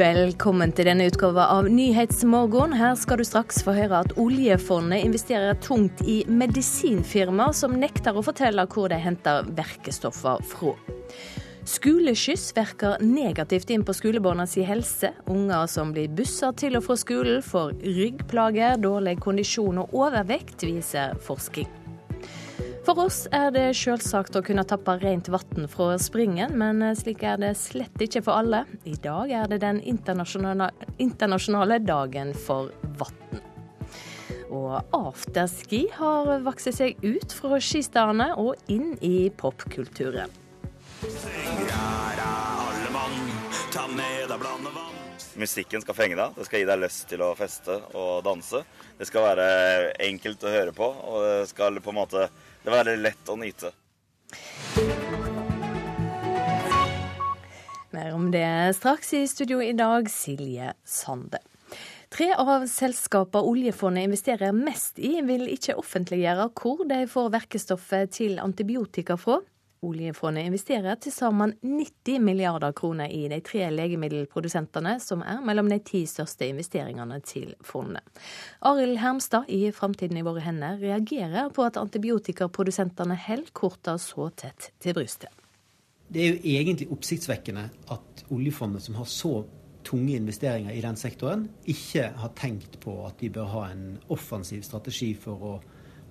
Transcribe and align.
Velkommen 0.00 0.70
til 0.72 0.86
denne 0.88 1.10
utgava 1.10 1.44
av 1.58 1.66
Nyhetsmorgen. 1.68 2.72
Her 2.78 2.94
skal 2.96 3.20
du 3.20 3.24
straks 3.26 3.58
få 3.66 3.74
høre 3.76 3.98
at 4.06 4.14
oljefondet 4.22 5.02
investerer 5.04 5.58
tungt 5.60 6.00
i 6.08 6.22
medisinfirmaer 6.30 7.52
som 7.58 7.74
nekter 7.76 8.16
å 8.16 8.22
fortelle 8.24 8.64
hvor 8.72 8.88
de 8.88 8.96
henter 9.02 9.50
verkestoffer 9.58 10.40
fra. 10.54 10.72
Skoleskyss 11.68 12.46
virker 12.56 13.02
negativt 13.04 13.74
inn 13.74 13.84
på 13.84 13.92
skolebarna 13.98 14.46
helse. 14.70 15.12
Unger 15.28 15.68
som 15.68 15.92
blir 15.92 16.08
bussa 16.08 16.54
til 16.56 16.80
og 16.80 16.86
fra 16.86 16.96
skolen, 16.96 17.42
får 17.44 17.76
ryggplager, 17.84 18.80
dårlig 18.80 19.18
kondisjon 19.20 19.84
og 19.84 19.92
overvekt, 20.06 20.64
viser 20.64 21.18
forskning. 21.26 21.68
For 22.80 22.96
oss 23.04 23.26
er 23.36 23.50
det 23.52 23.66
selvsagt 23.76 24.38
å 24.38 24.42
kunne 24.44 24.64
tappe 24.64 24.94
rent 25.02 25.28
vann 25.28 25.66
fra 25.68 25.98
springen, 26.00 26.54
men 26.58 26.80
slik 26.96 27.22
er 27.28 27.36
det 27.40 27.52
slett 27.60 28.00
ikke 28.00 28.22
for 28.24 28.40
alle. 28.40 28.64
I 28.88 28.96
dag 29.04 29.30
er 29.36 29.50
det 29.52 29.60
den 29.60 29.82
internasjonale, 29.84 30.70
internasjonale 30.96 31.80
dagen 31.84 32.32
for 32.46 32.72
vann. 33.00 33.42
Og 34.50 34.80
afterski 34.96 35.84
har 35.94 36.32
vokst 36.42 36.72
seg 36.74 36.98
ut 37.04 37.36
fra 37.36 37.60
skistedene 37.62 38.32
og 38.40 38.56
inn 38.72 38.96
i 39.04 39.28
popkulturen. 39.30 40.32
Musikken 45.40 45.84
skal 45.84 45.96
fenge 45.96 46.16
deg. 46.18 46.34
Det 46.36 46.46
skal 46.48 46.62
gi 46.62 46.68
deg 46.68 46.80
lyst 46.82 47.04
til 47.12 47.22
å 47.22 47.34
feste 47.38 47.76
og 47.94 48.24
danse. 48.26 48.64
Det 48.98 49.06
skal 49.08 49.28
være 49.28 49.50
enkelt 50.08 50.42
å 50.44 50.52
høre 50.52 50.74
på, 50.76 50.88
og 50.88 51.26
det 51.28 51.50
skal 51.52 51.78
på 51.80 51.92
en 51.94 52.00
måte 52.00 52.30
det 52.64 52.74
være 52.74 52.96
lett 53.00 53.30
å 53.30 53.36
nyte. 53.40 53.72
Mer 57.90 58.12
om 58.14 58.28
det 58.30 58.46
straks 58.78 59.14
i 59.18 59.24
studio 59.26 59.58
i 59.64 59.72
dag, 59.74 60.06
Silje 60.10 60.74
Sande. 60.86 61.40
Tre 62.10 62.32
av 62.34 62.64
selskapene 62.70 63.46
oljefondet 63.46 64.08
investerer 64.08 64.54
mest 64.54 64.98
i, 64.98 65.16
vil 65.26 65.46
ikke 65.50 65.76
offentliggjøre 65.78 66.48
hvor 66.58 66.82
de 66.90 67.04
får 67.10 67.32
verkestoffet 67.36 68.14
til 68.18 68.40
antibiotika 68.42 69.14
fra. 69.18 69.38
Oljefondet 69.80 70.44
investerer 70.44 70.98
til 71.00 71.12
sammen 71.14 71.54
90 71.64 72.18
milliarder 72.20 72.74
kroner 72.76 73.08
i 73.08 73.22
de 73.32 73.38
tre 73.40 73.62
legemiddelprodusentene, 73.72 74.98
som 75.00 75.22
er 75.24 75.40
mellom 75.40 75.70
de 75.72 75.78
ti 75.80 76.02
største 76.04 76.50
investeringene 76.50 77.16
til 77.24 77.54
fondet. 77.64 78.04
Arild 78.60 79.00
Hermstad 79.00 79.48
i 79.48 79.70
Framtiden 79.72 80.20
i 80.20 80.26
våre 80.26 80.44
hender 80.44 80.76
reagerer 80.82 81.48
på 81.56 81.64
at 81.64 81.80
antibiotikaprodusentene 81.80 83.16
holder 83.24 83.56
korta 83.56 83.96
så 83.96 84.28
tett 84.36 84.68
til 84.84 84.98
brystet. 85.00 85.32
Det 86.12 86.26
er 86.26 86.34
jo 86.34 86.56
egentlig 86.58 86.92
oppsiktsvekkende 86.92 87.70
at 87.96 88.24
oljefondet, 88.28 88.84
som 88.84 89.00
har 89.00 89.08
så 89.08 89.46
tunge 89.86 90.12
investeringer 90.12 90.76
i 90.76 90.84
den 90.84 90.98
sektoren, 91.00 91.48
ikke 91.64 92.10
har 92.20 92.36
tenkt 92.36 92.82
på 92.84 93.00
at 93.08 93.16
de 93.22 93.32
bør 93.32 93.54
ha 93.56 93.68
en 93.72 93.94
offensiv 94.12 94.60
strategi 94.66 95.14
for 95.16 95.52
å 95.54 95.60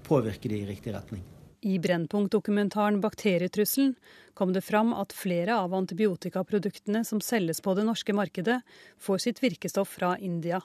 påvirke 0.08 0.50
det 0.50 0.64
i 0.64 0.72
riktig 0.72 0.98
retning. 0.98 1.22
I 1.62 1.80
Brennpunkt-dokumentaren 1.80 3.02
'Bakterietrusselen' 3.02 3.96
kom 4.34 4.54
det 4.54 4.62
fram 4.62 4.94
at 4.94 5.14
flere 5.14 5.58
av 5.60 5.74
antibiotikaproduktene 5.74 7.04
som 7.06 7.22
selges 7.22 7.62
på 7.62 7.74
det 7.76 7.84
norske 7.84 8.14
markedet, 8.14 8.62
får 8.98 9.18
sitt 9.18 9.44
virkestoff 9.44 9.90
fra 9.90 10.18
India. 10.18 10.62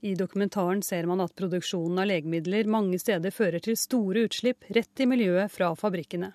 I 0.00 0.14
dokumentaren 0.14 0.82
ser 0.82 1.06
man 1.06 1.20
at 1.20 1.36
produksjonen 1.36 1.98
av 2.02 2.08
legemidler 2.10 2.66
mange 2.66 2.98
steder 2.98 3.30
fører 3.30 3.62
til 3.62 3.76
store 3.76 4.26
utslipp 4.26 4.66
rett 4.74 5.00
i 5.00 5.06
miljøet 5.06 5.52
fra 5.52 5.74
fabrikkene. 5.76 6.32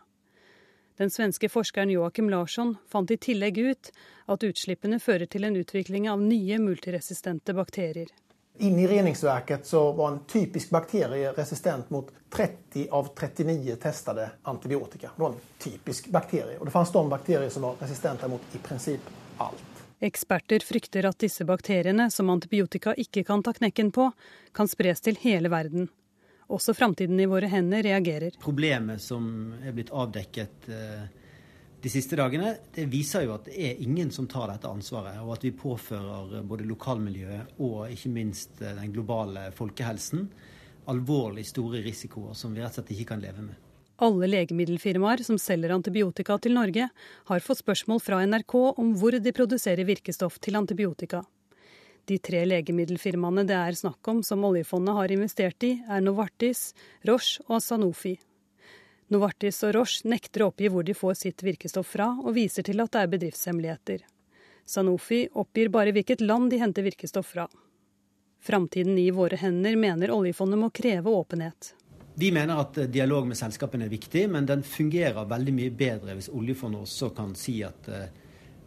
Den 0.95 1.11
svenske 1.11 1.49
forskeren 1.51 1.91
Joakim 1.91 2.29
Larsson 2.31 2.77
fant 2.87 3.11
i 3.11 3.17
tillegg 3.17 3.57
ut 3.57 3.91
at 4.31 4.43
utslippene 4.47 5.01
fører 5.03 5.27
til 5.27 5.43
en 5.43 5.57
utvikling 5.59 6.07
av 6.07 6.21
nye 6.23 6.61
multiresistente 6.63 7.51
bakterier. 7.57 8.07
Inne 8.57 8.81
i 8.81 8.87
reningsverket 8.87 9.65
så 9.67 9.91
var 9.91 10.11
en 10.11 10.19
typisk 10.25 10.69
bakterie 10.69 11.31
resistent 11.35 11.89
mot 11.89 12.11
30 12.29 12.87
av 12.91 13.09
39 13.15 13.75
testede 13.75 14.29
antibiotika. 14.43 15.11
Det 15.15 15.21
var 15.21 15.29
en 15.29 15.41
typisk 15.59 16.07
bakterie. 16.07 16.59
Og 16.59 16.65
det 16.65 16.71
fantes 16.71 16.93
de 16.93 17.09
bakterier 17.09 17.49
som 17.49 17.67
var 17.67 17.75
resistente 17.79 18.27
mot 18.31 18.55
i 18.55 18.61
prinsipp 18.63 19.09
alt. 19.37 19.83
Eksperter 19.99 20.63
frykter 20.63 21.07
at 21.07 21.19
disse 21.19 21.45
bakteriene, 21.47 22.09
som 22.11 22.29
antibiotika 22.29 22.93
ikke 22.99 23.23
kan 23.27 23.43
ta 23.43 23.53
knekken 23.55 23.91
på, 23.95 24.09
kan 24.55 24.67
spres 24.67 25.03
til 25.03 25.19
hele 25.23 25.51
verden. 25.51 25.89
Også 26.47 26.75
framtiden 26.77 27.19
i 27.19 27.25
våre 27.25 27.49
hender 27.49 27.83
reagerer. 27.83 28.35
Problemet 28.43 29.01
som 29.01 29.53
er 29.65 29.73
blitt 29.73 29.91
avdekket 29.91 30.67
eh, 30.69 31.05
de 31.85 31.91
siste 31.93 32.17
dagene, 32.17 32.55
det 32.73 32.87
viser 32.89 33.27
jo 33.27 33.35
at 33.35 33.45
det 33.45 33.55
er 33.61 33.81
ingen 33.85 34.09
som 34.11 34.25
tar 34.25 34.49
dette 34.49 34.65
ansvaret. 34.65 35.19
Og 35.21 35.35
at 35.35 35.45
vi 35.45 35.53
påfører 35.53 36.41
både 36.49 36.65
lokalmiljøet 36.65 37.59
og 37.61 37.91
ikke 37.93 38.09
minst 38.15 38.63
eh, 38.63 38.73
den 38.79 38.93
globale 38.95 39.51
folkehelsen 39.53 40.25
alvorlig 40.91 41.45
store 41.47 41.81
risikoer 41.85 42.33
som 42.37 42.53
vi 42.53 42.61
rett 42.61 42.73
og 42.73 42.81
slett 42.81 42.91
ikke 42.95 43.13
kan 43.13 43.23
leve 43.23 43.45
med. 43.45 43.61
Alle 44.05 44.27
legemiddelfirmaer 44.27 45.23
som 45.23 45.37
selger 45.39 45.71
antibiotika 45.71 46.35
til 46.43 46.55
Norge, 46.57 46.89
har 47.29 47.45
fått 47.45 47.61
spørsmål 47.61 48.01
fra 48.03 48.19
NRK 48.27 48.55
om 48.75 48.91
hvor 48.99 49.15
de 49.15 49.33
produserer 49.35 49.87
virkestoff 49.87 50.39
til 50.43 50.59
antibiotika. 50.59 51.23
De 52.05 52.17
tre 52.21 52.43
legemiddelfirmaene 52.45 53.45
det 53.47 53.55
er 53.57 53.77
snakk 53.77 54.11
om 54.11 54.21
som 54.23 54.43
oljefondet 54.45 54.97
har 54.97 55.13
investert 55.15 55.63
i, 55.65 55.77
er 55.89 56.03
Novartis, 56.03 56.73
Roche 57.07 57.45
og 57.47 57.63
Sanofi. 57.63 58.17
Novartis 59.13 59.61
og 59.67 59.75
Roche 59.75 60.09
nekter 60.09 60.41
å 60.41 60.49
oppgi 60.49 60.69
hvor 60.73 60.85
de 60.85 60.95
får 60.97 61.19
sitt 61.19 61.43
virkestoff 61.45 61.91
fra, 61.93 62.09
og 62.23 62.33
viser 62.37 62.65
til 62.65 62.81
at 62.81 62.93
det 62.95 63.03
er 63.03 63.11
bedriftshemmeligheter. 63.11 64.05
Sanofi 64.65 65.27
oppgir 65.37 65.69
bare 65.69 65.93
hvilket 65.93 66.23
land 66.25 66.49
de 66.49 66.57
henter 66.63 66.85
virkestoff 66.87 67.35
fra. 67.35 67.45
Framtiden 68.41 68.97
i 68.97 69.11
våre 69.13 69.37
hender 69.37 69.77
mener 69.77 70.13
oljefondet 70.13 70.59
må 70.59 70.71
kreve 70.73 71.13
åpenhet. 71.13 71.75
Vi 72.17 72.31
mener 72.31 72.61
at 72.61 72.77
eh, 72.77 72.89
dialog 72.89 73.27
med 73.29 73.37
selskapene 73.37 73.85
er 73.85 73.93
viktig, 73.93 74.25
men 74.31 74.45
den 74.49 74.63
fungerer 74.65 75.27
veldig 75.29 75.53
mye 75.53 75.73
bedre 75.73 76.17
hvis 76.17 76.31
oljefondet 76.33 76.85
også 76.87 77.09
kan 77.17 77.33
si 77.37 77.59
at 77.67 77.89
uh, 77.91 78.05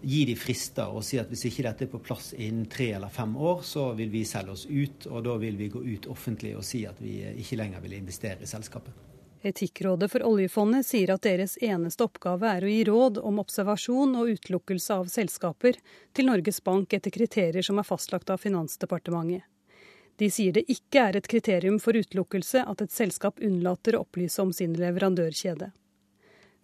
gi 0.02 0.24
de 0.28 0.34
frister 0.38 0.92
og 0.92 1.02
si 1.06 1.18
at 1.18 1.30
hvis 1.32 1.46
ikke 1.48 1.64
dette 1.66 1.86
er 1.86 1.92
på 1.92 2.02
plass 2.04 2.30
innen 2.36 2.68
tre 2.70 2.92
eller 2.98 3.10
fem 3.10 3.34
år, 3.34 3.64
så 3.66 3.90
vil 3.98 4.12
vi 4.12 4.26
selge 4.28 4.54
oss 4.54 4.66
ut, 4.68 5.08
og 5.10 5.24
da 5.26 5.38
vil 5.40 5.58
vi 5.58 5.70
gå 5.72 5.82
ut 5.82 6.10
offentlig 6.12 6.54
og 6.58 6.66
si 6.66 6.84
at 6.86 7.00
vi 7.02 7.22
eh, 7.24 7.38
ikke 7.40 7.58
lenger 7.62 7.82
vil 7.82 7.98
investere 7.98 8.44
i 8.44 8.50
selskapet. 8.50 9.07
Etikkrådet 9.42 10.10
for 10.10 10.24
oljefondet 10.26 10.86
sier 10.86 11.12
at 11.14 11.22
deres 11.22 11.54
eneste 11.62 12.02
oppgave 12.02 12.48
er 12.50 12.64
å 12.64 12.70
gi 12.70 12.80
råd 12.88 13.20
om 13.22 13.38
observasjon 13.38 14.16
og 14.18 14.32
utelukkelse 14.34 14.96
av 14.96 15.10
selskaper 15.12 15.78
til 16.16 16.26
Norges 16.26 16.58
Bank 16.64 16.96
etter 16.96 17.14
kriterier 17.14 17.62
som 17.62 17.78
er 17.78 17.86
fastlagt 17.86 18.32
av 18.34 18.42
Finansdepartementet. 18.42 19.46
De 20.18 20.26
sier 20.34 20.56
det 20.56 20.64
ikke 20.66 21.04
er 21.06 21.16
et 21.20 21.28
kriterium 21.30 21.76
for 21.78 21.94
utelukkelse 21.94 22.64
at 22.66 22.80
et 22.82 22.90
selskap 22.90 23.38
unnlater 23.38 23.94
å 23.94 24.00
opplyse 24.02 24.42
om 24.42 24.50
sin 24.52 24.74
leverandørkjede. 24.74 25.70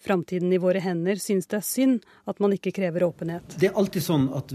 Framtiden 0.02 0.50
i 0.52 0.58
våre 0.58 0.82
hender 0.82 1.22
synes 1.22 1.46
det 1.46 1.60
er 1.60 1.68
synd 1.68 2.08
at 2.26 2.42
man 2.42 2.56
ikke 2.56 2.74
krever 2.74 3.06
åpenhet. 3.06 3.54
Det 3.60 3.70
er 3.70 3.78
alltid 3.78 4.02
sånn 4.02 4.26
at 4.34 4.50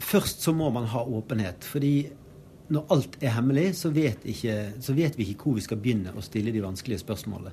først 0.00 0.40
så 0.46 0.56
må 0.56 0.70
man 0.72 0.88
ha 0.88 1.04
åpenhet. 1.04 1.68
fordi 1.68 2.08
når 2.72 2.92
alt 2.94 3.18
er 3.22 3.32
hemmelig, 3.32 3.72
så 3.80 3.90
vet, 3.94 4.24
ikke, 4.28 4.56
så 4.84 4.94
vet, 4.96 5.16
vi 5.18 5.30
ikke 5.32 5.48
hvor 5.48 5.58
vi 5.58 5.64
skal 5.64 5.80
begynne 5.80 6.12
å 6.12 6.24
stille 6.24 6.52
de 6.52 6.64
vanskelige 6.64 7.02
spørsmålene. 7.02 7.52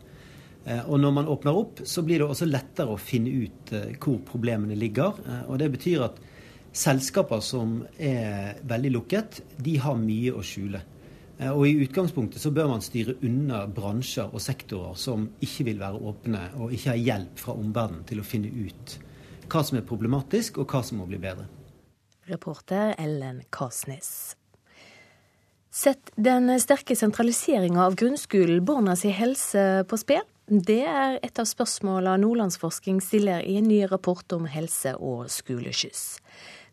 Eh, 0.65 0.81
og 0.89 0.99
når 0.99 1.13
man 1.13 1.29
åpner 1.31 1.57
opp, 1.57 1.83
så 1.85 2.03
blir 2.05 2.21
det 2.21 2.27
også 2.27 2.47
lettere 2.49 2.95
å 2.95 2.99
finne 2.99 3.31
ut 3.45 3.73
eh, 3.75 3.93
hvor 4.01 4.19
problemene 4.27 4.77
ligger. 4.79 5.21
Eh, 5.23 5.43
og 5.45 5.61
det 5.61 5.69
betyr 5.75 6.07
at 6.07 6.19
selskaper 6.75 7.43
som 7.45 7.79
er 8.01 8.59
veldig 8.67 8.91
lukket, 8.97 9.39
de 9.63 9.77
har 9.79 9.97
mye 9.99 10.35
å 10.35 10.43
skjule. 10.43 10.81
Og 11.35 11.65
i 11.67 11.73
utgangspunktet 11.83 12.39
så 12.39 12.47
bør 12.55 12.69
man 12.71 12.83
styre 12.83 13.17
unna 13.27 13.65
bransjer 13.67 14.31
og 14.31 14.39
sektorer 14.39 14.93
som 14.95 15.25
ikke 15.43 15.65
vil 15.67 15.81
være 15.81 15.99
åpne 16.11 16.43
og 16.63 16.71
ikke 16.71 16.93
har 16.93 17.01
hjelp 17.01 17.41
fra 17.43 17.55
omverdenen 17.59 18.05
til 18.07 18.21
å 18.21 18.27
finne 18.27 18.47
ut 18.47 18.95
hva 19.51 19.63
som 19.67 19.75
er 19.75 19.83
problematisk 19.83 20.61
og 20.63 20.71
hva 20.71 20.79
som 20.87 21.03
må 21.03 21.09
bli 21.09 21.19
bedre. 21.19 21.43
Reporter 22.31 22.95
Ellen 22.97 23.43
Kasnes. 23.51 24.37
Sett 25.75 26.11
den 26.15 26.47
sterke 26.63 26.95
sentraliseringa 26.95 27.81
av 27.83 27.97
grunnskolen 27.99 28.61
barna 28.65 28.93
si 28.95 29.09
helse 29.11 29.83
på 29.89 29.97
spill? 29.99 30.23
Det 30.47 30.85
er 30.87 31.17
et 31.19 31.41
av 31.41 31.49
spørsmålene 31.49 32.21
Nordlandsforskning 32.21 33.01
stiller 33.03 33.43
i 33.43 33.57
en 33.59 33.67
ny 33.67 33.81
rapport 33.91 34.37
om 34.37 34.45
helse 34.47 34.93
og 34.95 35.25
skoleskyss. 35.33 36.05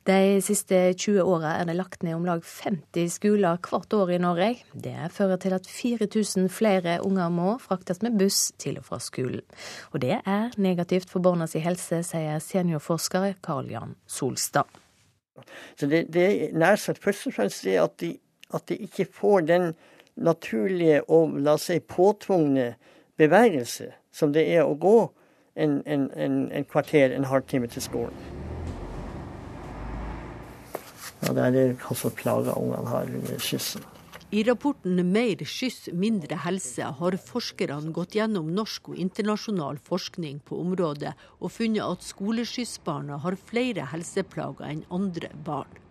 De 0.07 0.39
siste 0.47 0.79
20 0.95 1.19
åra 1.19 1.57
er 1.59 1.67
det 1.67 1.77
lagt 1.81 2.07
ned 2.07 2.15
om 2.15 2.31
lag 2.31 2.47
50 2.47 3.11
skoler 3.17 3.59
hvert 3.67 3.99
år 3.99 4.15
i 4.15 4.23
Norge. 4.23 4.55
Det 4.71 5.11
fører 5.19 5.43
til 5.43 5.59
at 5.59 5.67
4000 5.67 6.47
flere 6.55 7.01
unger 7.03 7.35
må 7.35 7.59
fraktes 7.59 8.05
med 8.07 8.15
buss 8.23 8.53
til 8.63 8.79
og 8.79 8.87
fra 8.87 9.03
skolen. 9.03 9.43
Og 9.91 10.07
det 10.07 10.21
er 10.23 10.59
negativt 10.63 11.11
for 11.11 11.27
barna 11.27 11.51
si 11.51 11.59
helse, 11.65 12.05
sier 12.07 12.39
seniorforsker 12.39 13.33
Karl 13.43 13.75
Jan 13.75 13.99
Solstad. 14.07 14.71
Så 15.75 15.91
det, 15.91 16.07
det 16.15 16.29
er 16.31 16.55
nær 16.55 16.79
sagt 16.79 17.03
først 17.03 17.33
og 17.33 17.41
fremst 17.41 17.67
det 17.67 17.81
at 17.83 17.99
de 17.99 18.19
at 18.53 18.67
de 18.69 18.79
ikke 18.87 19.09
får 19.09 19.49
den 19.49 19.73
naturlige 20.15 21.03
og 21.09 21.39
la 21.41 21.57
oss 21.57 21.71
si 21.71 21.79
påtvungne 21.81 22.75
bevegelse 23.21 23.93
som 24.13 24.33
det 24.35 24.45
er 24.53 24.67
å 24.67 24.77
gå 24.77 24.99
en, 25.55 25.81
en, 25.87 26.09
en, 26.17 26.37
en 26.53 26.69
kvarter, 26.69 27.13
en 27.13 27.29
halvtime 27.29 27.69
til 27.73 27.85
skolen. 27.85 28.29
Ja, 31.23 31.33
det 31.37 31.43
er 31.49 31.75
hva 31.79 31.95
slags 31.95 32.19
plager 32.19 32.57
ungene 32.59 32.89
har 32.91 33.09
under 33.09 33.43
skyssen. 33.43 33.85
I 34.33 34.43
rapporten 34.49 34.97
'Mer 34.97 35.45
skyss, 35.45 35.91
mindre 35.93 36.39
helse' 36.41 36.89
har 36.99 37.17
forskerne 37.21 37.93
gått 37.93 38.17
gjennom 38.17 38.49
norsk 38.57 38.89
og 38.89 38.97
internasjonal 38.97 39.77
forskning 39.77 40.39
på 40.49 40.57
området 40.57 41.13
og 41.39 41.53
funnet 41.53 41.85
at 41.85 42.07
skoleskyssbarna 42.07 43.21
har 43.21 43.37
flere 43.37 43.85
helseplager 43.93 44.65
enn 44.71 44.87
andre 44.89 45.29
barn. 45.45 45.82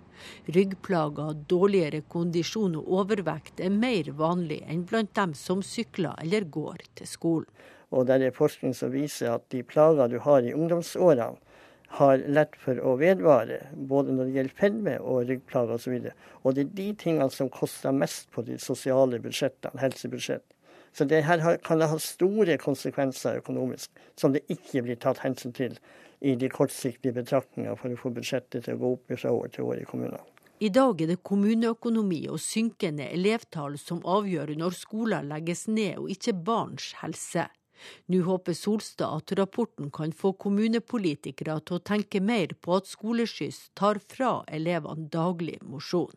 Ryggplager, 0.52 1.38
dårligere 1.50 2.02
kondisjon 2.12 2.78
og 2.80 2.90
overvekt 3.02 3.62
er 3.64 3.74
mer 3.74 4.12
vanlig 4.18 4.62
enn 4.68 4.86
blant 4.90 5.14
dem 5.18 5.36
som 5.38 5.64
sykler 5.66 6.18
eller 6.24 6.48
går 6.58 6.84
til 7.00 7.10
skolen. 7.10 7.50
Og 7.92 8.08
det 8.08 8.22
er 8.24 8.36
forskning 8.36 8.76
som 8.76 8.94
viser 8.94 9.34
at 9.34 9.48
de 9.52 9.64
plager 9.68 10.08
du 10.12 10.20
har 10.24 10.46
i 10.48 10.54
ungdomsårene, 10.56 11.36
har 11.92 12.22
lett 12.32 12.54
for 12.56 12.80
å 12.80 12.94
vedvare, 13.02 13.58
både 13.76 14.14
når 14.16 14.30
det 14.30 14.36
gjelder 14.38 14.60
fedme 14.62 14.94
og 15.04 15.26
ryggplager 15.28 15.76
osv. 15.76 15.98
Og, 15.98 16.06
så 16.06 16.38
og 16.48 16.56
det 16.56 16.64
er 16.64 16.78
de 16.78 16.86
tingene 17.02 17.34
som 17.36 17.50
koster 17.52 17.92
mest 17.92 18.30
på 18.32 18.46
de 18.48 18.56
sosiale 18.64 19.20
budsjettene, 19.20 19.82
helsebudsjett. 19.82 20.46
Så 20.96 21.04
det 21.08 21.24
her 21.28 21.44
kan 21.64 21.84
ha 21.84 21.98
store 22.00 22.58
konsekvenser 22.60 23.40
økonomisk, 23.40 23.92
som 24.20 24.32
det 24.32 24.44
ikke 24.52 24.86
blir 24.88 25.00
tatt 25.04 25.20
hensyn 25.24 25.56
til 25.56 25.76
i 26.22 26.36
de 26.36 26.50
kortsiktige 26.54 27.16
betraktningene 27.18 27.78
for 27.80 27.94
å 27.94 28.00
få 28.00 28.12
budsjettet 28.16 28.66
til 28.66 28.78
å 28.78 28.82
gå 28.82 28.92
opp 28.98 29.16
fra 29.18 29.34
år 29.34 29.50
til 29.56 29.70
år 29.70 29.82
i 29.82 29.88
kommunene. 29.90 30.22
I 30.62 30.70
dag 30.70 31.00
er 31.02 31.10
det 31.10 31.24
kommuneøkonomi 31.26 32.20
og 32.30 32.38
synkende 32.38 33.08
elevtall 33.10 33.80
som 33.82 34.04
avgjør 34.06 34.54
når 34.60 34.76
skoler 34.78 35.26
legges 35.26 35.66
ned, 35.66 35.98
og 35.98 36.12
ikke 36.14 36.36
barns 36.38 36.92
helse. 37.00 37.48
Nå 38.14 38.20
håper 38.28 38.54
Solstad 38.54 39.24
at 39.24 39.34
rapporten 39.40 39.90
kan 39.90 40.14
få 40.14 40.36
kommunepolitikere 40.38 41.58
til 41.66 41.80
å 41.80 41.86
tenke 41.92 42.22
mer 42.22 42.54
på 42.62 42.78
at 42.78 42.92
skoleskyss 42.92 43.72
tar 43.74 43.98
fra 44.14 44.36
elevene 44.54 45.10
daglig 45.10 45.58
mosjon. 45.66 46.14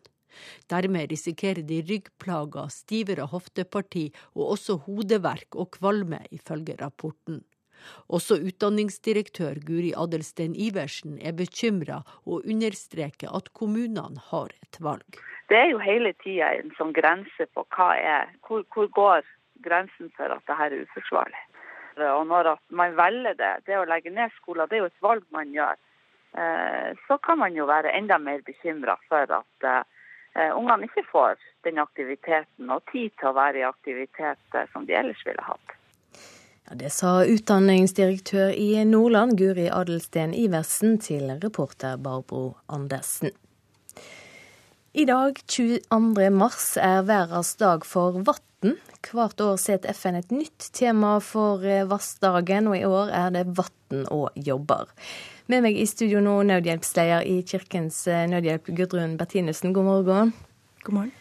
Dermed 0.69 1.09
risikerer 1.09 1.65
de 1.65 1.81
ryggplager, 1.81 2.69
stivere 2.69 3.25
hofteparti 3.31 4.09
og 4.35 4.57
også 4.59 4.77
hodeverk 4.85 5.57
og 5.57 5.71
kvalme, 5.79 6.21
ifølge 6.35 6.77
rapporten. 6.81 7.41
Også 8.07 8.37
utdanningsdirektør 8.41 9.61
Guri 9.65 9.93
Adelsten 9.97 10.55
Iversen 10.55 11.17
er 11.21 11.35
bekymra 11.37 12.01
og 12.25 12.45
understreker 12.45 13.33
at 13.35 13.51
kommunene 13.53 14.21
har 14.31 14.53
et 14.63 14.81
valg. 14.81 15.21
Det 15.49 15.57
er 15.57 15.69
jo 15.69 15.81
hele 15.81 16.13
tida 16.23 16.53
en 16.57 16.71
sånn 16.77 16.93
grense 16.93 17.45
på 17.53 17.65
er, 17.77 18.31
hvor, 18.47 18.63
hvor 18.73 18.87
går 18.87 19.27
grensen 19.65 20.09
for 20.17 20.31
at 20.33 20.41
dette 20.47 20.63
er 20.67 20.79
uforsvarlig. 20.85 21.43
Og 21.95 22.25
når 22.27 22.55
man 22.75 22.95
velger 22.97 23.37
det, 23.39 23.51
det 23.67 23.77
å 23.79 23.87
legge 23.87 24.11
ned 24.11 24.33
skoler, 24.41 24.67
det 24.67 24.77
er 24.77 24.83
jo 24.83 24.91
et 24.91 25.05
valg 25.05 25.23
man 25.31 25.53
gjør, 25.53 25.77
eh, 26.35 26.89
så 27.07 27.17
kan 27.23 27.39
man 27.39 27.55
jo 27.55 27.67
være 27.69 27.93
enda 27.95 28.17
mer 28.19 28.41
bekymra 28.43 28.97
for 29.07 29.31
at 29.37 29.67
eh, 29.69 30.51
ungene 30.57 30.89
ikke 30.89 31.05
får 31.11 31.39
den 31.63 31.79
aktiviteten 31.79 32.73
og 32.73 32.83
tid 32.91 33.15
til 33.15 33.31
å 33.31 33.37
være 33.37 33.61
i 33.61 33.67
aktivitet 33.69 34.59
eh, 34.59 34.67
som 34.73 34.89
de 34.89 34.97
ellers 34.97 35.23
ville 35.27 35.47
hatt. 35.47 35.77
Ja, 36.65 36.75
det 36.75 36.89
sa 36.89 37.19
utdanningsdirektør 37.29 38.49
i 38.57 38.71
Nordland, 38.89 39.35
Guri 39.37 39.67
Adelsten 39.69 40.31
Iversen, 40.33 40.95
til 40.97 41.29
reporter 41.43 41.99
Barbro 42.01 42.55
Andersen. 42.65 43.29
I 44.97 45.05
dag, 45.05 45.37
22. 45.45 46.31
mars, 46.33 46.71
er 46.81 47.03
verdens 47.05 47.53
dag 47.61 47.85
for 47.85 48.17
vann. 48.25 48.79
Hvert 49.05 49.43
år 49.45 49.59
setter 49.61 49.93
FN 49.93 50.17
et 50.17 50.33
nytt 50.33 50.71
tema 50.73 51.19
for 51.21 51.61
eh, 51.61 51.85
vassdagen, 51.85 52.71
og 52.71 52.79
i 52.79 52.87
år 52.89 53.13
er 53.13 53.29
det 53.35 53.45
vann 53.59 54.07
og 54.09 54.33
jobber. 54.33 54.89
Med 55.45 55.67
meg 55.67 55.77
i 55.77 55.85
studio 55.85 56.23
nå, 56.25 56.39
nødhjelpsleder 56.49 57.29
i 57.29 57.43
Kirkens 57.45 58.07
eh, 58.09 58.25
Nødhjelp, 58.31 58.73
Gudrun 58.73 59.19
Bertinussen. 59.21 59.75
God 59.75 59.91
morgen. 59.91 60.33
God 60.81 60.97
morgen. 60.97 61.13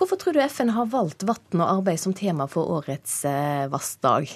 Hvorfor 0.00 0.16
tror 0.16 0.32
du 0.32 0.40
FN 0.40 0.70
har 0.72 0.86
valgt 0.88 1.26
vann 1.28 1.60
og 1.60 1.66
arbeid 1.66 2.00
som 2.00 2.14
tema 2.16 2.46
for 2.48 2.70
årets 2.72 3.18
eh, 3.28 3.66
vassdag? 3.68 4.30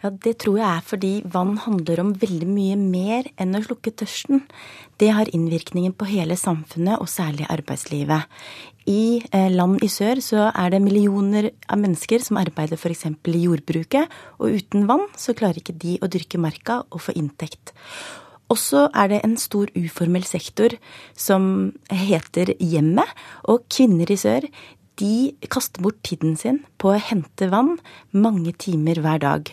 Ja, 0.00 0.08
Det 0.08 0.38
tror 0.40 0.56
jeg 0.56 0.64
er 0.64 0.86
fordi 0.88 1.10
vann 1.34 1.58
handler 1.60 2.00
om 2.00 2.14
veldig 2.16 2.48
mye 2.48 2.78
mer 2.80 3.28
enn 3.36 3.52
å 3.52 3.60
slukke 3.60 3.92
tørsten. 3.92 4.40
Det 4.96 5.10
har 5.12 5.28
innvirkningen 5.28 5.92
på 5.92 6.08
hele 6.08 6.40
samfunnet, 6.40 6.96
og 6.96 7.12
særlig 7.12 7.44
arbeidslivet. 7.52 8.24
I 8.88 9.20
eh, 9.36 9.52
land 9.52 9.84
i 9.84 9.92
sør 9.92 10.24
så 10.24 10.48
er 10.48 10.72
det 10.72 10.80
millioner 10.80 11.52
av 11.68 11.84
mennesker 11.84 12.24
som 12.24 12.40
arbeider 12.40 12.80
f.eks. 12.80 13.10
i 13.12 13.44
jordbruket, 13.44 14.08
og 14.40 14.56
uten 14.56 14.88
vann 14.88 15.10
så 15.12 15.36
klarer 15.36 15.60
ikke 15.60 15.76
de 15.76 16.00
å 16.00 16.08
dyrke 16.08 16.40
marka 16.40 16.86
og 16.88 17.04
få 17.04 17.12
inntekt. 17.20 17.76
Også 18.48 18.88
er 18.96 19.12
det 19.12 19.24
en 19.26 19.36
stor 19.36 19.68
uformell 19.76 20.24
sektor 20.24 20.72
som 21.12 21.74
heter 21.92 22.56
hjemmet, 22.56 23.08
og 23.44 23.68
kvinner 23.68 24.08
i 24.08 24.16
sør 24.16 24.48
de 25.00 25.32
kaster 25.52 25.82
bort 25.84 26.00
tiden 26.06 26.36
sin 26.40 26.62
på 26.80 26.92
å 26.92 27.00
hente 27.00 27.48
vann 27.52 27.76
mange 28.12 28.54
timer 28.60 29.00
hver 29.02 29.22
dag. 29.22 29.52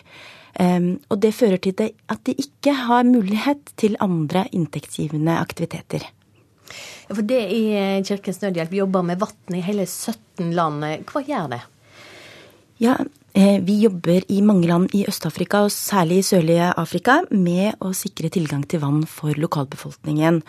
Um, 0.60 0.98
og 1.08 1.20
det 1.22 1.32
fører 1.36 1.60
til 1.62 1.92
at 2.10 2.24
de 2.26 2.34
ikke 2.34 2.74
har 2.88 3.06
mulighet 3.08 3.70
til 3.80 3.96
andre 4.02 4.44
inntektsgivende 4.52 5.38
aktiviteter. 5.40 6.04
Ja, 7.08 7.14
for 7.14 7.26
det 7.26 7.40
i 7.54 7.62
Kirkens 8.06 8.42
Nødhjelp 8.42 8.74
jobber 8.82 9.06
med 9.06 9.22
vann 9.22 9.56
i 9.56 9.62
hele 9.64 9.86
17 9.86 10.52
land. 10.54 10.84
Hva 11.08 11.24
gjør 11.26 11.48
det? 11.54 11.62
Ja, 12.80 12.98
Eh, 12.98 13.06
vi 13.34 13.76
jobber 13.84 14.24
i 14.32 14.40
mange 14.42 14.66
land 14.68 14.94
i 14.96 15.04
Øst-Afrika, 15.08 15.62
og 15.64 15.70
særlig 15.70 16.18
i 16.18 16.26
sørlige 16.26 16.70
Afrika, 16.80 17.20
med 17.30 17.78
å 17.80 17.92
sikre 17.94 18.30
tilgang 18.32 18.64
til 18.68 18.82
vann 18.82 19.04
for 19.06 19.38
lokalbefolkningen. 19.38 20.40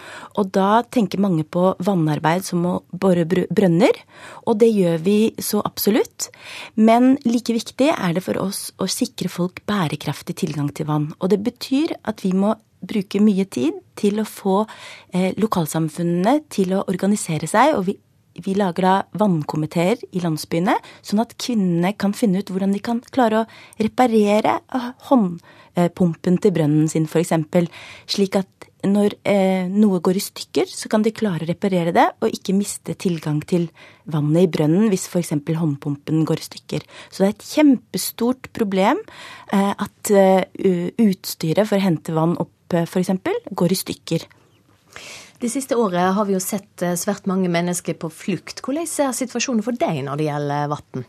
Og 0.42 0.52
da 0.56 0.82
tenker 0.90 1.22
mange 1.22 1.46
på 1.46 1.76
vannarbeid 1.84 2.46
som 2.48 2.66
å 2.66 2.74
bore 2.92 3.28
brønner, 3.28 4.02
og 4.46 4.60
det 4.64 4.72
gjør 4.74 4.98
vi 5.06 5.20
så 5.38 5.62
absolutt. 5.66 6.32
Men 6.76 7.18
like 7.26 7.54
viktig 7.54 7.92
er 7.94 8.18
det 8.18 8.26
for 8.26 8.40
oss 8.42 8.72
å 8.82 8.90
sikre 8.90 9.30
folk 9.30 9.64
bærekraftig 9.70 10.40
tilgang 10.42 10.74
til 10.74 10.90
vann. 10.90 11.12
Og 11.20 11.32
det 11.34 11.42
betyr 11.46 11.96
at 12.02 12.26
vi 12.26 12.34
må 12.34 12.56
bruke 12.82 13.22
mye 13.22 13.46
tid 13.46 13.78
til 14.00 14.22
å 14.22 14.26
få 14.26 14.64
eh, 15.14 15.32
lokalsamfunnene 15.38 16.40
til 16.50 16.74
å 16.74 16.86
organisere 16.90 17.50
seg. 17.50 17.76
og 17.78 17.86
vi 17.92 17.98
vi 18.40 18.56
lager 18.56 18.88
da 18.88 18.96
vannkomiteer 19.20 20.02
i 20.16 20.24
landsbyene, 20.24 20.78
sånn 21.04 21.24
at 21.24 21.36
kvinnene 21.42 21.94
kan 22.00 22.16
finne 22.18 22.42
ut 22.42 22.52
hvordan 22.52 22.76
de 22.76 22.82
kan 22.84 23.02
klare 23.12 23.44
å 23.44 23.48
reparere 23.82 24.60
eh, 24.62 24.90
håndpumpen 25.10 26.40
til 26.42 26.56
brønnen 26.56 26.92
sin, 26.92 27.08
f.eks. 27.10 27.36
Slik 28.12 28.40
at 28.40 28.70
når 28.88 29.14
eh, 29.30 29.68
noe 29.70 30.00
går 30.02 30.18
i 30.18 30.24
stykker, 30.24 30.70
så 30.70 30.90
kan 30.90 31.04
de 31.06 31.14
klare 31.14 31.46
å 31.46 31.50
reparere 31.50 31.94
det, 31.96 32.08
og 32.22 32.34
ikke 32.34 32.56
miste 32.58 32.96
tilgang 32.98 33.42
til 33.46 33.68
vannet 34.12 34.48
i 34.48 34.52
brønnen 34.52 34.90
hvis 34.92 35.08
f.eks. 35.12 35.36
håndpumpen 35.36 36.26
går 36.28 36.42
i 36.42 36.48
stykker. 36.48 36.88
Så 37.10 37.22
det 37.22 37.30
er 37.30 37.36
et 37.36 37.50
kjempestort 37.52 38.52
problem 38.58 39.02
eh, 39.54 39.72
at 39.72 40.14
uh, 40.16 40.42
utstyret 41.02 41.68
for 41.68 41.78
å 41.78 41.84
hente 41.84 42.16
vann 42.16 42.38
opp, 42.42 42.74
f.eks., 42.82 43.14
går 43.52 43.76
i 43.76 43.82
stykker. 43.84 44.30
Det 45.42 45.50
siste 45.50 45.74
året 45.74 46.14
har 46.14 46.28
vi 46.28 46.36
jo 46.36 46.42
sett 46.44 46.84
eh, 46.86 46.94
svært 47.00 47.26
mange 47.30 47.50
mennesker 47.50 47.96
på 47.98 48.12
flukt. 48.14 48.62
Hvordan 48.62 48.86
er 48.86 49.16
situasjonen 49.18 49.66
for 49.66 49.74
deg 49.74 50.04
når 50.06 50.20
det 50.20 50.28
gjelder 50.28 50.68
vann? 50.70 51.08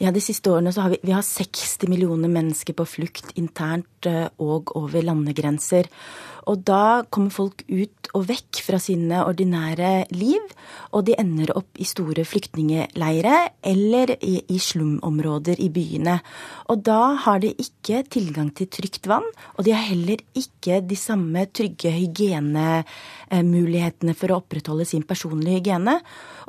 Ja, 0.00 0.10
De 0.10 0.22
siste 0.24 0.50
årene 0.50 0.72
så 0.74 0.82
har 0.82 0.94
vi, 0.94 0.98
vi 1.04 1.14
har 1.14 1.22
60 1.22 1.86
millioner 1.92 2.32
mennesker 2.32 2.74
på 2.74 2.88
flukt 2.88 3.30
internt 3.38 4.08
eh, 4.08 4.26
og 4.42 4.72
over 4.80 5.06
landegrenser. 5.06 5.86
Og 6.50 6.64
da 6.66 7.06
kommer 7.12 7.30
folk 7.30 7.62
ut 7.68 8.08
og 8.16 8.24
vekk 8.26 8.62
fra 8.66 8.78
sine 8.82 9.22
ordinære 9.22 10.10
liv, 10.16 10.40
og 10.96 11.04
de 11.06 11.14
ender 11.20 11.52
opp 11.54 11.78
i 11.78 11.84
store 11.86 12.24
flyktningeleire 12.26 13.50
eller 13.70 14.10
i, 14.18 14.42
i 14.50 14.58
slumområder 14.58 15.60
i 15.62 15.68
byene. 15.70 16.20
Og 16.72 16.82
da 16.86 17.14
har 17.26 17.38
de 17.42 17.50
ikke 17.54 18.02
tilgang 18.10 18.50
til 18.56 18.68
trygt 18.72 19.06
vann, 19.10 19.26
og 19.56 19.64
de 19.66 19.72
har 19.76 19.84
heller 19.92 20.18
ikke 20.34 20.80
de 20.82 20.96
samme 20.98 21.46
trygge 21.54 21.90
hygienemulighetene 21.94 24.14
for 24.18 24.28
å 24.30 24.36
opprettholde 24.42 24.84
sin 24.88 25.02
personlige 25.06 25.58
hygiene. 25.60 26.00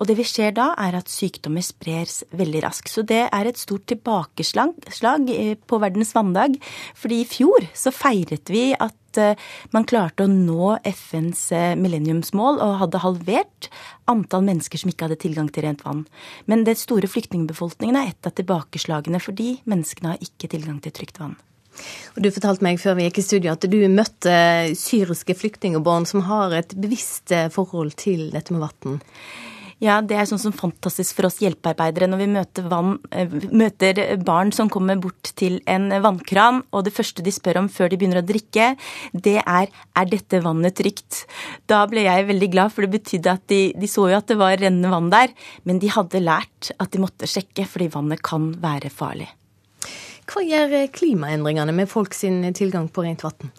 Og 0.01 0.07
det 0.09 0.15
vi 0.17 0.25
ser 0.25 0.51
da, 0.57 0.73
er 0.81 0.93
at 0.97 1.13
sykdommer 1.13 1.61
spres 1.65 2.23
veldig 2.33 2.61
raskt. 2.65 2.89
Så 2.89 3.01
det 3.05 3.27
er 3.27 3.45
et 3.45 3.61
stort 3.61 3.85
tilbakeslag 3.91 4.71
på 5.69 5.75
verdens 5.81 6.15
vanndag. 6.17 6.51
fordi 6.95 7.21
i 7.21 7.25
fjor 7.27 7.67
så 7.75 7.91
feiret 7.93 8.49
vi 8.49 8.73
at 8.73 9.00
Eh, 9.19 9.35
man 9.75 9.87
klarte 9.89 10.25
å 10.25 10.31
nå 10.31 10.77
FNs 10.87 11.43
eh, 11.55 11.75
millenniumsmål 11.79 12.61
og 12.63 12.79
hadde 12.83 13.03
halvert 13.03 13.69
antall 14.11 14.45
mennesker 14.47 14.81
som 14.81 14.91
ikke 14.91 15.07
hadde 15.07 15.19
tilgang 15.21 15.51
til 15.51 15.67
rent 15.67 15.85
vann. 15.85 16.05
Men 16.45 16.65
den 16.67 16.79
store 16.79 17.09
flyktningbefolkningen 17.11 17.99
er 17.99 18.11
et 18.11 18.27
av 18.27 18.35
tilbakeslagene 18.37 19.21
fordi 19.23 19.55
menneskene 19.69 20.13
har 20.13 20.27
ikke 20.27 20.51
tilgang 20.51 20.81
til 20.83 20.95
trygt 20.95 21.21
vann. 21.21 21.37
Og 22.15 22.23
du 22.23 22.31
fortalte 22.33 22.65
meg 22.65 22.81
før 22.81 22.97
vi 22.97 23.05
gikk 23.07 23.21
i 23.21 23.25
studio 23.25 23.53
at 23.53 23.67
du 23.71 23.77
møtte 23.91 24.33
syriske 24.77 25.35
flyktningbarn 25.39 26.07
som 26.09 26.25
har 26.27 26.53
et 26.57 26.75
bevisst 26.75 27.31
eh, 27.35 27.49
forhold 27.53 27.95
til 28.01 28.29
dette 28.33 28.53
med 28.53 28.65
vann. 28.65 28.99
Ja, 29.81 29.95
det 30.05 30.13
er 30.13 30.27
sånn 30.29 30.37
som 30.37 30.53
fantastisk 30.53 31.15
for 31.17 31.25
oss 31.25 31.39
hjelpearbeidere 31.41 32.05
når 32.05 32.19
vi 32.21 32.27
møter, 32.29 32.65
vann, 32.69 32.99
eh, 33.09 33.31
møter, 33.49 33.97
barn 34.21 34.51
som 34.53 34.69
kommer 34.69 34.99
bort 35.01 35.31
til 35.39 35.57
en 35.65 35.89
vannkran, 36.03 36.61
og 36.69 36.85
det 36.85 36.93
første 36.93 37.23
de 37.25 37.33
spør 37.33 37.63
om 37.63 37.69
før 37.69 37.89
de 37.89 37.97
begynner 37.97 38.21
å 38.21 38.27
drikke, 38.27 38.75
det 39.13 39.39
er 39.41 39.71
er 39.97 40.05
dette 40.05 40.41
vannet 40.43 40.77
trygt? 40.77 41.25
Da 41.65 41.87
ble 41.89 42.05
jeg 42.05 42.27
veldig 42.29 42.51
glad, 42.53 42.71
for 42.71 42.85
det 42.85 42.93
betydde 42.93 43.33
at 43.33 43.47
de, 43.49 43.73
de 43.73 43.89
så 43.89 44.05
jo 44.11 44.19
at 44.19 44.29
det 44.29 44.37
var 44.37 44.53
rennende 44.61 44.93
vann 44.93 45.09
der, 45.09 45.33
men 45.65 45.79
de 45.81 45.89
hadde 45.89 46.21
lært 46.21 46.71
at 46.77 46.91
de 46.93 47.01
måtte 47.01 47.25
sjekke, 47.25 47.65
fordi 47.65 47.89
vannet 47.89 48.21
kan 48.21 48.51
være 48.61 48.93
farlig. 48.93 49.31
Hva 50.29 50.45
gjør 50.45 50.77
klimaendringene 50.93 51.73
med 51.73 51.89
folk 51.89 52.13
sin 52.13 52.43
tilgang 52.53 52.85
på 52.93 53.03
rent 53.07 53.25
vann? 53.25 53.49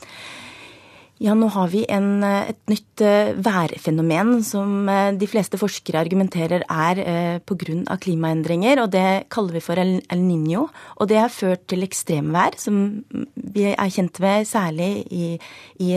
Ja, 1.23 1.37
nå 1.39 1.47
har 1.55 1.69
vi 1.71 1.85
en, 1.87 2.25
eh, 2.27 2.51
et 2.51 2.59
nytt 2.67 3.01
eh, 3.01 3.31
værfenomen 3.39 4.41
som 4.43 4.89
eh, 4.91 5.13
de 5.15 5.27
fleste 5.31 5.59
forskere 5.61 6.01
argumenterer 6.01 6.65
er 6.67 7.39
pga. 7.47 7.97
klimaendringer, 8.03 8.83
og 8.83 8.91
det 8.91 9.29
kaller 9.31 9.53
vi 9.53 9.61
for 9.61 9.79
El, 9.79 10.01
Niño. 10.11 10.69
Og 10.99 11.09
det 11.09 11.19
har 11.19 11.29
ført 11.29 11.69
til 11.69 11.85
ekstremvær, 11.87 12.59
som 12.59 13.05
vi 13.37 13.71
er 13.71 13.91
kjent 13.91 14.19
med 14.19 14.47
særlig 14.47 15.07
i, 15.13 15.39
i, 15.79 15.93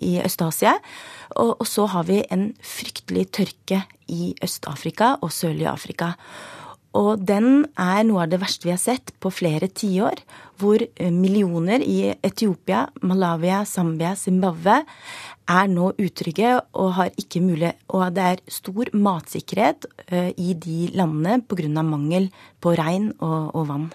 i 0.00 0.18
Øst-Asia. 0.24 0.74
Og, 1.36 1.60
og 1.60 1.66
så 1.66 1.86
har 1.86 2.02
vi 2.04 2.24
en 2.30 2.54
fryktelig 2.58 3.30
tørke 3.30 3.84
i 4.08 4.34
Øst-Afrika 4.42 5.18
og 5.22 5.30
sørlige 5.30 5.70
Afrika. 5.70 6.14
Og 6.94 7.22
den 7.26 7.66
er 7.78 8.02
noe 8.06 8.24
av 8.24 8.30
det 8.30 8.40
verste 8.42 8.66
vi 8.66 8.74
har 8.74 8.82
sett 8.82 9.14
på 9.20 9.30
flere 9.30 9.68
tiår, 9.68 10.18
hvor 10.58 10.82
eh, 10.82 11.10
millioner 11.12 11.82
i 11.82 12.14
Etiopia, 12.22 12.84
Malavia, 13.02 13.64
Zambia, 13.66 14.14
Zimbabwe 14.16 14.80
er 15.50 15.68
nå 15.68 15.90
utrygge 16.00 16.54
og 16.72 16.94
har 16.96 17.10
ikke 17.20 17.42
mulighet 17.44 17.80
Og 17.92 18.14
det 18.16 18.24
er 18.24 18.42
stor 18.48 18.88
matsikkerhet 18.96 19.86
eh, 20.08 20.30
i 20.36 20.54
de 20.54 20.90
landene 20.96 21.42
pga. 21.42 21.82
mangel 21.82 22.30
på 22.60 22.74
regn 22.74 23.12
og, 23.20 23.54
og, 23.54 23.66
vann. 23.68 23.92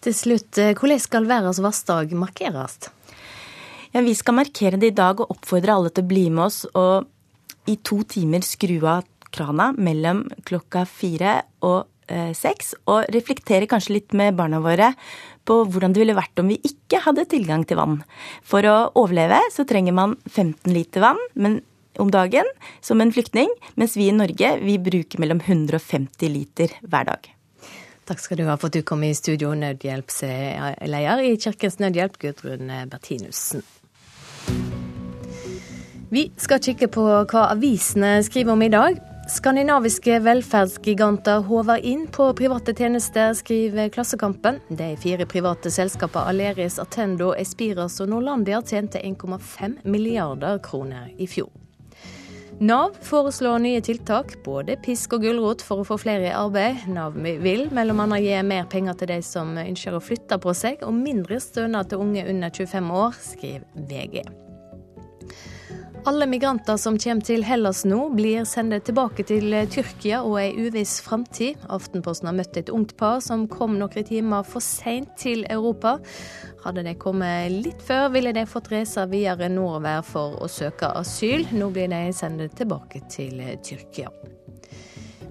Til 0.00 0.14
slutt, 0.14 0.58
eh, 0.58 0.74
hvordan 0.74 1.00
skal 1.00 1.26
verdens 1.26 1.60
vassdag 1.60 2.12
markeres? 2.12 2.90
Ja, 3.92 4.00
vi 4.00 4.14
skal 4.14 4.34
markere 4.34 4.76
det 4.76 4.92
i 4.92 4.96
dag 4.96 5.20
og 5.20 5.30
oppfordre 5.30 5.74
alle 5.74 5.90
til 5.90 6.04
å 6.04 6.08
bli 6.08 6.28
med 6.30 6.44
oss 6.44 6.66
og 6.74 7.06
i 7.68 7.76
to 7.76 8.02
timer 8.04 8.44
skru 8.44 8.78
av 8.86 9.06
krana 9.32 9.72
mellom 9.76 10.26
klokka 10.44 10.84
fire 10.88 11.42
og 11.60 11.86
sex, 12.32 12.70
og 12.88 13.04
reflektere 13.12 13.66
kanskje 13.68 13.98
litt 13.98 14.14
med 14.16 14.32
barna 14.32 14.62
våre 14.64 14.94
på 15.48 15.62
hvordan 15.64 15.94
det 15.94 16.02
ville 16.02 16.18
vært 16.18 16.42
om 16.42 16.50
vi 16.52 16.60
ikke 16.66 17.00
hadde 17.06 17.26
tilgang 17.30 17.64
til 17.68 17.80
vann. 17.80 18.02
For 18.46 18.64
å 18.68 18.76
overleve 19.00 19.40
så 19.54 19.64
trenger 19.68 19.96
man 19.96 20.14
15 20.28 20.70
liter 20.74 21.04
vann 21.04 21.58
om 21.98 22.12
dagen 22.14 22.46
som 22.84 23.00
en 23.02 23.12
flyktning, 23.14 23.50
mens 23.80 23.96
vi 23.98 24.10
i 24.10 24.14
Norge 24.14 24.54
vi 24.62 24.76
bruker 24.78 25.22
mellom 25.22 25.40
150 25.42 26.30
liter 26.30 26.76
hver 26.84 27.08
dag. 27.10 27.32
Takk 28.08 28.22
skal 28.22 28.40
du 28.40 28.46
ha 28.48 28.54
for 28.56 28.70
at 28.70 28.78
du 28.78 28.84
kom 28.88 29.02
i 29.04 29.12
studio, 29.16 29.50
nødhjelpsleder 29.52 31.24
i 31.28 31.34
Kirkens 31.36 31.76
Nødhjelp, 31.82 32.16
Gudrun 32.22 32.70
Bertinussen. 32.88 33.64
Vi 36.08 36.30
skal 36.40 36.62
kikke 36.64 36.88
på 36.88 37.04
hva 37.04 37.42
avisene 37.52 38.14
skriver 38.24 38.54
om 38.54 38.64
i 38.64 38.72
dag. 38.72 38.96
Skandinaviske 39.28 40.18
velferdsgiganter 40.24 41.38
håver 41.38 41.78
inn 41.84 42.06
på 42.06 42.32
private 42.32 42.72
tjenester, 42.74 43.34
skriver 43.34 43.88
Klassekampen. 43.88 44.56
De 44.68 44.96
fire 44.96 45.26
private 45.26 45.70
selskapene 45.70 46.30
Aleris, 46.32 46.78
Attendo, 46.80 47.34
Espiras 47.36 48.00
og 48.00 48.08
Norlandia 48.08 48.62
tjente 48.64 49.02
1,5 49.04 49.84
milliarder 49.84 50.62
kroner 50.64 51.12
i 51.20 51.28
fjor. 51.28 51.52
Nav 52.58 52.96
foreslår 53.04 53.60
nye 53.60 53.84
tiltak, 53.84 54.32
både 54.48 54.80
pisk 54.80 55.18
og 55.18 55.28
gulrot, 55.28 55.60
for 55.62 55.84
å 55.84 55.88
få 55.92 56.00
flere 56.00 56.30
i 56.30 56.34
arbeid. 56.34 56.88
Nav 56.88 57.20
vil 57.20 57.68
bl.a. 57.68 58.10
gi 58.24 58.42
mer 58.48 58.64
penger 58.72 58.96
til 58.96 59.12
de 59.12 59.22
som 59.22 59.52
ønsker 59.60 59.92
å 59.92 60.02
flytte 60.02 60.40
på 60.40 60.56
seg, 60.56 60.80
og 60.88 60.96
mindre 60.96 61.36
stønad 61.36 61.92
til 61.92 62.00
unge 62.00 62.24
under 62.32 62.48
25 62.64 62.92
år, 63.04 63.24
skriver 63.28 63.88
VG. 63.92 64.47
Alle 66.04 66.26
migranter 66.26 66.76
som 66.76 66.98
kommer 66.98 67.24
til 67.26 67.42
Hellas 67.44 67.82
nå, 67.88 67.98
blir 68.14 68.44
sendt 68.48 68.84
tilbake 68.86 69.24
til 69.26 69.52
Tyrkia 69.72 70.20
og 70.24 70.38
ei 70.40 70.52
uviss 70.56 70.98
framtid. 71.04 71.58
Aftenposten 71.68 72.30
har 72.30 72.36
møtt 72.38 72.56
et 72.60 72.72
ungt 72.72 72.94
par 73.00 73.20
som 73.24 73.46
kom 73.50 73.76
noen 73.80 74.06
timer 74.06 74.46
for 74.46 74.64
seint 74.64 75.10
til 75.20 75.44
Europa. 75.50 75.98
Hadde 76.64 76.86
de 76.86 76.94
kommet 76.98 77.52
litt 77.52 77.82
før, 77.84 78.08
ville 78.14 78.32
de 78.36 78.46
fått 78.48 78.70
reise 78.72 79.04
videre 79.10 79.50
nordover 79.52 80.06
for 80.06 80.38
å 80.42 80.48
søke 80.48 80.92
asyl. 81.02 81.46
Nå 81.52 81.70
blir 81.74 81.90
de 81.92 82.06
sendt 82.16 82.56
tilbake 82.56 83.04
til 83.10 83.42
Tyrkia. 83.64 84.12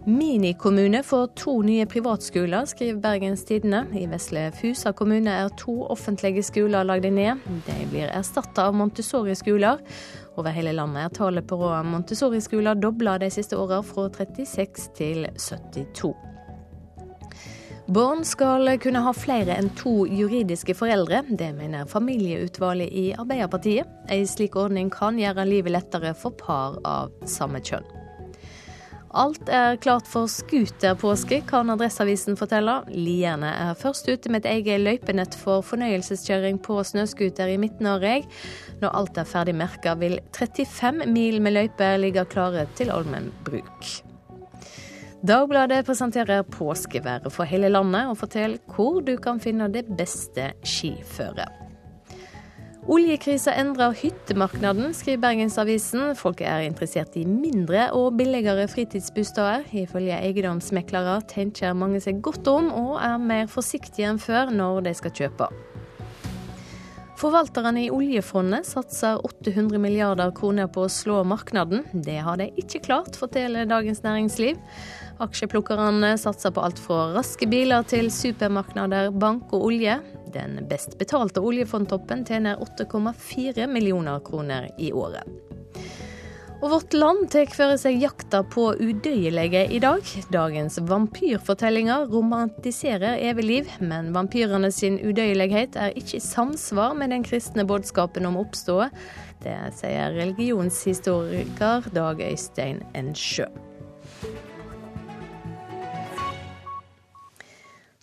Minikommune 0.08 1.02
får 1.04 1.26
to 1.36 1.58
nye 1.68 1.84
privatskoler, 1.90 2.64
skriver 2.70 3.02
Bergens 3.04 3.42
Tidende. 3.44 3.82
I 3.92 4.06
Vesle 4.08 4.46
Fusa 4.56 4.94
kommune 4.96 5.34
er 5.34 5.52
to 5.60 5.82
offentlige 5.92 6.46
skoler 6.48 6.88
lagd 6.88 7.10
ned. 7.12 7.44
De 7.68 7.76
blir 7.92 8.08
erstatta 8.08 8.70
av 8.70 8.78
Montessori-skoler. 8.80 9.84
Over 10.38 10.54
hele 10.54 10.74
landet 10.78 11.02
er 11.02 11.14
tallet 11.18 11.48
på 11.50 11.58
Montessori-skoler 11.58 12.78
dobla 12.78 13.18
de 13.18 13.30
siste 13.34 13.58
åra, 13.58 13.82
fra 13.82 14.06
36 14.14 14.92
til 14.98 15.26
72. 15.34 16.14
Barn 17.88 18.26
skal 18.28 18.68
kunne 18.84 19.02
ha 19.02 19.14
flere 19.16 19.56
enn 19.56 19.70
to 19.80 20.04
juridiske 20.12 20.76
foreldre. 20.76 21.24
Det 21.40 21.54
mener 21.56 21.88
familieutvalget 21.90 22.92
i 22.92 23.06
Arbeiderpartiet. 23.16 23.88
En 24.12 24.28
slik 24.28 24.60
ordning 24.60 24.92
kan 24.94 25.18
gjøre 25.18 25.48
livet 25.48 25.74
lettere 25.74 26.12
for 26.14 26.36
par 26.36 26.78
av 26.86 27.16
samme 27.26 27.64
kjønn. 27.64 27.97
Alt 29.16 29.48
er 29.48 29.78
klart 29.80 30.08
for 30.10 30.28
scooterpåske, 30.28 31.40
kan 31.48 31.70
Adresseavisen 31.72 32.36
fortelle. 32.40 32.82
Lierne 32.92 33.54
er 33.70 33.78
først 33.80 34.10
ute 34.10 34.32
med 34.32 34.44
et 34.44 34.50
eget 34.58 34.84
løypenett 34.84 35.38
for 35.40 35.64
fornøyelseskjøring 35.64 36.60
på 36.64 36.82
snøscooter 36.84 37.54
i 37.54 37.60
Midt-Norge. 37.62 38.26
Når 38.82 38.98
alt 39.00 39.22
er 39.22 39.30
ferdig 39.30 39.56
merka, 39.56 39.96
vil 39.96 40.20
35 40.36 41.08
mil 41.08 41.40
med 41.42 41.56
løyper 41.56 41.96
ligge 42.02 42.26
klare 42.28 42.68
til 42.76 42.92
allmenn 42.92 43.32
bruk. 43.48 43.94
Dagbladet 45.28 45.86
presenterer 45.88 46.44
påskeværet 46.44 47.32
for 47.34 47.48
hele 47.48 47.72
landet, 47.72 48.12
og 48.12 48.20
forteller 48.20 48.60
hvor 48.76 49.00
du 49.02 49.16
kan 49.24 49.40
finne 49.40 49.72
det 49.72 49.88
beste 49.98 50.52
skiføret. 50.68 51.67
Oljekrisa 52.88 53.52
endrer 53.52 53.92
hyttemarkedet, 54.00 54.94
skriver 54.96 55.20
Bergensavisen. 55.26 56.14
Folk 56.16 56.40
er 56.40 56.64
interessert 56.64 57.18
i 57.20 57.26
mindre 57.28 57.90
og 57.92 58.14
billigere 58.16 58.64
fritidsbosteder. 58.72 59.66
Ifølge 59.76 60.16
eiendomsmeklere 60.16 61.18
tenker 61.28 61.76
mange 61.76 62.00
seg 62.00 62.22
godt 62.24 62.48
om 62.48 62.70
og 62.72 62.94
er 63.04 63.18
mer 63.20 63.50
forsiktige 63.52 64.08
enn 64.08 64.22
før 64.24 64.54
når 64.56 64.86
de 64.86 64.94
skal 64.96 65.12
kjøpe. 65.20 65.50
Forvalterne 67.20 67.82
i 67.84 67.92
oljefondet 67.92 68.70
satser 68.70 69.20
800 69.26 69.82
milliarder 69.84 70.32
kroner 70.38 70.70
på 70.72 70.86
å 70.86 70.92
slå 70.92 71.24
markedet. 71.28 71.82
Det 71.92 72.22
har 72.24 72.40
de 72.40 72.54
ikke 72.62 72.86
klart, 72.86 73.20
forteller 73.20 73.68
Dagens 73.68 74.00
Næringsliv. 74.06 74.56
Aksjeplukkerne 75.26 76.14
satser 76.22 76.56
på 76.56 76.64
alt 76.64 76.80
fra 76.80 77.10
raske 77.18 77.50
biler 77.52 77.84
til 77.90 78.08
supermarkeder, 78.14 79.12
bank 79.12 79.52
og 79.58 79.74
olje. 79.74 79.98
Den 80.34 80.60
best 80.70 80.98
betalte 81.00 81.42
oljefondtoppen 81.42 82.26
tjener 82.26 82.58
8,4 82.58 83.68
millioner 83.68 84.20
kroner 84.20 84.70
i 84.78 84.92
året. 84.94 85.24
Og 86.58 86.72
Vårt 86.72 86.94
Land 86.98 87.28
tar 87.30 87.52
for 87.54 87.76
seg 87.78 88.00
jakta 88.02 88.40
på 88.50 88.72
udøyelige 88.82 89.62
i 89.78 89.82
dag. 89.84 90.02
Dagens 90.34 90.80
vampyrfortellinger 90.90 92.08
romantiserer 92.10 93.22
evig 93.30 93.46
liv, 93.46 93.70
men 93.78 94.10
vampyrene 94.16 94.72
sin 94.74 94.98
udøyelighet 94.98 95.78
er 95.78 95.94
ikke 95.94 96.18
i 96.18 96.24
samsvar 96.24 96.98
med 96.98 97.14
den 97.14 97.26
kristne 97.28 97.68
budskapen 97.70 98.26
om 98.26 98.42
oppstået. 98.42 98.90
Det 99.46 99.56
sier 99.78 100.18
religionshistoriker 100.18 101.94
Dag 101.94 102.26
Øystein 102.32 102.82
Ensjø. 102.98 103.46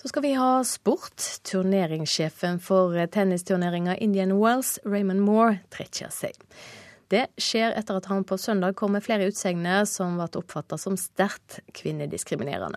Så 0.05 0.09
skal 0.09 0.23
vi 0.23 0.35
ha 0.35 0.65
sport. 0.65 1.17
Turneringssjefen 1.43 2.59
for 2.61 3.07
tennisturneringa 3.07 3.97
Indian 3.97 4.33
Wells, 4.37 4.79
Raymond 4.85 5.23
Moore, 5.25 5.63
trekker 5.73 6.11
seg. 6.13 6.37
Det 7.09 7.23
skjer 7.41 7.73
etter 7.73 7.97
at 7.97 8.11
han 8.13 8.27
på 8.29 8.37
søndag 8.37 8.77
kom 8.77 8.93
med 8.93 9.07
flere 9.07 9.31
utsegner 9.31 9.89
som 9.89 10.19
ble 10.21 10.27
oppfatta 10.43 10.77
som 10.77 10.99
sterkt 11.01 11.63
kvinnediskriminerende. 11.73 12.77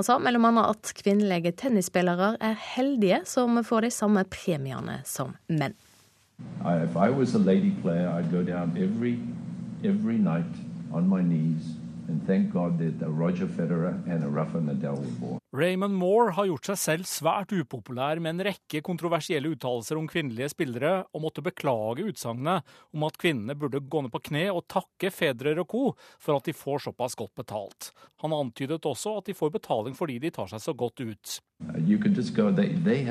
Han 0.00 0.08
sa 0.08 0.16
mellom 0.16 0.48
annet 0.48 0.72
at 0.72 0.94
kvinnelige 1.02 1.52
tennisspillere 1.66 2.38
er 2.40 2.56
heldige 2.56 3.20
som 3.28 3.60
får 3.60 3.84
de 3.84 3.92
samme 3.98 4.24
premiene 4.24 5.02
som 5.04 5.36
menn. 5.52 5.76
If 6.64 6.96
I 6.96 7.12
was 7.12 7.34
a 7.34 7.44
lady 7.44 7.76
player, 7.84 8.08
I'd 8.08 8.32
go 8.32 8.40
down 8.40 8.72
every, 8.80 9.20
every 9.84 10.16
night 10.16 10.56
on 10.96 11.12
my 11.12 11.20
knees 11.20 11.76
and 12.08 12.24
thank 12.26 12.54
God 12.56 12.80
Roger 13.04 13.46
Federer 13.46 14.00
and 14.08 14.24
Rafa 14.34 14.64
Nadal 14.64 14.96
were 14.96 15.20
born. 15.20 15.43
Raymond 15.54 15.94
Moore 15.94 16.32
har 16.34 16.48
gjort 16.48 16.66
seg 16.66 16.78
selv 16.80 17.06
svært 17.06 17.52
upopulær 17.54 18.18
med 18.18 18.32
en 18.32 18.42
rekke 18.48 18.80
kontroversielle 18.82 19.52
uttalelser 19.54 20.00
om 20.00 20.08
kvinnelige 20.10 20.48
spillere, 20.50 21.04
og 21.14 21.22
måtte 21.22 21.44
beklage 21.46 22.08
utsagnet 22.10 22.66
om 22.90 23.04
at 23.06 23.18
kvinnene 23.22 23.54
burde 23.54 23.78
gå 23.78 24.00
ned 24.02 24.10
på 24.10 24.18
kne 24.32 24.48
og 24.50 24.64
takke 24.66 25.12
Federer 25.14 25.60
og 25.62 25.68
co. 25.70 25.82
for 26.18 26.34
at 26.34 26.48
de 26.48 26.54
får 26.58 26.88
såpass 26.88 27.14
godt 27.14 27.34
betalt. 27.38 27.92
Han 28.24 28.34
antydet 28.34 28.82
også 28.82 29.12
at 29.20 29.30
de 29.30 29.34
får 29.38 29.52
betaling 29.54 29.94
fordi 29.94 30.18
de 30.18 30.32
tar 30.34 30.50
seg 30.50 30.58
så 30.64 30.74
godt 30.74 30.98
ut. 31.04 31.36
They, 31.62 32.74
they 32.82 33.04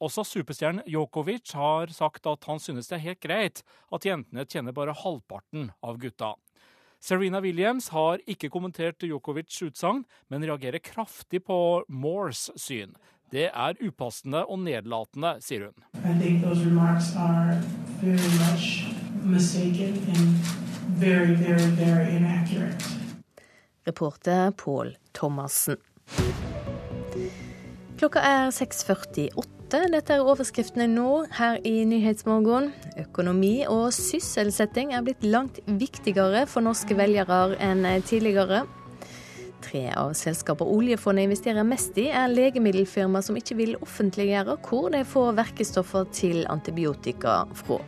også 0.00 0.24
superstjernen 0.26 0.82
Djokovic 0.88 1.54
har 1.54 1.94
sagt 1.94 2.26
at 2.26 2.50
han 2.50 2.58
synes 2.58 2.90
det 2.90 2.98
er 2.98 3.06
helt 3.06 3.22
greit 3.22 3.62
at 3.94 4.04
jentene 4.04 4.48
tjener 4.50 4.74
bare 4.74 4.98
halvparten 4.98 5.70
av 5.78 6.02
gutta. 6.02 6.34
Serena 7.00 7.40
Williams 7.40 7.88
har 7.94 8.22
ikke 8.26 8.50
kommentert 8.50 8.98
Djokovics 9.02 9.62
utsagn, 9.68 10.04
men 10.28 10.44
reagerer 10.46 10.82
kraftig 10.82 11.44
på 11.46 11.58
Moores 11.88 12.50
syn. 12.56 12.96
Det 13.30 13.48
er 13.50 13.80
upassende 13.82 14.44
og 14.46 14.60
nedlatende, 14.62 15.36
sier 15.42 15.68
hun. 15.68 15.74
Very, 20.96 21.34
very, 21.34 21.70
very 21.76 22.16
Reporter 23.86 24.50
Pål 24.50 24.96
Thomassen. 25.12 25.76
Klokka 27.98 28.18
er 28.18 28.50
6.48. 28.50 29.55
Dette 29.66 30.14
er 30.14 30.22
overskriftene 30.22 30.86
nå 30.86 31.24
her 31.34 31.56
i 31.66 31.80
Nyhetsmorgen. 31.90 32.68
Økonomi 33.02 33.64
og 33.66 33.88
sysselsetting 33.96 34.92
er 34.94 35.02
blitt 35.02 35.26
langt 35.26 35.58
viktigere 35.66 36.44
for 36.46 36.62
norske 36.62 36.94
velgere 36.94 37.58
enn 37.58 37.82
tidligere. 38.06 38.62
Tre 39.66 39.82
av 39.98 40.12
selskapene 40.14 40.70
oljefondet 40.70 41.26
investerer 41.26 41.66
mest 41.66 41.98
i, 41.98 42.06
er 42.14 42.30
legemiddelfirma 42.30 43.18
som 43.26 43.34
ikke 43.40 43.58
vil 43.58 43.74
offentliggjøre 43.82 44.54
hvor 44.68 44.92
de 44.94 45.02
får 45.02 45.34
verkestoffer 45.42 46.06
til 46.14 46.44
antibiotika 46.46 47.40
fra. 47.58 47.82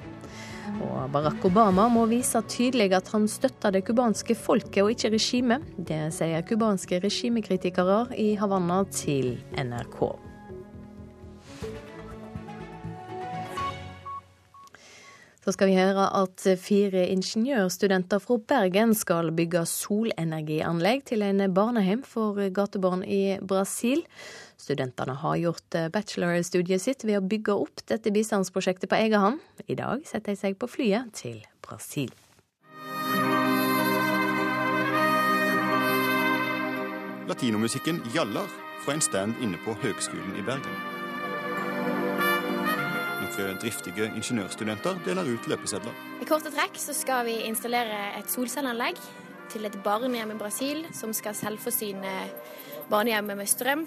Og 0.82 1.12
Barack 1.14 1.46
Obama 1.46 1.86
må 1.92 2.08
vise 2.10 2.42
tydelig 2.50 2.90
at 2.98 3.12
han 3.14 3.30
støtter 3.30 3.78
det 3.78 3.86
cubanske 3.86 4.34
folket 4.34 4.82
og 4.82 4.96
ikke 4.96 5.14
regimet. 5.14 5.70
Det 5.78 6.08
sier 6.16 6.42
cubanske 6.42 6.98
regimekritikere 7.06 8.08
i 8.18 8.32
Havanna 8.40 8.82
til 8.90 9.36
NRK. 9.54 10.27
Så 15.48 15.54
skal 15.54 15.70
vi 15.70 15.78
høre 15.78 16.02
at 16.12 16.42
fire 16.60 17.06
ingeniørstudenter 17.08 18.20
fra 18.20 18.36
Bergen 18.50 18.90
skal 18.92 19.30
bygge 19.32 19.62
solenergianlegg 19.64 21.06
til 21.08 21.24
en 21.24 21.40
barnehjem 21.56 22.02
for 22.04 22.36
gatebarn 22.52 23.00
i 23.00 23.38
Brasil. 23.40 24.02
Studentene 24.60 25.14
har 25.22 25.38
gjort 25.40 25.78
bachelorstudiet 25.94 26.84
sitt 26.84 27.06
ved 27.08 27.16
å 27.16 27.24
bygge 27.24 27.56
opp 27.64 27.80
dette 27.88 28.12
bistandsprosjektet 28.12 28.92
på 28.92 28.98
egen 29.00 29.24
hånd. 29.24 29.40
I 29.64 29.78
dag 29.80 30.04
setter 30.04 30.36
de 30.36 30.42
seg 30.42 30.60
på 30.60 30.68
flyet 30.68 31.16
til 31.16 31.40
Brasil. 31.64 32.12
Latinomusikken 37.32 38.04
gjaller 38.12 38.52
fra 38.84 39.00
en 39.00 39.08
stand 39.08 39.40
inne 39.40 39.56
på 39.64 39.80
Høgskolen 39.80 40.36
i 40.36 40.44
Bergen 40.44 40.87
driftige 43.62 44.08
ingeniørstudenter 44.10 45.00
deler 45.06 45.28
ut 45.28 45.48
løpesedler. 45.50 45.94
I 46.22 46.28
korte 46.28 46.52
trekk 46.54 46.78
så 46.80 46.94
skal 46.96 47.26
vi 47.28 47.38
installere 47.48 48.12
et 48.18 48.30
solcelleanlegg 48.32 49.00
til 49.52 49.68
et 49.68 49.78
barnehjem 49.84 50.34
i 50.34 50.38
Brasil 50.40 50.84
som 50.96 51.14
skal 51.16 51.36
selvforsyne 51.38 52.14
barnehjemmet 52.90 53.38
med 53.38 53.48
strøm. 53.48 53.86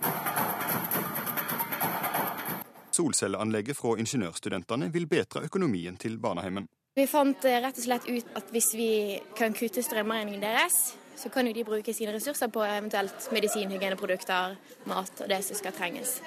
Solcelleanlegget 2.91 3.77
fra 3.77 3.95
ingeniørstudentene 4.01 4.91
vil 4.93 5.07
bedre 5.07 5.45
økonomien 5.47 5.97
til 5.97 6.17
barnehjemmet. 6.19 6.67
Vi 6.95 7.05
fant 7.07 7.45
eh, 7.47 7.61
rett 7.63 7.77
og 7.79 7.85
slett 7.85 8.09
ut 8.09 8.33
at 8.35 8.49
hvis 8.51 8.73
vi 8.75 8.91
kan 9.37 9.55
kutte 9.55 9.83
strømregningen 9.83 10.43
deres, 10.43 10.97
så 11.15 11.29
kan 11.31 11.47
jo 11.47 11.53
de 11.55 11.63
bruke 11.63 11.93
sine 11.95 12.11
ressurser 12.11 12.51
på 12.51 12.63
eventuelt 12.65 13.29
medisin, 13.31 13.71
hygieneprodukter, 13.71 14.57
mat 14.91 15.23
og 15.23 15.29
det 15.31 15.39
som 15.45 15.55
skal 15.55 15.75
trenges. 15.77 16.17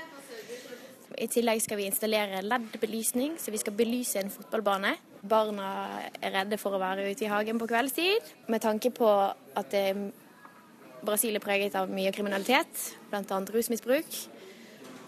I 1.19 1.29
tillegg 1.31 1.63
skal 1.63 1.79
vi 1.79 1.87
installere 1.87 2.43
LED-belysning, 2.43 3.37
så 3.39 3.53
vi 3.55 3.61
skal 3.61 3.77
belyse 3.77 4.19
en 4.21 4.33
fotballbane. 4.33 4.95
Barna 5.25 5.69
er 6.21 6.35
redde 6.35 6.59
for 6.61 6.75
å 6.75 6.81
være 6.83 7.07
ute 7.07 7.27
i 7.27 7.31
hagen 7.31 7.61
på 7.61 7.69
kveldstid, 7.71 8.33
med 8.51 8.63
tanke 8.65 8.91
på 8.95 9.09
at 9.57 9.77
Brasil 11.05 11.37
er 11.37 11.45
preget 11.45 11.77
av 11.79 11.93
mye 11.93 12.13
kriminalitet, 12.17 12.89
bl.a. 13.13 13.41
rusmisbruk. 13.55 14.19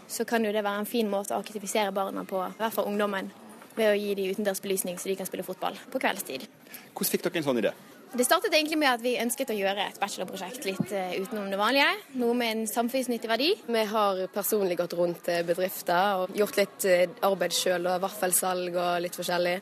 Så 0.07 0.25
kan 0.29 0.45
jo 0.47 0.53
det 0.55 0.63
være 0.63 0.85
en 0.85 0.89
fin 0.89 1.11
måte 1.11 1.35
å 1.35 1.43
aktivisere 1.43 1.95
barna 1.95 2.23
på, 2.29 2.39
i 2.39 2.61
hvert 2.61 2.77
fall 2.77 2.89
ungdommen, 2.93 3.33
ved 3.77 3.91
å 3.91 3.99
gi 3.99 4.15
dem 4.17 4.31
utendørs 4.33 4.63
belysning 4.65 4.97
så 4.97 5.11
de 5.11 5.19
kan 5.19 5.29
spille 5.29 5.45
fotball 5.45 5.77
på 5.93 6.01
kveldstid. 6.01 6.47
Hvordan 6.95 7.13
fikk 7.13 7.27
dere 7.27 7.43
en 7.43 7.49
sånn 7.51 7.61
idé? 7.61 7.75
Det 8.17 8.25
startet 8.25 8.55
egentlig 8.55 8.79
med 8.81 8.89
at 8.89 9.03
vi 9.05 9.11
ønsket 9.21 9.51
å 9.53 9.55
gjøre 9.59 9.91
et 9.91 9.99
bachelorprosjekt 10.01 10.65
litt 10.65 10.93
eh, 10.97 11.19
utenom 11.21 11.51
det 11.53 11.59
vanlige. 11.61 11.91
Noe 12.17 12.33
med 12.39 12.55
en 12.55 12.63
samfunnsnyttig 12.71 13.29
verdi. 13.29 13.51
Vi 13.69 13.83
har 13.91 14.23
personlig 14.33 14.79
gått 14.81 14.95
rundt 14.97 15.29
bedrifter 15.45 16.23
og 16.23 16.33
gjort 16.39 16.57
litt 16.57 16.87
eh, 16.89 17.05
arbeid 17.29 17.53
sjøl, 17.53 17.91
og 17.91 18.01
vaffelsalg 18.07 18.73
og 18.73 19.05
litt 19.05 19.21
forskjellig. 19.21 19.55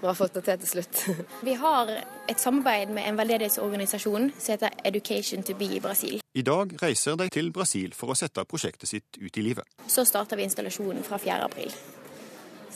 Vi 0.00 0.08
har 0.08 0.16
fått 0.16 0.38
det 0.38 0.46
til 0.48 0.64
til 0.64 0.70
slutt. 0.72 1.04
Vi 1.48 1.60
har 1.60 1.92
et 1.92 2.40
samarbeid 2.40 2.96
med 2.96 3.10
en 3.10 3.20
veldedighetsorganisasjon 3.20 4.30
som 4.38 4.54
heter 4.54 4.72
Education 4.88 5.44
to 5.44 5.54
be 5.54 5.74
i 5.76 5.84
Brasil. 5.84 6.22
I 6.32 6.48
dag 6.48 6.72
reiser 6.80 7.20
de 7.20 7.28
til 7.28 7.52
Brasil 7.52 7.92
for 7.92 8.10
å 8.10 8.16
sette 8.16 8.48
prosjektet 8.48 8.88
sitt 8.88 9.20
ut 9.20 9.36
i 9.36 9.44
livet. 9.52 9.68
Så 9.84 10.08
starter 10.08 10.40
vi 10.40 10.48
installasjonen 10.48 11.04
fra 11.04 11.20
4. 11.20 11.42
april. 11.44 11.76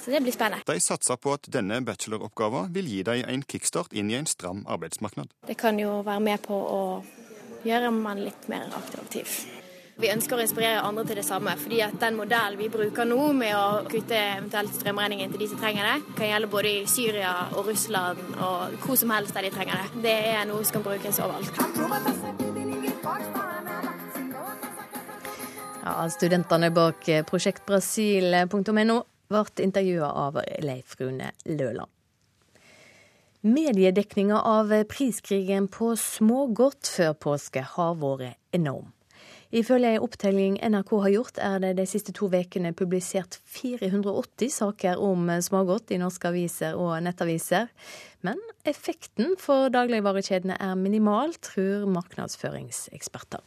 Så 0.07 0.13
det 0.13 0.21
blir 0.21 0.33
spennende. 0.33 0.63
De 0.67 0.81
satser 0.81 1.17
på 1.19 1.33
at 1.35 1.49
denne 1.51 1.81
bacheloroppgaven 1.83 2.69
vil 2.71 2.87
gi 2.87 3.01
dem 3.03 3.25
en 3.27 3.41
kickstart 3.43 3.91
inn 3.91 4.11
i 4.13 4.15
en 4.15 4.27
stram 4.31 4.61
arbeidsmarked. 4.71 5.33
Det 5.49 5.57
kan 5.59 5.81
jo 5.83 5.97
være 6.07 6.23
med 6.23 6.45
på 6.45 6.55
å 6.55 6.83
gjøre 7.67 7.91
man 7.91 8.21
litt 8.23 8.47
mer 8.47 8.69
attraktiv. 8.79 9.27
Vi 9.99 10.13
ønsker 10.13 10.39
å 10.39 10.45
inspirere 10.45 10.85
andre 10.87 11.03
til 11.09 11.19
det 11.19 11.25
samme, 11.27 11.57
fordi 11.59 11.81
at 11.83 11.97
den 11.99 12.15
modellen 12.21 12.55
vi 12.61 12.69
bruker 12.71 13.09
nå 13.11 13.33
med 13.35 13.57
å 13.59 13.83
kutte 13.91 14.21
eventuelt 14.37 14.79
strømregningen 14.79 15.35
til 15.35 15.43
de 15.43 15.51
som 15.51 15.59
trenger 15.65 15.91
det, 15.91 15.97
kan 16.21 16.31
gjelde 16.31 16.53
både 16.55 16.73
i 16.77 16.87
Syria 16.87 17.35
og 17.57 17.67
Russland 17.73 18.23
og 18.37 18.79
hvor 18.85 19.03
som 19.03 19.11
helst 19.17 19.35
der 19.35 19.49
de 19.49 19.53
trenger 19.57 19.83
det. 19.83 20.05
Det 20.07 20.15
er 20.37 20.47
noe 20.47 20.63
som 20.63 20.79
kan 20.79 20.87
brukes 20.87 21.19
overalt. 21.19 21.51
Ja, 25.83 25.99
studentene 26.15 26.71
bak 26.71 27.11
prosjektbrasil.no 27.27 29.03
ble 29.29 29.45
intervjua 29.65 30.11
av 30.27 30.41
Leif 30.63 30.97
Rune 31.01 31.33
Løland. 31.45 31.91
Mediedekninga 33.47 34.41
av 34.43 34.73
priskrigen 34.91 35.69
på 35.71 35.93
smågodt 35.97 36.89
før 36.91 37.13
påske 37.15 37.63
har 37.77 37.99
vært 38.01 38.39
enorm. 38.57 38.91
Ifølge 39.55 39.93
en 39.95 40.03
opptelling 40.03 40.57
NRK 40.59 40.91
har 41.05 41.13
gjort, 41.13 41.39
er 41.39 41.61
det 41.63 41.77
de 41.79 41.85
siste 41.87 42.13
to 42.17 42.27
ukene 42.27 42.75
publisert 42.75 43.39
480 43.47 44.51
saker 44.51 44.99
om 44.99 45.31
smågodt 45.41 45.95
i 45.95 46.01
norske 46.03 46.27
aviser 46.29 46.75
og 46.75 46.99
nettaviser. 47.07 47.71
Men 48.27 48.43
effekten 48.67 49.37
for 49.39 49.71
dagligvarekjedene 49.71 50.59
er 50.59 50.75
minimal, 50.75 51.39
tror 51.39 51.87
markedsføringseksperter. 51.87 53.45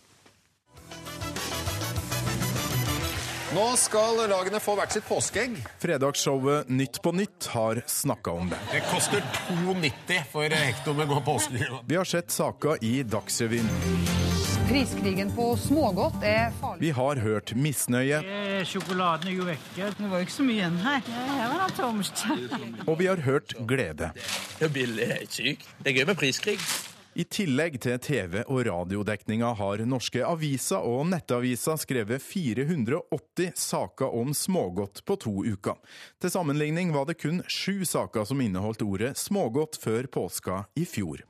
Nå 3.50 3.64
skal 3.82 4.20
lagene 4.30 4.60
få 4.62 4.76
hvert 4.78 4.94
sitt 4.94 5.06
påskeegg. 5.10 5.56
Fredagsshowet 5.82 6.68
Nytt 6.70 7.00
på 7.02 7.10
nytt 7.18 7.48
har 7.56 7.80
snakka 7.90 8.32
om 8.38 8.52
det. 8.52 8.60
Det 8.72 8.82
koster 8.92 9.24
2,90 9.50 10.20
for 10.30 10.54
hekto 10.54 10.94
med 10.94 11.10
god 11.10 11.24
påskeegg. 11.26 11.80
Vi 11.90 11.98
har 11.98 12.06
sett 12.06 12.30
saka 12.32 12.76
i 12.86 13.00
Dagsrevyen. 13.04 13.72
Priskrigen 14.70 15.32
på 15.34 15.48
smågodt 15.58 16.22
er 16.22 16.52
farlig. 16.62 16.84
Vi 16.84 16.92
har 16.94 17.24
hørt 17.24 17.56
misnøye. 17.58 18.22
Sjokoladen 18.70 19.32
er 19.32 19.40
jo 19.40 19.48
vekke. 19.50 19.90
Det 19.98 20.12
var 20.12 20.22
ikke 20.28 20.36
så 20.36 20.46
mye 20.46 20.60
igjen 20.60 20.78
her. 20.84 21.02
Her 21.10 21.50
var 21.56 21.66
det 21.66 21.80
tomt. 21.80 22.24
Og 22.86 23.00
vi 23.02 23.10
har 23.10 23.26
hørt 23.26 23.58
glede. 23.66 24.12
Det 24.60 24.70
er 24.70 24.74
billig, 24.78 25.10
er 25.10 25.26
ikke 25.26 25.40
sykt. 25.40 25.68
Det 25.82 25.90
er 25.96 25.98
gøy 26.04 26.10
med 26.12 26.22
priskrig. 26.22 26.60
I 27.20 27.26
tillegg 27.28 27.74
til 27.84 27.98
TV- 28.00 28.46
og 28.46 28.62
radiodekninga 28.64 29.50
har 29.60 29.82
norske 29.84 30.22
aviser 30.24 30.86
og 30.88 31.10
nettaviser 31.12 31.76
skrevet 31.82 32.24
480 32.24 33.50
saker 33.60 34.14
om 34.16 34.32
smågodt 34.32 35.02
på 35.04 35.18
to 35.20 35.34
uker. 35.44 35.76
Til 36.24 36.32
sammenligning 36.32 36.94
var 36.96 37.10
det 37.10 37.18
kun 37.20 37.42
sju 37.44 37.84
saker 37.84 38.24
som 38.30 38.40
inneholdt 38.40 38.86
ordet 38.86 39.18
smågodt 39.20 39.76
før 39.84 40.08
påska 40.08 40.62
i 40.80 40.86
fjor. 40.88 41.26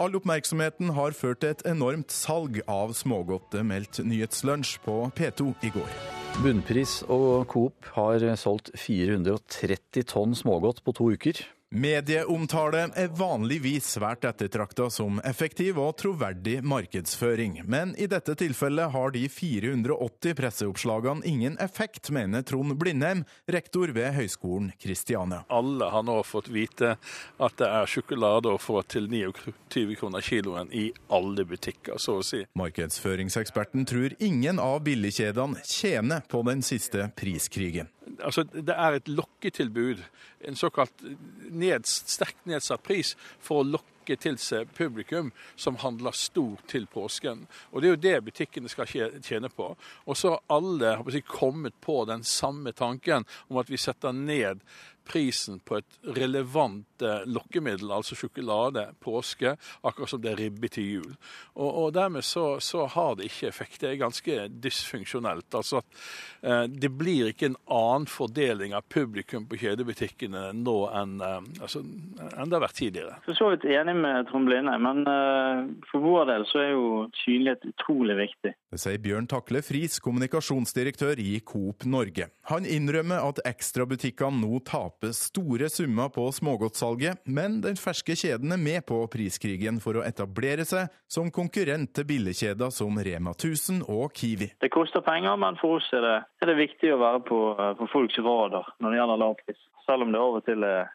All 0.00 0.16
oppmerksomheten 0.16 0.94
har 0.96 1.12
ført 1.12 1.42
til 1.44 1.52
et 1.52 1.66
enormt 1.68 2.14
salg 2.14 2.62
av 2.64 2.94
smågodt, 2.96 3.58
meldt 3.68 4.00
Nyhetslunsj 4.00 4.78
på 4.86 4.96
P2 5.18 5.50
i 5.60 5.74
går. 5.76 5.92
Bunnpris 6.40 7.02
og 7.12 7.44
Coop 7.52 7.92
har 7.98 8.24
solgt 8.40 8.72
430 8.80 10.08
tonn 10.08 10.32
smågodt 10.34 10.80
på 10.86 10.96
to 10.96 11.12
uker. 11.12 11.44
Medieomtale 11.74 12.84
er 12.94 13.08
vanligvis 13.18 13.88
svært 13.96 14.22
ettertrakta 14.28 14.84
som 14.94 15.16
effektiv 15.26 15.80
og 15.82 15.96
troverdig 15.98 16.60
markedsføring, 16.62 17.56
men 17.66 17.96
i 17.98 18.06
dette 18.06 18.36
tilfellet 18.38 18.92
har 18.94 19.10
de 19.10 19.24
480 19.26 20.36
presseoppslagene 20.38 21.26
ingen 21.26 21.56
effekt, 21.58 22.12
mener 22.14 22.46
Trond 22.46 22.76
Blindheim, 22.78 23.24
rektor 23.50 23.90
ved 23.96 24.14
Høgskolen 24.14 24.70
Kristiania. 24.78 25.42
Alle 25.50 25.90
har 25.90 26.06
nå 26.06 26.20
fått 26.22 26.52
vite 26.54 26.94
at 27.42 27.58
det 27.58 27.66
er 27.66 27.90
sjokolade 27.90 28.54
å 28.54 28.62
få 28.62 28.78
til 28.86 29.10
29 29.10 29.98
kroner 29.98 30.22
kiloen 30.22 30.70
i 30.70 30.92
alle 31.10 31.42
butikker, 31.42 31.98
så 31.98 32.20
å 32.20 32.22
si. 32.22 32.44
Markedsføringseksperten 32.54 33.82
tror 33.90 34.14
ingen 34.22 34.62
av 34.62 34.78
billigkjedene 34.86 35.66
tjener 35.66 36.22
på 36.30 36.46
den 36.46 36.62
siste 36.62 37.10
priskrigen. 37.18 37.90
Altså, 38.24 38.44
det 38.44 38.74
er 38.74 38.96
et 38.96 39.08
lokketilbud, 39.08 40.02
en 40.48 40.56
såkalt 40.56 41.02
ned, 41.50 41.86
sterkt 41.86 42.46
nedsatt 42.48 42.82
pris, 42.84 43.14
for 43.40 43.62
å 43.62 43.68
lokke 43.74 44.16
til 44.20 44.36
seg 44.40 44.68
publikum 44.76 45.30
som 45.56 45.78
handler 45.80 46.16
stort 46.16 46.66
til 46.68 46.86
påsken. 46.90 47.46
Og 47.72 47.82
Det 47.82 47.88
er 47.88 47.94
jo 47.94 48.02
det 48.04 48.24
butikkene 48.26 48.68
skal 48.72 48.88
tjene 48.88 49.48
på. 49.48 49.70
Og 50.04 50.16
så 50.16 50.34
har 50.34 50.42
alle 50.52 50.96
har 50.96 51.20
kommet 51.28 51.76
på 51.80 52.04
den 52.08 52.24
samme 52.24 52.72
tanken 52.72 53.24
om 53.48 53.60
at 53.60 53.70
vi 53.70 53.80
setter 53.80 54.12
ned 54.12 54.60
prisen 55.04 55.60
på 55.64 55.78
et 55.78 55.98
relevant 56.16 57.02
eh, 57.02 57.24
lokkemiddel, 57.30 57.92
altså 57.92 58.16
sjokolade, 58.18 58.86
påske, 59.04 59.54
akkurat 59.82 60.10
som 60.10 60.22
det 60.24 60.32
er 60.32 60.42
ribbe 60.44 60.70
til 60.72 60.88
jul. 60.98 61.12
Og, 61.54 61.68
og 61.68 61.92
dermed 61.96 62.24
så, 62.26 62.58
så, 62.60 62.86
har 62.94 63.16
det 63.18 63.28
ikke 63.30 63.48
effekt. 63.48 63.80
Det 63.82 63.90
er 63.90 64.00
ganske 64.00 64.38
dysfunksjonelt. 64.64 65.48
Altså 65.54 65.80
at 65.80 66.02
eh, 66.42 66.64
det 66.70 66.90
blir 66.94 67.30
ikke 67.32 67.52
en 67.52 67.58
annen 67.72 68.08
fordeling 68.10 68.74
av 68.76 68.86
publikum 68.92 69.48
på 69.50 69.58
kjedebutikkene 69.62 70.50
nå 70.58 70.76
enn, 70.94 71.16
eh, 71.24 71.40
altså, 71.60 71.84
enn 71.84 72.50
det 72.50 72.58
har 72.58 72.64
vært 72.66 72.78
tidligere. 72.80 73.18
For 73.26 73.38
så 73.38 73.52
vidt 73.52 73.68
enig 73.68 73.96
med 74.00 74.30
Trond 74.30 74.48
Blinde, 74.50 74.76
men 74.82 75.04
eh, 75.10 75.64
for 75.90 76.04
vår 76.04 76.30
del 76.32 76.48
så 76.50 76.62
er 76.64 76.70
jo 76.72 76.88
synlighet 77.24 77.68
utrolig 77.74 78.18
viktig. 78.24 78.54
Det 78.74 78.80
sier 78.82 79.02
Bjørn 79.02 79.28
Takle 79.30 79.62
Friis, 79.64 80.00
kommunikasjonsdirektør 80.04 81.20
i 81.22 81.38
Coop 81.46 81.86
Norge. 81.88 82.30
Han 82.50 82.66
innrømmer 82.68 83.22
at 83.24 83.42
ekstrabutikkene 83.48 84.42
nå 84.42 84.60
taper 84.66 84.93
store 85.16 85.68
summer 85.72 86.08
på 86.14 86.26
smågodtsalget, 86.32 87.22
men 87.26 87.60
den 87.64 87.78
ferske 87.80 88.16
kjeden 88.18 88.54
er 88.54 88.60
med 88.60 88.86
på 88.86 89.00
priskrigen 89.12 89.80
for 89.82 89.98
å 89.98 90.04
etablere 90.06 90.66
seg 90.68 90.92
som 91.10 91.30
konkurrent 91.34 91.94
til 91.96 92.08
billigkjeder 92.08 92.72
som 92.74 92.98
Rema 92.98 93.34
1000 93.34 93.84
og 93.88 94.12
Kiwi. 94.14 94.52
Det 94.60 94.72
koster 94.74 95.04
penger, 95.04 95.36
men 95.40 95.58
for 95.60 95.78
oss 95.78 95.88
er 95.96 96.04
det, 96.04 96.18
er 96.42 96.52
det 96.52 96.58
viktig 96.60 96.92
å 96.94 97.00
være 97.02 97.24
på, 97.28 97.40
på 97.80 97.90
folks 97.92 98.20
radar 98.24 98.74
når 98.78 98.90
det 98.92 99.00
gjelder 99.00 99.24
lavpris. 99.24 99.64
Selv 99.84 100.06
om 100.06 100.14
det 100.14 100.20
av 100.20 100.38
og 100.40 100.46
til 100.46 100.68
er 100.68 100.92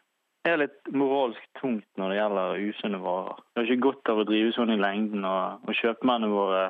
er 0.48 0.60
litt 0.62 0.92
moralsk 0.96 1.42
tungt 1.60 1.86
når 2.00 2.12
det 2.12 2.18
gjelder 2.18 2.62
usunne 2.70 3.00
varer. 3.02 3.40
Det 3.52 3.60
er 3.60 3.68
ikke 3.68 3.86
godt 3.88 4.12
av 4.12 4.22
å 4.22 4.28
drive 4.28 4.52
sånn 4.56 4.72
i 4.72 4.78
lengden, 4.80 5.26
og, 5.28 5.66
og 5.66 5.76
kjøpmennene 5.76 6.32
våre 6.32 6.62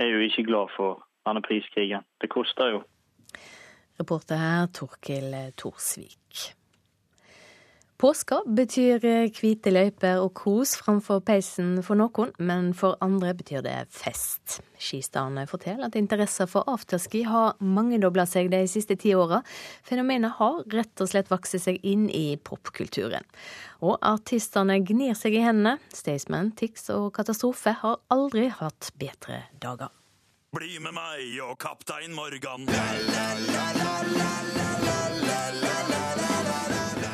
er 0.00 0.12
jo 0.12 0.22
ikke 0.24 0.46
glad 0.48 0.72
for 0.76 1.02
denne 1.28 1.42
priskrigen. 1.44 2.06
Det 2.22 2.30
koster 2.32 2.72
jo. 2.76 2.84
Reporter 3.98 4.40
her 4.40 4.68
Torkil 4.72 5.34
Thorsvik. 5.58 6.54
Påska 7.98 8.36
betyr 8.46 9.02
hvite 9.34 9.72
løyper 9.72 10.20
og 10.22 10.30
kos 10.38 10.76
framfor 10.78 11.18
peisen 11.26 11.80
for 11.82 11.98
noen, 11.98 12.30
men 12.38 12.68
for 12.78 12.94
andre 13.02 13.32
betyr 13.34 13.64
det 13.64 13.74
fest. 13.90 14.60
Skistadene 14.78 15.48
forteller 15.50 15.88
at 15.88 15.98
interessen 15.98 16.46
for 16.46 16.62
afterski 16.70 17.24
har 17.26 17.56
mangedobla 17.58 18.22
seg 18.30 18.52
de 18.52 18.60
siste 18.70 18.94
ti 19.02 19.16
åra. 19.18 19.40
Fenomenet 19.82 20.38
har 20.38 20.60
rett 20.70 21.02
og 21.02 21.10
slett 21.10 21.32
vokst 21.32 21.58
seg 21.58 21.82
inn 21.82 22.06
i 22.06 22.38
popkulturen. 22.38 23.26
Og 23.82 23.98
artistene 23.98 24.78
gnir 24.78 25.18
seg 25.18 25.34
i 25.34 25.42
hendene. 25.42 25.80
Staysman, 25.90 26.54
Tix 26.54 26.86
og 26.94 27.10
Katastrofe 27.18 27.74
har 27.82 27.98
aldri 28.14 28.46
hatt 28.60 28.92
bedre 28.94 29.48
dager. 29.58 29.90
Bli 30.54 30.78
med 30.78 30.94
meg 30.94 31.34
og 31.42 31.58
Kaptein 31.58 32.14
Morgan. 32.14 32.70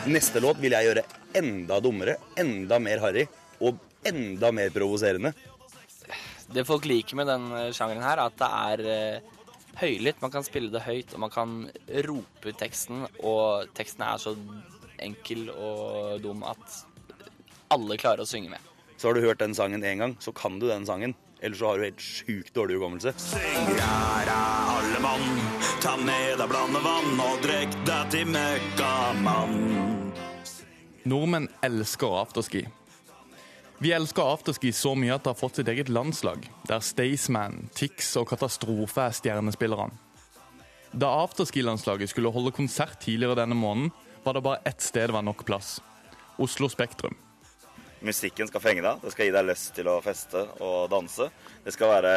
Neste 0.05 0.40
låt 0.43 0.59
vil 0.61 0.75
jeg 0.77 0.85
gjøre 0.85 1.03
enda 1.38 1.79
dummere, 1.81 2.19
enda 2.37 2.77
mer 2.83 3.01
harry 3.01 3.25
og 3.64 3.79
enda 4.05 4.51
mer 4.53 4.73
provoserende. 4.75 5.33
Det 6.53 6.67
folk 6.69 6.85
liker 6.85 7.17
med 7.17 7.31
den 7.31 7.47
sjangeren 7.73 8.05
her, 8.05 8.21
er 8.21 8.29
at 8.29 8.37
det 8.37 8.51
er 8.51 8.83
uh, 8.85 9.40
høylytt. 9.81 10.21
Man 10.21 10.35
kan 10.35 10.45
spille 10.45 10.69
det 10.75 10.85
høyt, 10.85 11.14
og 11.17 11.25
man 11.25 11.33
kan 11.33 11.57
rope 12.07 12.51
ut 12.51 12.61
teksten. 12.61 13.07
Og 13.25 13.73
teksten 13.77 14.05
er 14.05 14.21
så 14.21 14.35
enkel 15.03 15.49
og 15.55 16.21
dum 16.23 16.45
at 16.47 16.83
alle 17.75 17.99
klarer 17.99 18.27
å 18.27 18.29
synge 18.29 18.53
med. 18.53 18.73
Så 19.01 19.09
har 19.09 19.17
du 19.17 19.25
hørt 19.25 19.40
den 19.40 19.57
sangen 19.57 19.83
én 19.85 20.05
gang, 20.05 20.19
så 20.21 20.37
kan 20.37 20.61
du 20.61 20.69
den 20.69 20.87
sangen. 20.87 21.17
Ellers 21.40 21.59
så 21.59 21.73
har 21.73 21.81
du 21.81 21.88
helt 21.88 22.01
sjukt 22.01 22.55
dårlig 22.57 22.79
hukommelse. 22.79 23.17
Syng 23.21 23.73
her 23.73 24.29
er 24.29 24.77
alle 24.77 25.01
mann, 25.05 25.43
ta 25.85 25.97
med 26.01 26.38
deg 26.40 26.49
blandevann 26.53 27.21
og 27.25 27.43
drikk 27.45 27.77
deg 27.88 28.14
til 28.14 28.33
møkkamann. 28.37 29.93
Nordmenn 31.05 31.49
elsker 31.62 32.14
afterski. 32.21 32.64
Vi 33.79 33.93
elsker 33.93 34.23
afterski 34.23 34.71
så 34.73 34.95
mye 34.97 35.12
at 35.17 35.25
det 35.25 35.35
har 35.35 35.37
fått 35.37 35.59
sitt 35.59 35.69
eget 35.69 35.90
landslag, 35.93 36.47
der 36.64 36.81
Staysman, 36.81 37.67
Tix 37.77 38.14
og 38.17 38.31
Katastrofe 38.31 39.03
er 39.05 39.17
stjernespillerne. 39.17 39.93
Da 40.95 41.11
afterskilandslaget 41.25 42.12
skulle 42.12 42.33
holde 42.33 42.55
konsert 42.55 43.01
tidligere 43.03 43.37
denne 43.43 43.59
måneden, 43.59 43.90
var 44.25 44.38
det 44.38 44.45
bare 44.47 44.62
ett 44.64 44.81
sted 44.81 45.11
det 45.11 45.17
var 45.17 45.27
nok 45.27 45.45
plass. 45.45 45.81
Oslo 46.38 46.71
Spektrum. 46.73 47.17
Musikken 48.05 48.49
skal 48.49 48.62
fenge 48.62 48.85
deg. 48.85 49.01
Det 49.03 49.12
skal 49.12 49.29
gi 49.29 49.35
deg 49.35 49.49
lyst 49.49 49.73
til 49.77 49.88
å 49.90 50.01
feste 50.05 50.40
og 50.64 50.90
danse. 50.93 51.29
Det 51.64 51.73
skal 51.75 51.93
være 51.99 52.14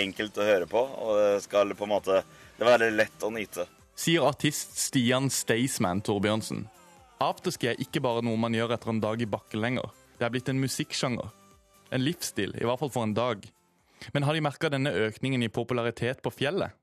enkelt 0.00 0.38
å 0.38 0.46
høre 0.46 0.68
på, 0.70 0.80
og 0.80 1.18
det 1.18 1.42
skal 1.44 1.74
på 1.76 1.88
en 1.88 1.92
måte 1.96 2.22
det 2.58 2.68
være 2.68 2.92
lett 2.94 3.24
å 3.24 3.32
nyte. 3.32 3.66
Sier 3.98 4.24
artist 4.28 4.78
Stian 4.80 5.28
Staysman 5.32 6.00
Torbjørnsen. 6.04 6.66
Afterski 7.22 7.70
er 7.70 7.80
ikke 7.82 8.02
bare 8.02 8.22
noe 8.26 8.40
man 8.40 8.54
gjør 8.56 8.74
etter 8.74 8.90
en 8.90 9.00
dag 9.02 9.20
i 9.22 9.28
bakken 9.30 9.62
lenger. 9.62 9.88
Det 10.18 10.26
er 10.26 10.34
blitt 10.34 10.50
en 10.50 10.60
musikksjanger. 10.62 11.30
En 11.92 12.02
livsstil, 12.02 12.54
i 12.58 12.66
hvert 12.66 12.80
fall 12.80 12.92
for 12.92 13.06
en 13.06 13.14
dag. 13.14 13.44
Men 14.14 14.26
har 14.26 14.34
de 14.34 14.42
merka 14.42 14.70
denne 14.72 14.90
økningen 15.06 15.44
i 15.44 15.52
popularitet 15.52 16.22
på 16.24 16.32
fjellet? 16.34 16.74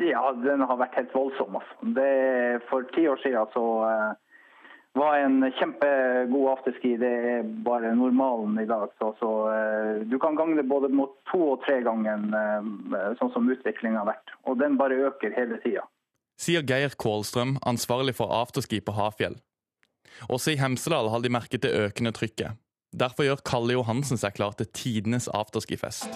Ja, 0.00 0.24
den 0.42 0.64
har 0.64 0.78
vært 0.80 0.96
helt 0.98 1.12
voldsom. 1.14 1.58
Altså. 1.60 1.90
Det, 1.96 2.12
for 2.70 2.86
ti 2.96 3.06
år 3.10 3.20
siden 3.22 3.50
så 3.54 3.64
uh 3.84 4.12
var 4.94 5.16
en 5.18 5.52
kjempegod 5.58 6.50
afterski. 6.52 6.94
Det 7.02 7.10
er 7.30 7.48
bare 7.66 7.94
normalen 7.98 8.58
i 8.62 8.66
dag. 8.66 8.92
Så, 8.98 9.10
så 9.18 9.30
uh, 9.50 10.02
du 10.06 10.18
kan 10.22 10.38
gange 10.38 10.56
det 10.56 10.68
både 10.70 10.88
mot 10.88 11.16
to 11.32 11.40
og 11.54 11.64
tre 11.66 11.80
ganger 11.86 12.28
uh, 12.30 13.10
sånn 13.18 13.32
som 13.34 13.50
utviklingen 13.50 13.98
har 13.98 14.12
vært. 14.12 14.34
Og 14.46 14.60
den 14.62 14.78
bare 14.78 15.00
øker 15.08 15.34
hele 15.34 15.58
tida. 15.64 15.86
Sier 16.40 16.62
Geir 16.66 16.94
Kålstrøm, 16.98 17.56
ansvarlig 17.66 18.16
for 18.18 18.30
afterski 18.34 18.80
på 18.82 18.94
Hafjell. 18.94 19.36
Også 20.28 20.54
i 20.54 20.58
Hemsedal 20.60 21.10
har 21.12 21.22
de 21.24 21.32
merket 21.32 21.64
det 21.64 21.72
økende 21.74 22.12
trykket. 22.14 22.58
Derfor 22.94 23.26
gjør 23.26 23.42
Kalle 23.46 23.74
Johansen 23.74 24.20
seg 24.20 24.36
klar 24.36 24.54
til 24.58 24.68
tidenes 24.70 25.26
afterskifest. 25.28 26.06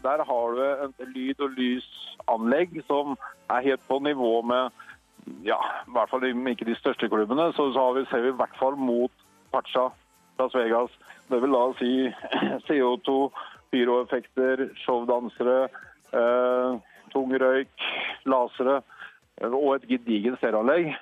Der 0.00 0.22
har 0.24 0.54
du 0.56 0.62
en 0.84 1.12
lyd- 1.14 1.42
og 1.42 1.56
lysanlegg 1.58 2.80
som 2.86 3.16
er 3.50 3.66
helt 3.66 3.82
på 3.88 3.98
nivå 3.98 4.40
med 4.46 4.70
ja, 5.44 5.58
i 5.86 5.92
hvert 5.92 6.10
fall 6.10 6.24
ikke 6.24 6.64
de 6.64 6.78
største 6.78 7.08
klubbene. 7.08 7.50
Så, 7.52 7.72
så 7.74 7.92
vi, 7.92 8.06
ser 8.10 8.24
vi 8.24 8.32
i 8.32 8.38
hvert 8.38 8.56
fall 8.58 8.78
mot 8.78 9.12
Pacha 9.52 9.90
Las 10.38 10.54
Vegas. 10.54 10.94
Det 11.28 11.42
vil 11.42 11.52
da 11.54 11.64
si 11.78 11.92
CO2, 12.68 13.18
pyroeffekter, 13.70 14.68
showdansere, 14.84 15.68
eh, 16.14 16.78
tung 17.12 17.34
røyk, 17.42 17.90
lasere 18.26 18.80
og 19.48 19.74
et 19.76 19.88
gedigent 19.88 20.38
stereoanlegg. 20.38 20.92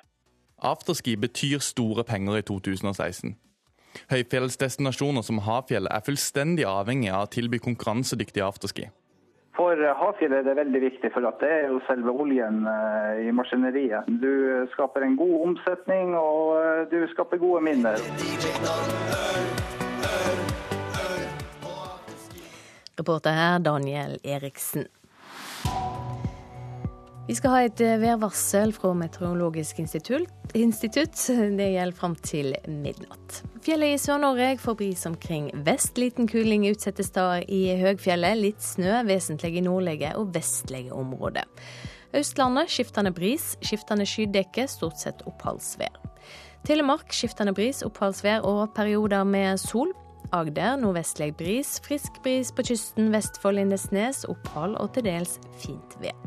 Afterski 0.59 1.15
betyr 1.15 1.59
store 1.63 2.03
penger 2.03 2.39
i 2.39 2.41
2016. 2.41 3.35
Høyfjellsdestinasjoner 4.11 5.25
som 5.25 5.41
Hafjell 5.45 5.87
er 5.89 6.03
fullstendig 6.05 6.65
avhengig 6.67 7.11
av 7.11 7.27
å 7.27 7.31
tilby 7.33 7.59
konkurransedyktig 7.63 8.43
afterski. 8.45 8.89
For 9.57 9.75
Hafjell 9.75 10.33
er 10.37 10.45
det 10.45 10.55
veldig 10.55 10.81
viktig, 10.85 11.09
for 11.11 11.25
det 11.41 11.49
er 11.51 11.65
jo 11.67 11.81
selve 11.87 12.13
oljen 12.23 12.61
eh, 12.69 13.25
i 13.27 13.31
maskineriet. 13.35 14.07
Du 14.21 14.67
skaper 14.75 15.03
en 15.03 15.17
god 15.19 15.35
omsetning, 15.49 16.13
og 16.15 16.53
eh, 16.61 16.85
du 16.91 17.03
skaper 17.11 17.41
gode 17.41 17.65
minner. 17.65 17.99
Reporter 22.99 23.35
her 23.35 23.59
Daniel 23.63 24.15
Eriksen. 24.23 24.87
Vi 27.29 27.35
skal 27.37 27.51
ha 27.53 27.57
et 27.61 27.81
eh, 27.85 27.99
værvarsel 28.01 28.71
fra 28.73 28.89
Meteorologisk 28.97 29.77
institutt. 29.83 30.31
institutt. 30.57 31.13
Det 31.29 31.67
gjelder 31.75 31.93
fram 31.93 32.15
til 32.15 32.55
midnatt. 32.65 33.43
Fjellet 33.61 33.93
i 33.93 33.99
Sør-Norge 34.01 34.55
får 34.57 34.77
bris 34.79 35.05
omkring 35.05 35.51
vest. 35.67 35.93
Liten 36.01 36.25
kuling 36.25 36.65
utsatte 36.71 37.05
steder 37.05 37.45
i 37.45 37.75
høgfjellet. 37.77 38.39
Litt 38.41 38.65
snø 38.65 39.03
vesentlig 39.05 39.59
i 39.59 39.61
nordlige 39.61 40.15
og 40.17 40.33
vestlige 40.33 40.89
områder. 40.89 41.45
Østlandet 42.17 42.73
skiftende 42.73 43.13
bris, 43.13 43.51
skiftende 43.61 44.09
skydekke, 44.09 44.65
stort 44.65 44.97
sett 44.97 45.21
oppholdsvær. 45.29 46.01
Telemark 46.65 47.13
skiftende 47.13 47.53
bris, 47.53 47.83
oppholdsvær 47.85 48.41
og 48.41 48.73
perioder 48.73 49.21
med 49.29 49.61
sol. 49.61 49.93
Agder 50.33 50.81
nordvestlig 50.81 51.35
bris, 51.37 51.77
frisk 51.85 52.23
bris 52.25 52.49
på 52.49 52.65
kysten, 52.73 53.13
Vestfold, 53.13 53.61
Lindesnes, 53.61 54.25
opphold 54.25 54.81
og 54.81 54.95
til 54.97 55.05
dels 55.11 55.37
fint 55.61 55.97
vær. 56.01 56.17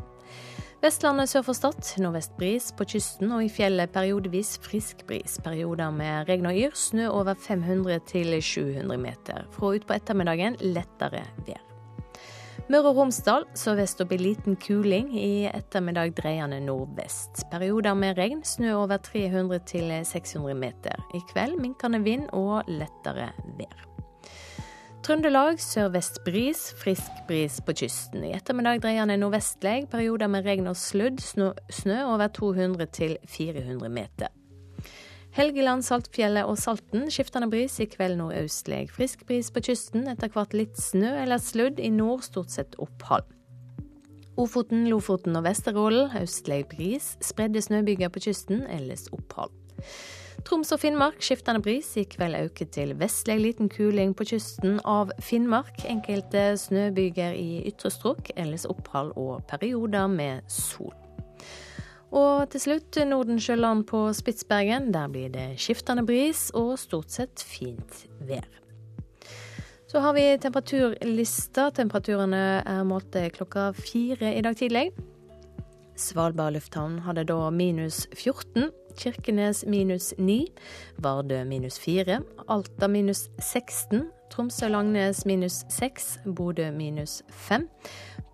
Vestlandet 0.83 1.29
sør 1.31 1.45
for 1.47 1.55
Stad 1.55 1.77
nordvest 2.03 2.33
bris 2.35 2.65
på 2.75 2.83
kysten 2.91 3.29
og 3.31 3.45
i 3.45 3.47
fjellet 3.47 3.93
periodevis 3.93 4.57
frisk 4.65 5.05
bris. 5.07 5.37
Perioder 5.39 5.93
med 5.95 6.27
regn 6.27 6.49
og 6.49 6.57
yr, 6.59 6.73
snø 6.75 7.05
over 7.07 7.37
500 7.39 8.01
til 8.09 8.35
700 8.35 8.97
meter. 8.99 9.45
Fra 9.55 9.69
utpå 9.77 9.95
ettermiddagen 9.95 10.57
lettere 10.59 11.23
vær. 11.47 11.61
Møre 12.67 12.91
og 12.91 12.99
Romsdal 12.99 13.47
sørvest 13.55 14.03
opp 14.03 14.11
i 14.11 14.19
liten 14.19 14.59
kuling. 14.59 15.07
I 15.15 15.47
ettermiddag 15.53 16.17
dreiende 16.19 16.59
nordvest. 16.67 17.45
Perioder 17.53 17.95
med 17.95 18.19
regn, 18.19 18.43
snø 18.43 18.75
over 18.81 18.99
300 19.07 19.63
til 19.71 19.95
600 20.11 20.59
meter. 20.67 20.99
I 21.15 21.23
kveld 21.31 21.63
minkende 21.63 22.03
vind 22.03 22.27
og 22.35 22.67
lettere 22.67 23.31
vær. 23.55 23.92
Trøndelag 25.03 25.57
sørvest 25.59 26.21
bris, 26.23 26.59
frisk 26.79 27.25
bris 27.27 27.57
på 27.67 27.73
kysten. 27.75 28.21
I 28.23 28.29
ettermiddag 28.37 28.79
dreier 28.85 29.09
det 29.09 29.17
nordvestlig. 29.19 29.89
Perioder 29.91 30.29
med 30.31 30.45
regn 30.47 30.69
og 30.71 30.77
sludd, 30.79 31.19
snø, 31.19 31.97
over 32.07 32.31
200 32.31 32.87
til 32.95 33.17
400 33.27 33.91
meter. 33.91 34.31
Helgeland, 35.35 35.83
Saltfjellet 35.83 36.47
og 36.47 36.55
Salten 36.61 37.11
skiftende 37.11 37.51
bris, 37.51 37.75
i 37.83 37.89
kveld 37.91 38.15
nordøstlig. 38.21 38.85
Frisk 38.95 39.27
bris 39.27 39.51
på 39.51 39.65
kysten, 39.67 40.07
etter 40.07 40.31
hvert 40.31 40.55
litt 40.55 40.79
snø 40.79 41.11
eller 41.25 41.43
sludd. 41.43 41.83
I 41.83 41.91
nord 41.91 42.23
stort 42.23 42.55
sett 42.55 42.79
opphold. 42.79 43.27
Ofoten, 44.39 44.87
Lofoten 44.87 45.35
og 45.35 45.43
Vesterålen 45.49 46.15
østlig 46.23 46.63
bris. 46.71 47.17
Spredde 47.19 47.59
snøbyger 47.59 48.07
på 48.07 48.23
kysten, 48.29 48.63
ellers 48.71 49.09
opphold. 49.11 49.51
Troms 50.43 50.73
og 50.75 50.81
Finnmark 50.81 51.21
skiftende 51.23 51.61
bris, 51.63 51.87
i 51.95 52.03
kveld 52.03 52.35
øker 52.35 52.67
til 52.75 52.91
vestlig 52.99 53.37
liten 53.39 53.69
kuling 53.71 54.11
på 54.17 54.25
kysten 54.27 54.81
av 54.83 55.13
Finnmark. 55.23 55.85
Enkelte 55.87 56.57
snøbyger 56.59 57.37
i 57.39 57.61
ytre 57.69 57.91
strøk, 57.93 58.33
ellers 58.35 58.65
opphold 58.67 59.13
og 59.15 59.45
perioder 59.47 60.09
med 60.11 60.43
sol. 60.51 60.91
Og 62.13 62.43
til 62.51 62.61
slutt 62.61 62.99
Nordensjøland 63.07 63.87
på 63.89 64.03
Spitsbergen. 64.13 64.91
Der 64.93 65.07
blir 65.09 65.31
det 65.33 65.47
skiftende 65.63 66.03
bris 66.05 66.49
og 66.53 66.75
stort 66.77 67.15
sett 67.15 67.41
fint 67.41 68.03
vær. 68.27 68.45
Så 69.87 70.03
har 70.03 70.13
vi 70.13 70.27
temperaturlista. 70.41 71.69
Temperaturene 71.73 72.61
er 72.61 72.85
målt 72.85 73.15
klokka 73.33 73.71
fire 73.77 74.35
i 74.35 74.43
dag 74.45 74.59
tidlig. 74.59 74.89
Svalbard 75.95 76.55
lufthavn 76.55 76.99
hadde 77.05 77.27
da 77.29 77.49
minus 77.53 78.07
14. 78.13 78.71
Kirkenes 78.97 79.63
minus 79.67 80.13
9. 80.17 80.47
Vardø 80.97 81.43
minus 81.43 81.79
4. 81.79 82.19
Alta 82.49 82.87
minus 82.87 83.29
16. 83.39 84.05
Tromsø-Langnes 84.33 85.25
minus 85.25 85.63
6. 85.69 86.19
Bodø 86.35 86.71
minus 86.71 87.21
5. 87.29 87.67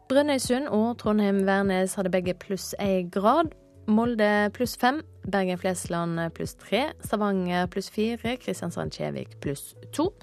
Brønnøysund 0.10 0.68
og 0.68 0.96
Trondheim-Værnes 1.02 1.96
hadde 1.96 2.10
begge 2.10 2.34
pluss 2.34 2.76
1 2.80 3.12
grad. 3.12 3.52
Molde 3.88 4.50
pluss 4.54 4.78
fem, 5.20 5.32
Bergen-Flesland 5.32 6.34
pluss 6.34 6.56
tre, 6.56 6.94
Stavanger 7.04 7.68
pluss 7.68 7.90
fire, 7.90 8.38
Kristiansand-Kjevik 8.38 9.40
pluss 9.42 9.76
to. 9.92 10.14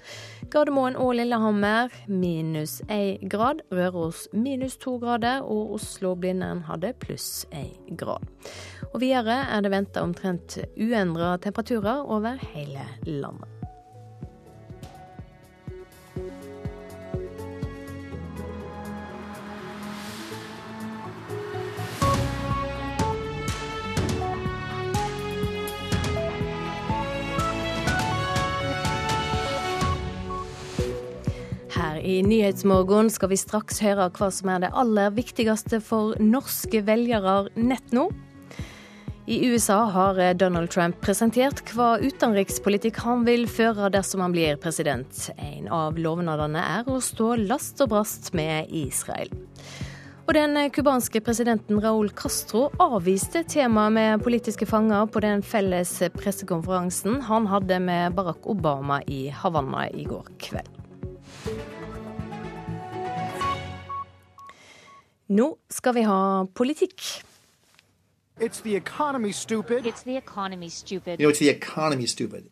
Gardermoen 0.49 0.95
og 0.95 1.15
Lillehammer 1.15 1.89
minus 2.07 2.81
én 2.89 3.27
grad, 3.27 3.61
Røros 3.71 4.27
minus 4.33 4.77
to 4.77 4.97
grader, 4.97 5.41
og 5.41 5.73
Oslo-Blindern 5.73 6.63
hadde 6.67 6.93
pluss 6.99 7.45
én 7.51 7.95
grad. 7.97 8.23
Og 8.93 9.01
videre 9.01 9.45
er 9.51 9.61
det 9.61 9.71
venta 9.71 10.01
omtrent 10.01 10.57
uendra 10.77 11.37
temperaturer 11.37 12.05
over 12.07 12.37
hele 12.53 12.85
landet. 13.05 13.56
I 32.01 32.21
Nyhetsmorgen 32.25 33.09
skal 33.13 33.31
vi 33.31 33.39
straks 33.39 33.81
høre 33.83 34.09
hva 34.13 34.29
som 34.33 34.51
er 34.53 34.63
det 34.63 34.73
aller 34.77 35.11
viktigste 35.15 35.81
for 35.83 36.17
norske 36.21 36.81
velgere 36.87 37.47
nett 37.55 37.93
nå. 37.95 38.07
I 39.27 39.41
USA 39.49 39.81
har 39.91 40.19
Donald 40.39 40.71
Trump 40.71 41.01
presentert 41.03 41.59
hva 41.75 41.97
utenrikspolitikk 41.99 43.01
han 43.03 43.25
vil 43.27 43.43
føre 43.51 43.89
dersom 43.91 44.23
han 44.23 44.31
blir 44.31 44.55
president. 44.63 45.27
En 45.35 45.67
av 45.67 45.99
lovnadene 45.99 46.63
er 46.79 46.87
å 46.87 47.01
stå 47.03 47.33
last 47.41 47.83
og 47.83 47.91
brast 47.91 48.31
med 48.37 48.71
Israel. 48.71 49.33
Og 50.27 50.33
den 50.35 50.55
cubanske 50.75 51.21
presidenten 51.23 51.79
Raúl 51.83 52.09
Castro 52.15 52.65
avviste 52.83 53.45
temaet 53.47 53.95
med 53.95 54.23
politiske 54.23 54.67
fanger 54.67 55.07
på 55.11 55.23
den 55.23 55.43
felles 55.43 55.93
pressekonferansen 56.15 57.21
han 57.27 57.47
hadde 57.47 57.79
med 57.83 58.15
Barack 58.15 58.47
Obama 58.47 58.99
i 59.07 59.29
Havanna 59.31 59.89
i 59.91 60.03
går 60.07 60.27
kveld. 60.43 61.76
Nå 65.27 65.47
skal 65.69 65.95
vi 65.97 66.05
ha 66.07 66.45
politikk. 66.55 67.01
It's 68.39 68.61
the 68.61 68.75
economy, 68.75 69.33
stupid. 69.33 69.85
It's 69.85 70.03
the 70.03 70.15
economy, 70.17 70.69
stupid. 70.69 71.19
You 71.19 71.25
know, 71.25 71.31
it's 71.31 71.39
the 71.39 71.49
economy, 71.49 72.07
stupid. 72.07 72.51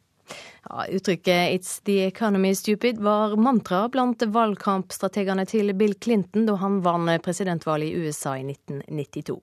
Ja, 0.70 0.86
uttrykket 0.90 1.54
'It's 1.54 1.82
the 1.86 2.08
economy 2.08 2.56
stupid' 2.56 2.98
var 2.98 3.36
mantra 3.36 3.88
blant 3.88 4.24
valgkampstrategene 4.26 5.46
til 5.46 5.74
Bill 5.74 5.94
Clinton 5.94 6.46
da 6.46 6.56
han 6.56 6.82
vant 6.82 7.22
presidentvalget 7.22 7.94
i 7.94 8.08
USA 8.08 8.34
i 8.36 8.44
1992. 8.44 9.42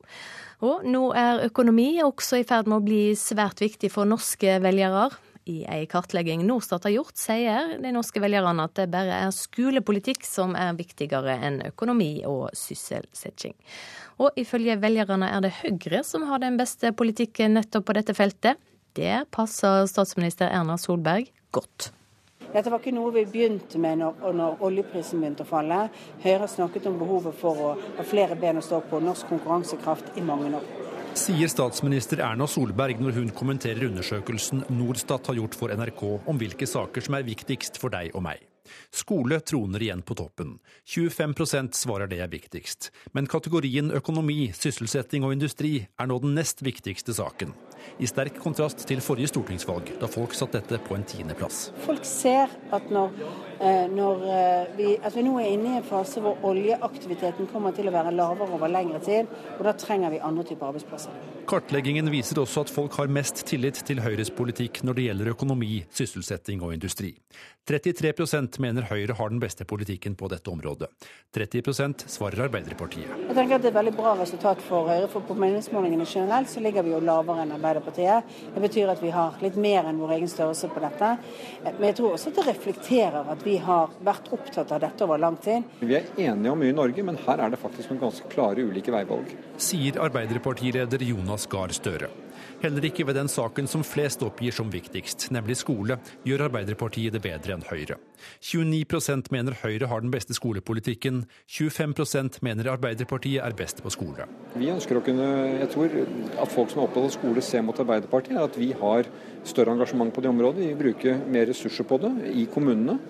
Og 0.61 0.85
nå 0.85 1.13
er 1.15 1.47
økonomi 1.47 2.03
også 2.03 2.41
i 2.41 2.45
ferd 2.45 2.67
med 2.67 2.77
å 2.77 2.85
bli 2.85 3.15
svært 3.15 3.63
viktig 3.63 3.91
for 3.91 4.05
norske 4.05 4.59
velgere. 4.63 5.11
I 5.51 5.63
ei 5.67 5.87
kartlegging 5.91 6.45
Norstat 6.47 6.85
har 6.87 6.95
gjort, 6.95 7.17
sier 7.19 7.73
de 7.83 7.91
norske 7.95 8.21
velgerne 8.23 8.67
at 8.69 8.77
det 8.79 8.87
bare 8.93 9.17
er 9.25 9.33
skolepolitikk 9.35 10.23
som 10.27 10.55
er 10.59 10.77
viktigere 10.79 11.35
enn 11.35 11.59
økonomi 11.67 12.23
og 12.29 12.53
sysselsetting. 12.55 13.57
Og 14.23 14.39
ifølge 14.39 14.79
velgerne 14.83 15.33
er 15.35 15.43
det 15.43 15.57
Høyre 15.63 16.05
som 16.07 16.29
har 16.31 16.43
den 16.45 16.61
beste 16.61 16.93
politikken 16.95 17.59
nettopp 17.59 17.89
på 17.89 17.99
dette 17.99 18.15
feltet. 18.15 18.61
Det 18.95 19.25
passer 19.35 19.89
statsminister 19.91 20.53
Erna 20.53 20.79
Solberg 20.79 21.33
godt. 21.51 21.91
Dette 22.53 22.69
var 22.69 22.83
ikke 22.83 22.93
noe 22.93 23.11
vi 23.15 23.25
begynte 23.25 23.79
med 23.81 24.03
når, 24.03 24.27
når, 24.37 24.59
oljeprisen 24.67 25.23
begynte 25.23 25.47
å 25.47 25.49
falle. 25.49 25.87
Høyre 26.23 26.49
snakket 26.51 26.87
om 26.91 26.99
behovet 27.01 27.35
for 27.41 27.67
å 27.67 27.75
ha 27.97 28.05
flere 28.07 28.37
ben 28.37 28.61
å 28.61 28.65
stå 28.65 28.83
på, 28.91 29.01
norsk 29.01 29.31
konkurransekraft, 29.33 30.13
i 30.21 30.25
mange 30.27 30.53
år. 30.59 30.92
Sier 31.13 31.51
statsminister 31.53 32.23
Erna 32.25 32.47
Solberg 32.49 33.01
når 33.03 33.19
hun 33.19 33.33
kommenterer 33.37 33.85
undersøkelsen 33.91 34.65
Norstat 34.73 35.29
har 35.29 35.37
gjort 35.37 35.57
for 35.59 35.75
NRK 35.77 36.01
om 36.09 36.41
hvilke 36.41 36.67
saker 36.69 37.05
som 37.05 37.19
er 37.19 37.27
viktigst 37.27 37.77
for 37.83 37.93
deg 37.93 38.17
og 38.17 38.25
meg. 38.25 38.41
Skole 38.91 39.41
troner 39.41 39.83
igjen 39.83 40.03
på 40.03 40.15
toppen. 40.15 40.59
25% 40.87 41.75
svarer 41.77 42.11
det 42.11 42.21
er 42.23 42.31
viktigst. 42.33 42.91
Men 43.13 43.27
kategorien 43.31 43.91
økonomi, 43.95 44.53
sysselsetting 44.57 45.27
og 45.27 45.35
industri 45.37 45.79
er 45.83 46.11
nå 46.11 46.19
den 46.23 46.37
nest 46.39 46.63
viktigste 46.65 47.15
saken. 47.17 47.55
I 47.99 48.07
sterk 48.07 48.37
kontrast 48.43 48.85
til 48.87 49.01
forrige 49.03 49.33
stortingsvalg, 49.33 49.89
da 50.01 50.09
folk 50.11 50.35
satt 50.39 50.55
dette 50.55 50.79
på 50.87 50.95
en 50.97 51.05
tiendeplass. 51.09 51.73
Folk 51.83 52.05
ser 52.07 52.53
at 52.75 52.91
når, 52.95 53.17
når 53.91 54.23
vi, 54.77 54.89
at 55.03 55.17
vi 55.17 55.25
nå 55.27 55.35
er 55.41 55.51
inne 55.57 55.73
i 55.73 55.81
en 55.81 55.87
fase 55.87 56.23
hvor 56.23 56.39
oljeaktiviteten 56.47 57.51
kommer 57.51 57.75
til 57.77 57.91
å 57.91 57.95
være 57.95 58.15
lavere 58.15 58.55
over 58.55 58.71
lengre 58.71 59.03
tid, 59.03 59.31
og 59.59 59.67
da 59.67 59.75
trenger 59.79 60.15
vi 60.15 60.23
andre 60.23 60.47
typer 60.47 60.71
arbeidsplasser. 60.71 61.19
Kartleggingen 61.51 62.11
viser 62.13 62.39
også 62.43 62.67
at 62.67 62.73
folk 62.73 62.95
har 63.01 63.11
mest 63.13 63.45
tillit 63.49 63.83
til 63.87 64.03
Høyres 64.03 64.31
politikk 64.35 64.85
når 64.87 64.99
det 64.99 65.09
gjelder 65.09 65.33
økonomi, 65.35 65.83
sysselsetting 65.91 66.63
og 66.63 66.77
industri. 66.77 67.17
33 67.69 68.13
mener 68.63 68.87
Høyre 68.89 69.17
har 69.19 69.33
den 69.33 69.41
beste 69.43 69.67
politikken 69.69 70.15
på 70.19 70.29
dette 70.33 70.51
området. 70.53 70.89
30% 71.35 72.07
svarer 72.11 72.47
Arbeiderpartiet. 72.47 73.11
Jeg 73.29 73.37
tenker 73.37 73.57
at 73.57 73.63
Det 73.63 73.71
er 73.71 73.75
et 73.75 73.79
veldig 73.79 73.95
bra 73.97 74.15
resultat 74.19 74.63
for 74.65 74.89
Høyre, 74.91 75.09
for 75.11 75.27
på 75.27 75.37
meningsmålingene 75.39 76.07
generelt 76.09 76.51
så 76.51 76.63
ligger 76.65 76.87
vi 76.87 76.95
jo 76.95 77.01
lavere 77.05 77.45
enn 77.45 77.55
Arbeiderpartiet. 77.57 78.33
Det 78.55 78.63
betyr 78.65 78.93
at 78.95 79.03
vi 79.03 79.13
har 79.15 79.39
litt 79.43 79.57
mer 79.57 79.89
enn 79.91 80.01
vår 80.03 80.17
egen 80.19 80.31
størrelse 80.31 80.71
på 80.73 80.83
dette. 80.83 81.13
Men 81.65 81.87
jeg 81.91 81.99
tror 82.01 82.17
også 82.17 82.33
at 82.33 82.41
det 82.41 82.47
reflekterer 82.49 83.31
at 83.35 83.47
vi 83.47 83.57
har 83.63 83.95
vært 84.05 84.33
opptatt 84.35 84.73
av 84.73 84.83
dette 84.83 85.07
over 85.07 85.23
lang 85.23 85.39
tid. 85.43 85.69
Vi 85.81 85.97
er 85.99 86.11
enige 86.17 86.53
om 86.53 86.63
mye 86.63 86.73
i 86.73 86.77
Norge, 86.77 87.07
men 87.07 87.21
her 87.27 87.43
er 87.45 87.55
det 87.55 87.61
faktisk 87.63 87.93
noen 87.93 88.05
ganske 88.07 88.29
klare 88.33 88.67
ulike 88.67 88.95
veivalg. 88.95 89.33
Sier 89.63 90.01
Arbeiderpartileder 90.03 91.03
Jonas 91.13 91.47
Gahr 91.51 91.75
Støre. 91.75 92.11
Heller 92.63 92.85
ikke 92.87 93.03
ved 93.09 93.17
den 93.19 93.27
saken 93.27 93.67
som 93.67 93.83
flest 93.83 94.21
oppgir 94.23 94.55
som 94.55 94.69
viktigst, 94.71 95.33
nemlig 95.35 95.57
skole, 95.59 95.97
gjør 96.23 96.45
Arbeiderpartiet 96.47 97.11
det 97.17 97.23
bedre 97.25 97.57
enn 97.57 97.65
Høyre. 97.67 97.97
29% 98.39 99.33
mener 99.35 99.57
Høyre 99.65 99.89
har 99.91 100.05
den 100.05 100.13
beste 100.15 100.37
skolepolitikken, 100.39 101.25
25% 101.51 102.39
mener 102.47 102.71
Arbeiderpartiet 102.71 103.43
er 103.43 103.57
best 103.59 103.83
på 103.83 103.91
skole. 103.91 104.29
Vi 104.55 104.71
ønsker 104.71 105.01
å 105.01 105.03
kunne, 105.03 105.27
jeg 105.59 105.73
tror 105.75 105.99
at 106.45 106.55
folk 106.55 106.71
som 106.71 106.85
er 106.85 106.87
opptatt 106.87 107.09
av 107.09 107.15
skole 107.17 107.43
ser 107.43 107.67
mot 107.67 107.83
Arbeiderpartiet, 107.83 108.39
er 108.39 108.47
at 108.47 108.61
vi 108.63 108.71
har 108.79 109.11
større 109.43 109.75
engasjement 109.75 110.15
på 110.15 110.23
det 110.23 110.31
området. 110.31 110.69
Vi 110.71 110.79
bruker 110.85 111.19
mer 111.35 111.51
ressurser 111.51 111.89
på 111.89 111.99
det 112.05 112.15
i 112.31 112.47
kommunene. 112.47 113.01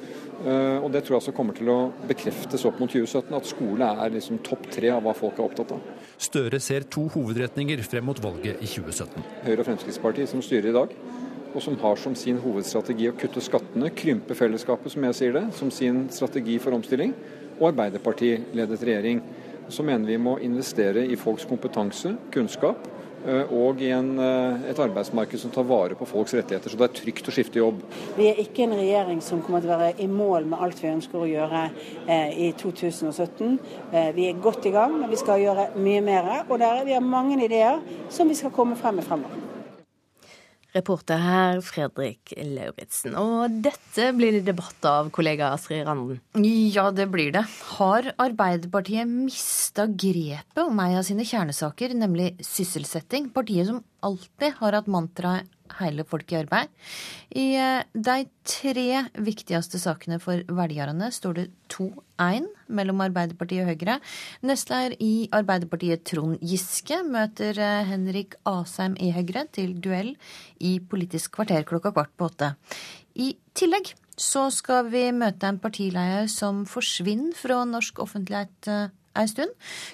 Eh, 0.43 0.79
og 0.83 0.91
Det 0.93 1.05
tror 1.05 1.15
jeg 1.15 1.21
også 1.21 1.35
kommer 1.37 1.55
til 1.55 1.69
å 1.71 1.79
bekreftes 2.09 2.65
opp 2.67 2.81
mot 2.83 2.91
2017, 2.91 3.35
at 3.37 3.47
skole 3.47 3.91
er 4.05 4.15
liksom 4.15 4.41
topp 4.43 4.67
tre 4.75 4.91
av 4.91 5.03
hva 5.05 5.15
folk 5.15 5.39
er 5.39 5.45
opptatt 5.45 5.75
av. 5.77 5.91
Støre 6.19 6.59
ser 6.61 6.89
to 6.91 7.07
hovedretninger 7.15 7.83
frem 7.87 8.09
mot 8.11 8.19
valget 8.23 8.59
i 8.59 8.71
2017. 8.71 9.23
Høyre 9.47 9.61
og 9.61 9.69
Fremskrittspartiet 9.69 10.33
som 10.33 10.43
styrer 10.43 10.73
i 10.73 10.75
dag, 10.75 10.97
og 11.53 11.63
som 11.63 11.77
har 11.79 12.01
som 12.01 12.17
sin 12.17 12.41
hovedstrategi 12.43 13.11
å 13.11 13.17
kutte 13.19 13.43
skattene, 13.45 13.93
krympe 13.95 14.35
fellesskapet, 14.35 14.95
som 14.95 15.07
jeg 15.09 15.19
sier 15.19 15.37
det, 15.37 15.45
som 15.55 15.71
sin 15.71 16.07
strategi 16.11 16.59
for 16.63 16.75
omstilling, 16.75 17.15
og 17.61 17.69
Arbeiderparti-ledet 17.71 18.83
regjering. 18.83 19.23
Så 19.71 19.85
mener 19.87 20.11
vi 20.11 20.19
må 20.19 20.39
investere 20.43 21.05
i 21.07 21.19
folks 21.21 21.47
kompetanse, 21.47 22.17
kunnskap, 22.35 22.89
og 23.23 23.83
i 23.83 23.91
en, 23.95 24.19
eh, 24.19 24.71
et 24.71 24.79
arbeidsmarked 24.79 25.39
som 25.39 25.51
tar 25.51 25.63
vare 25.63 25.95
på 25.95 26.07
folks 26.07 26.35
rettigheter, 26.35 26.71
så 26.71 26.77
det 26.77 26.89
er 26.89 26.97
trygt 27.01 27.29
å 27.29 27.35
skifte 27.35 27.61
jobb. 27.61 27.83
Vi 28.17 28.29
er 28.29 28.41
ikke 28.43 28.65
en 28.65 28.75
regjering 28.79 29.23
som 29.23 29.43
kommer 29.43 29.61
til 29.61 29.71
å 29.71 29.79
være 29.79 30.01
i 30.01 30.09
mål 30.11 30.47
med 30.47 30.59
alt 30.59 30.83
vi 30.83 30.91
ønsker 30.91 31.23
å 31.23 31.31
gjøre 31.31 31.63
eh, 32.09 32.49
i 32.49 32.53
2017. 32.53 33.59
Eh, 33.93 34.13
vi 34.13 34.29
er 34.29 34.43
godt 34.43 34.67
i 34.67 34.75
gang, 34.75 34.99
men 34.99 35.11
vi 35.11 35.17
skal 35.17 35.41
gjøre 35.41 35.71
mye 35.77 36.03
mer. 36.03 36.45
Og 36.49 36.59
der, 36.59 36.85
vi 36.85 36.93
har 36.93 37.01
mange 37.01 37.39
ideer 37.45 37.81
som 38.11 38.29
vi 38.29 38.35
skal 38.35 38.51
komme 38.51 38.77
frem 38.77 38.99
med 38.99 39.05
fremover. 39.05 39.62
Reporter 40.73 41.21
her 41.21 41.61
Fredrik 41.65 42.33
Lauritzen. 42.37 43.17
Og 43.21 43.59
dette 43.65 44.09
blir 44.17 44.39
det 44.39 44.47
debatt 44.47 44.89
av, 44.89 45.11
kollega 45.13 45.51
Astrid 45.53 45.85
Randen. 45.87 46.21
Ja, 46.73 46.89
det 46.95 47.09
blir 47.13 47.33
det. 47.35 47.45
Har 47.77 48.09
Arbeiderpartiet 48.17 49.09
mista 49.09 49.87
grepet 49.87 50.63
om 50.65 50.81
ei 50.85 50.95
av 50.97 51.05
sine 51.09 51.27
kjernesaker, 51.29 51.93
nemlig 51.99 52.33
sysselsetting? 52.41 53.29
Partiet 53.35 53.69
som 53.69 53.83
alltid 54.01 54.57
har 54.63 54.79
hatt 54.81 54.89
mantraet 54.91 55.51
'hele 55.79 56.05
folk 56.05 56.33
i 56.33 56.39
arbeid'. 56.43 56.71
I 57.35 57.47
eh, 57.57 57.83
de 57.95 58.27
tre 58.45 59.05
viktigste 59.15 59.79
sakene 59.81 60.19
for 60.21 60.43
velgerne 60.49 61.11
står 61.13 61.35
det 61.39 61.47
2-1 61.73 62.47
mellom 62.69 63.01
Arbeiderpartiet 63.01 63.65
og 63.65 63.73
Høyre. 63.73 63.99
Nestleder 64.43 64.97
i 65.01 65.29
Arbeiderpartiet 65.33 66.05
Trond 66.05 66.39
Giske 66.41 67.03
møter 67.05 67.59
eh, 67.59 67.85
Henrik 67.89 68.37
Asheim 68.45 68.97
i 69.01 69.13
Høyre 69.13 69.47
til 69.53 69.77
duell 69.81 70.17
i 70.61 70.79
Politisk 70.81 71.39
kvarter 71.39 71.65
klokka 71.69 71.93
kvart 71.93 72.13
på 72.17 72.29
åtte. 72.31 72.55
I 73.15 73.35
tillegg 73.55 73.95
så 74.17 74.49
skal 74.53 74.91
vi 74.93 75.07
møte 75.17 75.49
en 75.49 75.61
partileder 75.61 76.29
som 76.31 76.65
forsvinner 76.69 77.37
fra 77.37 77.63
norsk 77.69 78.03
offentlighet 78.05 78.69
eh, 78.69 78.91
ei 79.19 79.29
stund. 79.31 79.53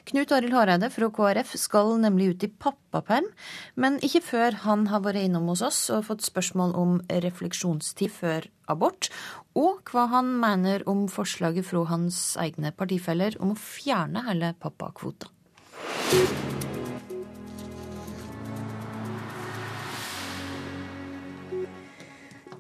Knut 0.09 0.33
Arild 0.35 0.55
Hareide 0.57 0.91
fra 0.93 1.11
KrF 1.15 1.55
skal 1.59 1.95
nemlig 2.03 2.31
ut 2.33 2.47
i 2.47 2.51
pappaperm, 2.51 3.29
men 3.75 3.99
ikke 4.05 4.23
før 4.31 4.61
han 4.65 4.87
har 4.93 5.03
vært 5.07 5.25
innom 5.25 5.51
hos 5.53 5.65
oss 5.67 5.81
og 5.95 6.07
fått 6.11 6.27
spørsmål 6.27 6.75
om 6.79 6.97
refleksjonstid 7.27 8.15
før 8.15 8.49
abort, 8.71 9.11
og 9.59 9.83
hva 9.91 10.07
han 10.13 10.33
mener 10.41 10.87
om 10.91 11.07
forslaget 11.11 11.67
fra 11.67 11.87
hans 11.91 12.37
egne 12.41 12.73
partifeller 12.77 13.39
om 13.43 13.55
å 13.55 13.61
fjerne 13.61 14.27
hele 14.29 14.55
pappakvota. 14.61 15.33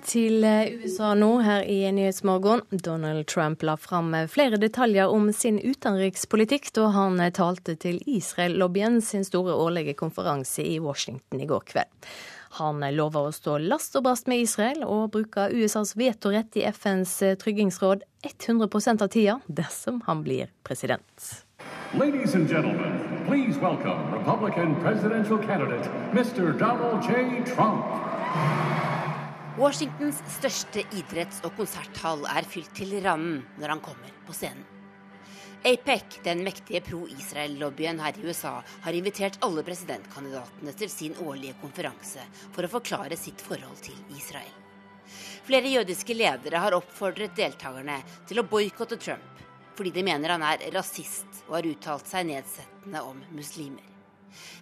Til 0.08 0.40
eh, 0.44 0.70
USA 0.80 1.10
nå, 1.12 1.28
her 1.44 1.66
i 1.68 1.82
Nyhetsmorgen. 1.92 2.62
Donald 2.70 3.26
Trump 3.28 3.62
la 3.62 3.74
fram 3.76 4.14
eh, 4.16 4.24
flere 4.26 4.56
detaljer 4.56 5.12
om 5.12 5.26
sin 5.36 5.58
utenrikspolitikk 5.60 6.70
da 6.78 6.86
han 6.94 7.20
eh, 7.20 7.32
talte 7.36 7.74
til 7.76 8.00
Israel-lobbyen 8.08 9.02
sin 9.04 9.26
store 9.28 9.52
årlige 9.52 9.92
konferanse 10.00 10.64
i 10.64 10.78
Washington 10.80 11.44
i 11.44 11.50
går 11.50 11.66
kveld. 11.74 12.08
Han 12.56 12.80
lover 12.96 13.28
å 13.28 13.34
stå 13.36 13.58
last 13.60 14.00
og 14.00 14.06
brast 14.06 14.30
med 14.32 14.46
Israel 14.46 14.80
og 14.86 15.10
bruke 15.12 15.50
USAs 15.52 15.92
vetorett 16.00 16.56
i 16.56 16.64
FNs 16.72 17.18
tryggingsråd 17.44 18.08
100 18.24 18.96
av 19.04 19.12
tida 19.12 19.36
dersom 19.44 20.00
han 20.08 20.24
blir 20.24 20.48
president. 20.64 21.44
Ladies 21.92 22.34
and 22.34 22.48
gentlemen, 22.48 22.96
please 23.28 23.60
welcome 23.60 24.08
Republican 24.16 24.80
presidential 24.80 25.36
candidate 25.36 25.84
Mr. 26.16 26.56
Donald 26.56 27.04
J. 27.04 27.44
Trump. 27.44 28.87
Washingtons 29.58 30.20
største 30.36 30.84
idretts- 30.94 31.40
og 31.42 31.56
konserthall 31.58 32.20
er 32.30 32.46
fylt 32.46 32.70
til 32.78 32.92
randen 33.02 33.40
når 33.58 33.72
han 33.72 33.80
kommer 33.82 34.12
på 34.28 34.36
scenen. 34.36 34.62
APEC, 35.66 36.20
den 36.22 36.44
mektige 36.46 36.78
pro-Israel-lobbyen 36.86 37.98
her 37.98 38.14
i 38.14 38.28
USA, 38.28 38.52
har 38.84 38.94
invitert 38.94 39.40
alle 39.42 39.64
presidentkandidatene 39.66 40.76
til 40.78 40.92
sin 40.92 41.18
årlige 41.26 41.58
konferanse 41.58 42.22
for 42.54 42.62
å 42.62 42.70
forklare 42.70 43.18
sitt 43.18 43.42
forhold 43.42 43.82
til 43.82 43.98
Israel. 44.14 44.54
Flere 45.48 45.74
jødiske 45.74 46.14
ledere 46.14 46.62
har 46.62 46.78
oppfordret 46.78 47.34
deltakerne 47.34 47.98
til 48.30 48.38
å 48.38 48.46
boikotte 48.46 49.02
Trump, 49.02 49.44
fordi 49.74 49.90
de 49.98 50.06
mener 50.06 50.36
han 50.36 50.46
er 50.52 50.68
rasist 50.70 51.42
og 51.48 51.56
har 51.58 51.72
uttalt 51.74 52.06
seg 52.06 52.30
nedsettende 52.30 53.02
om 53.02 53.26
muslimer. 53.34 53.82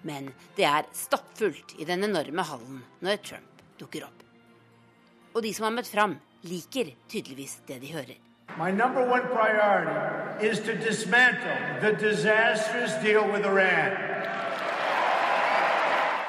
Men 0.09 0.33
det 0.57 0.65
er 0.73 0.89
stappfullt 0.97 1.77
i 1.77 1.85
den 1.85 2.09
enorme 2.09 2.49
hallen 2.49 2.87
når 3.05 3.27
Trump 3.29 3.67
dukker 3.77 4.09
opp. 4.09 4.26
Og 5.37 5.43
de 5.45 5.53
som 5.53 5.67
har 5.67 5.75
møtt 5.77 5.89
fram, 5.93 6.15
liker 6.49 6.95
tydeligvis 7.13 7.59
det 7.69 7.77
de 7.83 7.91
hører. 7.93 8.17
My 8.57 8.71
number 8.73 9.03
one 9.05 9.27
priority 9.29 10.47
is 10.49 10.61
to 10.65 10.73
dismantle 10.73 11.57
the 11.83 11.93
disastrous 11.93 12.95
deal 13.05 13.29
with 13.29 13.45
Iran. 13.45 13.93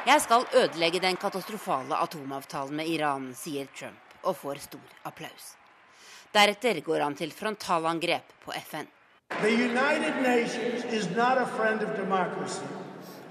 Jeg 0.07 0.21
skal 0.21 0.43
ødelegge 0.55 0.99
den 0.99 1.15
katastrofale 1.15 1.95
atomavtalen 1.95 2.75
med 2.75 2.87
Iran, 2.87 3.31
sier 3.35 3.71
Trump, 3.79 4.19
og 4.23 4.35
får 4.35 4.59
stor 4.67 4.93
applaus. 5.05 5.55
Deretter 6.35 6.81
går 6.83 7.03
han 7.03 7.15
til 7.15 7.31
frontalangrep 7.31 8.35
på 8.43 8.51
FN. 8.59 8.87
The 9.39 9.51
United 9.51 10.19
Nations 10.23 10.83
is 10.91 11.07
not 11.15 11.37
a 11.37 11.47
friend 11.55 11.81
of 11.81 11.95
democracy. 11.95 12.67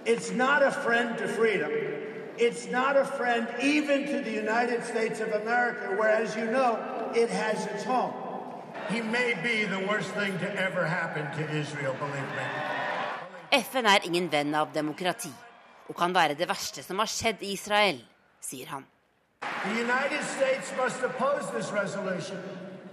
It's 0.07 0.33
not 0.33 0.63
a 0.63 0.71
friend 0.71 1.19
to 1.19 1.29
freedom. 1.29 1.71
It's 2.39 2.67
not 2.67 2.97
a 2.97 3.05
friend 3.05 3.49
even 3.63 4.07
to 4.07 4.21
the 4.21 4.31
United 4.31 4.85
States 4.85 5.21
of 5.21 5.33
America, 5.33 5.97
where, 5.97 6.11
as 6.11 6.37
you 6.37 6.45
know, 6.45 6.79
it 7.15 7.31
has 7.31 7.67
its 7.67 7.85
home. 7.85 8.13
He 8.91 9.01
may 9.01 9.35
be 9.43 9.65
the 9.65 9.87
worst 9.89 10.11
thing 10.11 10.39
to 10.39 10.49
ever 10.55 10.85
happen 10.85 11.25
to 11.39 11.57
Israel, 11.57 11.95
believe 11.99 12.31
me. 12.37 12.47
FN 13.53 13.87
er 13.87 14.05
ingen 14.05 14.29
venn 14.33 14.55
av 14.55 14.69
demokrati, 14.75 15.33
og 15.89 15.97
kan 15.97 16.15
være 16.15 16.35
det 16.35 16.49
verste 16.49 16.83
som 16.83 16.99
har 16.99 17.09
skjedd 17.09 17.41
i 17.41 17.53
Israel, 17.53 18.05
sier 18.41 18.67
han. 18.69 18.85
The 19.65 19.81
United 19.81 20.23
States 20.23 20.73
must 20.77 21.03
oppose 21.03 21.51
this 21.57 21.73
resolution 21.73 22.39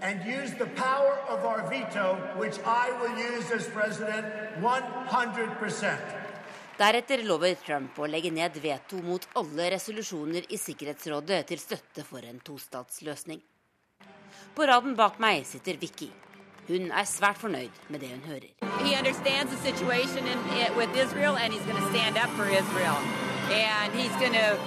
and 0.01 0.23
use 0.25 0.51
the 0.51 0.69
power 0.75 1.17
of 1.27 1.43
our 1.45 1.67
veto, 1.69 2.15
which 2.37 2.59
I 2.65 2.91
will 3.01 3.15
use 3.17 3.51
as 3.51 3.67
president 3.67 4.25
100%. 4.61 6.22
Deretter 6.73 7.21
lover 7.21 7.53
Trump 7.61 7.99
å 8.01 8.07
legge 8.09 8.31
ned 8.33 8.55
veto 8.57 8.97
mot 9.05 9.25
alle 9.37 9.67
resolusjoner 9.75 10.47
i 10.49 10.57
Sikkerhetsrådet 10.57 11.43
til 11.51 11.59
støtte 11.61 12.05
for 12.07 12.25
en 12.25 12.39
tostatsløsning. 12.41 13.41
På 14.57 14.65
raden 14.65 14.95
bak 14.97 15.19
meg 15.21 15.45
sitter 15.45 15.77
Vicky. 15.77 16.09
Hun 16.65 16.89
er 16.89 17.05
svært 17.05 17.37
fornøyd 17.43 17.77
med 17.93 18.01
det 18.01 18.09
hun 18.09 18.25
hører. 18.25 18.49
Israel, 20.95 21.35
and 21.37 21.53
he's 21.53 21.65
going 21.65 21.77
to 21.77 21.89
stand 21.89 22.17
up 22.17 22.29
for 22.37 22.47
Israel. 22.49 22.97
And 23.51 23.93
he's 23.93 24.15
going 24.17 24.33
to 24.33 24.57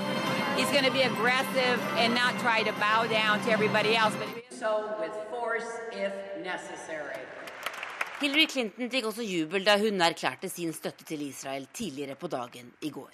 he's 0.57 0.71
going 0.71 0.85
to 0.85 0.92
be 0.92 1.03
aggressive 1.03 1.81
and 1.99 2.14
not 2.14 2.38
try 2.38 2.62
to 2.62 2.73
bow 2.79 3.07
down 3.07 3.40
to 3.45 3.51
everybody 3.51 3.97
else, 3.97 4.14
but 4.14 4.29
so 4.51 4.95
with 5.01 5.14
force. 5.31 5.66
Hillary 8.16 8.46
Clinton 8.48 8.88
fikk 8.88 9.11
også 9.11 9.24
jubel 9.29 9.64
da 9.66 9.74
hun 9.76 10.00
erklærte 10.00 10.48
sin 10.48 10.70
støtte 10.72 11.05
til 11.05 11.20
Israel 11.26 11.66
tidligere 11.76 12.14
på 12.16 12.31
dagen 12.33 12.70
i 12.81 12.88
går. 12.90 13.11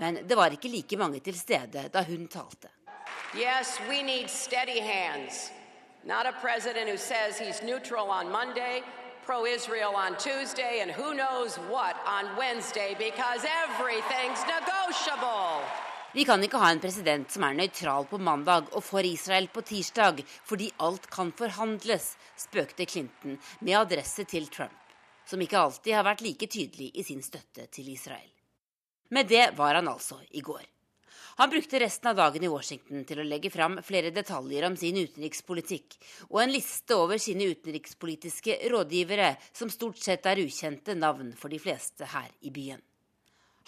Men 0.00 0.22
det 0.28 0.36
var 0.36 0.54
ikke 0.56 0.70
like 0.72 0.96
mange 0.96 1.20
til 1.20 1.36
stede 1.36 1.82
da 1.92 2.02
hun 2.08 2.24
talte. 2.26 2.70
Yes, 3.36 3.76
we 3.88 4.00
need 4.02 4.28
steady 4.28 4.80
hands. 4.80 5.52
Not 6.04 6.24
a 6.24 6.32
president 6.40 6.88
who 6.88 6.96
says 6.96 7.36
he's 7.36 7.60
neutral 7.62 8.08
on 8.08 8.32
Monday, 8.32 8.80
pro 9.26 9.44
Israel 9.44 9.92
on 9.94 10.16
Tuesday, 10.16 10.80
and 10.80 10.90
who 10.90 11.12
knows 11.12 11.58
what 11.68 11.94
on 12.16 12.24
Wednesday 12.40 12.96
because 12.96 13.44
everything's 13.44 14.42
negotiable. 14.56 15.60
Vi 16.12 16.24
kan 16.24 16.42
ikke 16.42 16.58
ha 16.58 16.72
en 16.72 16.80
president 16.82 17.30
som 17.30 17.44
er 17.46 17.52
nøytral 17.54 18.08
på 18.10 18.18
mandag 18.18 18.72
og 18.74 18.82
for 18.82 19.06
Israel 19.06 19.46
på 19.54 19.60
tirsdag, 19.60 20.24
fordi 20.44 20.72
alt 20.82 21.10
kan 21.10 21.30
forhandles, 21.38 22.16
spøkte 22.40 22.86
Clinton 22.88 23.38
med 23.60 23.78
adresse 23.78 24.24
til 24.24 24.48
Trump, 24.52 24.76
som 25.28 25.40
ikke 25.40 25.60
alltid 25.60 25.94
har 25.94 26.06
vært 26.06 26.24
like 26.24 26.48
tydelig 26.50 26.90
i 26.96 27.06
sin 27.06 27.22
støtte 27.22 27.68
til 27.72 27.92
Israel. 27.92 28.28
Med 29.10 29.28
det 29.28 29.50
var 29.58 29.74
han 29.74 29.90
altså 29.90 30.20
i 30.30 30.40
går. 30.40 30.62
Han 31.40 31.50
brukte 31.50 31.78
resten 31.80 32.10
av 32.10 32.16
dagen 32.18 32.44
i 32.44 32.50
Washington 32.52 33.04
til 33.08 33.22
å 33.22 33.24
legge 33.24 33.50
fram 33.50 33.78
flere 33.82 34.10
detaljer 34.12 34.66
om 34.66 34.76
sin 34.76 34.98
utenrikspolitikk, 34.98 35.96
og 36.28 36.42
en 36.42 36.52
liste 36.52 36.96
over 36.96 37.18
sine 37.22 37.48
utenrikspolitiske 37.54 38.58
rådgivere, 38.70 39.32
som 39.52 39.72
stort 39.72 39.98
sett 40.02 40.28
er 40.28 40.42
ukjente 40.42 40.94
navn 40.98 41.32
for 41.38 41.52
de 41.52 41.60
fleste 41.62 42.10
her 42.12 42.28
i 42.44 42.52
byen. 42.52 42.82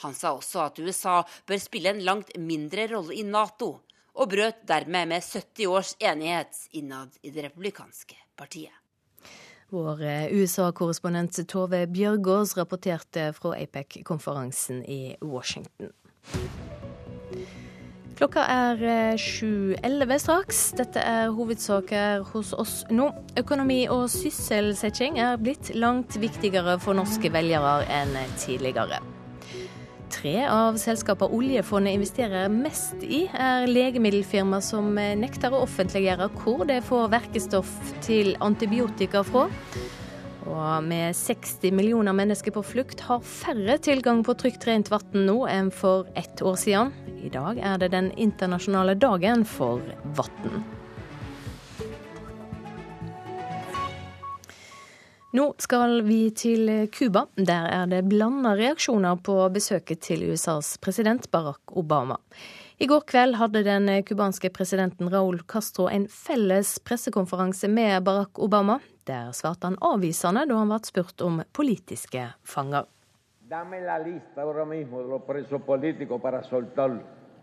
Han 0.05 0.15
sa 0.19 0.35
også 0.37 0.67
at 0.67 0.83
USA 0.83 1.23
bør 1.49 1.63
spille 1.63 1.95
en 1.95 2.05
langt 2.05 2.35
mindre 2.37 2.89
rolle 2.93 3.17
i 3.17 3.25
Nato, 3.25 3.73
og 4.13 4.29
brøt 4.35 4.67
dermed 4.69 5.09
med 5.09 5.25
70 5.25 5.73
års 5.73 5.95
enighet 5.97 6.67
innad 6.77 7.17
i 7.23 7.33
det 7.33 7.47
republikanske 7.49 8.22
partiet. 8.37 8.75
Vår 9.73 10.03
eh, 10.05 10.33
USA-korrespondent 10.37 11.39
Tove 11.49 11.87
Bjørgaas 11.89 12.57
rapporterte 12.59 13.31
fra 13.33 13.55
APEC-konferansen 13.57 14.83
i 14.85 15.17
Washington. 15.25 15.95
Klokka 18.19 18.45
er 18.45 18.83
7.11 19.17 20.19
straks. 20.21 20.61
Dette 20.79 21.01
er 21.01 21.33
hovedsaker 21.35 22.23
hos 22.35 22.53
oss 22.53 22.75
nå. 22.93 23.09
Økonomi 23.41 23.81
og 23.91 24.05
sysselsetting 24.13 25.17
er 25.19 25.41
blitt 25.41 25.73
langt 25.75 26.21
viktigere 26.21 26.77
for 26.83 26.95
norske 26.99 27.33
velgere 27.33 27.81
enn 27.91 28.15
tidligere. 28.45 29.01
Tre 30.13 30.35
av 30.45 30.77
selskapene 30.81 31.33
oljefondet 31.33 31.97
investerer 31.97 32.51
mest 32.53 33.01
i, 33.03 33.25
er 33.33 33.65
legemiddelfirma 33.71 34.61
som 34.65 34.93
nekter 34.95 35.55
å 35.55 35.63
offentliggjøre 35.65 36.29
hvor 36.37 36.67
de 36.69 36.77
får 36.85 37.09
verkestoff 37.15 37.73
til 38.05 38.35
antibiotika 38.45 39.25
fra. 39.27 39.47
Og 40.53 40.85
med 40.85 41.17
60 41.17 41.73
millioner 41.73 42.17
mennesker 42.17 42.53
på 42.55 42.65
flukt 42.67 43.01
har 43.07 43.25
færre 43.25 43.79
tilgang 43.81 44.21
på 44.27 44.37
trygt 44.37 44.67
rent 44.69 44.93
vann 44.93 45.25
nå 45.27 45.39
enn 45.49 45.73
for 45.73 46.11
ett 46.19 46.43
år 46.45 46.61
siden. 46.61 46.93
I 47.23 47.33
dag 47.33 47.63
er 47.63 47.81
det 47.81 47.93
den 47.95 48.13
internasjonale 48.21 48.99
dagen 48.99 49.47
for 49.49 49.81
vann. 50.19 50.82
Nå 55.33 55.47
skal 55.65 56.03
vi 56.05 56.27
til 56.37 56.69
Cuba. 56.93 57.23
Der 57.41 57.65
er 57.73 57.87
det 57.89 58.03
blanda 58.05 58.51
reaksjoner 58.53 59.17
på 59.25 59.33
besøket 59.55 60.03
til 60.05 60.27
USAs 60.29 60.75
president 60.85 61.25
Barack 61.33 61.73
Obama. 61.73 62.19
I 62.77 62.85
går 62.91 63.07
kveld 63.09 63.39
hadde 63.41 63.63
den 63.65 63.89
cubanske 64.05 64.51
presidenten 64.53 65.09
Raúl 65.09 65.41
Castro 65.49 65.87
en 65.89 66.05
felles 66.13 66.75
pressekonferanse 66.85 67.71
med 67.73 68.05
Barack 68.05 68.37
Obama. 68.45 68.77
Der 69.09 69.33
svarte 69.33 69.71
han 69.71 69.81
avvisende 69.81 70.45
da 70.45 70.59
han 70.61 70.69
ble 70.69 70.83
spurt 70.85 71.25
om 71.25 71.41
politiske 71.57 72.27
fanger. 72.45 72.85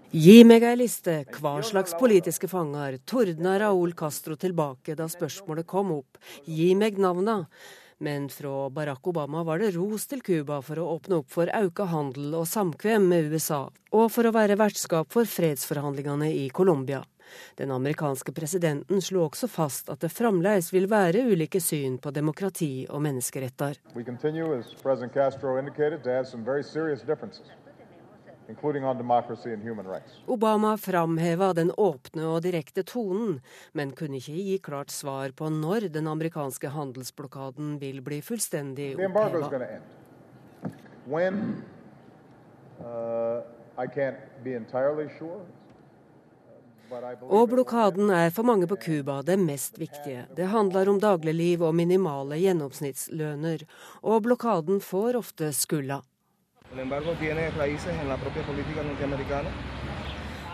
Gi 0.10 0.39
meg 0.41 0.64
ei 0.66 0.74
liste, 0.74 1.20
hva 1.38 1.60
slags 1.62 1.93
politiske 1.93 2.47
fanger, 2.49 2.95
tordna 3.05 3.60
Raúl 3.62 3.91
Castro 3.93 4.34
tilbake 4.41 4.95
da 4.97 5.05
spørsmålet 5.05 5.68
kom 5.70 5.91
opp. 5.99 6.18
Gi 6.49 6.72
meg 6.74 6.97
navna. 6.97 7.43
Men 8.01 8.26
fra 8.34 8.72
Barack 8.74 9.05
Obama 9.12 9.43
var 9.45 9.62
det 9.62 9.76
ros 9.76 10.07
til 10.10 10.24
Cuba 10.26 10.64
for 10.66 10.82
å 10.82 10.88
åpne 10.95 11.20
opp 11.20 11.30
for 11.30 11.51
auka 11.53 11.86
handel 11.91 12.34
og 12.39 12.49
samkvem 12.49 13.05
med 13.12 13.30
USA, 13.30 13.68
og 13.93 14.10
for 14.10 14.26
å 14.26 14.34
være 14.34 14.57
vertskap 14.57 15.14
for 15.14 15.30
fredsforhandlingene 15.30 16.32
i 16.41 16.49
Colombia. 16.49 17.03
Den 17.62 17.70
amerikanske 17.70 18.34
presidenten 18.34 19.05
slo 19.05 19.28
også 19.28 19.45
fast 19.45 19.93
at 19.93 20.01
det 20.01 20.10
fremdeles 20.10 20.74
vil 20.74 20.89
være 20.89 21.22
ulike 21.30 21.62
syn 21.62 22.01
på 22.01 22.10
demokrati 22.10 22.88
og 22.89 23.05
menneskeretter. 23.05 23.78
Obama 30.28 30.78
framheva 30.78 31.52
den 31.54 31.72
åpne 31.78 32.26
og 32.26 32.41
direkte 32.41 32.82
tonen, 32.82 33.38
men 33.78 33.93
kunne 33.93 34.18
ikke 34.18 34.34
gi 34.34 34.58
klart 34.66 34.89
svar 34.89 35.36
på 35.38 35.52
når 35.54 35.89
den 35.93 36.10
amerikanske 36.10 36.72
handelsblokaden 36.74 37.78
vil 37.82 38.02
bli 38.02 38.22
fullstendig 38.26 38.95
oppheva. 38.97 39.70
Og 47.30 47.50
blokaden 47.52 48.10
er 48.10 48.32
for 48.34 48.50
mange 48.50 48.66
på 48.70 48.80
Cuba 48.82 49.22
det 49.22 49.38
mest 49.38 49.78
viktige. 49.78 50.26
Det 50.36 50.50
handler 50.50 50.89
om 50.89 50.97
dagligliv 51.00 51.62
og 51.68 51.76
minimale 51.78 52.39
gjennomsnittslønner, 52.41 53.68
og 54.02 54.24
blokaden 54.26 54.82
får 54.82 55.20
ofte 55.22 55.52
skylda. 55.54 56.02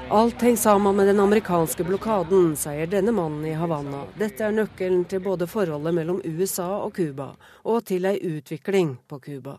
Alt 0.10 0.42
henger 0.42 0.58
sammen 0.58 0.96
med 0.96 1.08
den 1.08 1.20
amerikanske 1.20 1.84
blokaden, 1.84 2.56
sier 2.56 2.88
denne 2.88 3.12
mannen 3.12 3.46
i 3.46 3.52
Havanna. 3.52 4.06
Dette 4.16 4.46
er 4.48 4.56
nøkkelen 4.56 5.04
til 5.12 5.20
både 5.26 5.48
forholdet 5.48 5.92
mellom 5.98 6.22
USA 6.24 6.70
og 6.86 6.96
Cuba, 6.96 7.34
og 7.68 7.84
til 7.90 8.08
ei 8.08 8.16
utvikling 8.24 8.96
på 9.08 9.20
Cuba. 9.20 9.58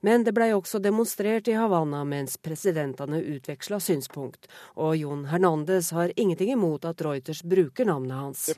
Men 0.00 0.24
det 0.26 0.34
ble 0.34 0.50
også 0.56 0.80
demonstrert 0.82 1.46
i 1.48 1.54
Havanna 1.54 2.02
mens 2.04 2.34
presidentene 2.42 3.22
utveksla 3.36 3.78
synspunkt. 3.80 4.50
Og 4.74 4.96
Jon 4.98 5.28
Hernandez 5.30 5.92
har 5.94 6.10
ingenting 6.16 6.50
imot 6.56 6.84
at 6.90 7.04
Reuters 7.06 7.42
bruker 7.42 7.86
navnet 7.86 8.18
hans. 8.18 8.48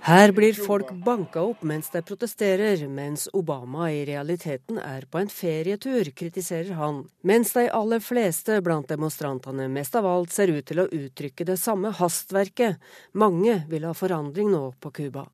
Her 0.00 0.32
blir 0.32 0.54
folk 0.56 0.90
banka 1.04 1.42
opp 1.44 1.62
mens 1.64 1.90
de 1.92 2.00
protesterer, 2.04 2.86
mens 2.88 3.26
Obama 3.36 3.90
i 3.92 4.02
realiteten 4.08 4.78
er 4.80 5.04
på 5.08 5.20
en 5.20 5.28
ferietur, 5.32 6.08
kritiserer 6.16 6.72
han. 6.76 7.02
Mens 7.24 7.52
de 7.56 7.66
aller 7.72 8.00
fleste 8.04 8.60
blant 8.64 8.88
demonstrantene 8.88 9.68
mest 9.72 9.96
av 9.96 10.08
alt 10.08 10.32
ser 10.32 10.52
ut 10.52 10.66
til 10.68 10.80
å 10.80 10.88
uttrykke 10.88 11.44
det 11.48 11.56
samme 11.60 11.92
hastverket. 12.00 12.80
Mange 13.12 13.62
vil 13.68 13.88
ha 13.88 13.92
forandring 13.96 14.52
nå 14.52 14.64
på 14.80 14.92
Cuba. 15.00 15.26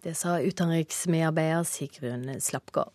Det 0.00 0.14
sa 0.16 0.38
utenriksmedarbeider 0.40 1.64
Sigrun 1.68 2.28
Slapgard. 2.40 2.92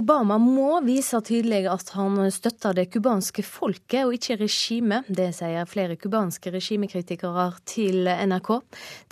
Obama 0.00 0.38
må 0.40 0.78
vise 0.80 1.18
tydelig 1.20 1.66
at 1.68 1.90
han 1.92 2.16
støtter 2.32 2.72
det 2.78 2.86
cubanske 2.94 3.42
folket 3.44 4.06
og 4.06 4.14
ikke 4.16 4.38
regimet. 4.40 5.08
Det 5.12 5.26
sier 5.36 5.68
flere 5.68 5.98
cubanske 6.00 6.52
regimekritikere 6.54 7.44
til 7.68 8.08
NRK. 8.08 8.50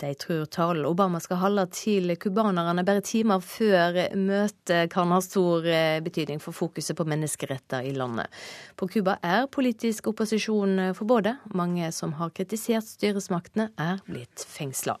De 0.01 0.09
tror 0.23 0.47
talen 0.49 0.87
Obama 0.89 1.21
skal 1.21 1.41
holde 1.43 1.67
til 1.77 2.15
cubanerne 2.17 2.85
bare 2.87 3.03
timer 3.05 3.43
før 3.43 3.99
møtet, 4.17 4.89
kan 4.89 5.13
ha 5.13 5.19
stor 5.21 5.67
eh, 5.69 5.99
betydning 6.01 6.41
for 6.41 6.57
fokuset 6.57 6.97
på 6.97 7.05
menneskeretter 7.05 7.85
i 7.85 7.93
landet. 7.93 8.33
På 8.79 8.89
Cuba 8.89 9.19
er 9.21 9.45
politisk 9.51 10.09
opposisjon 10.09 10.95
forbudt. 10.97 11.35
Mange 11.53 11.91
som 11.93 12.15
har 12.17 12.33
kritisert 12.33 12.87
styresmaktene, 12.87 13.69
er 13.77 14.01
blitt 14.09 14.45
fengsla. 14.47 14.97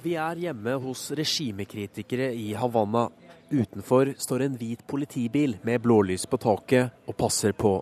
Vi 0.00 0.14
er 0.16 0.38
hjemme 0.40 0.72
hos 0.80 1.10
regimekritikere 1.12 2.30
i 2.32 2.54
Havanna. 2.56 3.10
Utenfor 3.52 4.14
står 4.16 4.46
en 4.46 4.54
hvit 4.56 4.80
politibil 4.88 5.58
med 5.66 5.82
blålys 5.84 6.24
på 6.24 6.38
taket 6.40 6.94
og 7.04 7.16
passer 7.20 7.52
på. 7.52 7.74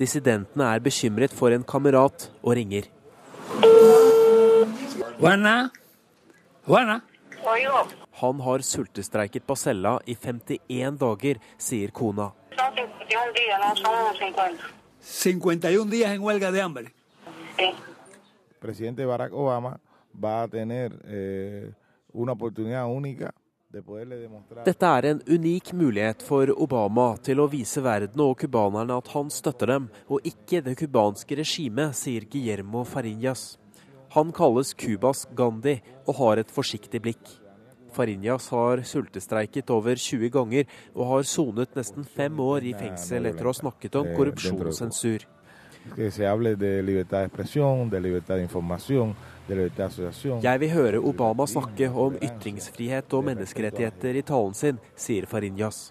Dissidentene 0.00 0.70
er 0.72 0.80
bekymret 0.80 1.34
for 1.36 1.52
en 1.52 1.66
kamerat 1.68 2.30
og 2.40 2.56
ringer. 2.56 2.88
Han 8.22 8.42
har 8.48 8.66
sultestreiket 8.72 9.44
på 9.44 9.58
cella 9.58 9.98
i 10.08 10.16
51 10.16 10.98
dager, 11.04 11.36
sier 11.58 11.92
kona. 11.92 12.32
51 15.02 15.90
días 15.90 16.16
en 16.16 16.20
huelga 16.22 16.50
de 16.50 16.60
hambre. 16.64 16.88
President 18.62 18.96
Barack 18.96 19.34
Obama 19.34 19.76
va 20.14 20.42
a 20.42 20.48
tener 20.48 20.92
eh, 21.04 21.70
una 22.12 22.32
oportunidad 22.32 22.86
única 22.86 23.32
Dette 23.72 24.84
er 24.84 25.06
en 25.08 25.20
unik 25.24 25.70
mulighet 25.72 26.20
for 26.26 26.50
Obama 26.60 27.14
til 27.24 27.40
å 27.40 27.46
vise 27.48 27.80
verden 27.80 28.20
og 28.20 28.34
cubanerne 28.42 28.98
at 29.00 29.08
han 29.14 29.30
støtter 29.32 29.70
dem, 29.72 29.86
og 30.12 30.26
ikke 30.28 30.60
det 30.66 30.74
cubanske 30.76 31.38
regimet, 31.40 31.96
sier 31.96 32.26
Guillermo 32.28 32.84
Farinjas. 32.84 33.54
Han 34.12 34.28
kalles 34.36 34.74
Cubas 34.76 35.24
Gandhi 35.32 35.78
og 36.04 36.18
har 36.18 36.42
et 36.42 36.52
forsiktig 36.52 37.00
blikk. 37.00 37.32
Farinjas 37.96 38.50
har 38.52 38.84
sultestreiket 38.84 39.72
over 39.72 39.96
20 39.96 40.28
ganger 40.36 40.68
og 40.92 41.06
har 41.14 41.28
sonet 41.32 41.72
nesten 41.78 42.04
fem 42.04 42.44
år 42.44 42.68
i 42.68 42.76
fengsel 42.76 43.30
etter 43.30 43.48
å 43.48 43.54
ha 43.54 43.60
snakket 43.62 43.96
om 44.02 44.12
korrupsjon 44.18 44.66
og 44.68 44.76
sensur. 44.76 45.24
Jeg 49.48 50.60
vil 50.62 50.70
høre 50.70 51.00
Obama 51.02 51.46
snakke 51.50 51.88
om 51.90 52.14
ytringsfrihet 52.22 53.14
og 53.16 53.24
menneskerettigheter 53.26 54.18
i 54.20 54.22
talen 54.22 54.54
sin, 54.54 54.78
sier 54.94 55.26
Farinjas. 55.26 55.90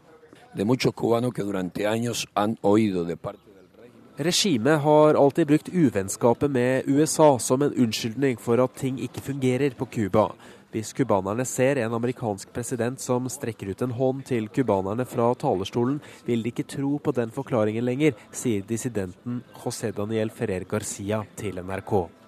Regimet 4.22 4.80
har 4.80 5.20
alltid 5.20 5.48
brukt 5.48 5.70
uvennskapet 5.74 6.52
med 6.52 6.88
USA 6.88 7.40
som 7.40 7.62
en 7.62 7.74
unnskyldning 7.74 8.40
for 8.40 8.60
at 8.64 8.76
ting 8.80 9.00
ikke 9.00 9.24
fungerer 9.24 9.76
på 9.76 9.86
Cuba. 9.86 10.30
Hvis 10.72 10.94
cubanerne 10.96 11.44
ser 11.44 11.82
en 11.84 11.94
amerikansk 11.98 12.54
president 12.56 13.02
som 13.04 13.28
strekker 13.28 13.74
ut 13.74 13.82
en 13.84 13.96
hånd 13.98 14.24
til 14.30 14.48
cubanerne 14.48 15.04
fra 15.04 15.28
talerstolen, 15.36 16.00
vil 16.24 16.44
de 16.44 16.54
ikke 16.54 16.68
tro 16.78 16.96
på 17.04 17.12
den 17.12 17.36
forklaringen 17.36 17.84
lenger, 17.84 18.16
sier 18.32 18.64
dissidenten 18.64 19.44
José 19.60 19.92
Daniel 19.92 20.32
Ferrer 20.32 20.64
Garcia 20.64 21.26
til 21.36 21.60
NRK. 21.60 22.21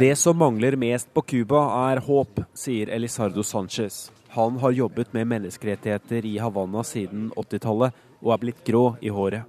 Det 0.00 0.16
som 0.16 0.36
mangler 0.36 0.76
mest 0.76 1.08
på 1.14 1.22
Cuba, 1.22 1.62
er 1.92 2.00
håp, 2.04 2.42
sier 2.56 2.92
Elisardo 2.92 3.42
Sanchez. 3.44 4.10
Han 4.32 4.56
har 4.60 4.72
jobbet 4.72 5.12
med 5.12 5.28
menneskerettigheter 5.28 6.24
i 6.28 6.38
Havanna 6.40 6.84
siden 6.84 7.30
80-tallet, 7.36 7.92
og 8.22 8.32
er 8.32 8.40
blitt 8.44 8.62
grå 8.64 8.84
i 9.00 9.12
håret. 9.12 9.48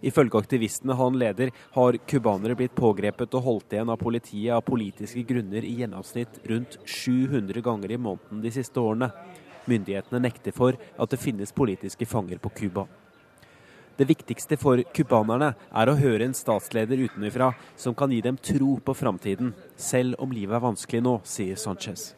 Ifølge 0.00 0.38
aktivistene 0.38 0.94
han 0.94 1.16
leder, 1.18 1.50
har 1.74 1.98
cubanere 2.06 2.56
blitt 2.58 2.76
pågrepet 2.76 3.34
og 3.34 3.44
holdt 3.46 3.74
igjen 3.74 3.90
av 3.90 3.98
politiet 4.00 4.54
av 4.54 4.62
politiske 4.66 5.24
grunner 5.26 5.64
i 5.66 5.74
gjennomsnitt 5.80 6.40
rundt 6.48 6.78
700 6.84 7.64
ganger 7.64 7.92
i 7.92 8.00
måneden 8.00 8.44
de 8.44 8.52
siste 8.54 8.80
årene. 8.80 9.10
Myndighetene 9.68 10.22
nekter 10.22 10.54
for 10.54 10.78
at 10.78 11.10
det 11.12 11.20
finnes 11.20 11.52
politiske 11.52 12.06
fanger 12.06 12.38
på 12.40 12.52
Cuba. 12.60 12.86
Det 13.98 14.06
viktigste 14.06 14.56
for 14.60 14.78
cubanerne 14.94 15.54
er 15.74 15.90
å 15.90 15.96
høre 15.98 16.28
en 16.28 16.36
statsleder 16.36 17.00
utenfra 17.08 17.50
som 17.76 17.96
kan 17.98 18.12
gi 18.14 18.20
dem 18.22 18.38
tro 18.38 18.76
på 18.78 18.94
framtiden, 18.94 19.50
selv 19.74 20.20
om 20.22 20.30
livet 20.30 20.54
er 20.54 20.62
vanskelig 20.62 21.02
nå, 21.02 21.18
sier 21.26 21.58
Sanchez. 21.58 22.12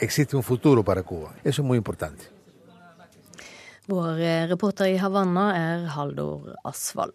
existe 0.00 0.36
un 0.36 0.42
futuro 0.42 0.82
para 0.82 1.02
Cuba. 1.02 1.34
Eso 1.44 1.62
es 1.62 1.66
muy 1.66 1.76
importante. 1.76 2.24
Vår 3.86 4.20
eh, 4.20 4.46
reporter 4.46 4.86
i 4.86 4.96
Havanna 4.96 5.52
er 5.56 5.86
Haldor 5.86 6.54
Asvald. 6.64 7.14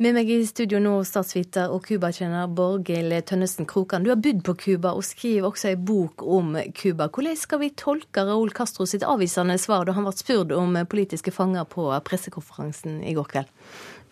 Med 0.00 0.14
meg 0.16 0.30
i 0.32 0.38
studio 0.48 0.78
nå, 0.80 0.94
statsviter 1.04 1.68
og 1.68 1.84
cubakjenner 1.84 2.48
Borghild 2.48 3.12
Tønnesen 3.28 3.66
Krokan. 3.68 4.06
Du 4.06 4.08
har 4.08 4.20
bodd 4.24 4.40
på 4.46 4.54
Cuba 4.56 4.94
og 4.96 5.04
skriver 5.04 5.50
også 5.50 5.68
ei 5.68 5.76
bok 5.76 6.24
om 6.24 6.54
Cuba. 6.78 7.10
Hvordan 7.12 7.36
skal 7.36 7.60
vi 7.60 7.68
tolke 7.76 8.24
Raúl 8.24 8.54
Castro 8.56 8.86
sitt 8.88 9.04
avvisende 9.04 9.58
svar 9.60 9.84
da 9.84 9.92
han 9.92 10.08
ble 10.08 10.14
spurt 10.16 10.54
om 10.56 10.78
politiske 10.88 11.34
fanger 11.36 11.68
på 11.68 11.90
pressekonferansen 12.08 13.02
i 13.04 13.12
går 13.18 13.28
kveld? 13.34 13.52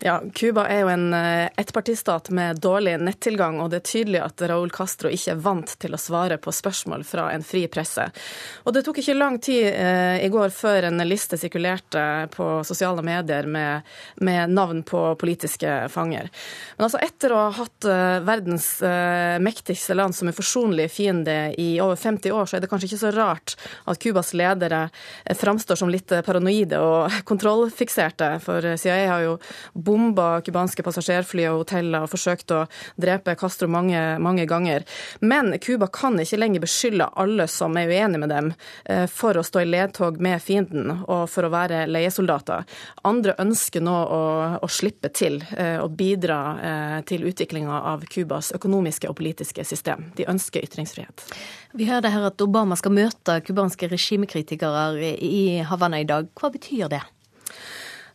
Ja, 0.03 0.15
Cuba 0.33 0.63
er 0.65 0.79
jo 0.81 0.87
en 0.89 1.13
eh, 1.13 1.47
ettpartistat 1.61 2.31
med 2.33 2.57
dårlig 2.57 2.95
nettilgang, 2.97 3.59
og 3.61 3.69
det 3.69 3.83
er 3.83 3.85
tydelig 3.85 4.21
at 4.25 4.41
Raúl 4.49 4.71
Castro 4.73 5.11
ikke 5.13 5.35
er 5.35 5.41
vant 5.45 5.73
til 5.77 5.93
å 5.93 5.99
svare 6.01 6.39
på 6.41 6.49
spørsmål 6.57 7.03
fra 7.05 7.27
en 7.35 7.43
fri 7.45 7.67
presse. 7.69 8.07
Og 8.65 8.73
det 8.73 8.81
tok 8.87 8.97
ikke 8.97 9.13
lang 9.13 9.37
tid 9.45 9.67
eh, 9.69 10.23
i 10.25 10.29
går 10.33 10.49
før 10.55 10.87
en 10.87 11.03
liste 11.05 11.37
sirkulerte 11.37 12.05
på 12.33 12.47
sosiale 12.65 13.03
medier 13.05 13.45
med, 13.45 13.85
med, 14.25 14.55
navn 14.55 14.79
på 14.89 15.03
politiske 15.21 15.75
fanger. 15.93 16.31
Men 16.79 16.87
altså 16.87 17.03
etter 17.05 17.37
å 17.37 17.43
ha 17.43 17.53
hatt 17.59 17.89
eh, 17.93 18.17
verdens 18.25 18.71
eh, 18.81 19.37
mektigste 19.37 19.99
land 19.99 20.17
som 20.17 20.33
en 20.33 20.39
forsonlig 20.39 20.89
fiende 20.95 21.37
i 21.61 21.75
over 21.77 22.01
50 22.01 22.33
år, 22.39 22.49
så 22.49 22.57
er 22.57 22.65
det 22.65 22.71
kanskje 22.73 22.89
ikke 22.89 23.01
så 23.03 23.13
rart 23.19 23.53
at 23.85 24.01
Cubas 24.01 24.33
ledere 24.33 24.81
eh, 24.87 25.37
framstår 25.37 25.77
som 25.77 25.93
litt 25.93 26.09
paranoide 26.25 26.81
og 26.81 27.21
kontrollfikserte, 27.29 28.33
for 28.41 28.73
CIA 28.81 28.99
har 29.13 29.29
jo 29.29 29.37
bomba 29.91 30.39
cubanske 30.45 30.83
passasjerfly 30.85 31.45
og 31.51 31.65
hoteller 31.65 32.05
og 32.05 32.11
forsøkt 32.13 32.53
å 32.55 32.63
drepe 33.01 33.35
Castro 33.39 33.67
mange, 33.71 33.99
mange 34.23 34.47
ganger. 34.49 34.85
Men 35.19 35.53
Cuba 35.59 35.89
kan 35.91 36.19
ikke 36.21 36.39
lenger 36.39 36.63
beskylde 36.63 37.09
alle 37.19 37.47
som 37.51 37.75
er 37.79 37.91
uenige 37.91 38.21
med 38.23 38.31
dem, 38.31 38.53
eh, 38.85 39.05
for 39.11 39.37
å 39.37 39.43
stå 39.43 39.63
i 39.63 39.69
ledtog 39.69 40.19
med 40.23 40.41
fienden 40.41 40.91
og 41.01 41.27
for 41.29 41.47
å 41.47 41.51
være 41.53 41.83
leiesoldater. 41.91 42.65
Andre 43.07 43.35
ønsker 43.41 43.83
nå 43.83 43.97
å, 44.17 44.21
å 44.61 44.71
slippe 44.71 45.11
til 45.13 45.41
eh, 45.57 45.77
og 45.81 45.95
bidra 45.99 46.41
eh, 46.71 46.97
til 47.07 47.27
utviklinga 47.27 47.81
av 47.93 48.05
Cubas 48.11 48.53
økonomiske 48.55 49.09
og 49.09 49.17
politiske 49.19 49.65
system. 49.67 50.11
De 50.17 50.27
ønsker 50.31 50.63
ytringsfrihet. 50.67 51.25
Vi 51.77 51.87
hørte 51.87 52.11
her 52.11 52.27
at 52.27 52.43
Obama 52.43 52.75
skal 52.79 52.95
møte 52.95 53.39
cubanske 53.47 53.89
regimekritikere 53.91 55.15
i 55.15 55.61
Havanna 55.67 56.01
i 56.01 56.07
dag. 56.07 56.31
Hva 56.37 56.51
betyr 56.53 56.91
det? 56.91 57.03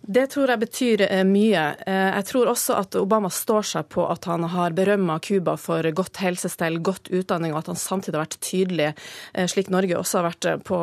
Det 0.07 0.27
tror 0.31 0.51
jeg 0.53 0.63
betyr 0.63 1.03
eh, 1.03 1.25
mye. 1.27 1.63
Eh, 1.83 2.11
jeg 2.15 2.27
tror 2.29 2.51
også 2.53 2.77
at 2.79 2.95
Obama 3.01 3.27
står 3.33 3.65
seg 3.67 3.89
på 3.91 4.05
at 4.07 4.29
han 4.31 4.45
har 4.53 4.75
berømma 4.77 5.19
Cuba 5.19 5.57
for 5.59 5.83
godt 5.99 6.21
helsestell, 6.23 6.79
godt 6.79 7.11
utdanning, 7.11 7.51
og 7.51 7.65
at 7.65 7.71
han 7.73 7.81
samtidig 7.81 8.15
har 8.15 8.23
vært 8.23 8.37
tydelig, 8.39 8.93
eh, 9.35 9.49
slik 9.51 9.71
Norge 9.75 9.99
også 9.99 10.21
har 10.21 10.29
vært, 10.29 10.49
på, 10.67 10.79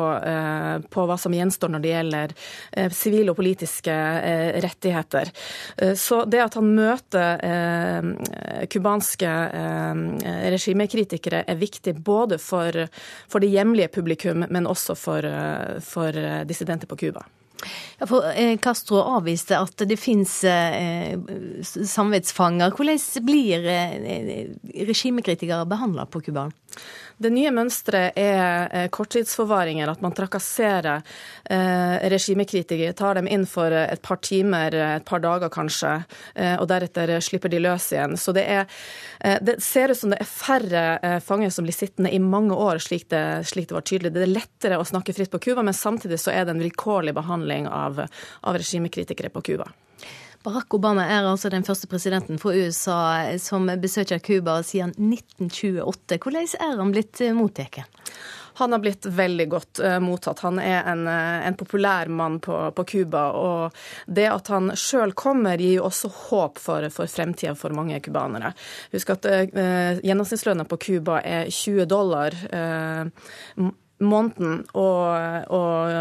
på 0.92 1.04
hva 1.08 1.16
som 1.20 1.32
gjenstår 1.34 1.72
når 1.72 1.82
det 1.82 1.90
gjelder 1.90 2.32
sivile 2.94 3.32
og 3.32 3.38
politiske 3.38 3.94
rettigheter. 4.64 5.30
Så 5.98 6.20
det 6.28 6.42
at 6.42 6.56
han 6.58 6.72
møter 6.76 7.40
cubanske 8.72 9.30
regimekritikere 10.54 11.44
er 11.48 11.60
viktig 11.60 11.96
både 12.04 12.40
for, 12.42 12.84
for 13.30 13.44
det 13.44 13.52
hjemlige 13.54 13.92
publikum, 13.94 14.44
men 14.48 14.68
også 14.70 14.98
for, 14.98 15.30
for 15.84 16.20
dissidenter 16.48 16.90
på 16.90 17.00
Cuba. 17.06 17.24
Ja, 17.98 18.06
for 18.06 18.26
eh, 18.30 18.56
Castro 18.58 19.00
avviste 19.16 19.58
at 19.58 19.84
det 19.88 19.96
finnes 20.00 20.32
eh, 20.48 21.14
samvittsfanger. 21.64 22.74
Hvordan 22.74 23.24
blir 23.26 23.68
eh, 23.70 24.50
regimekritikere 24.88 25.66
behandla 25.70 26.06
på 26.10 26.24
Cuba? 26.26 26.48
Det 27.16 27.30
nye 27.30 27.50
mønsteret 27.54 28.18
er 28.18 28.72
eh, 28.74 28.88
korttidsforvaringer, 28.92 29.90
at 29.90 30.02
man 30.02 30.14
trakasserer 30.16 31.02
eh, 31.50 31.94
regimekritikere. 32.10 32.94
Tar 32.98 33.20
dem 33.20 33.28
inn 33.30 33.46
for 33.46 33.70
et 33.70 34.02
par 34.02 34.18
timer, 34.24 34.74
et 34.74 35.06
par 35.06 35.22
dager 35.22 35.52
kanskje, 35.54 35.94
eh, 36.34 36.56
og 36.58 36.66
deretter 36.72 37.14
slipper 37.22 37.52
de 37.52 37.62
løs 37.62 37.86
igjen. 37.94 38.18
Så 38.18 38.34
det, 38.34 38.44
er, 38.50 38.66
eh, 39.20 39.38
det 39.42 39.60
ser 39.62 39.94
ut 39.94 40.00
som 40.00 40.10
det 40.10 40.20
er 40.24 40.30
færre 40.30 40.84
eh, 40.98 41.20
fanger 41.22 41.54
som 41.54 41.68
blir 41.68 41.76
sittende 41.76 42.10
i 42.10 42.18
mange 42.22 42.56
år, 42.58 42.82
slik 42.82 43.06
det, 43.14 43.24
slik 43.46 43.70
det, 43.70 43.78
var 43.78 43.86
tydelig. 43.86 44.14
Det 44.16 44.26
er 44.26 44.34
lettere 44.34 44.82
å 44.82 44.88
snakke 44.88 45.14
fritt 45.14 45.32
på 45.32 45.42
Cuba, 45.46 45.62
men 45.62 45.76
samtidig 45.76 46.18
så 46.22 46.34
er 46.34 46.44
det 46.44 46.56
en 46.56 46.66
vilkårlig 46.66 47.14
behandling 47.14 47.70
av, 47.70 48.04
av 48.42 48.58
regimekritikere 48.58 49.30
på 49.30 49.46
Cuba. 49.52 49.70
Barack 50.44 50.74
Obama 50.76 51.06
er 51.08 51.24
altså 51.24 51.48
den 51.48 51.64
første 51.64 51.88
presidenten 51.88 52.36
fra 52.40 52.52
USA 52.52 52.98
som 53.40 53.64
besøker 53.80 54.20
Cuba 54.20 54.58
siden 54.60 54.92
1928. 54.92 56.18
Hvordan 56.20 56.50
er 56.60 56.74
han 56.82 56.92
blitt 56.92 57.20
eh, 57.24 57.32
mottatt? 57.32 57.78
Han 58.60 58.76
har 58.76 58.82
blitt 58.84 59.06
veldig 59.06 59.46
godt 59.50 59.80
uh, 59.82 59.96
mottatt. 60.04 60.42
Han 60.44 60.60
er 60.62 60.84
en, 60.86 61.06
uh, 61.08 61.46
en 61.48 61.56
populær 61.58 62.12
mann 62.12 62.36
på 62.44 62.84
Cuba. 62.86 63.24
Og 63.34 63.80
det 64.06 64.28
at 64.30 64.50
han 64.52 64.68
sjøl 64.78 65.14
kommer, 65.18 65.58
gir 65.58 65.80
jo 65.80 65.88
også 65.88 66.12
håp 66.28 66.60
for, 66.62 66.86
for 66.94 67.10
fremtida 67.10 67.56
for 67.58 67.74
mange 67.74 67.98
cubanere. 68.04 68.52
Husk 68.92 69.14
at 69.16 69.26
uh, 69.26 69.96
gjennomsnittslønna 70.04 70.68
på 70.70 70.78
Cuba 70.86 71.18
er 71.24 71.50
20 71.50 71.88
dollar 71.90 72.36
måneden. 74.08 74.60
Og, 74.72 75.46
og, 75.54 75.94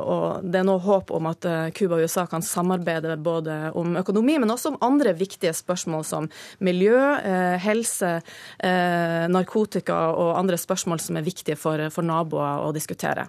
og, 0.00 0.46
det 0.46 0.60
er 0.60 0.66
nå 0.66 0.76
håp 0.82 1.12
om 1.16 1.28
at 1.30 1.46
eh, 1.48 1.70
Cuba 1.76 1.98
og 1.98 2.06
USA 2.06 2.26
kan 2.30 2.44
samarbeide 2.44 3.16
både 3.20 3.58
om 3.78 3.98
økonomi, 4.00 4.38
men 4.42 4.52
også 4.52 4.74
om 4.74 4.80
andre 4.84 5.14
viktige 5.18 5.52
spørsmål 5.56 6.04
som 6.08 6.28
miljø, 6.64 6.96
eh, 6.96 7.56
helse, 7.62 8.16
eh, 8.58 9.28
narkotika 9.30 10.00
og 10.16 10.34
andre 10.38 10.58
spørsmål 10.60 11.02
som 11.02 11.20
er 11.20 11.26
viktige 11.26 11.58
for, 11.60 11.86
for 11.94 12.06
naboer 12.06 12.66
å 12.66 12.74
diskutere. 12.76 13.28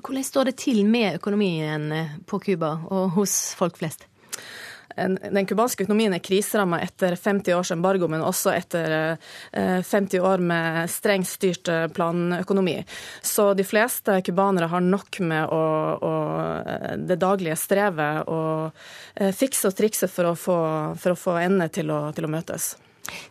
Hvordan 0.00 0.26
står 0.26 0.50
det 0.50 0.58
til 0.66 0.84
med 0.88 1.20
økonomien 1.20 1.90
på 2.26 2.42
Cuba 2.42 2.76
og 2.90 3.10
hos 3.18 3.40
folk 3.58 3.78
flest? 3.80 4.09
Den 4.96 5.46
cubanske 5.46 5.84
økonomien 5.84 6.14
er 6.14 6.22
kriseramma 6.24 6.80
etter 6.84 7.14
50 7.16 7.54
års 7.54 7.70
embargo, 7.74 8.08
men 8.10 8.24
også 8.24 8.52
etter 8.54 9.16
50 9.52 10.18
eh, 10.18 10.26
år 10.26 10.42
med 10.44 10.90
strengt 10.90 11.28
styrt 11.30 11.70
eh, 11.70 11.86
planøkonomi. 11.94 12.76
Så 13.22 13.52
de 13.54 13.66
fleste 13.66 14.20
cubanere 14.26 14.70
har 14.72 14.84
nok 14.84 15.20
med 15.24 15.54
å, 15.54 15.62
å, 16.10 16.14
eh, 16.60 16.96
det 16.98 17.20
daglige 17.22 17.58
strevet 17.60 18.28
og 18.30 19.30
fikse 19.36 19.70
og 19.70 19.76
trikse 19.76 20.08
for 20.10 20.30
å 20.30 20.36
få, 20.38 20.58
for 21.00 21.14
å 21.14 21.18
få 21.18 21.38
endene 21.40 21.70
til 21.72 21.90
å, 21.92 22.02
til 22.16 22.26
å 22.26 22.32
møtes. 22.32 22.74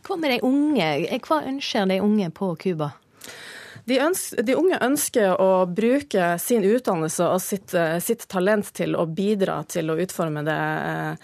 Hva 0.06 0.18
med 0.20 0.36
de 0.36 0.42
unge? 0.46 0.90
Hva 1.26 1.44
ønsker 1.48 1.88
de 1.90 2.02
unge 2.04 2.32
på 2.36 2.52
Cuba? 2.60 2.92
De, 3.90 3.98
ønsker, 4.06 4.44
de, 4.46 4.56
unge 4.60 4.78
ønsker 4.86 5.34
å 5.42 5.66
bruke 5.66 6.36
sin 6.42 6.66
utdannelse 6.68 7.26
og 7.26 7.42
sitt, 7.42 7.74
sitt, 8.06 8.28
talent 8.30 8.70
til 8.78 8.94
å 9.00 9.08
bidra 9.10 9.64
til 9.70 9.90
å 9.90 9.98
utforme 10.00 10.46
det 10.46 10.60
Eh, 10.90 11.16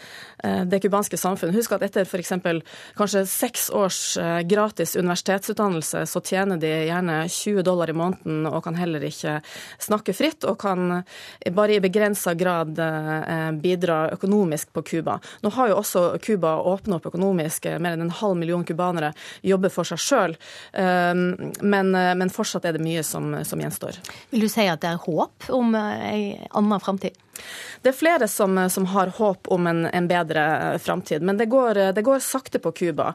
det 0.66 0.80
cubanske 0.84 1.18
samfunnet. 1.18 1.56
Husk 1.56 1.76
at 1.76 1.84
etter 1.86 2.06
f.eks. 2.06 2.34
kanskje 2.98 3.24
seks 3.30 3.70
års 3.70 4.18
eh, 4.18 4.42
gratis 4.48 4.96
universitetsutdannelse, 4.96 6.06
så 6.06 6.22
tjener 6.22 6.60
de 6.62 6.72
gjerne 6.88 7.18
20 7.30 7.66
dollar 7.66 7.90
i 7.90 7.96
måneden 7.98 8.46
og 8.50 8.64
kan 8.66 8.78
heller 8.80 9.04
ikke 9.06 9.40
snakke 9.82 10.16
fritt, 10.16 10.46
og 10.48 10.58
kan 10.62 11.02
bare 11.56 11.78
i 11.78 11.82
begrensa 11.84 12.36
grad 12.38 12.80
eh, 12.80 13.52
bidra 13.62 14.10
økonomisk 14.16 14.74
på 14.74 14.86
Cuba. 14.86 15.20
Nå 15.42 15.52
har 15.56 15.72
jo 15.72 15.80
også 15.82 16.06
Cuba 16.24 16.56
åpna 16.62 17.00
opp 17.00 17.10
økonomisk. 17.12 17.70
Mer 17.80 17.96
enn 17.96 18.08
en 18.08 18.16
halv 18.22 18.40
million 18.40 18.66
cubanere 18.66 19.14
jobber 19.46 19.74
for 19.74 19.88
seg 19.88 20.02
sjøl. 20.02 20.36
Men, 20.76 21.92
men, 21.92 22.32
fortsatt 22.34 22.66
er 22.68 22.76
det 22.76 22.84
mye 22.84 23.04
som, 23.06 23.34
som 23.48 23.62
gjenstår. 23.62 24.00
Vil 24.32 24.46
du 24.46 24.50
si 24.52 24.66
at 24.70 24.82
det 24.84 24.92
er 24.94 25.04
håp 25.06 25.50
om 25.56 25.76
ei 25.76 26.36
anna 26.56 26.80
framtid? 26.82 27.16
Det 27.82 27.92
er 27.92 27.98
flere 27.98 28.28
som, 28.28 28.58
som 28.70 28.86
har 28.86 29.12
håp 29.18 29.48
om 29.52 29.68
en, 29.68 29.86
en 29.86 30.08
bedre 30.08 30.35
framtid, 30.82 31.24
men 31.26 31.38
det 31.38 31.48
går, 31.52 31.80
det 31.96 32.04
går 32.06 32.20
sakte 32.24 32.60
på 32.60 32.72
Cuba. 32.76 33.12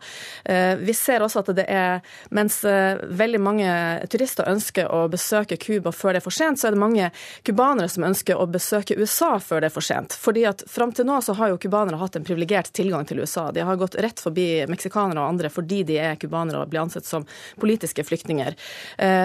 Vi 0.79 0.95
ser 0.97 1.25
også 1.25 1.43
at 1.43 1.53
det 1.57 1.66
er, 1.71 2.01
mens 2.35 2.61
veldig 2.64 3.41
mange 3.43 3.71
turister 4.11 4.49
ønsker 4.51 4.91
å 4.93 5.05
besøke 5.12 5.59
Cuba 5.61 5.93
før 5.93 6.14
det 6.14 6.23
er 6.23 6.27
for 6.27 6.35
sent, 6.35 6.61
så 6.61 6.68
er 6.68 6.77
det 6.77 6.83
mange 6.83 7.11
cubanere 7.47 7.89
som 7.93 8.07
ønsker 8.09 8.39
å 8.39 8.47
besøke 8.51 8.97
USA 8.99 9.33
før 9.43 9.64
det 9.64 9.71
er 9.71 9.75
for 9.75 9.87
sent. 9.87 10.16
Fordi 10.16 10.47
at 10.49 10.64
Fram 10.71 10.93
til 10.95 11.09
nå 11.09 11.18
så 11.25 11.35
har 11.39 11.51
jo 11.51 11.59
cubanere 11.61 11.99
hatt 12.01 12.16
en 12.16 12.25
privilegert 12.27 12.71
tilgang 12.77 13.05
til 13.09 13.23
USA. 13.23 13.49
De 13.53 13.64
har 13.66 13.79
gått 13.81 13.97
rett 14.01 14.21
forbi 14.23 14.64
meksikanere 14.71 15.21
og 15.21 15.35
andre 15.35 15.51
fordi 15.53 15.83
de 15.89 15.99
er 16.01 16.18
cubanere 16.21 16.62
og 16.62 16.71
blir 16.71 16.83
ansett 16.85 17.09
som 17.09 17.27
politiske 17.61 18.05
flyktninger. 18.07 18.57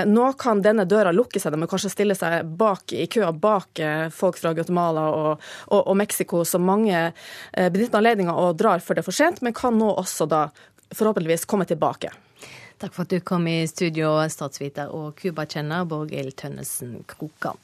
Nå 0.09 0.25
kan 0.41 0.63
denne 0.65 0.87
døra 0.89 1.13
lukke 1.15 1.39
seg, 1.39 1.53
de 1.53 1.61
må 1.61 1.69
kanskje 1.69 1.93
stille 1.93 2.17
seg 2.17 2.47
bak 2.57 2.93
i 2.95 3.05
køa 3.11 3.31
bak 3.31 3.81
folk 4.15 4.39
fra 4.41 4.53
Guatemala 4.57 5.05
og, 5.13 5.45
og, 5.69 5.81
og 5.81 5.97
Mexico, 5.99 6.43
som 6.47 6.65
mange 6.65 6.95
eh, 7.05 7.69
benytter 7.75 8.01
anledninga 8.01 8.35
og 8.39 8.55
drar 8.59 8.83
før 8.83 8.97
det 8.97 9.03
er 9.03 9.09
for 9.09 9.19
sent, 9.19 9.43
men 9.45 9.55
kan 9.55 9.75
nå 9.77 9.91
også 9.99 10.27
da 10.31 10.47
forhåpentligvis 10.95 11.45
komme 11.49 11.67
tilbake. 11.67 12.11
Takk 12.81 12.95
for 12.95 13.05
at 13.05 13.13
du 13.13 13.21
kom 13.23 13.47
i 13.47 13.61
studio, 13.71 14.17
statsviter 14.29 14.91
og 14.91 15.15
Cuba-kjenner 15.19 15.87
Borghild 15.87 16.35
Tønnesen 16.39 16.97
Krokan. 17.07 17.59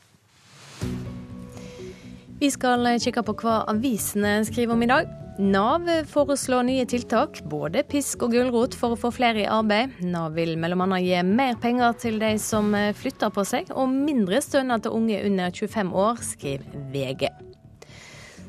Vi 2.41 2.49
skal 2.49 2.87
kikke 2.97 3.21
på 3.27 3.35
hva 3.43 3.59
avisene 3.69 4.39
skriver 4.47 4.73
om 4.73 4.85
i 4.85 4.89
dag. 4.89 5.11
Nav 5.41 5.85
foreslår 6.09 6.65
nye 6.67 6.87
tiltak, 6.89 7.39
både 7.49 7.83
pisk 7.91 8.25
og 8.25 8.33
gulrot 8.35 8.75
for 8.77 8.95
å 8.95 8.99
få 8.99 9.11
flere 9.15 9.43
i 9.43 9.49
arbeid. 9.49 9.93
Nav 10.05 10.35
vil 10.37 10.55
bl.a. 10.59 10.99
gi 11.01 11.21
mer 11.27 11.55
penger 11.61 11.95
til 12.01 12.19
de 12.21 12.33
som 12.41 12.73
flytter 12.97 13.31
på 13.35 13.45
seg, 13.47 13.71
og 13.75 13.93
mindre 13.93 14.41
stønad 14.43 14.85
til 14.85 14.97
unge 14.97 15.21
under 15.29 15.53
25 15.53 15.95
år, 16.07 16.21
skriver 16.33 16.83
VG. 16.93 17.50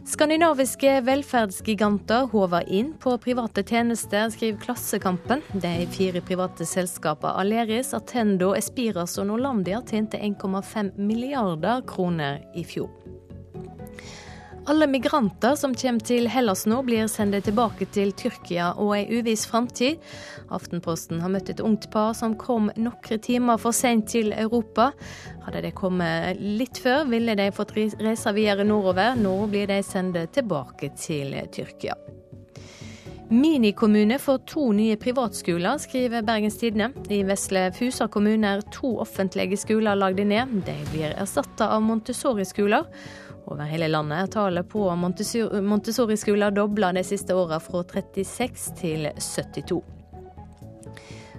Skandinaviske 0.04 1.00
velferdsgiganter 1.06 2.26
håver 2.32 2.64
inn 2.66 2.88
på 2.98 3.14
private 3.22 3.62
tjenester, 3.62 4.30
skriver 4.34 4.58
Klassekampen. 4.64 5.44
De 5.52 5.86
fire 5.94 6.20
private 6.26 6.66
selskapene 6.66 7.38
Aleris, 7.38 7.92
Attendo, 7.94 8.50
Espiras 8.58 9.14
og 9.22 9.28
Norlandia 9.30 9.78
tjente 9.86 10.18
1,5 10.18 10.96
milliarder 10.98 11.86
kroner 11.86 12.42
i 12.58 12.66
fjor. 12.66 12.90
Alle 14.66 14.86
migranter 14.86 15.54
som 15.54 15.74
kommer 15.74 16.04
til 16.06 16.28
Hellas 16.30 16.66
nå, 16.70 16.76
blir 16.86 17.08
sendt 17.10 17.34
tilbake 17.42 17.88
til 17.90 18.12
Tyrkia 18.14 18.68
og 18.78 18.92
ei 18.94 19.18
uviss 19.18 19.42
framtid. 19.50 19.98
Aftenposten 20.54 21.18
har 21.24 21.32
møtt 21.34 21.50
et 21.50 21.62
ungt 21.64 21.88
par 21.90 22.12
som 22.14 22.36
kom 22.38 22.70
noen 22.76 23.22
timer 23.26 23.58
for 23.58 23.74
sent 23.74 24.12
til 24.14 24.30
Europa. 24.30 24.92
Hadde 25.48 25.64
de 25.66 25.74
kommet 25.74 26.38
litt 26.38 26.78
før, 26.78 27.08
ville 27.10 27.34
de 27.34 27.50
fått 27.50 27.74
reise 27.74 28.36
videre 28.36 28.62
nordover. 28.68 29.18
Nå 29.18 29.34
blir 29.50 29.66
de 29.66 29.80
sendt 29.82 30.20
tilbake 30.38 30.92
til 30.94 31.34
Tyrkia. 31.50 31.98
Minikommune 33.32 34.18
får 34.20 34.42
to 34.44 34.66
nye 34.76 34.98
privatskoler, 35.00 35.78
skriver 35.80 36.22
Bergens 36.22 36.58
Tidende. 36.60 36.90
I 37.08 37.22
Vesle 37.24 37.70
Fusa 37.72 38.04
kommune 38.12 38.58
er 38.58 38.64
to 38.74 38.90
offentlige 39.00 39.56
skoler 39.56 39.96
lagd 39.96 40.20
ned. 40.28 40.52
De 40.66 40.74
blir 40.92 41.14
erstatta 41.16 41.70
av 41.72 41.80
Montessori-skoler. 41.86 42.84
Over 43.46 43.66
hele 43.66 43.88
landet 43.88 44.18
er 44.18 44.30
tallet 44.32 44.68
på 44.68 44.84
Montessori-skoler 44.96 46.54
dobla 46.54 46.92
de 46.92 47.02
siste 47.04 47.34
åra, 47.34 47.58
fra 47.60 47.82
36 47.84 48.76
til 48.78 49.08
72. 49.18 49.82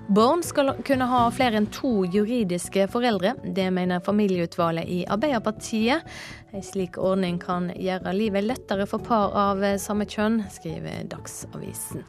Barn 0.07 0.43
skal 0.43 0.73
kunne 0.83 1.05
ha 1.07 1.21
flere 1.31 1.61
enn 1.61 1.69
to 1.71 2.03
juridiske 2.11 2.89
foreldre. 2.91 3.37
Det 3.55 3.69
mener 3.71 4.03
familieutvalget 4.03 4.91
i 4.91 4.99
Arbeiderpartiet. 5.07 6.03
En 6.51 6.65
slik 6.65 6.99
ordning 6.99 7.39
kan 7.39 7.71
gjøre 7.71 8.13
livet 8.17 8.43
lettere 8.49 8.87
for 8.89 8.99
par 8.99 9.31
av 9.31 9.63
samme 9.79 10.05
kjønn, 10.09 10.41
skriver 10.51 11.07
Dagsavisen. 11.07 12.03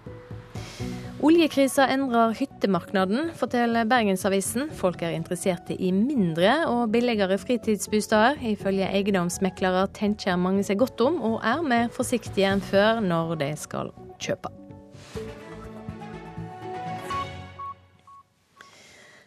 Oljekrisa 1.24 1.86
endrer 1.88 2.34
hyttemarkedet, 2.36 3.30
forteller 3.38 3.86
Bergensavisen. 3.88 4.68
Folk 4.76 5.02
er 5.02 5.14
interesserte 5.16 5.76
i 5.78 5.92
mindre 5.94 6.56
og 6.68 6.92
billigere 6.92 7.38
fritidsbosteder. 7.40 8.42
Ifølge 8.54 8.90
eiendomsmeklere 8.90 9.86
tenker 9.96 10.36
mange 10.40 10.66
seg 10.66 10.82
godt 10.82 11.00
om, 11.06 11.22
og 11.22 11.38
er 11.46 11.64
mer 11.64 11.88
forsiktige 11.94 12.50
enn 12.50 12.64
før 12.64 13.00
når 13.04 13.38
de 13.44 13.54
skal 13.60 13.94
kjøpe. 14.20 14.63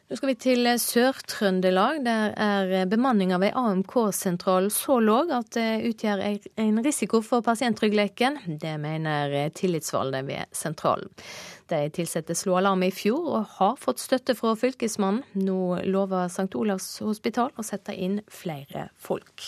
Nå 0.08 0.16
skal 0.16 0.30
vi 0.30 0.34
til 0.40 0.68
Sør-Trøndelag. 0.80 1.98
Der 2.06 2.32
er 2.40 2.86
bemanninga 2.88 3.42
ved 3.44 3.58
AMK-sentralen 3.60 4.72
så 4.72 5.02
låg 5.04 5.34
at 5.36 5.50
det 5.58 5.84
utgjør 5.90 6.22
en 6.64 6.80
risiko 6.86 7.20
for 7.20 7.44
pasienttryggheten. 7.44 8.38
Det 8.62 8.78
mener 8.80 9.50
tillitsvalgte 9.52 10.22
ved 10.30 10.56
sentralen. 10.56 11.12
De 11.68 11.82
ansatte 11.92 12.38
slo 12.40 12.56
alarm 12.56 12.88
i 12.88 12.92
fjor 12.96 13.28
og 13.34 13.52
har 13.58 13.76
fått 13.84 14.00
støtte 14.00 14.38
fra 14.40 14.56
fylkesmannen. 14.56 15.26
Nå 15.44 15.84
lover 15.92 16.32
St. 16.32 16.56
Olavs 16.56 16.88
hospital 17.04 17.52
å 17.60 17.68
sette 17.68 17.92
inn 17.92 18.22
flere 18.32 18.88
folk. 18.96 19.44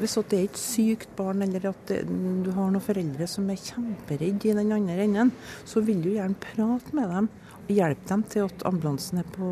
Hvis 0.00 0.16
det 0.30 0.38
er 0.38 0.46
et 0.46 0.56
sykt 0.56 1.10
barn, 1.12 1.42
eller 1.44 1.66
at 1.74 1.90
du 2.06 2.48
har 2.56 2.70
noen 2.72 2.80
foreldre 2.80 3.26
som 3.28 3.50
er 3.52 3.60
kjemperedde 3.60 4.48
i 4.48 4.54
den 4.56 4.72
andre 4.72 5.04
enden, 5.04 5.32
så 5.68 5.82
vil 5.84 6.00
du 6.00 6.14
gjerne 6.14 6.38
prate 6.40 6.96
med 6.96 7.12
dem. 7.12 7.28
Hjelpe 7.70 8.08
dem 8.08 8.22
til 8.32 8.46
at 8.48 8.64
ambulansen 8.66 9.20
på, 9.34 9.50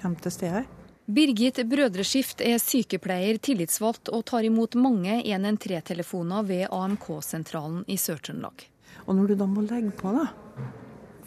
kommer 0.00 0.24
til 0.24 0.34
stedet. 0.34 0.64
Birgit 1.08 1.62
Brødreskift 1.64 2.42
er 2.44 2.58
sykepleier, 2.60 3.38
tillitsvalgt 3.40 4.10
og 4.12 4.26
tar 4.28 4.44
imot 4.44 4.74
mange 4.76 5.22
113-telefoner 5.22 6.42
ved 6.50 6.66
AMK-sentralen 6.74 7.86
i 7.88 7.96
Sør-Trøndelag. 7.96 8.66
Og 9.06 9.16
når 9.16 9.30
du 9.30 9.38
da 9.40 9.46
må 9.48 9.62
legge 9.64 9.94
på, 9.96 10.12
da, 10.12 10.26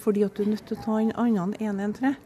fordi 0.04 0.28
at 0.28 0.36
du 0.36 0.44
er 0.44 0.52
nødt 0.52 0.68
til 0.68 0.78
å 0.78 0.84
ta 0.84 1.00
en 1.00 1.16
annen 1.24 1.56
113 1.58 2.20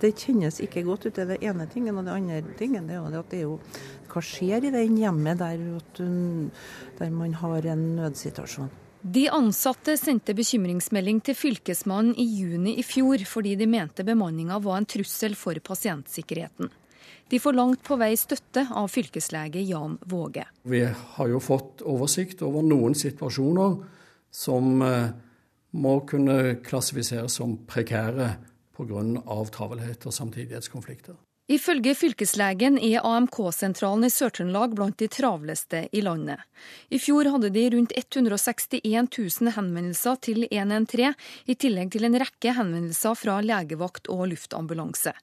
Det 0.00 0.12
kjennes 0.20 0.60
ikke 0.64 0.84
godt 0.86 1.06
ut, 1.06 1.14
det 1.14 1.24
er 1.24 1.30
det 1.32 1.38
ene 1.48 1.66
tingen. 1.70 1.96
Og 1.96 2.04
det 2.06 2.16
andre 2.16 2.56
tingen 2.58 2.88
det 2.88 2.98
er 2.98 3.20
at 3.20 3.30
det 3.32 3.40
er 3.40 3.46
jo 3.46 3.60
Hva 4.08 4.22
skjer 4.24 4.64
i 4.64 4.72
det 4.72 4.84
hjemmet 4.88 5.40
der, 5.40 5.60
du, 5.98 6.50
der 6.98 7.10
man 7.12 7.34
har 7.40 7.66
en 7.72 7.84
nødsituasjon? 7.98 8.70
De 8.98 9.28
ansatte 9.30 9.94
sendte 10.00 10.34
bekymringsmelding 10.34 11.20
til 11.22 11.36
Fylkesmannen 11.38 12.16
i 12.18 12.24
juni 12.40 12.74
i 12.80 12.84
fjor 12.84 13.22
fordi 13.30 13.54
de 13.60 13.68
mente 13.70 14.04
bemanninga 14.04 14.58
var 14.64 14.80
en 14.80 14.88
trussel 14.90 15.36
for 15.38 15.60
pasientsikkerheten. 15.62 16.72
De 17.28 17.38
får 17.40 17.52
langt 17.52 17.82
på 17.84 17.96
vei 18.00 18.14
støtte 18.16 18.64
av 18.74 18.88
fylkeslege 18.88 19.60
Jan 19.68 19.98
Våge. 20.08 20.46
Vi 20.64 20.80
har 20.88 21.28
jo 21.28 21.40
fått 21.44 21.84
oversikt 21.86 22.42
over 22.42 22.64
noen 22.64 22.96
situasjoner 22.96 23.76
som 24.32 24.82
eh, 24.82 25.10
må 25.76 25.94
kunne 26.08 26.56
klassifiseres 26.64 27.36
som 27.38 27.54
prekære 27.68 28.30
pga. 28.78 29.40
travelhet 29.52 30.06
og 30.06 30.14
samtidighetskonflikter. 30.14 31.18
Ifølge 31.48 31.94
fylkeslegen 31.96 32.74
er 32.76 33.06
AMK-sentralen 33.08 34.04
i 34.04 34.10
Sør-Trøndelag 34.12 34.74
blant 34.76 34.98
de 35.00 35.06
travleste 35.08 35.86
i 35.96 36.02
landet. 36.04 36.42
I 36.92 36.98
fjor 37.00 37.30
hadde 37.32 37.48
de 37.54 37.62
rundt 37.72 37.94
161 37.96 38.84
000 38.84 39.54
henvendelser 39.54 40.18
til 40.26 40.44
113, 40.44 41.16
i 41.48 41.56
tillegg 41.56 41.94
til 41.94 42.04
en 42.04 42.18
rekke 42.20 42.52
henvendelser 42.52 43.16
fra 43.16 43.38
legevakt 43.40 44.12
og 44.12 44.26
luftambulanse. 44.34 45.14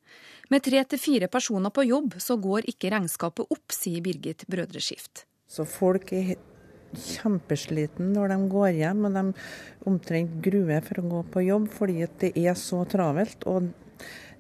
Med 0.50 0.66
tre 0.66 0.82
til 0.90 1.04
fire 1.04 1.30
personer 1.30 1.70
på 1.70 1.86
jobb, 1.86 2.18
så 2.18 2.40
går 2.42 2.72
ikke 2.74 2.90
regnskapet 2.96 3.46
opp, 3.46 3.78
sier 3.78 4.02
Birgit 4.02 4.48
Brødreskift. 4.50 5.28
Så 5.46 5.62
folk 5.70 6.10
er 6.10 6.34
kjempesliten 7.00 8.14
når 8.16 8.34
de 8.34 8.38
går 8.52 8.70
hjem, 8.80 9.06
og 9.08 9.18
de 9.18 9.26
omtrent 9.90 10.38
gruer 10.46 10.84
for 10.86 11.02
å 11.02 11.10
gå 11.12 11.24
på 11.34 11.46
jobb 11.48 11.68
fordi 11.74 12.08
det 12.22 12.32
er 12.40 12.58
så 12.60 12.84
travelt. 12.90 13.46
Og 13.50 13.72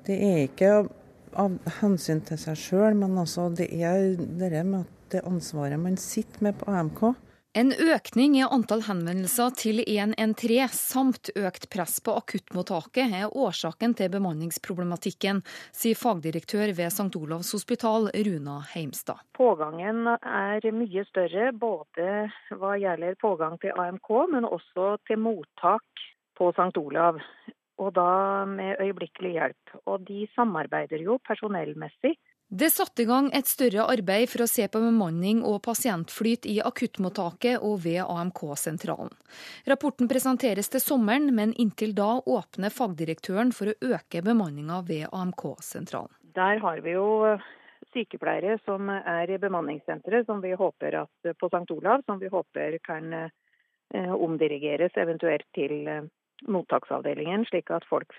det 0.07 0.17
er 0.17 0.43
ikke 0.45 0.71
av 1.35 1.57
hensyn 1.81 2.21
til 2.25 2.39
seg 2.39 2.59
sjøl, 2.59 2.97
men 2.97 3.17
altså 3.19 3.49
det 3.53 3.69
er 3.75 4.15
det 4.15 4.63
med 4.63 4.85
at 4.85 4.91
det 5.13 5.25
ansvaret 5.27 5.79
man 5.79 5.97
sitter 6.01 6.47
med 6.47 6.57
på 6.59 6.71
AMK. 6.71 7.03
En 7.55 7.71
økning 7.71 8.33
i 8.35 8.41
antall 8.43 8.81
henvendelser 8.83 9.53
til 9.55 9.77
113 9.79 10.73
samt 10.75 11.29
økt 11.39 11.69
press 11.71 12.01
på 12.03 12.11
akuttmottaket 12.19 13.13
er 13.15 13.31
årsaken 13.31 13.93
til 13.95 14.09
bemanningsproblematikken, 14.11 15.39
sier 15.71 15.95
fagdirektør 15.95 16.73
ved 16.75 16.91
St. 16.91 17.15
Olavs 17.15 17.53
hospital, 17.55 18.09
Runa 18.27 18.57
Heimstad. 18.73 19.23
Pågangen 19.39 20.03
er 20.17 20.67
mye 20.75 21.05
større, 21.07 21.53
både 21.55 22.27
hva 22.59 22.75
gjelder 22.75 23.15
pågang 23.23 23.55
til 23.63 23.71
AMK, 23.71 24.11
men 24.35 24.51
også 24.51 24.97
til 25.07 25.23
mottak 25.23 26.05
på 26.35 26.51
St. 26.59 26.75
Olav 26.83 27.23
og 27.79 27.95
da 27.95 28.43
med 28.51 28.83
øyeblikkelig 28.83 29.31
hjelp. 29.37 29.79
Og 29.87 30.03
de 30.07 30.27
samarbeider 30.35 31.07
jo 31.07 31.21
personellmessig. 31.23 32.17
Det 32.47 32.69
satte 32.69 33.01
i 33.01 33.05
gang 33.09 33.31
et 33.33 33.47
større 33.49 33.87
arbeid 33.89 34.29
for 34.29 34.43
å 34.45 34.47
se 34.47 34.67
på 34.69 34.77
bemanning 34.77 35.39
og 35.49 35.63
pasientflyt 35.65 36.45
i 36.45 36.59
akuttmottaket 36.61 37.57
og 37.57 37.79
ved 37.87 38.03
AMK-sentralen. 38.05 39.09
Rapporten 39.65 40.09
presenteres 40.11 40.69
til 40.69 40.83
sommeren, 40.83 41.31
men 41.33 41.55
inntil 41.57 41.95
da 41.97 42.19
åpner 42.21 42.69
fagdirektøren 42.69 43.49
for 43.49 43.71
å 43.71 43.95
øke 43.95 44.21
bemanninga 44.21 44.83
ved 44.85 45.07
AMK-sentralen. 45.09 46.13
Der 46.37 46.61
har 46.61 46.83
vi 46.85 46.93
jo 46.93 47.33
sykepleiere 47.95 48.59
som 48.65 48.91
er 48.93 49.31
i 49.31 49.39
bemanningssenteret, 49.41 50.27
som 50.29 50.43
vi 50.43 50.53
håper 50.53 50.99
at, 51.01 51.31
på 51.39 51.49
St. 51.49 51.65
Olav, 51.73 52.03
som 52.05 52.19
vi 52.21 52.29
håper 52.29 52.77
kan 52.85 53.13
eh, 53.23 54.13
omdirigeres 54.13 54.93
eventuelt 55.01 55.47
til 55.57 55.87
eh, 55.89 56.05
mottaksavdelingen, 56.45 57.47
slik 57.49 57.73
at 57.73 57.87
folk 57.89 58.13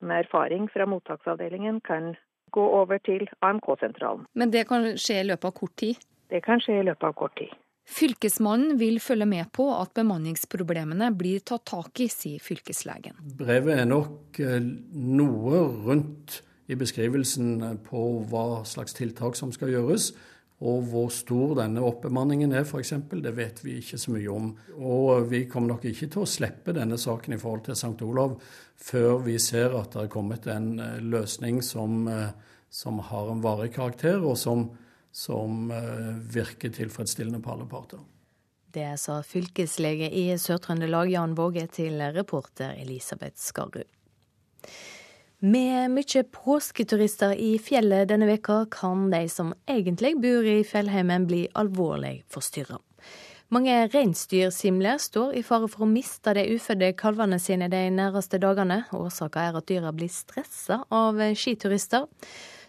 med 0.00 0.24
erfaring 0.24 0.66
fra 0.72 0.88
mottaksavdelingen 0.90 1.78
kan 1.86 2.16
gå 2.52 2.66
over 2.82 3.00
til 3.06 3.26
AMK-sentralen. 3.46 4.26
Men 4.34 4.52
det 4.54 4.66
kan 4.68 4.86
skje 4.98 5.20
i 5.22 5.26
løpet 5.30 5.50
av 5.50 5.56
kort 5.56 5.74
tid? 5.80 5.98
Det 6.30 6.42
kan 6.44 6.62
skje 6.62 6.80
i 6.80 6.86
løpet 6.86 7.08
av 7.08 7.16
kort 7.18 7.36
tid. 7.38 7.52
Fylkesmannen 7.90 8.76
vil 8.78 9.00
følge 9.02 9.26
med 9.26 9.48
på 9.56 9.66
at 9.74 9.96
bemanningsproblemene 9.98 11.08
blir 11.18 11.42
tatt 11.42 11.64
tak 11.72 12.02
i, 12.04 12.06
sier 12.12 12.42
fylkeslegen. 12.42 13.16
Brevet 13.38 13.82
er 13.82 13.88
nok 13.90 14.38
eh, 14.38 14.60
noe 14.60 15.64
rundt 15.88 16.38
i 16.70 16.76
beskrivelsen 16.78 17.80
på 17.88 18.04
hva 18.30 18.62
slags 18.68 18.94
tiltak 18.94 19.34
som 19.38 19.50
skal 19.54 19.72
gjøres. 19.74 20.12
Og 20.60 20.82
hvor 20.90 21.08
stor 21.08 21.54
denne 21.56 21.80
oppbemanningen 21.80 22.52
er, 22.52 22.66
f.eks., 22.68 22.92
det 23.24 23.32
vet 23.32 23.62
vi 23.64 23.78
ikke 23.80 23.98
så 24.00 24.12
mye 24.12 24.28
om. 24.28 24.50
Og 24.76 25.30
vi 25.30 25.46
kommer 25.48 25.72
nok 25.72 25.86
ikke 25.88 26.10
til 26.12 26.26
å 26.26 26.28
slippe 26.28 26.74
denne 26.76 26.98
saken 27.00 27.32
i 27.32 27.40
forhold 27.40 27.64
til 27.70 27.78
St. 27.78 27.96
Olav 28.04 28.36
før 28.80 29.22
vi 29.24 29.38
ser 29.40 29.72
at 29.78 29.94
det 29.94 30.04
er 30.04 30.12
kommet 30.12 30.48
en 30.52 30.74
eh, 30.80 31.00
løsning 31.00 31.62
som, 31.64 32.04
eh, 32.08 32.28
som 32.68 33.00
har 33.08 33.32
en 33.32 33.40
varig 33.44 33.72
karakter, 33.74 34.20
og 34.20 34.36
som, 34.40 34.68
som 35.12 35.72
eh, 35.72 36.12
virker 36.36 36.72
tilfredsstillende 36.76 37.40
på 37.44 37.56
alle 37.56 37.68
parter. 37.68 38.04
Det 38.70 38.92
sa 39.02 39.18
fylkeslege 39.26 40.12
i 40.14 40.28
Sør-Trøndelag 40.38 41.10
Jan 41.10 41.32
Våge 41.40 41.64
til 41.72 41.98
reporter 42.14 42.76
Elisabeth 42.78 43.40
Skarrud. 43.40 43.88
Med 45.40 45.88
mye 45.94 46.20
påsketurister 46.28 47.32
i 47.32 47.54
fjellet 47.64 48.10
denne 48.10 48.26
veka 48.28 48.66
kan 48.68 49.06
de 49.08 49.22
som 49.32 49.54
egentlig 49.64 50.18
bor 50.20 50.44
i 50.44 50.58
fjellheimen 50.68 51.24
bli 51.30 51.46
alvorlig 51.56 52.18
forstyrra. 52.28 52.76
Mange 53.48 53.78
reinsdyrsimler 53.88 55.00
står 55.00 55.32
i 55.40 55.42
fare 55.42 55.70
for 55.72 55.86
å 55.86 55.88
miste 55.88 56.36
de 56.36 56.44
ufødte 56.52 56.92
kalvene 57.00 57.40
sine 57.40 57.70
de 57.72 57.80
nærmeste 57.88 58.36
dagene. 58.36 58.82
Årsaken 58.92 59.48
er 59.48 59.58
at 59.62 59.70
dyra 59.72 59.96
blir 59.96 60.12
stressa 60.12 60.82
av 60.92 61.24
skiturister. 61.32 62.04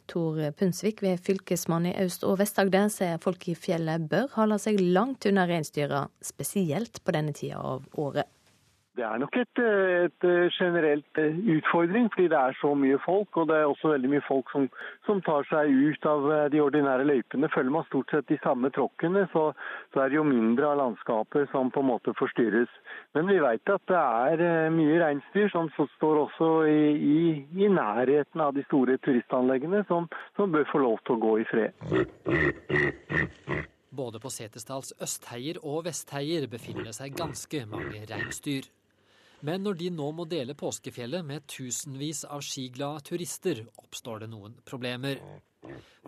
Tor 0.08 0.40
Punsvik 0.56 1.04
ved 1.04 1.20
Fylkesmannen 1.28 1.92
i 1.92 2.06
Øst- 2.08 2.24
og 2.24 2.40
Vest-Agder 2.40 2.88
sier 2.88 3.20
folk 3.20 3.50
i 3.52 3.60
fjellet 3.68 4.08
bør 4.08 4.32
holde 4.40 4.64
seg 4.64 4.80
langt 4.80 5.28
unna 5.28 5.44
reinsdyra, 5.44 6.06
spesielt 6.24 7.04
på 7.04 7.20
denne 7.20 7.36
tida 7.36 7.60
av 7.60 7.84
året. 8.00 8.32
Det 9.02 9.08
er 9.10 9.18
nok 9.18 9.34
et, 9.34 9.60
et, 10.06 10.26
generelt 10.54 11.18
eh, 11.18 11.38
utfordring, 11.56 12.06
fordi 12.14 12.28
det 12.30 12.38
er 12.38 12.58
så 12.60 12.76
mye 12.78 12.99
folk. 13.02 13.38
Og 13.41 13.47
det 13.49 13.56
er 13.58 13.66
også 13.66 13.89
veldig 13.95 14.10
mye 14.12 14.24
folk 14.28 14.52
som, 14.54 14.68
som 15.08 15.22
tar 15.26 15.47
seg 15.49 15.72
ut 15.74 16.06
av 16.06 16.28
eh, 16.30 16.49
de 16.54 16.60
ordinære 16.62 17.08
løypene. 17.10 17.49
Følger 17.49 17.74
man 17.74 17.88
stort 17.88 18.14
sett 18.14 18.28
de 18.30 18.38
samme 18.43 18.70
tråkkene, 18.76 19.24
så, 19.32 19.47
så, 19.95 20.04
er 20.04 20.12
det 20.12 20.20
jo 20.20 20.26
mindre 20.28 20.68
av 20.70 20.78
landskapet 20.84 21.49
som 21.49 21.72
på 21.74 21.82
en 21.82 21.89
måte 21.89 22.14
forstyrres. 22.20 22.70
Men 23.18 23.26
vi 23.32 23.39
vet 23.41 23.72
at 23.74 23.84
det 23.89 24.02
er 24.02 24.43
eh, 24.45 24.74
mye 24.76 24.99
reinsdyr 25.02 25.49
som 25.49 25.72
står 25.95 26.20
også 26.28 26.49
i, 26.70 26.84
i, 26.93 27.22
i, 27.58 27.72
nærheten 27.74 28.43
av 28.45 28.54
de 28.54 28.62
store 28.68 28.99
turistanleggene, 29.02 29.82
som, 29.89 30.06
som 30.38 30.54
bør 30.54 30.68
få 30.70 30.84
lov 30.84 31.02
til 31.08 31.18
å 31.18 31.24
gå 31.24 31.34
i 31.41 31.47
fred. 31.49 31.74
Både 33.89 34.22
på 34.22 34.30
Setesdals 34.30 34.93
østheier 35.02 35.58
og 35.66 35.88
vestheier 35.89 36.45
befinner 36.54 36.86
det 36.91 36.93
seg 36.99 37.18
ganske 37.18 37.66
mange 37.74 38.06
reinsdyr. 38.06 38.70
Men 39.42 39.64
når 39.66 39.78
de 39.80 39.89
nå 39.94 40.08
må 40.14 40.28
dele 40.30 40.54
påskefjellet 40.58 41.26
med 41.26 41.48
tusenvis 41.50 42.24
av 42.30 42.44
skiglade 42.46 43.02
turister, 43.10 43.64
oppstår 43.82 44.24
det 44.24 44.30
noen 44.34 44.58
problemer. 44.68 45.18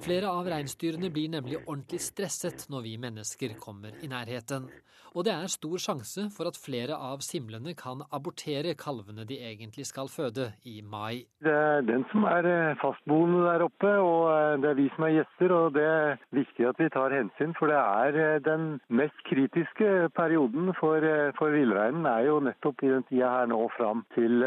Flere 0.04 0.32
av 0.34 0.48
reinsdyrene 0.50 1.12
blir 1.14 1.30
nemlig 1.30 1.60
ordentlig 1.64 2.02
stresset 2.02 2.66
når 2.74 2.88
vi 2.88 2.98
mennesker 3.02 3.54
kommer 3.62 3.94
i 4.02 4.10
nærheten. 4.10 4.72
Og 5.14 5.26
det 5.28 5.34
er 5.34 5.52
stor 5.52 5.78
sjanse 5.78 6.24
for 6.34 6.50
at 6.50 6.58
flere 6.58 6.96
av 6.98 7.22
simlene 7.22 7.76
kan 7.78 8.02
abortere 8.18 8.74
kalvene 8.74 9.28
de 9.30 9.38
egentlig 9.46 9.86
skal 9.86 10.10
føde 10.10 10.48
i 10.66 10.80
mai. 10.82 11.28
Det 11.46 11.54
er 11.54 11.86
den 11.86 12.06
som 12.10 12.26
er 12.26 12.48
eh, 12.50 12.80
fastboende 12.82 13.44
der 13.46 13.66
oppe, 13.68 13.92
og 14.02 14.32
eh, 14.34 14.56
det 14.64 14.72
er 14.72 14.80
vi 14.80 14.88
som 14.96 15.06
er 15.06 15.14
gjester. 15.20 15.54
Og 15.54 15.78
det 15.78 15.86
er 15.86 16.18
viktig 16.34 16.66
at 16.72 16.82
vi 16.82 16.90
tar 16.98 17.14
hensyn, 17.14 17.54
for 17.60 17.70
det 17.70 17.78
er 17.78 18.20
eh, 18.24 18.42
den 18.48 18.66
mest 18.90 19.22
kritiske 19.30 20.10
perioden 20.18 20.74
for, 20.80 21.06
for 21.38 21.54
villreinen 21.54 22.10
er 22.10 22.26
jo 22.32 22.42
nettopp 22.50 22.82
i 22.82 22.94
den 22.96 23.06
tida 23.12 23.30
her 23.36 23.54
nå 23.54 23.62
fram 23.78 24.02
til 24.18 24.42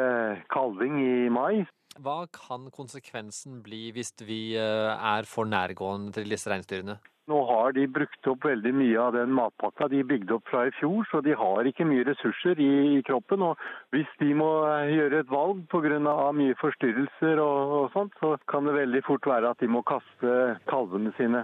kalving 0.51 0.99
i 0.99 1.29
mai. 1.31 1.63
Hva 2.03 2.27
kan 2.33 2.71
konsekvensen 2.75 3.63
bli 3.65 3.91
hvis 3.97 4.13
vi 4.27 4.41
er 4.57 5.29
for 5.29 5.49
nærgående 5.49 6.13
til 6.19 6.35
disse 6.35 6.51
reinsdyrene? 6.53 6.99
Nå 7.27 7.41
har 7.49 7.73
de 7.75 7.89
brukt 7.91 8.29
opp 8.31 8.45
veldig 8.47 8.71
mye 8.79 8.99
av 9.03 9.17
den 9.17 9.33
matpakka 9.35 9.89
de 9.91 10.05
bygde 10.07 10.37
opp 10.37 10.47
fra 10.47 10.61
i 10.69 10.75
fjor, 10.79 11.01
så 11.11 11.19
de 11.27 11.35
har 11.35 11.67
ikke 11.67 11.87
mye 11.89 12.05
ressurser 12.07 12.61
i, 12.63 13.01
kroppen. 13.09 13.43
og 13.43 13.59
Hvis 13.95 14.13
de 14.21 14.31
må 14.39 14.51
eh, 14.69 14.93
gjøre 14.95 15.25
et 15.25 15.33
valg 15.33 15.65
pga. 15.73 15.99
mye 16.39 16.55
forstyrrelser 16.61 17.43
og, 17.43 17.75
og 17.81 17.91
sånt, 17.97 18.15
så 18.23 18.37
kan 18.47 18.71
det 18.71 18.77
veldig 18.79 19.03
fort 19.09 19.27
være 19.27 19.51
at 19.51 19.59
de 19.59 19.67
må 19.67 19.83
kaste 19.83 20.37
kalvene 20.71 21.11
sine. 21.19 21.43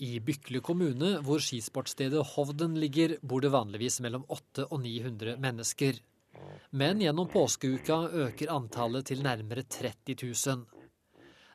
I 0.00 0.16
Bykle 0.24 0.64
kommune, 0.64 1.20
hvor 1.20 1.40
skisportstedet 1.40 2.24
Hovden 2.32 2.80
ligger, 2.80 3.18
bor 3.20 3.44
det 3.44 3.52
vanligvis 3.52 4.00
mellom 4.00 4.24
800 4.32 4.72
og 4.72 4.80
900 4.80 5.36
mennesker. 5.44 6.00
Men 6.76 7.00
gjennom 7.00 7.28
påskeuka 7.32 8.00
øker 8.26 8.52
antallet 8.52 9.06
til 9.10 9.22
nærmere 9.24 9.62
30 9.62 10.16
000. 10.22 10.64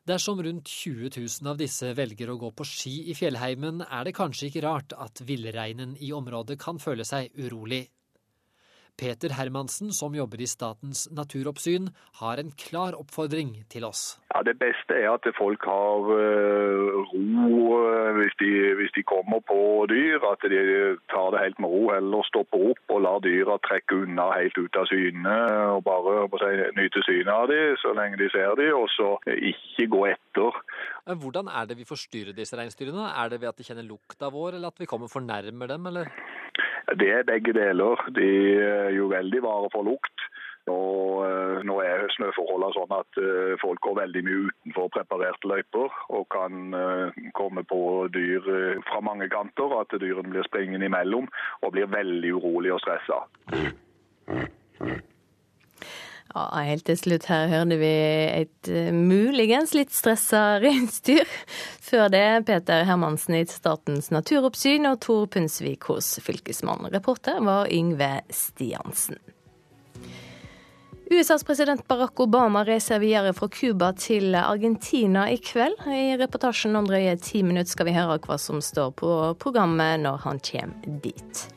Dersom 0.07 0.41
rundt 0.41 0.65
20 0.65 1.11
000 1.13 1.49
av 1.51 1.59
disse 1.59 1.91
velger 1.93 2.31
å 2.33 2.39
gå 2.41 2.49
på 2.57 2.65
ski 2.65 2.93
i 3.11 3.15
fjellheimen, 3.17 3.83
er 3.85 4.07
det 4.07 4.15
kanskje 4.17 4.49
ikke 4.49 4.63
rart 4.65 4.95
at 4.97 5.21
villreinen 5.27 5.93
i 6.01 6.09
området 6.17 6.57
kan 6.61 6.81
føle 6.81 7.05
seg 7.05 7.29
urolig. 7.37 7.83
Peter 8.99 9.33
Hermansen, 9.33 9.91
som 9.93 10.13
jobber 10.15 10.41
i 10.41 10.47
Statens 10.49 11.07
naturoppsyn, 11.09 11.89
har 12.21 12.41
en 12.41 12.51
klar 12.53 12.97
oppfordring 12.97 13.55
til 13.73 13.85
oss. 13.87 14.19
Ja, 14.33 14.43
Det 14.45 14.57
beste 14.59 14.93
er 14.93 15.09
at 15.11 15.25
folk 15.37 15.65
har 15.65 16.09
uh, 16.11 17.01
ro 17.11 17.79
uh, 17.81 18.11
hvis, 18.19 18.35
de, 18.41 18.51
hvis, 18.77 18.93
de, 18.95 19.03
kommer 19.03 19.41
på 19.51 19.87
dyr. 19.89 20.21
At 20.31 20.45
de 20.53 20.61
tar 21.13 21.33
det 21.33 21.43
helt 21.43 21.59
med 21.59 21.73
ro, 21.73 21.83
eller 21.97 22.27
stopper 22.29 22.67
opp 22.71 22.95
og 22.95 23.01
lar 23.07 23.19
dyra 23.25 23.57
trekke 23.65 24.03
unna 24.03 24.29
helt 24.37 24.57
ut 24.57 24.77
av 24.77 24.85
syne. 24.91 25.37
Og 25.75 25.83
bare 25.87 26.27
si, 26.43 26.51
nyte 26.77 27.05
synet 27.07 27.33
av 27.33 27.49
dem 27.51 27.77
så 27.81 27.95
lenge 27.97 28.21
de 28.21 28.29
ser 28.33 28.53
dem, 28.59 28.73
og 28.77 28.87
så 28.93 29.15
ikke 29.25 29.89
gå 29.95 30.05
etter. 30.11 30.61
Hvordan 31.21 31.49
er 31.49 31.67
det 31.69 31.79
vi 31.79 31.89
forstyrrer 31.89 32.37
disse 32.37 32.57
reinsdyrene? 32.57 33.09
Er 33.17 33.33
det 33.33 33.41
ved 33.41 33.51
at 33.51 33.57
de 33.57 33.65
kjenner 33.65 33.87
lukta 33.87 34.29
vår, 34.31 34.59
eller 34.59 34.69
at 34.69 34.81
vi 34.81 34.89
kommer 34.89 35.11
for 35.11 35.23
nærme 35.25 35.67
dem, 35.67 35.89
eller? 35.89 36.13
Det 36.99 37.09
er 37.13 37.27
begge 37.27 37.53
deler. 37.53 38.01
De 38.15 38.29
er 38.61 38.91
jo 38.95 39.11
veldig 39.11 39.41
vare 39.43 39.69
for 39.73 39.87
lukt. 39.87 40.27
Og 40.69 41.23
eh, 41.25 41.61
nå 41.65 41.79
er 41.81 42.05
snøforholdene 42.13 42.75
sånn 42.75 42.91
at 42.93 43.17
eh, 43.17 43.53
folk 43.61 43.81
går 43.81 43.95
veldig 44.03 44.21
mye 44.27 44.41
utenfor 44.51 44.91
preparerte 44.93 45.49
løyper 45.49 45.95
og 46.13 46.27
kan 46.33 46.75
eh, 46.77 47.21
komme 47.37 47.63
på 47.65 47.81
dyr 48.13 48.45
fra 48.85 49.01
mange 49.01 49.29
kanter. 49.33 49.73
At 49.81 49.95
dyrene 49.97 50.29
blir 50.29 50.45
springende 50.45 50.85
imellom 50.85 51.29
og 51.61 51.73
blir 51.73 51.89
veldig 51.89 52.35
urolige 52.37 52.77
og 52.77 52.83
stressa. 52.85 53.23
Ja, 56.31 56.45
helt 56.63 56.85
til 56.87 56.95
slutt 56.95 57.25
her 57.27 57.49
hørte 57.51 57.75
vi 57.81 57.91
et 57.91 58.69
uh, 58.71 58.93
muligens 58.95 59.73
litt 59.75 59.91
stressa 59.91 60.43
reinsdyr. 60.63 61.27
Før 61.83 62.07
det 62.13 62.23
Peter 62.47 62.85
Hermansen 62.87 63.35
i 63.41 63.43
Statens 63.49 64.11
naturoppsyn 64.15 64.87
og 64.87 65.01
Tor 65.03 65.27
Punsvik 65.33 65.89
hos 65.91 66.13
Fylkesmannen. 66.23 66.91
Reporter 66.93 67.43
var 67.43 67.67
Yngve 67.73 68.21
Stiansen. 68.31 69.19
USAs 71.11 71.43
president 71.43 71.83
Barack 71.91 72.19
Obama 72.23 72.63
reiser 72.63 73.01
videre 73.03 73.33
fra 73.35 73.49
Cuba 73.51 73.89
til 73.99 74.31
Argentina 74.39 75.25
i 75.27 75.35
kveld. 75.43 75.81
I 75.83 76.15
reportasjen 76.21 76.79
om 76.79 76.87
drøye 76.87 77.17
ti 77.19 77.43
minutter 77.43 77.75
skal 77.75 77.89
vi 77.89 77.97
høre 77.97 78.21
hva 78.23 78.39
som 78.39 78.63
står 78.63 78.93
på 79.01 79.15
programmet 79.43 79.99
når 80.05 80.23
han 80.23 80.39
kommer 80.39 81.01
dit. 81.03 81.49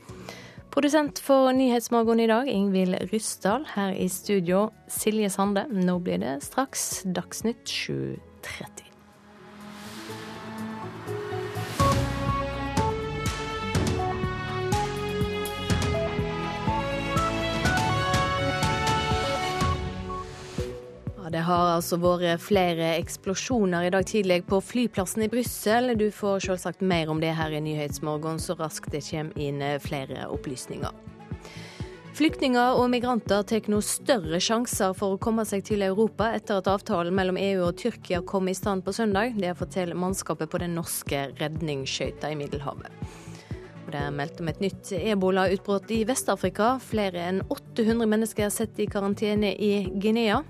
Produsent 0.75 1.19
for 1.19 1.53
Nyhetsmorgen 1.53 2.21
i 2.21 2.27
dag, 2.27 2.49
Ingvild 2.49 2.95
Ryssdal. 3.13 3.67
Her 3.77 3.93
i 3.93 4.09
studio, 4.09 4.73
Silje 4.91 5.31
Sande. 5.31 5.63
Nå 5.71 6.01
blir 6.03 6.19
det 6.19 6.41
straks 6.43 7.05
Dagsnytt 7.07 7.71
7.30. 7.71 8.84
Det 21.35 21.41
har 21.43 21.73
altså 21.73 21.97
vært 21.99 22.39
flere 22.47 22.93
eksplosjoner 23.01 23.89
i 23.89 23.91
dag 23.91 24.05
tidlig 24.07 24.45
på 24.47 24.61
flyplassen 24.63 25.25
i 25.25 25.27
Brussel. 25.33 25.91
Du 25.99 26.07
får 26.15 26.45
selvsagt 26.45 26.85
mer 26.87 27.11
om 27.11 27.19
det 27.19 27.33
her 27.35 27.51
i 27.51 27.59
Nyhetsmorgen 27.65 28.39
så 28.39 28.55
raskt 28.55 28.95
det 28.95 29.01
kommer 29.09 29.43
inn 29.43 29.59
flere 29.83 30.29
opplysninger. 30.31 30.95
Flyktninger 32.15 32.79
og 32.79 32.87
migranter 32.93 33.43
tar 33.43 33.67
nå 33.67 33.81
større 33.83 34.39
sjanser 34.39 34.95
for 34.95 35.17
å 35.17 35.19
komme 35.19 35.43
seg 35.43 35.67
til 35.67 35.83
Europa 35.83 36.31
etter 36.37 36.63
at 36.63 36.71
avtalen 36.71 37.19
mellom 37.19 37.41
EU 37.43 37.65
og 37.67 37.83
Tyrkia 37.83 38.23
kom 38.23 38.47
i 38.47 38.55
stand 38.55 38.87
på 38.87 38.95
søndag. 38.95 39.35
Det 39.35 39.57
forteller 39.59 39.99
mannskapet 39.99 40.55
på 40.55 40.63
den 40.63 40.79
norske 40.79 41.27
redningsskøyta 41.41 42.31
i 42.31 42.39
Middelhavet. 42.39 42.95
Det 43.91 43.99
er 44.07 44.15
meldt 44.15 44.39
om 44.39 44.55
et 44.55 44.63
nytt 44.63 44.95
ebolautbrudd 45.03 45.91
i 45.99 46.05
Vest-Afrika. 46.07 46.77
Flere 46.79 47.27
enn 47.27 47.43
800 47.51 48.07
mennesker 48.07 48.47
er 48.47 48.55
satt 48.55 48.79
i 48.79 48.87
karantene 48.87 49.51
i 49.59 49.89
Guinea. 49.99 50.45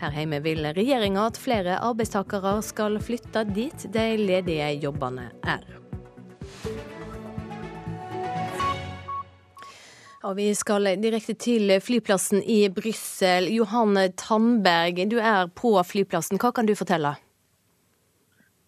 Her 0.00 0.14
hjemme 0.16 0.38
vil 0.40 0.64
regjeringa 0.64 1.26
at 1.28 1.36
flere 1.36 1.74
arbeidstakere 1.84 2.54
skal 2.64 2.94
flytte 3.04 3.42
dit 3.52 3.82
de 3.92 4.04
ledige 4.16 4.70
jobbene 4.80 5.26
er. 5.44 5.66
Og 10.24 10.36
vi 10.38 10.46
skal 10.56 10.88
direkte 11.00 11.34
til 11.36 11.72
flyplassen 11.84 12.40
i 12.40 12.62
Brussel. 12.72 13.48
Johan 13.52 13.98
Tandberg, 14.16 15.02
du 15.12 15.18
er 15.20 15.52
på 15.52 15.74
flyplassen. 15.84 16.40
Hva 16.40 16.52
kan 16.56 16.68
du 16.68 16.72
fortelle? 16.76 17.14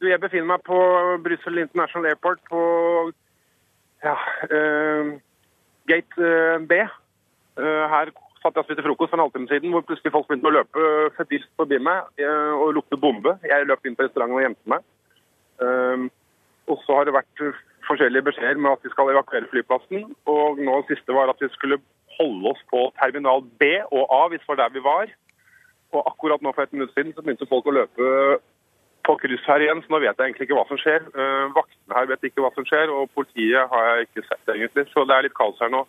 Jeg 0.04 0.20
befinner 0.20 0.50
meg 0.52 0.64
på 0.68 0.76
Brussel 1.24 1.62
International 1.64 2.10
Airport 2.10 2.44
på 2.50 2.62
ja, 4.04 4.16
uh, 4.52 5.12
gate 5.88 6.20
uh, 6.20 6.60
B. 6.68 6.80
Uh, 7.56 7.84
her 7.92 8.12
satt 8.42 8.56
jeg 8.56 8.64
og 8.64 8.68
spiste 8.68 8.84
frokost 8.84 9.12
for 9.12 9.18
en 9.18 9.24
halvtime 9.24 9.48
siden, 9.50 9.72
hvor 9.74 9.84
plutselig 9.86 10.12
folk 10.14 10.26
begynte 10.28 10.50
å 10.50 10.56
løpe 10.58 10.86
febrilsk 11.18 11.50
forbi 11.60 11.78
meg 11.82 12.22
og 12.58 12.74
lukte 12.76 12.98
bombe. 13.00 13.36
Jeg 13.46 13.68
løp 13.68 13.86
inn 13.86 13.96
på 13.98 14.06
restauranten 14.06 14.38
og 14.38 14.44
gjemte 14.44 14.72
meg. 14.74 14.88
og 16.70 16.82
så 16.86 16.96
har 16.98 17.06
det 17.06 17.14
vært 17.14 17.42
forskjellige 17.86 18.26
beskjeder 18.28 18.60
med 18.60 18.72
at 18.72 18.84
vi 18.84 18.92
skal 18.92 19.10
evakuere 19.12 19.50
flyplassen. 19.50 20.06
Og 20.34 20.62
nå 20.66 20.78
siste 20.88 21.16
var 21.16 21.32
at 21.32 21.42
vi 21.42 21.50
skulle 21.54 21.80
holde 22.18 22.52
oss 22.52 22.62
på 22.70 22.86
terminal 23.00 23.44
B 23.60 23.74
og 23.90 24.06
A 24.12 24.22
hvis 24.30 24.42
det 24.44 24.52
var 24.52 24.62
der 24.62 24.74
vi 24.76 24.84
var. 24.84 25.12
Og 25.92 26.08
akkurat 26.08 26.42
nå 26.42 26.52
for 26.54 26.64
et 26.64 26.72
minutt 26.72 26.92
siden 26.94 27.12
så 27.12 27.22
begynte 27.22 27.50
folk 27.50 27.68
å 27.68 27.76
løpe 27.76 28.08
på 29.02 29.16
kryss 29.18 29.48
her 29.50 29.64
igjen, 29.64 29.80
så 29.82 29.90
nå 29.90 29.98
vet 29.98 30.14
jeg 30.14 30.28
egentlig 30.28 30.46
ikke 30.46 30.56
hva 30.60 30.68
som 30.68 30.78
skjer. 30.78 31.02
Uh, 31.16 31.50
vaktene 31.56 31.96
her 31.96 32.06
vet 32.12 32.28
ikke 32.28 32.44
hva 32.44 32.52
som 32.54 32.66
skjer, 32.68 32.92
og 32.94 33.10
politiet 33.16 33.72
har 33.72 33.88
jeg 33.88 34.06
ikke 34.06 34.24
sett 34.28 34.52
egentlig. 34.54 34.86
Så 34.92 35.02
det 35.08 35.16
er 35.16 35.26
litt 35.26 35.36
kaos 35.38 35.58
her 35.62 35.72
nå. 35.74 35.82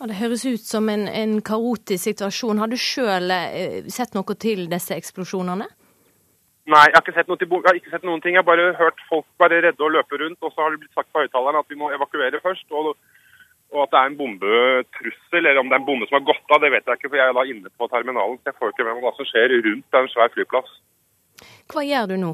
Ja, 0.00 0.06
Det 0.08 0.16
høres 0.16 0.46
ut 0.48 0.64
som 0.64 0.88
en, 0.88 1.04
en 1.08 1.42
kaotisk 1.44 2.00
situasjon. 2.06 2.58
Har 2.62 2.70
du 2.72 2.76
sjøl 2.80 3.28
uh, 3.28 3.84
sett 3.92 4.16
noe 4.16 4.36
til 4.40 4.64
disse 4.72 4.96
eksplosjonene? 4.96 5.66
Nei, 6.70 6.84
jeg 6.86 6.94
har, 6.94 7.02
ikke 7.02 7.16
sett 7.16 7.28
noe 7.28 7.40
til, 7.40 7.50
jeg 7.52 7.66
har 7.66 7.76
ikke 7.76 7.92
sett 7.92 8.06
noen 8.08 8.22
ting. 8.24 8.36
Jeg 8.36 8.40
har 8.40 8.48
bare 8.48 8.70
hørt 8.78 9.00
folk 9.10 9.26
være 9.42 9.58
redde 9.66 9.84
og 9.84 9.92
løpe 9.92 10.20
rundt. 10.22 10.38
Og 10.40 10.54
så 10.54 10.62
har 10.62 10.72
det 10.72 10.80
blitt 10.80 10.96
sagt 10.96 11.10
på 11.12 11.20
høyttaleren 11.20 11.58
at 11.60 11.68
vi 11.68 11.76
må 11.76 11.90
evakuere 11.92 12.40
først. 12.40 12.64
Og, 12.72 12.94
og, 12.94 13.80
at 13.84 13.92
det 13.92 13.98
er 14.00 14.08
en 14.08 14.16
bombetrussel, 14.20 15.42
eller 15.42 15.60
om 15.60 15.68
det 15.68 15.76
er 15.76 15.82
en 15.82 15.88
bombe 15.90 16.08
som 16.08 16.16
har 16.16 16.28
gått 16.30 16.54
av, 16.54 16.62
det 16.64 16.70
vet 16.72 16.88
jeg 16.88 17.00
ikke. 17.00 17.10
For 17.10 17.20
jeg 17.20 17.32
er 17.32 17.36
da 17.36 17.44
inne 17.52 17.72
på 17.76 17.88
terminalen, 17.92 18.38
så 18.40 18.52
jeg 18.52 18.56
får 18.56 18.72
ikke 18.72 18.86
med 18.86 18.96
meg 18.96 19.04
hva 19.04 19.12
som 19.18 19.28
skjer 19.28 19.56
rundt 19.66 19.98
en 20.00 20.08
svær 20.14 20.32
flyplass. 20.32 20.78
Hva 21.74 21.84
gjør 21.84 22.08
du 22.14 22.16
nå? 22.24 22.32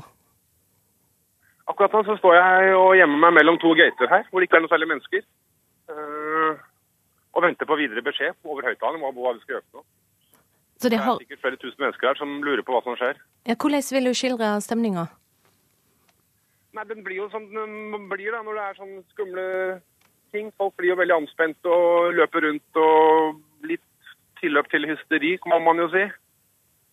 Akkurat 1.66 1.98
nå 1.98 2.04
så 2.06 2.14
står 2.20 2.38
jeg 2.38 2.78
og 2.78 2.94
gjemmer 2.94 3.24
meg 3.26 3.40
mellom 3.40 3.58
to 3.58 3.74
gater 3.74 4.12
her, 4.12 4.22
hvor 4.30 4.38
det 4.38 4.46
ikke 4.46 4.60
er 4.60 4.62
noe 4.68 4.70
særlig 4.70 4.92
mennesker. 4.92 5.26
Og 7.36 7.44
venter 7.44 7.68
på 7.68 7.76
videre 7.76 8.02
beskjed 8.04 8.34
over 8.48 8.64
høyttaleren 8.64 9.04
om 9.04 9.20
hva 9.20 9.34
vi 9.36 9.44
skal 9.44 9.58
gjøre. 9.58 9.84
Så 10.80 10.88
det, 10.92 10.98
har... 11.00 11.16
det 11.16 11.24
er 11.24 11.28
sikkert 11.28 11.44
flere 11.44 11.60
tusen 11.60 11.82
mennesker 11.82 12.10
her 12.10 12.18
som 12.20 12.32
lurer 12.44 12.64
på 12.64 12.74
hva 12.74 12.82
som 12.84 12.96
skjer. 13.00 13.20
Ja, 13.48 13.56
hvordan 13.56 13.84
vil 13.96 14.08
du 14.08 14.16
skildre 14.16 14.50
stemninga? 14.64 15.06
Nei, 16.76 16.84
Den 16.88 17.04
blir 17.04 17.22
jo 17.22 17.28
som 17.32 17.46
den 17.52 18.08
blir 18.10 18.32
da, 18.34 18.42
når 18.44 18.58
det 18.58 18.64
er 18.64 18.80
sånne 18.80 19.04
skumle 19.14 19.46
ting. 20.34 20.50
Folk 20.60 20.76
blir 20.76 20.92
jo 20.92 20.98
veldig 21.00 21.16
anspent 21.16 21.70
og 21.72 22.16
løper 22.18 22.44
rundt 22.44 22.80
og 22.82 23.68
litt 23.68 23.84
tilløp 24.40 24.68
til 24.72 24.88
hysteri, 24.90 25.36
må 25.48 25.60
man 25.64 25.80
jo 25.80 25.88
si. 25.94 26.04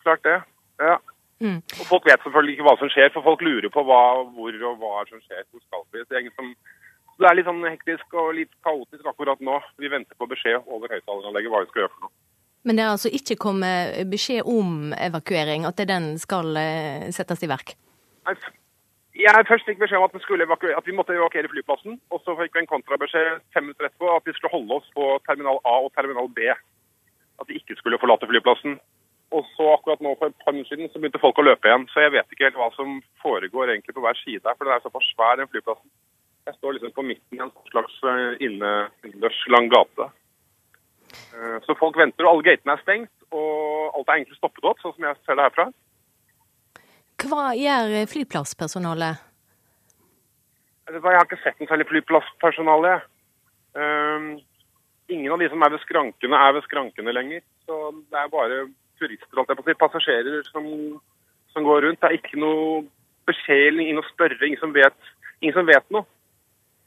Klart 0.06 0.24
det. 0.28 0.38
Ja. 0.80 0.96
Mm. 1.44 1.60
Og 1.60 1.86
Folk 1.90 2.08
vet 2.08 2.24
selvfølgelig 2.24 2.56
ikke 2.56 2.68
hva 2.70 2.76
som 2.80 2.92
skjer, 2.94 3.12
for 3.12 3.26
folk 3.26 3.44
lurer 3.44 3.72
på 3.74 3.84
hva, 3.84 4.04
hvor 4.36 4.56
og 4.70 4.80
hva 4.80 5.04
som 5.10 5.20
skjer. 5.26 5.44
Hvor 5.52 5.64
skal 5.66 5.84
vi? 5.92 6.06
Det 6.08 6.16
er, 6.16 6.24
ingen 6.24 6.38
som, 6.40 6.54
det 7.24 7.30
er 7.30 7.38
litt 7.40 7.48
sånn 7.48 7.64
hektisk 7.64 8.18
og 8.20 8.34
litt 8.36 8.52
kaotisk 8.66 9.08
akkurat 9.08 9.40
nå. 9.44 9.60
Vi 9.80 9.92
venter 9.92 10.18
på 10.20 10.28
beskjed 10.28 10.68
over 10.68 10.92
høyttaleranlegget 10.92 11.54
hva 11.54 11.64
vi 11.64 11.70
skal 11.72 11.84
gjøre 11.84 11.94
for 11.94 12.08
noe. 12.08 12.16
Men 12.64 12.80
det 12.80 12.84
er 12.84 12.92
altså 12.94 13.12
ikke 13.12 13.40
kommet 13.40 13.98
beskjed 14.12 14.48
om 14.48 14.94
evakuering, 14.96 15.66
at 15.68 15.80
den 15.88 16.14
skal 16.20 16.56
eh, 16.60 17.10
settes 17.16 17.44
i 17.44 17.50
verk? 17.52 17.76
Jeg 19.14 19.46
først 19.50 19.68
fikk 19.68 19.82
beskjed 19.82 20.00
om 20.00 20.08
at, 20.08 20.16
at, 20.16 20.88
vi 20.88 20.96
måtte 20.96 21.16
evakuere 21.16 21.52
flyplassen. 21.52 22.00
Og 22.12 22.24
så 22.24 22.36
fikk 22.40 22.56
vi 22.56 22.64
en 22.64 22.72
kontrabeskjed 22.72 23.44
fem 23.56 23.68
minutter 23.68 23.90
etterpå 23.90 24.10
at 24.16 24.28
vi 24.28 24.36
skulle 24.36 24.56
holde 24.56 24.80
oss 24.80 24.88
på 24.96 25.10
terminal 25.28 25.60
A 25.68 25.76
og 25.86 25.92
terminal 25.96 26.32
B. 26.32 26.48
At 27.40 27.52
vi 27.52 27.60
ikke 27.60 27.78
skulle 27.80 28.00
forlate 28.02 28.30
flyplassen. 28.32 28.80
Og 29.34 29.48
så 29.58 29.68
akkurat 29.74 30.02
nå 30.04 30.16
for 30.20 30.32
et 30.32 30.42
par 30.46 30.56
minutter 30.56 30.76
siden 30.76 30.92
så 30.94 31.02
begynte 31.02 31.22
folk 31.22 31.40
å 31.42 31.46
løpe 31.46 31.68
igjen. 31.68 31.86
Så 31.92 32.06
jeg 32.06 32.16
vet 32.16 32.32
ikke 32.32 32.48
helt 32.48 32.60
hva 32.62 32.72
som 32.78 33.00
foregår 33.24 33.76
egentlig 33.76 33.96
på 33.98 34.04
hver 34.06 34.18
side 34.24 34.46
her, 34.48 34.56
for 34.56 34.68
den 34.70 34.76
er 34.76 34.84
såpass 34.86 35.12
svær, 35.12 35.40
den 35.42 35.52
flyplassen. 35.52 35.90
Jeg 36.44 36.58
står 36.58 36.76
liksom 36.76 36.92
på 36.96 37.06
midten 37.08 37.38
i 37.38 37.42
en 37.44 37.52
slags 37.72 37.96
eh, 38.04 38.42
innendørs 38.44 39.40
lang 39.54 39.70
gate. 39.72 40.10
Eh, 41.14 41.58
så 41.66 41.76
folk 41.80 41.98
venter, 42.00 42.26
og 42.26 42.34
alle 42.34 42.48
gatene 42.50 42.76
er 42.76 42.84
stengt, 42.84 43.14
og 43.32 43.96
alt 43.96 44.10
er 44.10 44.20
egentlig 44.20 44.40
stoppet 44.40 44.68
opp, 44.68 44.82
sånn 44.84 44.96
som 44.98 45.08
jeg 45.08 45.20
ser 45.24 45.40
det 45.40 45.48
herfra. 45.48 45.70
Hva 47.24 47.54
gjør 47.56 47.96
flyplasspersonalet? 48.12 49.30
Jeg 50.92 51.00
har 51.00 51.24
ikke 51.24 51.40
sett 51.40 51.62
noe 51.62 51.70
særlig 51.70 51.88
flyplasspersonale. 51.88 52.98
Um, 53.74 54.34
ingen 55.08 55.32
av 55.32 55.40
de 55.40 55.48
som 55.50 55.64
er 55.64 55.72
ved 55.74 55.82
skrankene, 55.86 56.40
er 56.40 56.56
ved 56.58 56.66
skrankene 56.68 57.14
lenger. 57.16 57.44
Så 57.64 57.78
det 58.12 58.20
er 58.20 58.34
bare 58.34 58.66
turister, 59.00 59.38
holdt 59.38 59.54
jeg 59.54 59.60
på 59.60 59.64
å 59.64 59.70
si, 59.70 59.78
passasjerer 59.80 60.50
som, 60.50 60.68
som, 61.54 61.64
går 61.64 61.88
rundt. 61.88 62.02
Det 62.02 62.10
er 62.10 62.18
ikke 62.20 62.42
noe 62.42 62.84
beskjed, 63.30 63.80
ingen 63.80 64.02
å 64.02 64.06
spørre, 64.10 64.42
ingen 64.44 64.60
som 64.60 64.76
vet, 64.76 65.14
ingen 65.40 65.56
som 65.56 65.70
vet 65.70 65.88
noe. 65.96 66.04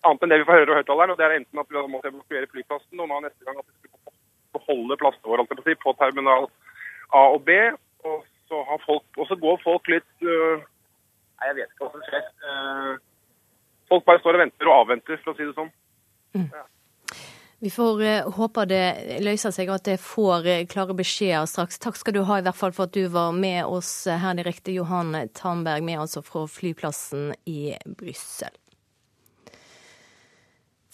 Annet 0.07 0.23
enn 0.23 0.33
det 0.33 0.39
vi 0.43 0.47
får 0.47 0.61
høre 0.61 0.71
over 0.71 0.81
høyttaleren, 0.81 1.13
og 1.13 1.19
det 1.19 1.27
er 1.27 1.35
enten 1.41 1.61
at 1.63 1.73
vi 1.73 1.83
måtte 1.91 2.13
evakuere 2.13 2.51
flyplassen, 2.53 3.01
og 3.03 3.11
nå 3.11 3.19
neste 3.25 3.47
gang 3.47 3.59
at 3.59 3.67
vi 3.67 3.75
skulle 3.91 4.15
beholde 4.57 4.99
plassene 5.01 5.33
våre 5.33 5.47
på, 5.51 5.75
på 5.83 5.95
terminal 5.99 6.47
A 7.15 7.25
og 7.35 7.43
B. 7.47 7.59
Og 8.07 8.23
så, 8.49 8.63
folk, 8.87 9.05
og 9.17 9.27
så 9.27 9.39
går 9.43 9.61
folk 9.65 9.91
litt 9.91 10.27
uh, 10.27 10.63
Nei, 11.37 11.51
jeg 11.51 11.57
vet 11.59 11.73
ikke 11.75 11.85
hva 11.85 11.93
som 11.93 12.07
skjer. 12.07 12.29
Uh, 12.47 12.95
folk 13.91 14.07
bare 14.07 14.23
står 14.23 14.39
og 14.39 14.43
venter 14.47 14.71
og 14.71 14.79
avventer, 14.85 15.21
for 15.25 15.35
å 15.35 15.37
si 15.37 15.45
det 15.45 15.57
sånn. 15.59 15.73
Mm. 16.37 16.47
Ja. 16.55 16.63
Vi 17.67 17.73
får 17.73 18.03
uh, 18.05 18.31
håpe 18.39 18.65
det 18.71 18.85
løser 19.27 19.53
seg, 19.53 19.69
og 19.69 19.81
at 19.81 19.91
det 19.91 19.99
får 20.01 20.49
klare 20.73 20.97
beskjeder 20.97 21.51
straks. 21.51 21.81
Takk 21.83 21.99
skal 22.01 22.17
du 22.17 22.23
ha 22.29 22.39
i 22.39 22.47
hvert 22.47 22.57
fall 22.57 22.73
for 22.77 22.89
at 22.89 22.97
du 22.97 23.11
var 23.13 23.35
med 23.37 23.67
oss 23.67 23.91
her 24.09 24.39
direkte, 24.39 24.73
Johan 24.77 25.13
Tamberg, 25.37 25.85
med 25.85 26.07
altså 26.07 26.25
fra 26.25 26.47
flyplassen 26.49 27.35
i 27.45 27.75
Brussel. 27.99 28.55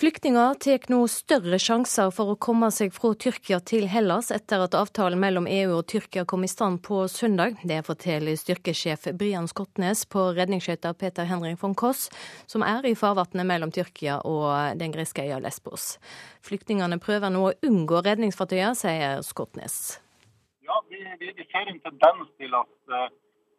Flyktninger 0.03 0.55
tar 0.55 0.89
nå 0.91 1.05
større 1.07 1.59
sjanser 1.63 2.09
for 2.11 2.33
å 2.33 2.39
komme 2.43 2.73
seg 2.75 2.91
fra 2.91 3.13
Tyrkia 3.15 3.61
til 3.63 3.85
Hellas 3.87 4.33
etter 4.35 4.65
at 4.65 4.75
avtalen 4.75 5.23
mellom 5.23 5.47
EU 5.47 5.77
og 5.77 5.85
Tyrkia 5.93 6.25
kom 6.27 6.43
i 6.43 6.51
stand 6.51 6.81
på 6.83 7.05
søndag. 7.07 7.61
Det 7.63 7.77
forteller 7.87 8.35
styrkesjef 8.35 9.07
Brian 9.15 9.47
Skotnes 9.47 10.03
på 10.11 10.27
redningsskøyta 10.35 10.91
Peter 10.99 11.31
Henrik 11.31 11.63
von 11.63 11.79
Koss, 11.79 12.09
som 12.51 12.67
er 12.67 12.91
i 12.91 12.97
farvannet 12.99 13.47
mellom 13.47 13.71
Tyrkia 13.71 14.19
og 14.27 14.75
den 14.83 14.91
greske 14.91 15.23
øya 15.23 15.39
Lesbos. 15.39 16.01
Flyktningene 16.43 16.99
prøver 16.99 17.31
nå 17.31 17.47
å 17.53 17.57
unngå 17.71 18.03
redningsfartøyer, 18.03 18.75
sier 18.75 19.23
Skotnes. 19.23 20.01
Ja, 20.67 20.83
vi, 20.91 21.07
vi, 21.23 21.31
ser 21.47 21.71
en 21.71 21.79
tendens 21.87 22.39
til 22.43 22.59
at 22.59 22.75
uh, 22.91 23.07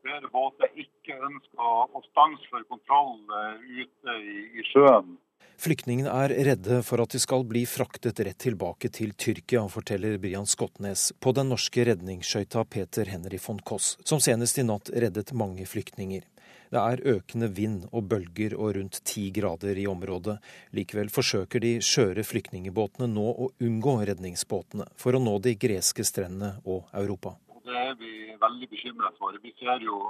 flere 0.03 0.35
båter 0.35 0.75
ikke 0.75 1.21
ønsker 1.23 1.85
å 1.87 2.07
stanse 2.11 2.51
for 2.51 2.67
kontroll 2.67 3.21
uh, 3.31 3.61
ute 3.63 4.23
i, 4.27 4.41
i 4.59 4.73
sjøen. 4.75 5.15
Flyktningene 5.63 6.11
er 6.11 6.33
redde 6.49 6.81
for 6.83 6.99
at 6.99 7.13
de 7.15 7.19
skal 7.23 7.45
bli 7.47 7.61
fraktet 7.69 8.19
rett 8.25 8.39
tilbake 8.43 8.89
til 8.91 9.13
Tyrkia, 9.15 9.61
forteller 9.71 10.17
Brian 10.19 10.47
Skotnes 10.49 11.11
på 11.23 11.31
den 11.37 11.53
norske 11.53 11.85
redningsskøyta 11.87 12.65
Peter 12.67 13.07
Henry 13.07 13.39
von 13.45 13.61
Koss, 13.63 13.93
som 14.03 14.19
senest 14.19 14.59
i 14.59 14.65
natt 14.67 14.91
reddet 14.91 15.31
mange 15.31 15.63
flyktninger. 15.69 16.25
Det 16.73 16.81
er 16.81 17.03
økende 17.13 17.47
vind 17.53 17.83
og 17.91 18.07
bølger 18.09 18.55
og 18.57 18.73
rundt 18.75 18.99
ti 19.05 19.27
grader 19.31 19.77
i 19.77 19.85
området. 19.87 20.39
Likevel 20.73 21.11
forsøker 21.13 21.61
de 21.61 21.75
skjøre 21.85 22.25
flyktningbåtene 22.25 23.07
nå 23.13 23.25
å 23.45 23.49
unngå 23.61 23.93
redningsbåtene, 24.09 24.87
for 24.97 25.13
å 25.13 25.21
nå 25.21 25.37
de 25.45 25.53
greske 25.53 26.03
strendene 26.03 26.55
og 26.65 26.89
Europa. 26.97 27.35
Det 27.63 27.77
er 27.77 27.93
vi 28.01 28.33
veldig 28.41 28.71
bekymret 28.73 29.21
for. 29.21 29.37
Vi 29.43 29.53
ser 29.61 29.85
jo 29.85 30.01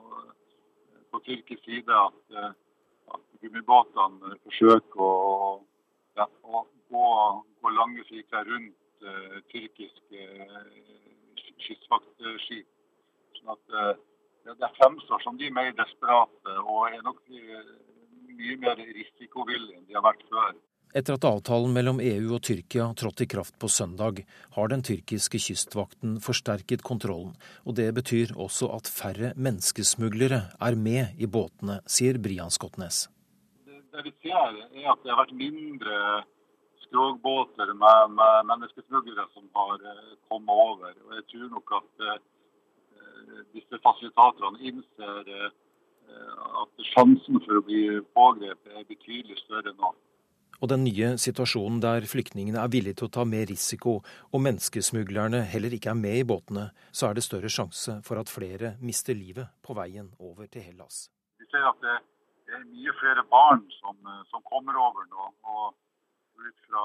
på 1.11 1.21
tyrkisk 1.27 1.67
side 1.67 1.99
at 1.99 2.39
eh, 2.39 2.55
gummibåtene 3.41 4.37
forsøker 4.45 5.03
å, 5.03 5.11
ja, 6.19 6.27
gå, 6.43 6.63
gå, 6.93 7.73
lange 7.73 8.05
sirkler 8.07 8.47
rundt 8.47 9.05
uh, 9.07 9.37
tyrkiske 9.51 10.27
uh, 10.47 11.43
kystvaktskip. 11.65 12.67
sånn 13.39 13.55
at 13.55 13.77
uh, 13.77 13.93
det 14.45 14.69
fremstår 14.77 15.23
som 15.23 15.37
de 15.39 15.47
er 15.47 15.55
mer 15.55 15.71
desperate 15.77 16.55
og 16.63 16.89
er 16.89 17.03
nok 17.05 17.19
eh, 17.31 17.73
mye 18.35 18.57
mer 18.59 18.79
risikovillige 18.97 19.77
enn 19.77 19.85
de 19.87 19.95
har 19.95 20.03
vært 20.03 20.23
før. 20.27 20.57
Etter 20.93 21.15
at 21.17 21.25
avtalen 21.25 21.71
mellom 21.73 21.97
EU 22.05 22.35
og 22.35 22.43
Tyrkia 22.45 22.85
trådte 22.93 23.25
i 23.25 23.29
kraft 23.31 23.55
på 23.57 23.65
søndag, 23.65 24.19
har 24.53 24.67
den 24.69 24.83
tyrkiske 24.85 25.39
kystvakten 25.41 26.19
forsterket 26.21 26.83
kontrollen. 26.85 27.31
Og 27.65 27.79
det 27.79 27.87
betyr 27.97 28.35
også 28.37 28.69
at 28.75 28.91
færre 28.99 29.31
menneskesmuglere 29.33 30.43
er 30.67 30.77
med 30.77 31.17
i 31.17 31.25
båtene, 31.25 31.79
sier 31.89 32.21
Brian 32.21 32.53
Skotnes. 32.53 33.07
Det, 33.65 34.05
vi 34.05 34.13
ser, 34.21 34.53
er 34.61 34.91
at 34.93 35.01
det 35.01 35.15
har 35.15 35.23
vært 35.23 35.33
mindre 35.41 35.97
skrogbåter 36.85 37.73
med, 37.73 38.13
med 38.21 38.53
menneskesmuglere 38.53 39.25
som 39.33 39.49
har 39.57 39.81
eh, 39.81 40.15
kommet 40.29 40.53
over. 40.69 40.93
Og 41.09 41.17
jeg 41.17 41.29
tror 41.33 41.51
nok 41.57 41.77
at 41.81 42.05
uh, 42.05 43.43
disse 43.57 43.81
fasilitatorene 43.81 44.61
innser 44.61 45.35
uh, 45.41 45.51
at 46.61 46.89
sjansen 46.93 47.41
for 47.41 47.57
å 47.57 47.65
bli 47.65 47.85
pågrepet 48.13 48.77
er 48.77 48.91
betydelig 48.93 49.41
større 49.41 49.73
nå 49.73 49.95
og 50.63 50.69
den 50.71 50.85
nye 50.87 51.13
situasjonen 51.19 51.81
der 51.83 52.07
flyktningene 52.07 52.61
er 52.61 52.71
villige 52.71 53.01
til 53.01 53.09
å 53.09 53.13
ta 53.17 53.25
mer 53.27 53.49
risiko, 53.49 53.97
og 54.31 54.43
menneskesmuglerne 54.45 55.43
heller 55.51 55.75
ikke 55.75 55.91
er 55.91 55.99
med 55.99 56.21
i 56.21 56.25
båtene, 56.27 56.69
så 56.95 57.09
er 57.09 57.17
det 57.17 57.25
større 57.27 57.51
sjanse 57.51 57.99
for 58.07 58.21
at 58.21 58.31
flere 58.31 58.77
mister 58.79 59.17
livet 59.17 59.51
på 59.65 59.75
veien 59.75 60.13
over 60.23 60.47
til 60.47 60.63
Hellas. 60.63 61.09
Vi 61.41 61.49
ser 61.51 61.67
at 61.67 61.83
det 61.83 61.97
er 62.55 62.63
mye 62.69 62.95
flere 63.01 63.27
barn 63.27 63.65
som, 63.81 63.99
som 64.31 64.45
kommer 64.47 64.79
over 64.79 65.03
nå. 65.11 65.31
og 65.43 65.73
ut 66.43 66.59
fra 66.67 66.83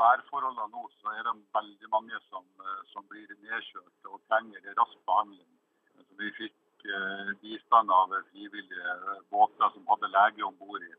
værforholdene 0.00 0.68
nå, 0.72 0.84
så 1.00 1.12
er 1.16 1.24
det 1.26 1.34
veldig 1.56 1.88
mange 1.92 2.20
som, 2.28 2.44
som 2.92 3.04
blir 3.10 3.28
nedkjørt 3.42 4.08
og 4.12 4.20
trenger 4.28 4.72
rask 4.78 4.96
behandling. 5.08 5.48
Så 5.96 6.16
vi 6.20 6.30
fikk 6.38 6.86
eh, 6.88 7.32
bistand 7.42 7.92
av 7.92 8.14
frivillige 8.30 8.96
båter 9.32 9.74
som 9.74 9.88
hadde 9.90 10.12
lege 10.14 10.46
om 10.46 10.56
bord 10.60 10.84
i. 10.86 10.92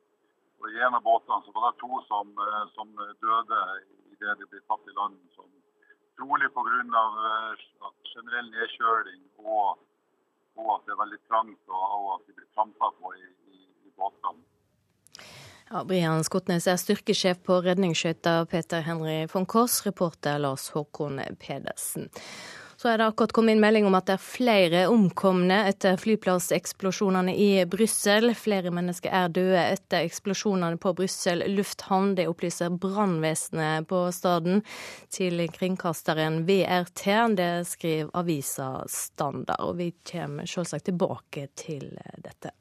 Og 0.61 0.69
I 0.69 0.83
en 0.85 0.97
av 0.97 1.03
båtene 1.03 1.41
så 1.45 1.53
var 1.57 1.71
det 1.71 1.81
to 1.81 2.01
som, 2.07 2.31
eh, 2.45 2.65
som 2.77 2.93
døde 2.95 3.61
idet 4.13 4.37
de 4.39 4.45
ble 4.47 4.61
tatt 4.69 4.85
i 4.87 4.95
land. 4.97 5.17
Som 5.35 5.49
trolig 6.19 6.49
pga. 6.53 7.05
Eh, 7.31 7.67
generell 8.15 8.49
nedkjøling 8.51 9.21
og, 9.39 9.81
og, 10.59 10.69
at 10.75 10.87
det 10.87 10.95
er 10.95 11.01
veldig 11.03 11.19
trangt 11.29 11.71
og, 11.71 11.83
og 11.97 12.09
at 12.17 12.25
de 12.27 12.37
blir 12.37 12.49
trampa 12.55 12.91
på 12.99 13.13
i, 13.15 13.27
i, 13.55 13.61
i 13.87 13.93
båtene. 13.97 14.43
Ja, 15.71 15.85
Brian 15.87 16.25
Skotnes 16.27 16.67
er 16.67 16.79
styrkesjef 16.79 17.39
på 17.47 17.61
redningsskøyta 17.63 18.41
Peter 18.51 18.83
Henry 18.83 19.21
von 19.31 19.47
Koss, 19.47 19.85
reporter 19.85 20.41
Lars 20.43 20.67
Håkon 20.75 21.21
Pedersen. 21.39 22.09
Så 22.81 22.89
er 22.89 22.97
det 22.97 23.05
akkurat 23.11 23.31
kommet 23.37 23.53
inn 23.53 23.59
melding 23.61 23.85
om 23.85 23.93
at 23.93 24.07
det 24.09 24.15
er 24.15 24.21
flere 24.25 24.79
omkomne 24.89 25.59
etter 25.69 25.99
flyplasseksplosjonene 26.01 27.35
i 27.37 27.49
Brussel. 27.69 28.31
Flere 28.33 28.71
mennesker 28.73 29.13
er 29.13 29.29
døde 29.29 29.65
etter 29.67 30.07
eksplosjonene 30.07 30.79
på 30.81 30.95
Brussel 30.97 31.45
lufthavn. 31.53 32.15
Det 32.17 32.25
opplyser 32.31 32.73
brannvesenet 32.73 33.85
på 33.85 34.01
staden 34.17 34.63
til 35.13 35.45
kringkasteren 35.53 36.41
VRT. 36.49 37.05
Det 37.37 37.51
skriver 37.69 38.09
avisa 38.17 38.71
Standard. 38.89 39.61
Og 39.61 39.77
vi 39.77 39.91
kommer 40.01 40.49
selvsagt 40.49 40.89
tilbake 40.89 41.51
til 41.53 41.85
dette. 42.25 42.55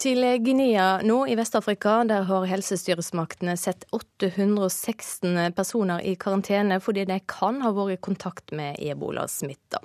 Til 0.00 0.24
Guinea 0.42 0.98
nå 1.06 1.20
i 1.30 1.36
Vest-Afrika. 1.38 2.00
Der 2.08 2.24
har 2.26 2.46
helsestyresmaktene 2.50 3.54
sett 3.56 3.84
816 3.94 5.52
personer 5.54 6.02
i 6.02 6.16
karantene 6.18 6.80
fordi 6.82 7.04
de 7.06 7.20
kan 7.30 7.60
ha 7.62 7.70
vært 7.74 7.94
i 7.94 8.00
kontakt 8.02 8.54
med 8.56 8.80
ebolasmitta. 8.82 9.78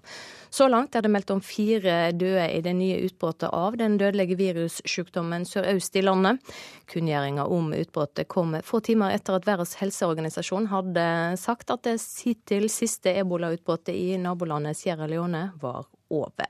Så 0.49 0.65
langt 0.67 0.95
er 0.97 1.05
det 1.05 1.11
meldt 1.13 1.29
om 1.29 1.41
fire 1.45 2.09
døde 2.17 2.47
i 2.49 2.61
det 2.65 2.73
nye 2.73 3.03
utbruddet 3.05 3.51
av 3.53 3.77
den 3.77 3.99
dødelige 4.01 4.39
virussykdommen 4.39 5.45
sørøst 5.45 5.99
i 6.01 6.03
landet. 6.03 6.41
Kunngjøringa 6.89 7.45
om 7.45 7.69
utbruddet 7.77 8.25
kom 8.33 8.57
få 8.65 8.81
timer 8.85 9.13
etter 9.13 9.37
at 9.37 9.45
Verdens 9.45 9.75
helseorganisasjon 9.77 10.71
hadde 10.73 11.05
sagt 11.37 11.69
at 11.69 11.85
det 11.85 11.99
hittil 12.23 12.65
siste 12.73 13.13
ebolautbruddet 13.21 13.93
i 13.93 14.17
nabolandet 14.17 14.81
Sierra 14.81 15.05
Leone 15.09 15.51
var 15.61 15.85
over. 16.09 16.49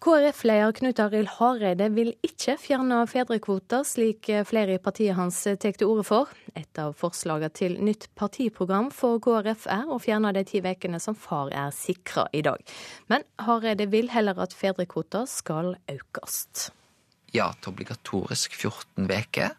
KrF-leder 0.00 0.72
Knut 0.72 1.00
Arild 1.02 1.28
Hareide 1.34 1.90
vil 1.92 2.14
ikke 2.24 2.54
fjerne 2.56 3.02
fedrekvoter, 3.04 3.82
slik 3.84 4.30
flere 4.48 4.78
i 4.78 4.80
partiet 4.80 5.12
hans 5.18 5.42
tar 5.44 5.76
til 5.76 5.90
orde 5.90 6.06
for. 6.08 6.30
Et 6.56 6.80
av 6.80 6.94
forslagene 6.96 7.52
til 7.52 7.76
nytt 7.84 8.06
partiprogram 8.16 8.88
for 8.96 9.20
KrF 9.20 9.66
er 9.68 9.92
å 9.92 10.00
fjerne 10.00 10.32
de 10.32 10.46
ti 10.48 10.62
ukene 10.64 11.02
som 11.04 11.12
far 11.12 11.52
er 11.52 11.68
sikra 11.76 12.24
i 12.32 12.40
dag. 12.48 12.64
Men 13.12 13.28
Hareide 13.44 13.90
vil 13.92 14.08
heller 14.08 14.40
at 14.40 14.56
fedrekvoter 14.56 15.28
skal 15.28 15.74
økes. 15.92 16.70
Ja 17.36 17.52
til 17.60 17.74
obligatorisk 17.74 18.56
14 18.56 19.04
uker 19.04 19.52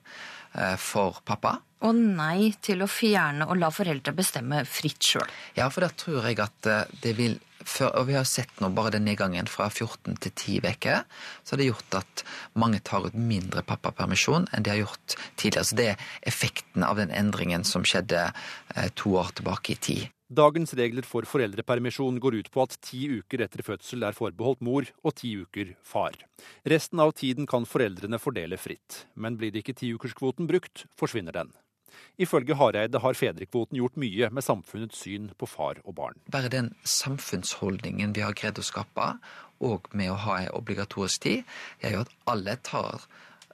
for 0.77 1.21
pappa. 1.25 1.57
Og 1.81 1.97
nei 1.97 2.51
til 2.61 2.83
å 2.85 2.89
fjerne 2.89 3.47
og 3.49 3.57
la 3.57 3.71
foreldre 3.73 4.13
bestemme 4.13 4.61
fritt 4.69 5.01
sjøl. 5.01 5.29
Ja, 5.57 5.69
for 5.73 5.85
da 5.85 5.89
tror 5.97 6.27
jeg 6.29 6.37
at 6.43 6.69
eh, 6.69 6.91
det 7.01 7.15
vil 7.17 7.39
for, 7.61 7.91
og 7.93 8.07
vi 8.09 8.15
har 8.17 8.25
sett 8.25 8.61
nå 8.61 8.71
bare 8.73 8.95
den 8.95 9.05
nedgangen 9.05 9.49
fra 9.49 9.67
14 9.69 10.15
til 10.23 10.31
10 10.31 10.71
uker, 10.73 11.03
så 11.43 11.53
har 11.53 11.61
det 11.61 11.67
gjort 11.67 11.97
at 11.99 12.23
mange 12.57 12.79
tar 12.85 13.05
ut 13.05 13.17
mindre 13.17 13.61
pappapermisjon 13.65 14.47
enn 14.49 14.65
de 14.65 14.73
har 14.73 14.81
gjort 14.81 15.17
tidligere. 15.37 15.67
Så 15.69 15.77
det 15.77 15.87
er 15.91 16.07
effekten 16.31 16.85
av 16.85 16.97
den 17.01 17.13
endringen 17.13 17.65
som 17.67 17.85
skjedde 17.85 18.27
eh, 18.29 18.89
to 18.97 19.13
år 19.21 19.33
tilbake 19.37 19.75
i 19.75 19.81
tid. 19.89 20.09
Dagens 20.31 20.71
regler 20.79 21.03
for 21.03 21.27
foreldrepermisjon 21.27 22.15
går 22.23 22.37
ut 22.39 22.49
på 22.53 22.63
at 22.63 22.77
ti 22.87 23.01
uker 23.19 23.41
etter 23.43 23.65
fødsel 23.67 24.05
er 24.07 24.15
forbeholdt 24.15 24.61
mor 24.63 24.85
og 25.03 25.15
ti 25.19 25.33
uker 25.35 25.73
far. 25.83 26.15
Resten 26.63 27.01
av 27.03 27.11
tiden 27.19 27.49
kan 27.51 27.67
foreldrene 27.67 28.15
fordele 28.15 28.55
fritt, 28.55 29.01
men 29.19 29.35
blir 29.35 29.57
ikke 29.59 29.75
tiukerskvoten 29.75 30.47
brukt, 30.47 30.85
forsvinner 30.95 31.35
den. 31.35 31.51
Ifølge 32.15 32.55
Hareide 32.55 33.01
har 33.03 33.19
fedrekvoten 33.19 33.81
gjort 33.81 33.99
mye 33.99 34.29
med 34.31 34.45
samfunnets 34.45 35.03
syn 35.03 35.27
på 35.35 35.49
far 35.51 35.81
og 35.83 35.97
barn. 35.99 36.15
Bare 36.31 36.51
den 36.53 36.71
samfunnsholdningen 36.87 38.15
vi 38.15 38.23
har 38.23 38.37
greid 38.37 38.61
å 38.61 38.63
skape, 38.63 39.09
og 39.59 39.91
med 39.91 40.13
å 40.13 40.19
ha 40.29 40.37
en 40.45 40.55
obligatorisk 40.55 41.27
tid, 41.27 41.43
gjør 41.83 41.97
jo 41.97 42.05
at 42.05 42.15
alle 42.31 42.55
tar 42.63 43.03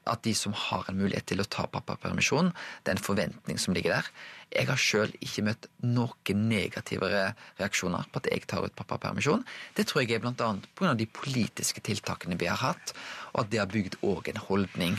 at 0.09 0.23
de 0.25 0.33
som 0.37 0.55
har 0.55 0.87
en 0.87 0.97
mulighet 0.99 1.27
til 1.29 1.43
å 1.43 1.47
ta 1.47 1.67
pappapermisjon, 1.71 2.51
det 2.83 2.93
er 2.93 2.97
en 2.97 3.07
forventning 3.07 3.61
som 3.61 3.75
ligger 3.75 3.97
der. 3.97 4.09
Jeg 4.47 4.69
har 4.69 4.79
sjøl 4.79 5.11
ikke 5.19 5.43
møtt 5.43 5.65
noen 5.83 6.43
negative 6.47 7.07
reaksjoner 7.59 8.07
på 8.11 8.21
at 8.21 8.29
jeg 8.31 8.45
tar 8.47 8.63
ut 8.63 8.75
pappapermisjon. 8.79 9.43
Det 9.75 9.87
tror 9.89 10.03
jeg 10.03 10.15
er 10.15 10.23
bl.a. 10.23 10.51
pga. 10.77 10.93
de 10.95 11.07
politiske 11.11 11.83
tiltakene 11.83 12.39
vi 12.39 12.47
har 12.47 12.61
hatt, 12.61 12.93
og 13.33 13.43
at 13.43 13.51
det 13.51 13.59
har 13.59 13.71
bygd 13.71 13.99
òg 14.07 14.31
en 14.31 14.39
holdning. 14.47 14.95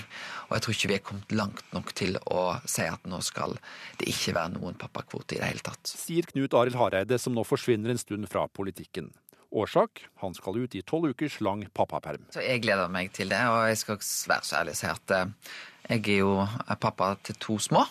Og 0.49 0.57
jeg 0.57 0.65
tror 0.65 0.77
ikke 0.77 0.93
vi 0.93 0.99
er 0.99 1.07
kommet 1.07 1.33
langt 1.33 1.65
nok 1.73 1.95
til 1.97 2.21
å 2.29 2.43
si 2.69 2.85
at 2.85 3.09
nå 3.09 3.23
skal 3.25 3.57
det 4.01 4.11
ikke 4.13 4.37
være 4.37 4.59
noen 4.59 4.77
pappakvote 4.81 5.39
i 5.39 5.41
det 5.41 5.49
hele 5.49 5.65
tatt. 5.65 5.97
Sier 5.97 6.29
Knut 6.29 6.57
Arild 6.59 6.77
Hareide, 6.79 7.21
som 7.21 7.37
nå 7.37 7.47
forsvinner 7.49 7.95
en 7.95 8.05
stund 8.05 8.29
fra 8.29 8.45
politikken. 8.53 9.09
Årsak 9.51 10.05
han 10.21 10.35
skal 10.37 10.59
ut 10.61 10.75
i 10.77 10.83
tolv 10.83 11.15
ukers 11.15 11.39
lang 11.41 11.65
pappaperm. 11.75 12.27
Så 12.35 12.43
Jeg 12.45 12.63
gleder 12.63 12.91
meg 12.93 13.13
til 13.17 13.31
det, 13.33 13.41
og 13.49 13.69
jeg 13.69 13.79
skal 13.81 14.01
være 14.35 14.45
så 14.45 14.61
ærlig 14.61 14.77
å 14.77 14.81
si 14.81 14.91
at 14.91 15.15
eh, 15.17 15.33
jeg 15.89 16.05
er 16.05 16.21
jo 16.21 16.35
pappa 16.81 17.15
til 17.25 17.39
to 17.41 17.59
små. 17.59 17.87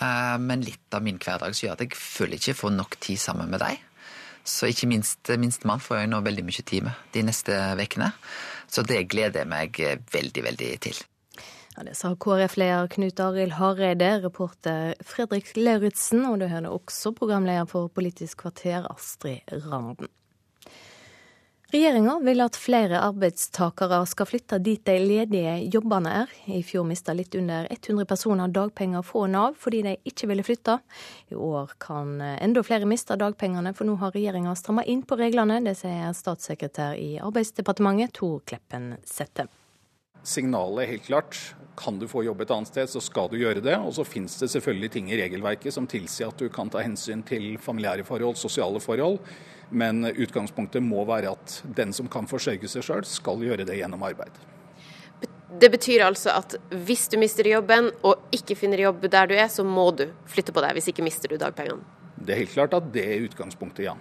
Eh, 0.00 0.36
men 0.42 0.64
litt 0.66 0.94
av 0.94 1.04
min 1.06 1.20
hverdag 1.22 1.54
så 1.54 1.68
gjør 1.68 1.76
at 1.76 1.86
jeg 1.86 1.98
føler 1.98 2.40
ikke 2.40 2.58
får 2.58 2.74
nok 2.74 2.98
tid 3.00 3.22
sammen 3.22 3.50
med 3.54 3.62
deg. 3.62 3.78
Så 4.44 4.68
ikke 4.68 4.90
minst 4.90 5.30
minstemann 5.40 5.80
får 5.80 6.02
jeg 6.02 6.10
nå 6.12 6.20
veldig 6.26 6.44
mye 6.44 6.64
tid 6.66 6.84
med 6.84 7.10
de 7.14 7.22
neste 7.24 7.54
ukene. 7.80 8.10
Så 8.68 8.82
det 8.84 9.06
gleder 9.08 9.44
jeg 9.44 9.48
meg 9.48 9.78
veldig, 10.12 10.42
veldig 10.50 10.70
til. 10.84 10.98
Ja, 11.76 11.82
Det 11.82 11.96
sa 11.98 12.12
KrF-leder 12.14 12.90
Knut 12.92 13.20
Arild 13.20 13.56
Hareide, 13.58 14.10
reporter 14.22 14.92
Fredrik 15.02 15.56
Lauritzen, 15.56 16.26
og 16.28 16.38
du 16.42 16.46
hører 16.46 16.70
også 16.70 17.14
programleder 17.16 17.66
for 17.66 17.88
Politisk 17.88 18.44
kvarter, 18.44 18.86
Astrid 18.92 19.42
Randen. 19.64 20.10
Regjeringa 21.74 22.18
vil 22.22 22.38
at 22.38 22.54
flere 22.54 23.00
arbeidstakere 23.02 23.96
skal 24.06 24.28
flytte 24.30 24.60
dit 24.62 24.78
de 24.86 24.94
ledige 25.02 25.56
jobbene 25.74 26.12
er. 26.20 26.34
I 26.46 26.60
fjor 26.62 26.84
mista 26.86 27.10
litt 27.18 27.34
under 27.34 27.66
100 27.66 28.06
personer 28.06 28.52
dagpenger 28.54 29.02
fra 29.02 29.24
Nav 29.32 29.56
fordi 29.58 29.80
de 29.82 29.96
ikke 30.06 30.28
ville 30.30 30.44
flytte. 30.46 30.76
I 31.34 31.34
år 31.34 31.74
kan 31.82 32.22
enda 32.22 32.62
flere 32.62 32.86
miste 32.86 33.18
dagpengene, 33.18 33.74
for 33.74 33.90
nå 33.90 33.98
har 34.04 34.14
regjeringa 34.14 34.54
stramma 34.54 34.86
inn 34.86 35.02
på 35.02 35.18
reglene. 35.18 35.58
Det 35.66 35.74
sier 35.82 36.14
statssekretær 36.14 36.94
i 36.94 37.16
Arbeidsdepartementet 37.18 38.14
Tor 38.22 38.38
Kleppen 38.46 38.92
Sette. 39.02 39.50
Signalet 40.24 40.84
er 40.84 40.92
helt 40.94 41.06
klart. 41.06 41.38
Kan 41.76 41.98
du 41.98 42.06
få 42.08 42.22
jobb 42.24 42.40
et 42.44 42.52
annet 42.54 42.70
sted, 42.70 42.88
så 42.88 43.02
skal 43.02 43.28
du 43.28 43.36
gjøre 43.36 43.60
det. 43.64 43.74
Og 43.76 43.92
så 43.96 44.06
finnes 44.08 44.36
det 44.40 44.48
selvfølgelig 44.52 44.90
ting 44.94 45.10
i 45.12 45.18
regelverket 45.20 45.74
som 45.74 45.88
tilsier 45.90 46.30
at 46.30 46.40
du 46.40 46.48
kan 46.52 46.70
ta 46.72 46.80
hensyn 46.84 47.24
til 47.26 47.58
familiære 47.60 48.06
forhold, 48.08 48.38
sosiale 48.40 48.80
forhold. 48.80 49.20
Men 49.74 50.06
utgangspunktet 50.08 50.84
må 50.84 51.04
være 51.08 51.34
at 51.34 51.60
den 51.76 51.92
som 51.92 52.08
kan 52.08 52.28
forsørge 52.30 52.70
seg 52.70 52.86
sjøl, 52.86 53.04
skal 53.08 53.44
gjøre 53.44 53.66
det 53.68 53.76
gjennom 53.80 54.06
arbeid. 54.06 54.32
Det 55.54 55.70
betyr 55.70 56.02
altså 56.06 56.32
at 56.34 56.56
hvis 56.86 57.06
du 57.12 57.18
mister 57.20 57.46
jobben 57.46 57.92
og 58.02 58.32
ikke 58.34 58.56
finner 58.58 58.80
jobb 58.86 59.04
der 59.10 59.28
du 59.30 59.36
er, 59.36 59.46
så 59.52 59.62
må 59.66 59.90
du 59.94 60.08
flytte 60.30 60.54
på 60.54 60.64
deg, 60.64 60.74
hvis 60.78 60.90
ikke 60.90 61.04
mister 61.06 61.30
du 61.30 61.36
dagpengene? 61.38 61.84
Det 62.16 62.32
er 62.34 62.42
helt 62.42 62.54
klart 62.54 62.74
at 62.74 62.88
det 62.94 63.04
er 63.04 63.26
utgangspunktet, 63.28 63.86
ja. 63.90 63.94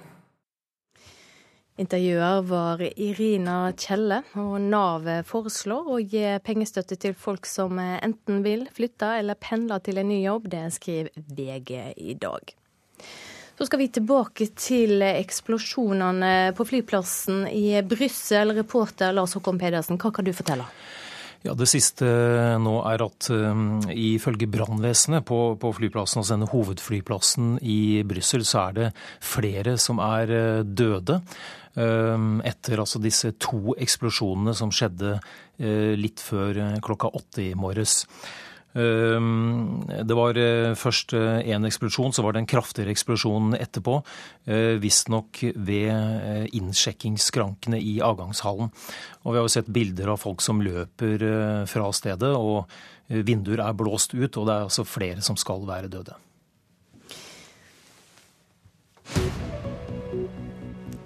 Intervjuer 1.82 2.42
var 2.46 2.82
Irina 3.02 3.72
Kjelle, 3.74 4.20
og 4.38 4.60
Nav 4.62 5.08
foreslår 5.26 5.88
å 5.90 5.96
gi 5.98 6.26
pengestøtte 6.46 7.00
til 7.02 7.16
folk 7.18 7.50
som 7.50 7.80
enten 7.82 8.44
vil 8.46 8.68
flytte 8.76 9.10
eller 9.18 9.40
pendle 9.42 9.80
til 9.82 9.98
en 9.98 10.12
ny 10.12 10.20
jobb. 10.22 10.52
Det 10.54 10.68
skriver 10.76 11.10
VG 11.34 11.72
i 11.98 12.14
dag. 12.22 12.54
Så 13.58 13.66
skal 13.66 13.82
vi 13.82 13.90
tilbake 13.94 14.52
til 14.54 15.02
eksplosjonene 15.02 16.54
på 16.58 16.66
flyplassen 16.66 17.48
i 17.50 17.82
Brussel. 17.86 18.54
Reporter 18.58 19.14
Lars 19.14 19.34
Håkon 19.38 19.62
Pedersen, 19.62 19.98
hva 20.02 20.14
kan 20.14 20.30
du 20.30 20.34
fortelle? 20.34 20.70
Ja, 21.44 21.52
Det 21.60 21.68
siste 21.68 22.08
nå 22.64 22.78
er 22.88 23.02
at 23.04 23.28
um, 23.34 23.82
ifølge 23.92 24.48
brannvesenet 24.48 25.26
på, 25.28 25.58
på, 25.60 25.74
flyplassen, 25.76 26.22
altså 26.22 26.38
denne 26.38 26.48
hovedflyplassen 26.48 27.58
i 27.60 28.00
Brussel, 28.08 28.46
så 28.48 28.70
er 28.70 28.78
det 28.78 28.88
flere 29.20 29.76
som 29.82 30.00
er 30.00 30.32
uh, 30.32 30.62
døde. 30.64 31.20
Um, 31.74 32.38
etter 32.46 32.78
altså 32.78 33.00
disse 33.02 33.32
to 33.42 33.74
eksplosjonene 33.82 34.54
som 34.54 34.70
skjedde 34.70 35.16
uh, 35.18 35.94
litt 35.98 36.22
før 36.22 36.60
uh, 36.62 36.76
klokka 36.86 37.10
åtte 37.18 37.48
i 37.48 37.56
morges. 37.58 38.04
Ehm, 38.74 39.84
det 39.86 40.16
var 40.18 40.38
eh, 40.40 40.74
først 40.78 41.14
én 41.14 41.62
eh, 41.62 41.70
eksplosjon, 41.70 42.14
så 42.14 42.24
var 42.26 42.34
det 42.34 42.42
en 42.42 42.50
kraftigere 42.50 42.94
eksplosjon 42.94 43.54
etterpå. 43.60 44.00
Eh, 44.50 44.80
visstnok 44.82 45.44
ved 45.54 46.50
innsjekkingsskrankene 46.58 47.78
i 47.78 48.00
avgangshallen. 48.02 48.74
Og 49.24 49.30
vi 49.30 49.38
har 49.38 49.46
jo 49.46 49.54
sett 49.54 49.72
bilder 49.74 50.16
av 50.16 50.22
folk 50.24 50.42
som 50.42 50.62
løper 50.64 51.22
fra 51.70 51.92
stedet, 51.94 52.34
og 52.34 52.66
vinduer 53.08 53.62
er 53.64 53.78
blåst 53.78 54.16
ut. 54.18 54.38
Og 54.38 54.48
det 54.48 54.56
er 54.56 54.68
altså 54.68 54.88
flere 54.88 55.24
som 55.24 55.38
skal 55.40 55.66
være 55.70 55.92
døde. 55.94 56.18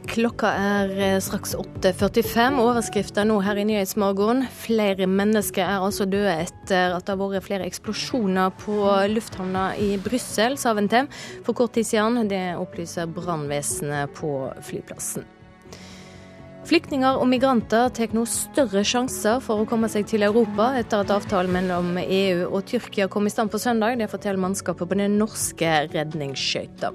Klokka 0.07 0.49
er 0.55 0.91
eh, 0.95 1.17
straks 1.21 1.53
8.45. 1.57 2.57
Overskriften 2.63 3.27
nå 3.29 3.37
her 3.43 3.59
i 3.59 3.65
Nyhetsmorgen. 3.67 4.45
Flere 4.63 5.07
mennesker 5.09 5.65
er 5.65 5.83
altså 5.83 6.07
døde 6.07 6.31
etter 6.45 6.95
at 6.95 7.05
det 7.05 7.13
har 7.13 7.19
vært 7.19 7.45
flere 7.45 7.67
eksplosjoner 7.67 8.53
på 8.61 8.77
lufthavna 9.11 9.69
i 9.83 9.95
Brussel, 10.01 10.55
sa 10.57 10.73
Ventem 10.77 11.09
for 11.45 11.57
kort 11.57 11.75
tid 11.75 11.89
siden. 11.91 12.29
Det 12.31 12.43
opplyser 12.57 13.09
brannvesenet 13.11 14.15
på 14.17 14.31
flyplassen. 14.69 15.27
Flyktninger 16.67 17.15
og 17.15 17.29
migranter 17.31 17.87
tar 17.95 18.11
nå 18.15 18.25
større 18.27 18.81
sjanser 18.83 19.39
for 19.43 19.63
å 19.63 19.67
komme 19.69 19.87
seg 19.91 20.07
til 20.09 20.25
Europa 20.27 20.73
etter 20.75 21.03
at 21.03 21.13
avtalen 21.15 21.53
mellom 21.55 21.93
EU 22.01 22.49
og 22.49 22.65
Tyrkia 22.67 23.07
kom 23.11 23.29
i 23.29 23.31
stand 23.31 23.53
på 23.53 23.61
søndag. 23.61 23.95
Det 24.01 24.09
forteller 24.11 24.41
mannskapet 24.43 24.89
på 24.89 24.97
den 24.99 25.15
norske 25.19 25.69
redningsskøyta. 25.93 26.91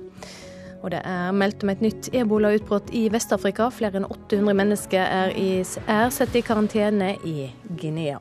Og 0.83 0.91
det 0.91 1.01
er 1.07 1.31
meldt 1.35 1.63
om 1.63 1.71
et 1.71 1.83
nytt 1.85 2.11
ebolautbrudd 2.17 2.91
i 2.95 3.07
Vest-Afrika. 3.15 3.71
Flere 3.71 4.01
enn 4.01 4.09
800 4.11 4.59
mennesker 4.59 5.07
er, 5.07 5.33
i, 5.39 5.63
er 5.87 6.11
satt 6.11 6.35
i 6.35 6.43
karantene 6.43 7.15
i 7.23 7.53
Guinea. 7.79 8.19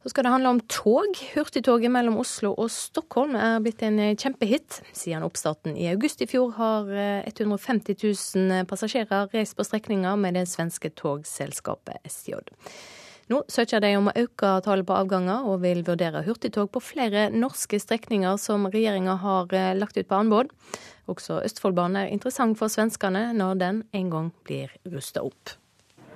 Så 0.00 0.14
skal 0.14 0.24
det 0.24 0.32
handle 0.32 0.54
om 0.54 0.60
tog. 0.72 1.18
Hurtigtoget 1.34 1.92
mellom 1.92 2.16
Oslo 2.22 2.54
og 2.56 2.70
Stockholm 2.72 3.34
er 3.36 3.58
blitt 3.60 3.82
en 3.84 4.00
kjempehit. 4.16 4.78
Siden 4.96 5.26
oppstarten 5.26 5.76
i 5.76 5.90
august 5.92 6.24
i 6.24 6.28
fjor 6.30 6.54
har 6.56 6.88
150 7.28 7.92
eh, 7.92 8.16
000 8.48 8.64
passasjerer 8.70 9.28
reist 9.34 9.58
på 9.58 9.68
strekninger 9.68 10.16
med 10.16 10.40
det 10.40 10.46
svenske 10.48 10.88
togselskapet 10.96 12.00
SJ. 12.08 12.40
Nå 13.30 13.44
søker 13.46 13.78
de 13.78 13.92
om 13.94 14.08
å 14.10 14.14
øke 14.18 14.48
tallet 14.66 14.88
på 14.88 14.94
avganger, 14.98 15.44
og 15.46 15.60
vil 15.62 15.84
vurdere 15.86 16.24
hurtigtog 16.26 16.72
på 16.74 16.82
flere 16.82 17.28
norske 17.30 17.78
strekninger 17.78 18.34
som 18.42 18.66
regjeringa 18.66 19.14
har 19.22 19.54
eh, 19.54 19.70
lagt 19.78 20.00
ut 20.00 20.08
på 20.10 20.18
anbud. 20.18 20.50
Også 21.10 21.38
Østfoldbanen 21.46 22.00
er 22.00 22.10
interessant 22.10 22.58
for 22.58 22.72
svenskene 22.72 23.28
når 23.38 23.60
den 23.62 23.80
en 23.94 24.10
gang 24.10 24.32
blir 24.42 24.74
rusta 24.90 25.22
opp. 25.22 25.54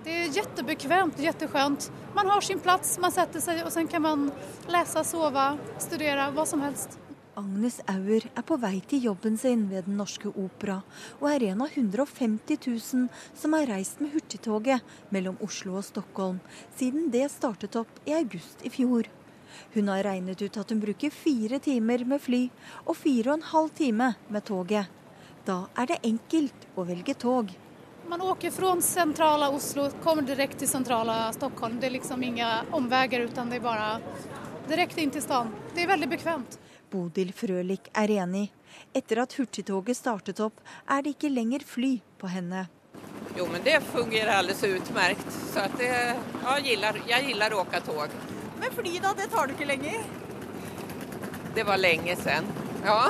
Det 0.05 0.19
er 0.25 0.35
kjempebekvemt 0.35 1.15
og 1.15 1.29
kjempeskjønt. 1.29 1.89
Man 2.19 2.35
har 2.35 2.43
sin 2.45 2.59
plass, 2.61 2.97
man 3.01 3.15
setter 3.15 3.41
seg, 3.41 3.63
og 3.63 3.71
så 3.73 3.87
kan 3.87 4.03
man 4.05 4.27
lese, 4.75 5.07
sove, 5.07 5.47
studere, 5.87 6.33
hva 6.35 6.45
som 6.51 6.67
helst. 6.67 6.99
Agnes 7.37 7.81
Auer 7.91 8.23
er 8.31 8.45
på 8.47 8.57
vei 8.63 8.77
til 8.87 9.09
jobben 9.09 9.35
sin 9.41 9.65
ved 9.71 9.89
Den 9.89 9.97
norske 9.99 10.31
opera, 10.31 10.77
og 11.19 11.27
er 11.33 11.49
en 11.49 11.65
av 11.65 11.73
150 11.75 12.61
000 12.63 13.09
som 13.35 13.57
har 13.57 13.67
reist 13.73 13.99
med 13.99 14.15
hurtigtoget 14.15 14.95
mellom 15.11 15.41
Oslo 15.43 15.75
og 15.81 15.87
Stockholm 15.87 16.39
siden 16.79 17.11
det 17.11 17.27
startet 17.35 17.75
opp 17.81 17.99
i 18.07 18.15
august 18.15 18.63
i 18.63 18.71
fjor. 18.71 19.11
Hun 19.75 19.91
har 19.91 20.07
regnet 20.07 20.47
ut 20.47 20.61
at 20.63 20.71
hun 20.71 20.83
bruker 20.83 21.11
fire 21.11 21.59
timer 21.59 22.07
med 22.07 22.23
fly 22.23 22.45
og 22.85 22.95
fire 23.03 23.33
og 23.33 23.41
en 23.41 23.51
halv 23.51 23.75
time 23.83 24.13
med 24.29 24.47
toget. 24.47 24.87
Da 25.45 25.65
er 25.75 25.91
det 25.91 26.03
enkelt 26.07 26.69
å 26.79 26.87
velge 26.87 27.19
tog. 27.19 27.51
Man 28.07 28.23
åker 28.23 28.53
fra 28.55 28.77
sentrale 28.85 29.49
Oslo, 29.51 29.89
kommer 30.05 30.23
direkte 30.23 30.63
til 30.63 30.71
sentrale 30.71 31.17
Stockholm. 31.35 31.81
Det 31.81 31.89
er 31.89 31.99
liksom 31.99 32.23
ingen 32.23 32.75
omveier, 32.77 33.27
det 33.27 33.59
er 33.59 33.65
bare 33.65 33.97
direkte 34.69 35.03
inn 35.03 35.11
til 35.11 35.25
staden. 35.25 35.51
Det 35.75 35.83
er 35.83 35.91
veldig 35.97 36.11
bekvemt. 36.15 36.61
Bodil 36.95 37.33
Frølik 37.35 37.91
er 37.99 38.13
enig. 38.23 38.47
Etter 38.95 39.25
at 39.25 39.35
hurtigtoget 39.35 39.99
startet 39.99 40.39
opp, 40.45 40.61
er 40.87 41.03
det 41.03 41.17
ikke 41.17 41.33
lenger 41.33 41.67
fly 41.67 41.97
på 42.21 42.31
henne. 42.31 42.69
Jo, 43.35 43.49
men 43.51 43.65
det 43.67 43.81
fungerer 43.89 44.37
alles 44.37 44.63
utmerkt. 44.63 45.27
Så 45.51 45.67
det, 45.79 45.91
ja, 45.91 46.59
jeg 46.63 46.79
liker 47.27 47.57
å 47.57 47.65
åke 47.65 47.81
tog. 47.83 48.15
Men 48.61 48.75
fly, 48.77 48.93
da? 49.03 49.11
Det 49.19 49.27
tar 49.33 49.51
du 49.51 49.57
ikke 49.57 49.67
lenger? 49.73 50.05
Det 51.55 51.65
var 51.67 51.83
lenge 51.83 52.15
siden. 52.21 52.47
Ja. 52.87 53.01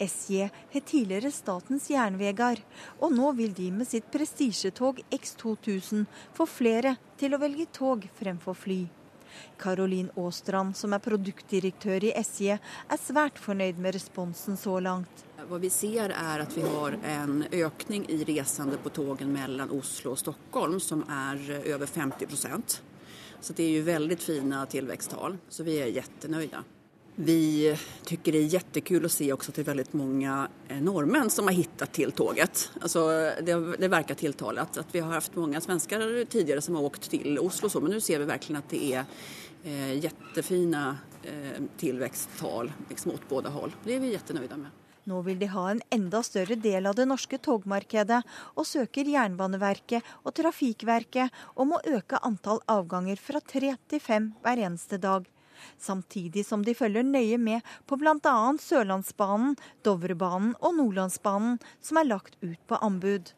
SJ 0.00 0.46
het 0.72 0.86
tidligere 0.88 1.28
Statens 1.32 1.90
Jernvegar, 1.92 2.62
og 3.04 3.12
nå 3.12 3.34
vil 3.36 3.52
de 3.52 3.68
med 3.74 3.88
sitt 3.88 4.08
prestisjetog 4.12 5.02
X2000 5.12 6.06
få 6.36 6.48
flere 6.48 6.94
til 7.20 7.36
å 7.36 7.42
velge 7.42 7.68
tog 7.76 8.08
fremfor 8.16 8.56
fly. 8.56 8.80
Karolin 9.60 10.10
Aastrand, 10.16 10.76
som 10.76 10.94
er 10.94 11.02
produktdirektør 11.04 12.06
i 12.08 12.12
SJ, 12.22 12.56
er 12.56 13.00
svært 13.00 13.38
fornøyd 13.40 13.78
med 13.80 13.94
responsen 13.96 14.58
så 14.60 14.78
langt. 14.80 15.24
Hva 15.48 15.58
vi 15.60 15.70
ser 15.72 16.12
er 16.12 16.44
at 16.44 16.56
vi 16.56 16.64
har 16.66 16.98
en 17.14 17.44
økning 17.50 18.04
i 18.12 18.20
resende 18.28 18.78
på 18.82 18.92
togene 18.94 19.32
mellom 19.32 19.72
Oslo 19.78 20.14
og 20.14 20.20
Stockholm 20.20 20.80
som 20.82 21.04
er 21.08 21.40
over 21.74 21.86
50% 21.86 22.80
Så 23.40 23.56
det 23.56 23.64
er 23.64 23.78
jo 23.78 23.86
veldig 23.86 24.18
fine 24.20 24.66
tilveksttall. 24.68 25.38
Så 25.48 25.64
vi 25.64 25.78
er 25.80 25.94
kjempefornøyde. 25.94 26.64
Vi 27.22 27.76
tycker 28.04 28.32
det 28.32 28.38
är 28.38 28.42
jättekul 28.42 29.04
att 29.04 29.12
se 29.12 29.32
också 29.32 29.50
att 29.50 29.54
det 29.54 29.62
är 29.62 29.64
väldigt 29.64 29.92
många 29.92 30.48
eh, 30.68 30.80
norrmän 30.80 31.30
som 31.30 31.44
har 31.44 31.52
hittat 31.52 31.92
till 31.92 32.12
tåget. 32.12 32.70
Alltså 32.80 33.08
det, 33.42 33.76
det 33.78 33.88
verkar 33.88 34.14
tilltalat. 34.14 34.76
Att 34.76 34.94
vi 34.94 35.00
har 35.00 35.12
haft 35.12 35.36
många 35.36 35.60
svenskar 35.60 36.24
tidigare 36.24 36.60
som 36.60 36.74
har 36.74 36.82
åkt 36.82 37.10
till 37.10 37.38
Oslo 37.38 37.68
så, 37.68 37.80
men 37.80 37.90
nu 37.90 38.00
ser 38.00 38.18
vi 38.18 38.24
verkligen 38.24 38.58
att 38.58 38.68
det 38.68 38.94
är 38.94 39.04
eh, 39.64 39.98
jättefina 39.98 40.98
eh, 41.22 41.62
tillväxttal 41.76 42.72
liksom 42.88 43.12
håll. 43.30 43.76
Det 43.84 43.94
är 43.94 44.00
vi 44.00 44.12
jättenöjda 44.12 44.56
med. 44.56 44.70
Nå 45.04 45.22
vil 45.22 45.38
de 45.38 45.46
ha 45.46 45.70
en 45.70 45.82
enda 45.90 46.22
større 46.22 46.54
del 46.54 46.86
av 46.86 46.94
det 46.94 47.04
norske 47.08 47.38
togmarkedet, 47.38 48.20
og 48.54 48.66
søker 48.66 49.08
Jernbaneverket 49.08 50.06
og 50.22 50.34
Trafikverket 50.36 51.32
om 51.54 51.72
å 51.72 51.80
øke 51.84 52.20
antall 52.22 52.60
avganger 52.66 53.16
fra 53.16 53.40
tre 53.40 53.74
til 53.88 54.00
fem 54.00 54.32
hver 54.44 54.64
eneste 54.68 55.00
dag 55.00 55.28
samtidig 55.78 56.46
som 56.46 56.64
de 56.66 56.76
følger 56.76 57.06
nøye 57.06 57.40
med 57.40 57.66
på 57.86 57.98
bl.a. 58.00 58.36
Sørlandsbanen, 58.60 59.58
Dovrebanen 59.86 60.54
og 60.60 60.78
Nordlandsbanen, 60.78 61.60
som 61.80 62.00
er 62.00 62.10
lagt 62.10 62.40
ut 62.42 62.58
på 62.66 62.80
anbud. 62.80 63.34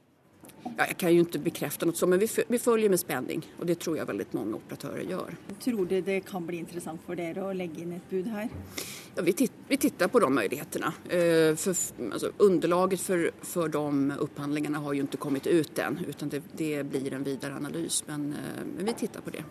Ja, 0.62 0.87
jeg 0.87 0.97
kan 1.01 1.12
jo 1.12 1.25
ikke 1.27 1.41
bekrefte 1.43 1.87
noe 1.89 1.97
sånt, 1.99 2.12
men 2.14 2.20
vi, 2.23 2.29
vi 2.49 2.59
følger 2.62 2.91
med 2.93 3.01
spenning. 3.01 3.43
Og 3.59 3.66
det 3.68 3.77
tror 3.83 3.99
jeg 3.99 4.09
veldig 4.09 4.27
mange 4.39 4.59
operatører 4.61 5.03
gjør. 5.11 5.35
Tror 5.61 5.89
du 5.91 5.97
det 6.07 6.18
kan 6.29 6.47
bli 6.47 6.61
interessant 6.62 7.03
for 7.07 7.18
dere 7.18 7.45
å 7.45 7.55
legge 7.57 7.83
inn 7.83 7.97
et 7.97 8.07
bud 8.11 8.31
her? 8.33 8.49
Ja, 9.16 9.25
vi, 9.27 9.35
titt, 9.37 9.57
vi 9.68 9.79
tittar 9.83 10.09
på 10.12 10.23
de 10.23 10.31
mulighetene. 10.33 10.93
Uh, 11.11 11.51
for, 11.61 11.83
altså, 12.09 12.32
underlaget 12.47 13.03
for, 13.03 13.27
for 13.47 13.73
de 13.74 14.20
opphandlingene 14.24 14.81
har 14.85 14.97
jo 14.97 15.09
ikke 15.09 15.20
kommet 15.27 15.51
ut 15.51 15.82
ennå. 15.82 16.07
Det, 16.23 16.44
det, 16.55 16.73
blir 16.89 17.19
en 17.19 17.27
videre 17.27 17.59
analyse, 17.59 18.07
men, 18.09 18.31
uh, 18.39 18.62
men 18.62 18.86
vi 18.86 18.97
tittar 19.05 19.27
på 19.27 19.35
det. 19.35 19.44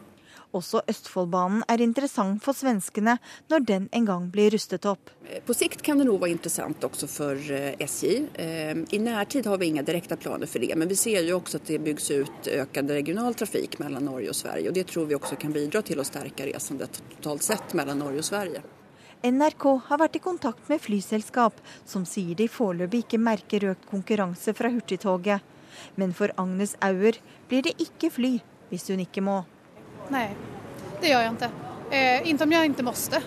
Også 0.58 0.82
Østfoldbanen 0.92 1.64
er 1.72 1.84
interessant 1.84 2.42
for 2.44 2.58
svenskene 2.58 3.16
når 3.52 3.64
den 3.68 3.86
en 3.96 4.08
gang 4.08 4.26
blir 4.34 4.52
rustet 4.52 4.86
opp. 4.90 5.14
På 5.48 5.56
sikt 5.56 5.84
kan 5.86 6.02
det 6.02 6.08
nå 6.10 6.18
være 6.20 6.34
interessant 6.36 6.84
også 6.84 7.08
for 7.08 7.54
eh, 7.56 7.80
SJ. 7.80 8.18
Eh, 8.36 8.74
I 8.92 9.00
nærtid 9.00 9.48
har 9.48 9.62
vi 9.62 9.72
ingen 9.72 9.88
direkte 9.88 10.18
planer 10.20 10.52
for 10.52 10.64
det, 10.64 10.76
men 10.76 10.92
vi 10.92 11.00
ser 11.00 11.24
jo 11.24 11.40
også 11.40 11.62
at 11.62 11.72
det 11.72 11.80
bygges 11.86 12.12
ut 12.12 12.52
økende 12.52 13.00
regional 13.00 13.38
trafikk 13.40 13.80
mellom 13.80 14.10
Norge 14.10 14.34
og 14.34 14.38
Sverige. 14.38 14.68
og 14.68 14.76
Det 14.76 14.86
tror 14.92 15.08
vi 15.08 15.16
også 15.16 15.40
kan 15.40 15.56
bidra 15.56 15.84
til 15.88 16.04
å 16.04 16.08
sterke 16.08 16.50
resandet 16.52 17.00
totalt 17.16 17.48
sett 17.48 17.76
mellom 17.78 18.04
Norge 18.04 18.24
og 18.26 18.28
Sverige. 18.28 18.64
NRK 19.22 19.66
har 19.88 20.00
vært 20.02 20.18
i 20.18 20.24
kontakt 20.24 20.70
med 20.70 20.82
flyselskap 20.82 21.60
som 21.86 22.08
sier 22.10 22.36
de 22.36 22.48
foreløpig 22.50 23.04
ikke 23.06 23.22
merker 23.22 23.68
økt 23.70 23.86
konkurranse 23.88 24.56
fra 24.58 24.72
Hurtigtoget. 24.74 25.46
Men 25.96 26.12
for 26.18 26.34
Agnes 26.42 26.74
Auer 26.84 27.20
blir 27.48 27.64
det 27.70 27.78
ikke 27.80 28.10
fly 28.12 28.34
hvis 28.72 28.90
hun 28.90 29.04
ikke 29.04 29.24
må. 29.24 29.44
Nej, 30.10 30.36
det 31.02 31.08
gör 31.08 31.22
jag 31.22 31.30
inte. 31.30 31.52
Eh, 31.92 32.30
inte 32.30 32.44
om 32.44 32.52
jag 32.52 32.66
inte 32.66 32.84
måste. 32.84 33.22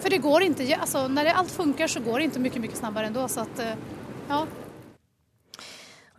For 0.00 0.10
det 0.10 0.18
går 0.18 0.42
ikke, 0.42 0.76
altså, 0.76 1.08
når 1.08 1.34
alt 1.34 1.50
funkar 1.50 1.86
så 1.86 2.00
går 2.00 2.18
det 2.18 2.30
ikke 2.30 2.40
mye, 2.40 2.60
mye 2.60 2.76
snabbere 2.76 3.06
ändå. 3.06 3.28
Så 3.28 3.40
at, 3.40 3.60
ja. 4.28 4.46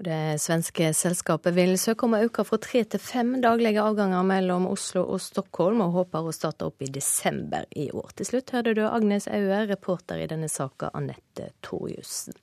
Det 0.02 0.42
svenske 0.42 0.94
selskapet 0.98 1.54
vil 1.54 1.76
søke 1.78 2.08
om 2.08 2.16
å 2.18 2.22
øke 2.26 2.46
fra 2.46 2.58
tre 2.62 2.82
til 2.90 3.02
fem 3.02 3.36
daglige 3.42 3.84
avganger 3.84 4.24
mellom 4.26 4.66
Oslo 4.70 5.04
og 5.14 5.22
Stockholm, 5.22 5.84
og 5.86 5.94
håper 5.94 6.26
å 6.26 6.34
starte 6.34 6.66
opp 6.66 6.82
i 6.82 6.90
desember 6.90 7.68
i 7.78 7.92
år. 7.94 8.10
Til 8.18 8.32
slutt 8.32 8.54
hørte 8.56 8.74
du 8.78 8.82
Agnes 8.88 9.30
Aue, 9.30 9.60
reporter 9.70 10.24
i 10.24 10.26
denne 10.30 10.50
saka 10.50 10.90
Anette 10.98 11.52
Torjussen. 11.62 12.34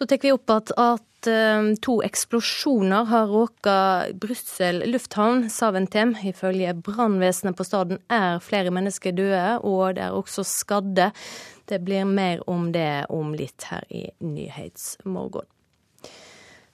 Så 0.00 0.06
tar 0.06 0.18
vi 0.22 0.30
opp 0.32 0.48
at, 0.48 0.70
at 0.80 1.28
um, 1.28 1.66
to 1.84 1.98
eksplosjoner 2.00 3.04
har 3.10 3.26
råka 3.28 3.74
Brussel 4.16 4.80
lufthavn, 4.88 5.42
Saventem. 5.52 6.14
Ifølge 6.24 6.72
brannvesenet 6.72 7.58
på 7.58 7.66
staden 7.68 8.00
er 8.08 8.40
flere 8.40 8.72
mennesker 8.72 9.12
døde, 9.12 9.58
og 9.60 9.98
det 9.98 10.06
er 10.06 10.16
også 10.16 10.46
skadde. 10.48 11.10
Det 11.68 11.82
blir 11.84 12.08
mer 12.08 12.40
om 12.48 12.70
det 12.72 13.10
om 13.12 13.36
litt 13.36 13.68
her 13.68 13.84
i 13.92 14.06
Nyhetsmorgen. 14.24 15.44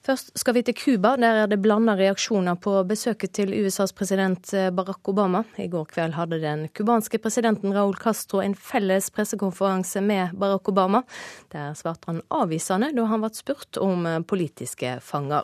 Først 0.07 0.29
skal 0.39 0.55
vi 0.55 0.61
til 0.63 0.75
Cuba. 0.77 1.17
Der 1.19 1.41
er 1.41 1.49
det 1.51 1.57
blanda 1.59 1.91
reaksjoner 1.99 2.55
på 2.63 2.71
besøket 2.87 3.33
til 3.35 3.49
USAs 3.51 3.91
president 3.91 4.53
eh, 4.55 4.69
Barack 4.71 5.09
Obama. 5.11 5.41
I 5.59 5.65
går 5.67 5.89
kveld 5.89 6.13
hadde 6.15 6.37
den 6.39 6.61
cubanske 6.71 7.19
presidenten 7.19 7.75
Raúl 7.75 7.97
Castro 7.99 8.39
en 8.39 8.55
felles 8.55 9.09
pressekonferanse 9.11 9.99
med 9.99 10.31
Barack 10.39 10.69
Obama. 10.71 11.01
Der 11.51 11.75
svarte 11.75 12.07
han 12.07 12.21
avvisende 12.31 12.93
da 12.95 13.03
han 13.11 13.25
ble 13.25 13.33
spurt 13.35 13.81
om 13.83 14.07
eh, 14.07 14.21
politiske 14.23 14.93
fanger. 15.03 15.43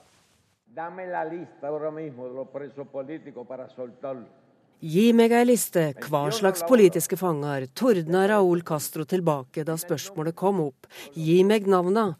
Gi 4.93 5.05
meg 5.15 5.35
ei 5.35 5.43
liste, 5.51 5.85
hva 6.07 6.23
slags 6.31 6.63
politiske 6.71 7.19
fanger, 7.19 7.67
tordna 7.75 8.23
Raúl 8.31 8.63
Castro 8.63 9.03
tilbake 9.03 9.67
da 9.67 9.75
spørsmålet 9.75 10.39
kom 10.39 10.63
opp. 10.69 10.87
Gi 11.19 11.41
meg 11.43 11.67
navna. 11.67 12.13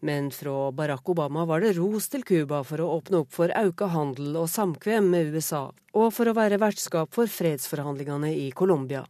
Men 0.00 0.30
fra 0.30 0.70
Barack 0.72 1.08
Obama 1.08 1.44
var 1.48 1.60
det 1.64 1.76
ros 1.78 2.08
til 2.12 2.24
Cuba 2.26 2.62
for 2.64 2.82
å 2.82 2.88
åpne 2.98 3.22
opp 3.24 3.32
for 3.32 3.52
auka 3.56 3.88
handel 3.92 4.36
og 4.36 4.50
samkvem 4.52 5.08
med 5.10 5.34
USA, 5.34 5.70
og 5.96 6.12
for 6.12 6.28
å 6.28 6.36
være 6.36 6.60
vertskap 6.60 7.14
for 7.16 7.30
fredsforhandlingene 7.30 8.34
i 8.36 8.50
Colombia. 8.52 9.06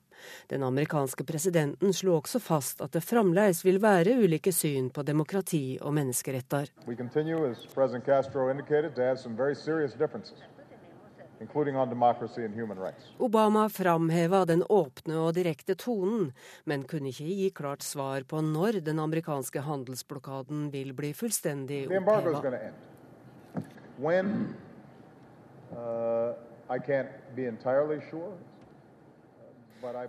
Den 0.48 0.62
amerikanske 0.62 1.24
presidenten 1.24 1.92
slo 1.94 2.16
også 2.20 2.40
fast 2.40 2.80
at 2.84 2.94
det 2.96 3.04
fremdeles 3.04 3.62
vil 3.66 3.78
være 3.82 4.16
ulike 4.22 4.52
syn 4.54 4.88
på 4.90 5.04
demokrati 5.06 5.78
og 5.82 5.94
menneskeretter. 5.98 6.70
Obama 13.18 13.68
framheva 13.68 14.44
den 14.48 14.62
åpne 14.62 15.18
og 15.20 15.34
direkte 15.36 15.76
tonen, 15.76 16.30
men 16.64 16.86
kunne 16.88 17.12
ikke 17.12 17.28
gi 17.28 17.50
klart 17.52 17.84
svar 17.84 18.24
på 18.24 18.40
når 18.40 18.80
den 18.86 18.98
amerikanske 19.02 19.60
handelsblokaden 19.66 20.70
vil 20.72 20.94
bli 20.96 21.12
fullstendig 21.12 21.84
oppheva. 21.90 22.40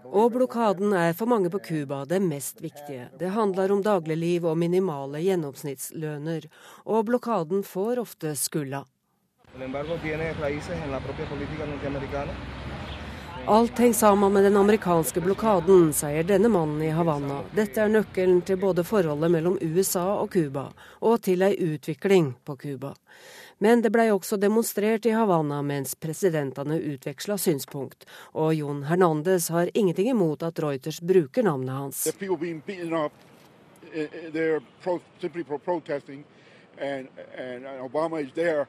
Og 0.08 0.32
blokaden 0.32 0.94
er 0.96 1.14
for 1.14 1.28
mange 1.30 1.52
på 1.52 1.60
Cuba 1.60 2.06
det 2.08 2.22
mest 2.24 2.62
viktige. 2.64 3.10
Det 3.20 3.36
handler 3.36 3.72
om 3.76 3.84
dagligliv 3.84 4.48
og 4.48 4.58
minimale 4.58 5.20
gjennomsnittslønner, 5.22 6.48
og 6.88 7.10
blokaden 7.12 7.68
får 7.68 8.00
ofte 8.08 8.32
skylda. 8.40 8.86
Alt 13.46 13.80
henger 13.80 13.94
sammen 13.94 14.34
med 14.34 14.44
den 14.44 14.58
amerikanske 14.58 15.22
blokaden, 15.22 15.94
sier 15.94 16.24
denne 16.24 16.50
mannen 16.50 16.82
i 16.82 16.90
Havanna. 16.94 17.40
Dette 17.56 17.82
er 17.82 17.90
nøkkelen 17.90 18.44
til 18.46 18.60
både 18.62 18.84
forholdet 18.86 19.32
mellom 19.34 19.58
USA 19.62 20.04
og 20.22 20.30
Cuba, 20.36 20.68
og 21.02 21.24
til 21.26 21.42
ei 21.42 21.58
utvikling 21.58 22.36
på 22.46 22.56
Cuba. 22.56 22.94
Men 23.58 23.82
det 23.82 23.90
ble 23.96 24.12
også 24.14 24.38
demonstrert 24.38 25.10
i 25.10 25.16
Havanna 25.18 25.64
mens 25.66 25.96
presidentene 25.96 26.78
utveksla 26.78 27.38
synspunkt. 27.42 28.06
Og 28.38 28.54
Jon 28.54 28.84
Hernandez 28.86 29.50
har 29.50 29.74
ingenting 29.74 30.12
imot 30.14 30.44
at 30.46 30.60
Reuters 30.62 31.02
bruker 31.02 31.44
navnet 31.44 31.74
hans. 31.74 32.08
Eh, 32.08 32.14
eh, 33.98 34.62
and, 36.80 37.08
and 37.38 37.66
Obama 37.82 38.22
is 38.22 38.32
there 38.36 38.68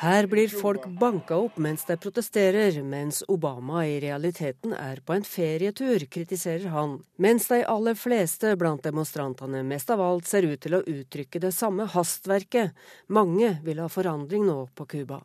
Her 0.00 0.26
blir 0.26 0.48
folk 0.48 0.86
banka 1.00 1.36
opp 1.36 1.58
mens 1.60 1.84
de 1.84 1.96
protesterer, 2.00 2.78
mens 2.82 3.20
Obama 3.28 3.82
i 3.86 3.98
realiteten 4.00 4.72
er 4.72 5.02
på 5.04 5.12
en 5.12 5.26
ferietur, 5.28 6.06
kritiserer 6.08 6.72
han. 6.72 6.94
Mens 7.20 7.50
de 7.52 7.60
aller 7.68 7.98
fleste 8.00 8.54
blant 8.56 8.82
demonstrantene 8.86 9.60
mest 9.62 9.92
av 9.92 10.00
alt 10.00 10.26
ser 10.30 10.48
ut 10.48 10.60
til 10.64 10.78
å 10.78 10.82
uttrykke 10.82 11.44
det 11.44 11.52
samme 11.52 11.84
hastverket. 11.92 12.72
Mange 13.12 13.58
vil 13.66 13.84
ha 13.84 13.90
forandring 13.92 14.48
nå 14.48 14.62
på 14.74 14.88
Cuba. 14.88 15.20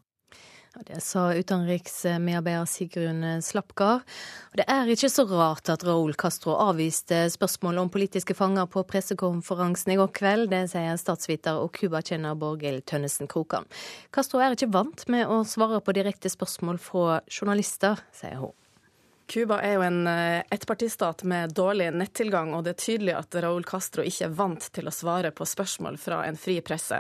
Det 0.84 1.00
sa 1.00 1.30
utenriksmedarbeider 1.34 2.66
Sigrun 2.68 3.24
Slapgard. 3.42 4.04
Det 4.58 4.66
er 4.68 4.90
ikke 4.92 5.10
så 5.12 5.24
rart 5.30 5.72
at 5.72 5.86
Raúl 5.88 6.12
Castro 6.20 6.58
avviste 6.60 7.22
spørsmålet 7.32 7.86
om 7.86 7.92
politiske 7.94 8.36
fanger 8.36 8.68
på 8.68 8.84
pressekonferansen 8.90 9.94
i 9.96 9.98
går 10.02 10.12
kveld. 10.20 10.50
Det 10.52 10.66
sier 10.74 11.00
statsviter 11.00 11.62
og 11.64 11.72
Cuba-kjenner 11.80 12.36
Borghild 12.40 12.84
Tønnesen 12.90 13.32
Krokan. 13.32 13.70
Castro 14.12 14.44
er 14.44 14.58
ikke 14.58 14.74
vant 14.76 15.08
med 15.08 15.32
å 15.32 15.44
svare 15.48 15.80
på 15.80 15.96
direkte 15.96 16.32
spørsmål 16.34 16.82
fra 16.84 17.22
journalister, 17.32 18.04
sier 18.16 18.42
hun. 18.44 18.54
Cuba 19.28 19.58
er 19.66 19.74
jo 19.74 19.82
en 19.82 20.08
eh, 20.08 20.44
ettpartistat 20.54 21.24
med 21.26 21.54
dårlig 21.58 21.88
nettilgang, 21.98 22.52
og 22.54 22.64
det 22.66 22.76
er 22.76 22.82
tydelig 22.84 23.14
at 23.18 23.36
Raúl 23.42 23.64
Castro 23.66 24.04
ikke 24.06 24.28
er 24.28 24.36
vant 24.38 24.68
til 24.76 24.86
å 24.86 24.94
svare 24.94 25.32
på 25.34 25.48
spørsmål 25.50 25.98
fra 25.98 26.20
en 26.28 26.38
fri 26.38 26.60
presse. 26.66 27.00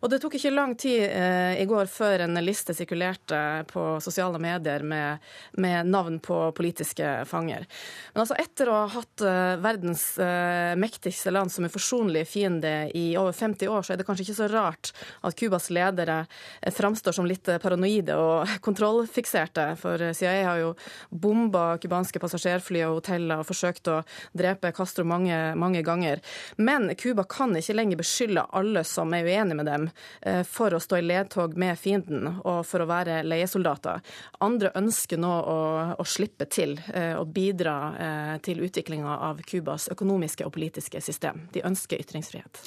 Og 0.00 0.08
det 0.08 0.20
tok 0.22 0.38
ikke 0.38 0.52
lang 0.54 0.72
tid 0.80 1.04
eh, 1.04 1.60
i 1.60 1.66
går 1.68 1.90
før 1.92 2.24
en 2.24 2.40
liste 2.40 2.72
sirkulerte 2.76 3.40
på 3.68 3.84
sosiale 4.00 4.40
medier 4.40 4.84
med, 4.86 5.26
med, 5.60 5.90
navn 5.92 6.16
på 6.24 6.38
politiske 6.56 7.10
fanger. 7.28 7.68
Men 8.14 8.24
altså 8.24 8.38
etter 8.40 8.72
å 8.72 8.78
ha 8.78 8.88
hatt 8.96 9.26
eh, 9.28 9.58
verdens 9.60 10.06
eh, 10.24 10.72
mektigste 10.80 11.34
land 11.36 11.52
som 11.52 11.68
en 11.68 11.74
forsonlig 11.74 12.24
fiende 12.32 12.88
i 12.96 13.10
over 13.20 13.36
50 13.36 13.74
år, 13.74 13.84
så 13.84 13.92
er 13.92 14.00
det 14.00 14.08
kanskje 14.08 14.24
ikke 14.28 14.38
så 14.40 14.48
rart 14.54 14.94
at 15.20 15.36
Cubas 15.36 15.68
ledere 15.74 16.22
eh, 16.62 16.72
framstår 16.72 17.20
som 17.20 17.28
litt 17.28 17.52
paranoide 17.60 18.16
og 18.16 18.56
kontrollfikserte, 18.66 19.68
for 19.76 20.08
CIA 20.16 20.40
har 20.48 20.64
jo 20.64 20.74
bomba 21.12 21.57
bomba 21.58 21.78
cubanske 21.78 22.20
passasjerfly 22.20 22.82
og 22.86 22.98
hoteller 22.98 23.40
og 23.40 23.48
forsøkt 23.48 23.88
å 23.90 24.02
drepe 24.36 24.70
Castro 24.72 25.04
mange, 25.04 25.54
mange 25.56 25.82
ganger. 25.82 26.20
Men 26.56 26.94
Cuba 26.96 27.24
kan 27.24 27.56
ikke 27.56 27.74
lenger 27.74 27.98
beskylde 27.98 28.46
alle 28.52 28.84
som 28.84 29.12
er 29.14 29.26
uenig 29.26 29.56
med 29.56 29.66
dem, 29.66 29.90
eh, 30.22 30.42
for 30.42 30.70
å 30.70 30.80
stå 30.80 30.98
i 30.98 31.02
ledtog 31.02 31.56
med 31.56 31.78
fienden 31.78 32.40
og 32.44 32.64
for 32.66 32.80
å 32.80 32.88
være 32.88 33.22
leiesoldater. 33.24 34.00
Andre 34.40 34.72
ønsker 34.74 35.18
nå 35.18 35.32
å, 35.32 35.58
å 35.98 36.04
slippe 36.04 36.46
til 36.46 36.78
eh, 36.94 37.16
og 37.18 37.32
bidra 37.32 37.76
eh, 37.98 38.36
til 38.38 38.62
utviklinga 38.62 39.18
av 39.30 39.42
Cubas 39.42 39.88
økonomiske 39.88 40.46
og 40.46 40.54
politiske 40.54 41.00
system. 41.00 41.48
De 41.52 41.64
ønsker 41.64 41.98
ytringsfrihet. 41.98 42.62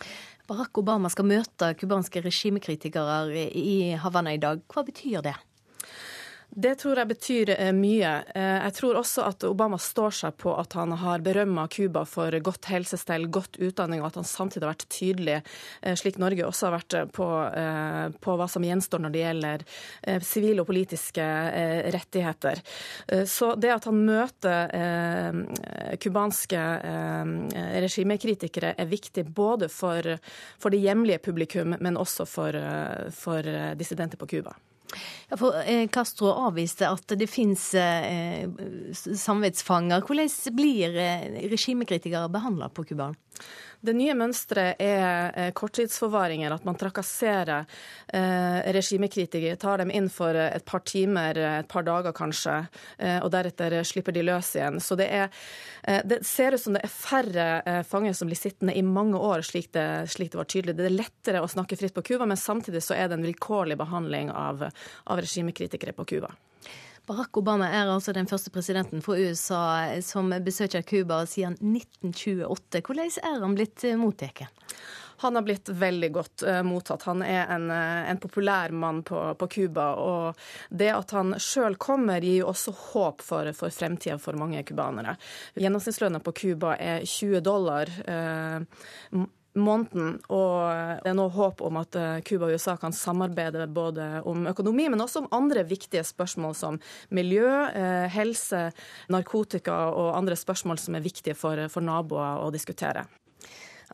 Barack 0.48 0.78
Obama 0.78 1.10
skal 1.10 1.30
møte 1.30 1.74
cubanske 1.80 2.22
regimekritikere 2.26 3.48
i 3.56 3.94
Havanna 3.96 4.34
i 4.34 4.42
dag. 4.42 4.60
Hva 4.68 4.84
betyr 4.84 5.22
det? 5.24 5.38
Det 6.54 6.74
tror 6.76 7.00
jeg 7.00 7.08
betyr 7.08 7.50
eh, 7.54 7.70
mye. 7.72 8.10
Eh, 8.36 8.58
jeg 8.66 8.74
tror 8.76 8.98
også 9.00 9.24
at 9.24 9.44
Obama 9.48 9.78
står 9.80 10.16
seg 10.18 10.36
på 10.42 10.52
at 10.60 10.74
han 10.76 10.92
har 11.00 11.22
berømma 11.24 11.64
Cuba 11.72 12.04
for 12.04 12.36
godt 12.44 12.68
helsestell, 12.68 13.30
godt 13.32 13.56
utdanning, 13.56 14.02
og 14.02 14.10
at 14.10 14.18
han 14.20 14.28
samtidig 14.28 14.66
har 14.68 14.74
vært 14.74 14.84
tydelig, 14.92 15.38
eh, 15.80 15.96
slik 15.96 16.20
Norge 16.20 16.44
også 16.44 16.68
har 16.68 16.76
vært, 16.76 16.98
på, 17.16 17.28
på 18.20 18.36
hva 18.36 18.48
som 18.52 18.66
gjenstår 18.66 19.00
når 19.04 19.14
det 19.14 19.22
gjelder 19.22 19.64
sivile 20.26 20.64
og 20.64 20.68
politiske 20.68 21.24
rettigheter. 21.94 22.62
Så 23.30 23.54
det 23.60 23.72
at 23.74 23.88
han 23.88 24.02
møter 24.06 24.74
cubanske 26.02 26.64
regimekritikere 27.86 28.74
er 28.76 28.92
viktig 28.92 29.26
både 29.32 29.70
for, 29.72 30.12
for 30.60 30.74
det 30.74 30.84
hjemlige 30.84 31.24
publikum, 31.24 31.78
men 31.80 32.00
også 32.02 32.28
for, 32.30 32.60
for 33.16 33.54
dissidenter 33.80 34.20
på 34.20 34.30
Cuba. 34.36 34.58
Ja, 35.30 35.38
for 35.40 35.56
eh, 35.62 35.88
Castro 35.94 36.32
avviste 36.48 36.90
at 36.90 37.16
det 37.18 37.30
finnes 37.32 37.64
eh, 37.78 38.48
samvittsfanger. 38.96 40.04
Hvordan 40.08 40.32
blir 40.58 40.98
eh, 41.00 41.28
regimekritikere 41.52 42.32
behandla 42.32 42.72
på 42.74 42.86
Cuba? 42.90 43.12
Det 43.82 43.96
nye 43.98 44.14
mønsteret 44.14 44.78
er 44.84 45.32
eh, 45.34 45.52
korttidsforvaringer. 45.58 46.54
At 46.54 46.66
man 46.68 46.78
trakasserer 46.78 47.66
eh, 48.14 48.60
regimekritikere. 48.78 49.58
Tar 49.62 49.82
dem 49.82 49.94
inn 49.94 50.10
for 50.14 50.38
et 50.38 50.66
par 50.70 50.84
timer, 50.86 51.40
et 51.62 51.70
par 51.72 51.88
dager 51.88 52.14
kanskje, 52.14 52.60
eh, 53.02 53.18
og 53.24 53.32
deretter 53.34 53.80
slipper 53.88 54.14
de 54.14 54.26
løs 54.28 54.54
igjen. 54.60 54.78
Så 54.84 54.98
det, 55.00 55.10
er, 55.10 55.34
eh, 55.90 56.04
det 56.06 56.22
ser 56.30 56.54
ut 56.54 56.62
som 56.62 56.78
det 56.78 56.84
er 56.86 56.94
færre 56.94 57.48
eh, 57.66 57.82
fanger 57.88 58.14
som 58.18 58.30
blir 58.30 58.38
sittende 58.38 58.78
i 58.78 58.86
mange 58.86 59.18
år, 59.18 59.42
slik 59.50 59.72
det, 59.74 59.88
slik 60.14 60.36
det, 60.36 60.42
var 60.44 60.52
tydelig. 60.54 60.78
Det 60.78 60.86
er 60.86 60.98
lettere 61.00 61.42
å 61.42 61.50
snakke 61.50 61.80
fritt 61.80 61.98
på 61.98 62.06
Cuba, 62.12 62.30
men 62.30 62.38
samtidig 62.38 62.86
så 62.86 62.94
er 62.98 63.10
det 63.10 63.18
en 63.18 63.26
vilkårlig 63.26 63.80
behandling 63.82 64.30
av, 64.30 64.68
av 64.70 65.26
regimekritikere 65.26 65.98
på 65.98 66.06
Cuba. 66.14 66.34
Barack 67.12 67.38
Obama 67.38 67.68
er 67.68 67.90
altså 67.92 68.14
den 68.16 68.28
første 68.30 68.54
presidenten 68.56 69.02
fra 69.04 69.18
USA 69.20 69.64
som 70.06 70.32
besøker 70.46 70.86
Cuba 70.88 71.18
siden 71.28 71.58
1928. 71.60 72.80
Hvordan 72.88 73.10
er 73.20 73.42
han 73.42 73.56
blitt 73.58 73.84
mottatt? 74.00 74.46
Han 75.22 75.36
har 75.36 75.44
blitt 75.44 75.70
veldig 75.70 76.10
godt 76.16 76.46
uh, 76.48 76.62
mottatt. 76.64 77.04
Han 77.10 77.20
er 77.26 77.52
en, 77.52 77.68
uh, 77.68 78.08
en 78.10 78.22
populær 78.24 78.72
mann 78.72 79.04
på 79.04 79.50
Cuba. 79.52 79.90
Og 80.00 80.40
det 80.70 80.88
at 80.96 81.12
han 81.18 81.36
sjøl 81.36 81.76
kommer, 81.76 82.24
gir 82.24 82.46
jo 82.46 82.48
også 82.54 82.72
håp 82.94 83.20
for, 83.28 83.52
for 83.60 83.76
fremtida 83.76 84.16
for 84.16 84.40
mange 84.40 84.64
cubanere. 84.64 85.18
Gjennomsnittslønna 85.60 86.24
på 86.24 86.36
Cuba 86.40 86.78
er 86.80 87.04
20 87.04 87.44
dollar. 87.44 87.92
Uh, 88.08 89.28
måneden. 89.58 90.18
Og 90.32 91.02
det 91.04 91.12
er 91.12 91.18
nå 91.18 91.28
håp 91.34 91.64
om 91.66 91.80
at 91.82 91.98
Cuba 92.28 92.48
og 92.50 92.56
USA 92.56 92.76
kan 92.80 92.96
samarbeide 92.96 93.68
både 93.72 94.08
om 94.28 94.46
økonomi, 94.52 94.88
men 94.92 95.04
også 95.04 95.24
om 95.24 95.32
andre 95.36 95.66
viktige 95.68 96.04
spørsmål 96.08 96.56
som 96.58 96.80
miljø, 97.10 97.48
helse, 98.14 98.68
narkotika 99.12 99.76
og 99.92 100.14
andre 100.18 100.38
spørsmål 100.40 100.80
som 100.82 100.96
er 100.96 101.06
viktige 101.06 101.36
for, 101.38 101.68
for 101.72 101.84
naboer 101.86 102.46
å 102.46 102.52
diskutere. 102.54 103.06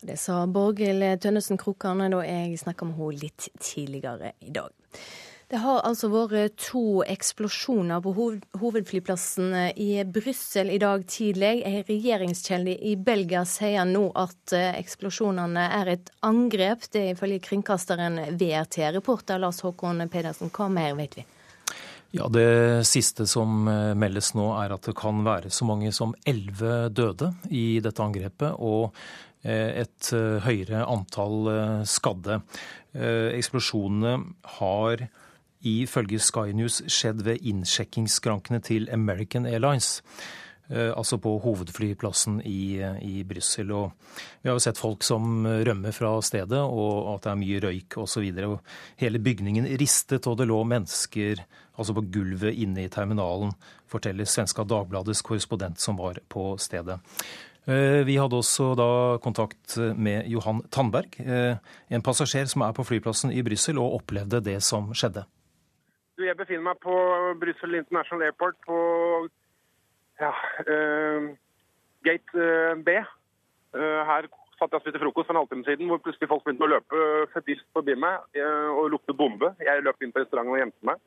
Det 0.01 0.17
sa 0.21 0.43
Borghild 0.45 1.21
Tønnesen 1.23 1.57
Krokane 1.57 2.11
da 2.13 2.21
jeg 2.21 2.59
snakka 2.61 2.85
med 2.85 2.99
henne 2.99 3.21
litt 3.23 3.47
tidligere 3.57 4.35
i 4.45 4.53
dag. 4.53 4.69
Det 5.47 5.61
har 5.63 5.79
altså 5.87 6.09
vært 6.11 6.57
to 6.59 7.05
eksplosjoner 7.07 8.01
på 8.03 8.11
hovedflyplassen 8.59 9.53
i 9.79 10.01
Brussel 10.03 10.73
i 10.75 10.79
dag 10.83 11.05
tidlig. 11.07 11.61
En 11.63 11.85
regjeringskjelde 11.87 12.73
i 12.89 12.97
Belgia 12.99 13.45
sier 13.47 13.87
nå 13.87 14.09
at 14.19 14.51
eh, 14.57 14.73
eksplosjonene 14.75 15.63
er 15.77 15.93
et 15.93 16.11
angrep. 16.27 16.83
Det 16.91 16.99
er 16.99 17.13
ifølge 17.13 17.39
kringkasteren 17.45 18.19
VRT. 18.35 18.81
Reporter 18.97 19.39
Lars 19.39 19.61
Håkon 19.63 20.03
Pedersen, 20.11 20.51
hva 20.51 20.67
mer 20.67 20.97
vet 20.99 21.15
vi? 21.21 21.23
Ja, 22.17 22.27
Det 22.27 22.83
siste 22.87 23.23
som 23.23 23.69
eh, 23.71 23.93
meldes 23.95 24.33
nå, 24.35 24.49
er 24.59 24.75
at 24.75 24.91
det 24.91 24.97
kan 24.99 25.23
være 25.23 25.47
så 25.47 25.69
mange 25.69 25.95
som 25.95 26.11
elleve 26.27 26.89
døde 26.91 27.31
i 27.47 27.79
dette 27.79 28.03
angrepet. 28.03 28.59
Og 28.59 28.91
Eh, 29.47 29.83
et 29.83 30.09
eh, 30.15 30.39
høyere 30.43 30.83
antall 30.89 31.51
eh, 31.51 31.85
skadde. 31.87 32.41
Eksplosjonene 32.97 34.15
har 34.57 35.03
ifølge 35.67 36.21
Sky 36.23 36.55
News 36.57 36.81
skjedd 36.91 37.23
ved 37.27 37.45
innsjekkingsskrankene 37.47 38.61
til 38.65 38.89
American 38.93 39.47
Airlines. 39.49 40.01
Altså 40.67 41.15
på 41.23 41.31
hovedflyplassen 41.39 42.41
i, 42.43 42.81
i 42.99 43.21
Brussel. 43.23 43.69
Vi 43.71 44.49
har 44.49 44.57
jo 44.57 44.59
sett 44.59 44.81
folk 44.81 45.05
som 45.07 45.47
rømmer 45.47 45.95
fra 45.95 46.09
stedet, 46.19 46.59
og 46.59 47.13
at 47.13 47.23
det 47.23 47.31
er 47.31 47.39
mye 47.39 47.61
røyk 47.63 47.95
osv. 48.03 48.25
Hele 48.99 49.21
bygningen 49.23 49.69
ristet, 49.79 50.27
og 50.27 50.35
det 50.41 50.49
lå 50.51 50.59
mennesker 50.67 51.39
altså 51.77 51.95
på 51.97 52.05
gulvet 52.13 52.57
inne 52.57 52.85
i 52.85 52.91
terminalen, 52.91 53.53
forteller 53.89 54.27
Svenska 54.27 54.65
Dagbladets 54.67 55.23
korrespondent 55.25 55.79
som 55.79 55.99
var 55.99 56.19
på 56.29 56.49
stedet. 56.61 56.99
Eh, 57.67 58.01
vi 58.07 58.15
hadde 58.15 58.39
også 58.39 58.71
da 58.79 58.89
kontakt 59.23 59.75
med 59.95 60.29
Johan 60.31 60.63
Tandberg, 60.71 61.19
eh, 61.19 61.57
en 61.89 62.03
passasjer 62.03 62.47
som 62.47 62.63
er 62.63 62.75
på 62.75 62.85
flyplassen 62.87 63.33
i 63.35 63.43
Brussel 63.43 63.79
og 63.81 64.01
opplevde 64.01 64.41
det 64.43 64.61
som 64.63 64.93
skjedde. 64.95 65.25
Jeg 66.17 66.33
befinner 66.37 66.65
meg 66.65 66.79
på 66.81 66.93
Brussel 67.37 67.77
International 67.77 68.23
Airport 68.25 68.55
på 68.65 68.77
ja, 70.17 70.31
uh, 70.65 71.27
gate 72.07 72.41
uh, 72.41 72.73
B. 72.81 72.95
Uh, 73.77 74.01
her 74.09 74.25
satt 74.57 74.71
jeg 74.73 74.79
og 74.79 74.81
spiste 74.81 75.01
frokost 75.03 75.29
for 75.29 75.35
en 75.35 75.43
halvtime 75.43 75.67
siden, 75.67 75.91
hvor 75.91 76.01
plutselig 76.01 76.29
folk 76.31 76.41
begynte 76.47 76.65
å 76.65 76.71
løpe 76.71 77.01
forbi 77.75 77.93
meg 78.01 78.39
og 78.73 78.87
lukte 78.89 79.13
bombe. 79.13 79.51
Jeg 79.61 79.83
løp 79.85 80.01
inn 80.01 80.15
på 80.15 80.23
restauranten 80.23 80.55
og 80.55 80.57
gjemte 80.63 80.89
meg. 80.89 81.03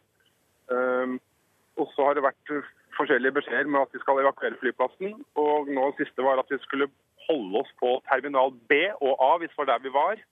og 1.74 1.88
så 1.96 2.06
har 2.06 2.14
det 2.14 2.22
vært 2.22 2.52
forskjellige 2.94 3.34
beskjeder 3.40 3.66
med 3.66 3.80
at 3.80 3.96
vi 3.96 4.02
skal 4.04 4.20
evakuere 4.22 4.60
flyplassen. 4.60 5.16
Og 5.34 5.66
nå 5.66 5.88
siste 5.98 6.22
var 6.22 6.38
at 6.38 6.52
vi 6.54 6.60
skulle 6.62 6.86
holde 7.26 7.64
oss 7.64 7.72
på 7.82 7.96
terminal 8.06 8.54
B 8.70 8.78
og 9.00 9.18
A 9.18 9.32
hvis 9.42 9.50
det 9.50 9.58
var 9.64 9.72
der 9.72 9.82
vi 9.82 9.96
var. 9.98 10.22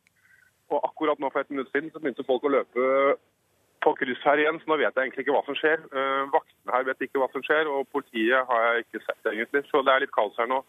Og 0.71 0.87
akkurat 0.87 1.19
nå 1.19 1.33
for 1.35 1.43
et 1.43 1.51
minutt 1.51 1.75
siden 1.75 1.91
så 1.91 1.99
begynte 1.99 2.29
folk 2.29 2.47
å 2.47 2.55
løpe 2.55 2.87
på 3.85 3.95
kryss 4.01 4.25
her 4.27 4.41
igjen, 4.43 4.59
så 4.63 4.71
nå 4.71 4.79
vet 4.81 4.91
jeg 4.91 5.09
egentlig 5.09 5.25
ikke 5.27 5.37
hva 5.37 5.45
som 5.47 5.57
skjer. 5.59 5.85
Uh, 5.93 6.27
vaktene 6.33 6.75
her 6.75 6.89
vet 6.89 7.07
ikke 7.07 7.23
hva 7.23 7.29
som 7.35 7.45
skjer, 7.47 7.71
og 7.71 7.89
politiet 7.95 8.51
har 8.51 8.67
jeg 8.67 8.87
ikke 8.87 9.05
sett 9.05 9.31
egentlig. 9.33 9.65
Så 9.71 9.83
det 9.87 9.95
er 9.95 10.05
litt 10.05 10.15
kaos 10.15 10.37
her 10.41 10.51
nå. 10.51 10.63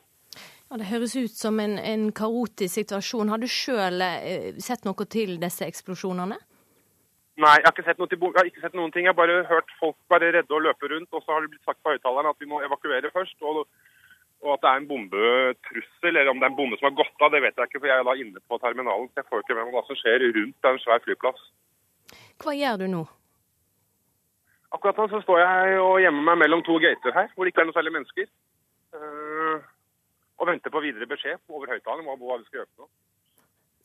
Ja, 0.69 0.77
Det 0.77 0.91
høres 0.91 1.15
ut 1.17 1.33
som 1.33 1.59
en, 1.63 1.79
en 1.81 2.11
kaotisk 2.13 2.75
situasjon. 2.75 3.31
Har 3.33 3.41
du 3.41 3.49
sjøl 3.49 4.03
uh, 4.05 4.61
sett 4.61 4.85
noe 4.87 5.09
til 5.09 5.37
disse 5.41 5.67
eksplosjonene? 5.67 6.39
Nei, 7.39 7.53
jeg 7.55 7.69
har, 7.69 7.71
ikke 7.71 7.85
sett, 7.87 8.01
jeg 8.03 8.35
har 8.35 8.47
ikke 8.49 8.61
sett 8.65 8.73
noen 8.75 8.91
ting. 8.91 9.05
Jeg 9.07 9.13
har 9.13 9.19
bare 9.21 9.43
hørt 9.47 9.69
folk 9.79 9.95
bare 10.11 10.33
redde 10.35 10.51
og 10.51 10.65
løpe 10.65 10.89
rundt. 10.91 11.07
Og 11.15 11.23
så 11.23 11.31
har 11.31 11.45
det 11.45 11.53
blitt 11.53 11.69
sagt 11.69 11.79
på 11.79 11.93
høyttaleren 11.93 12.27
at 12.33 12.41
vi 12.43 12.49
må 12.51 12.59
evakuere 12.65 13.11
først. 13.15 13.37
Og, 13.39 13.61
og, 14.43 14.49
at 14.57 14.65
det 14.65 14.71
er 14.71 14.81
en 14.81 14.89
bombetrussel. 14.89 16.11
Eller 16.11 16.33
om 16.33 16.41
det 16.41 16.49
er 16.49 16.51
en 16.51 16.57
bombe 16.59 16.79
som 16.81 16.89
har 16.89 16.97
gått 16.99 17.23
av, 17.23 17.31
det 17.31 17.39
vet 17.45 17.55
jeg 17.55 17.71
ikke. 17.71 17.79
For 17.79 17.91
jeg 17.91 18.03
er 18.03 18.09
da 18.09 18.17
inne 18.19 18.43
på 18.43 18.59
terminalen, 18.59 19.07
så 19.07 19.21
jeg 19.23 19.29
får 19.31 19.45
ikke 19.45 19.55
med 19.55 19.69
meg 19.69 19.77
hva 19.77 19.85
som 19.87 19.99
skjer 20.01 20.27
rundt 20.35 20.69
en 20.71 20.83
svær 20.83 21.05
flyplass. 21.07 21.47
Hva 22.39 22.55
gjør 22.55 22.77
du 22.83 22.87
nå? 22.91 23.01
Akkurat 24.75 25.01
nå 25.01 25.07
så 25.11 25.19
står 25.23 25.41
jeg 25.41 25.81
og 25.81 25.97
gjemmer 26.03 26.25
meg 26.29 26.41
mellom 26.43 26.61
to 26.63 26.77
gater 26.81 27.15
her, 27.15 27.29
hvor 27.33 27.45
det 27.45 27.53
ikke 27.53 27.63
er 27.65 27.69
noe 27.69 27.77
særlig 27.77 27.93
mennesker. 27.95 28.29
Uh, 28.93 29.57
og 30.39 30.47
venter 30.49 30.73
på 30.73 30.81
videre 30.83 31.09
beskjed 31.09 31.41
over 31.49 31.71
høyttaleren 31.73 32.07
om 32.07 32.21
hva 32.21 32.37
vi 32.39 32.47
skal 32.47 32.61
gjøre. 32.61 32.71
Nå. 32.79 32.89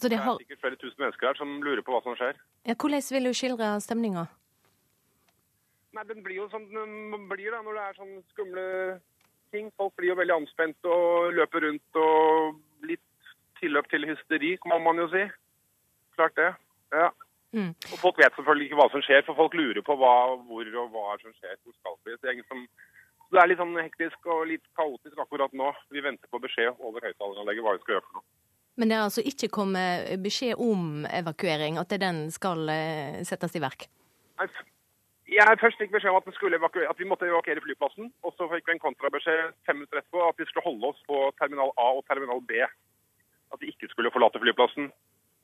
Så 0.03 0.11
det, 0.13 0.19
har... 0.21 0.37
det 0.37 0.45
er 0.45 0.47
sikkert 0.47 0.65
flere 0.67 0.81
tusen 0.83 1.01
mennesker 1.03 1.31
her 1.31 1.39
som 1.41 1.57
lurer 1.65 1.83
på 1.85 1.95
hva 1.95 2.03
som 2.05 2.17
skjer. 2.19 2.39
Ja, 2.69 2.77
hvordan 2.77 3.05
vil 3.17 3.29
du 3.31 3.33
skildre 3.37 3.73
stemninga? 3.81 4.27
Nei, 5.95 6.05
Den 6.11 6.23
blir 6.27 6.43
jo 6.43 6.47
sånn 6.53 6.67
den 6.75 7.27
blir 7.31 7.55
da, 7.55 7.63
når 7.63 7.79
det 7.79 7.85
er 7.89 7.99
sånne 7.99 8.23
skumle 8.35 8.67
ting. 9.55 9.71
Folk 9.79 9.95
blir 9.99 10.13
jo 10.13 10.19
veldig 10.21 10.37
anspent 10.37 10.89
og 10.91 11.35
løper 11.39 11.67
rundt 11.69 12.01
og 12.03 12.87
litt 12.87 13.35
tilløp 13.61 13.89
til 13.91 14.07
hysteri, 14.11 14.57
må 14.67 14.81
man 14.83 14.99
jo 15.01 15.07
si. 15.13 15.23
Klart 16.19 16.35
det. 16.39 16.51
Ja. 16.95 17.11
Mm. 17.55 17.71
Og 17.71 17.99
Folk 18.03 18.19
vet 18.19 18.35
selvfølgelig 18.35 18.67
ikke 18.69 18.79
hva 18.81 18.89
som 18.91 19.03
skjer, 19.07 19.23
for 19.27 19.39
folk 19.39 19.55
lurer 19.55 19.83
på 19.87 19.95
hva, 20.01 20.15
hvor 20.49 20.71
og 20.83 20.95
hva 20.95 21.17
som 21.23 21.35
skjer. 21.39 21.55
Hvor 21.63 21.77
skal 21.79 21.99
vi? 22.03 22.17
Det, 22.19 22.47
som, 22.51 22.65
det 23.31 23.43
er 23.43 23.51
litt 23.51 23.63
sånn 23.63 23.77
hektisk 23.79 24.31
og 24.35 24.49
litt 24.51 24.65
kaotisk 24.79 25.21
akkurat 25.23 25.55
nå. 25.55 25.71
Vi 25.95 26.03
venter 26.03 26.31
på 26.31 26.43
beskjed 26.43 26.75
over 26.81 27.05
høyttaleranlegget 27.07 27.67
hva 27.67 27.77
vi 27.77 27.85
skal 27.85 27.97
gjøre 27.97 28.07
for 28.09 28.21
noe. 28.21 28.27
Men 28.75 28.91
det 28.91 28.97
er 28.97 29.05
altså 29.07 29.23
ikke 29.23 29.53
kommet 29.55 30.09
beskjed 30.23 30.59
om 30.59 31.05
evakuering, 31.07 31.79
at 31.79 31.95
den 32.03 32.27
skal 32.35 32.67
eh, 32.73 33.21
settes 33.27 33.55
i 33.55 33.63
verk? 33.63 33.87
Jeg 35.31 35.59
først 35.61 35.79
fikk 35.81 35.95
beskjed 35.95 36.11
om 36.11 36.19
at, 36.19 36.81
at, 36.91 36.99
vi 36.99 37.07
måtte 37.09 37.29
evakuere 37.31 37.63
flyplassen. 37.63 38.11
Og 38.27 38.35
så 38.35 38.49
fikk 38.51 38.67
vi 38.67 38.75
en 38.75 38.83
kontrabeskjed 38.83 39.55
fem 39.67 39.79
minutter 39.79 40.03
etterpå 40.03 40.27
at 40.27 40.43
vi 40.43 40.47
skulle 40.51 40.67
holde 40.67 40.91
oss 40.91 41.01
på 41.07 41.23
terminal 41.39 41.71
A 41.79 41.89
og 42.01 42.05
terminal 42.11 42.43
B. 42.43 42.67
At 43.55 43.63
vi 43.63 43.71
ikke 43.71 43.89
skulle 43.93 44.13
forlate 44.15 44.43
flyplassen. 44.43 44.91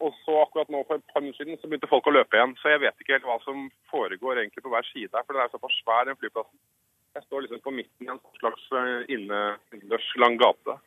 Og 0.01 0.15
så 0.25 0.37
akkurat 0.41 0.71
nå 0.73 0.81
for 0.89 0.97
et 0.97 1.13
par 1.13 1.21
minutter 1.21 1.45
siden 1.45 1.59
så 1.61 1.69
begynte 1.69 1.91
folk 1.91 2.07
å 2.09 2.15
løpe 2.15 2.37
igjen. 2.37 2.55
Så 2.61 2.73
jeg 2.73 2.81
vet 2.81 3.03
ikke 3.03 3.19
helt 3.19 3.27
hva 3.29 3.37
som 3.45 3.67
foregår 3.93 4.41
egentlig 4.41 4.65
på 4.65 4.73
hver 4.73 4.87
side 4.89 5.13
her, 5.13 5.27
for 5.27 5.37
den 5.37 5.45
er 5.45 5.53
såpass 5.53 5.77
svær, 5.83 6.07
den 6.09 6.19
flyplassen. 6.21 6.61
Jeg 7.19 7.27
står 7.27 7.45
liksom 7.45 7.61
på 7.65 7.75
midten 7.75 8.07
i 8.07 8.13
en 8.13 8.21
slags 8.39 8.65
eh, 8.79 9.11
innendørs 9.13 10.09
lang 10.23 10.39
gate. 10.41 10.79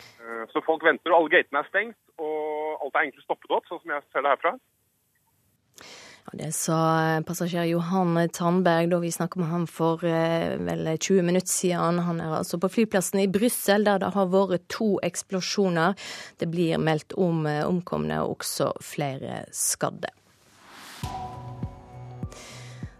Eh, 0.00 0.44
så 0.50 0.64
folk 0.66 0.86
venter, 0.86 1.12
og 1.12 1.20
alle 1.20 1.34
gatene 1.36 1.62
er 1.62 1.68
stengt, 1.68 2.00
og 2.18 2.82
alt 2.82 2.96
er 2.96 3.06
egentlig 3.06 3.26
stoppet 3.26 3.54
opp, 3.54 3.68
sånn 3.68 3.82
som 3.84 3.94
jeg 3.94 4.06
ser 4.08 4.24
det 4.24 4.34
herfra. 4.34 4.54
Det 6.32 6.50
sa 6.52 7.22
passasjer 7.26 7.70
Johan 7.70 8.28
Tandberg 8.32 8.90
da 8.90 8.98
vi 9.00 9.12
snakka 9.12 9.40
med 9.40 9.48
ham 9.48 9.64
for 9.70 10.04
eh, 10.04 10.58
vel 10.60 10.90
20 10.98 11.22
minutter 11.22 11.48
siden. 11.48 12.02
Han 12.04 12.20
er 12.20 12.34
altså 12.40 12.58
på 12.60 12.68
flyplassen 12.68 13.22
i 13.22 13.28
Brussel, 13.32 13.86
der 13.88 14.02
det 14.02 14.12
har 14.12 14.28
vært 14.32 14.66
to 14.68 14.98
eksplosjoner. 15.06 15.96
Det 16.36 16.50
blir 16.52 16.76
meldt 16.82 17.16
om 17.16 17.46
eh, 17.48 17.64
omkomne 17.64 18.20
og 18.24 18.36
også 18.38 18.74
flere 18.84 19.46
skadde. 19.56 20.12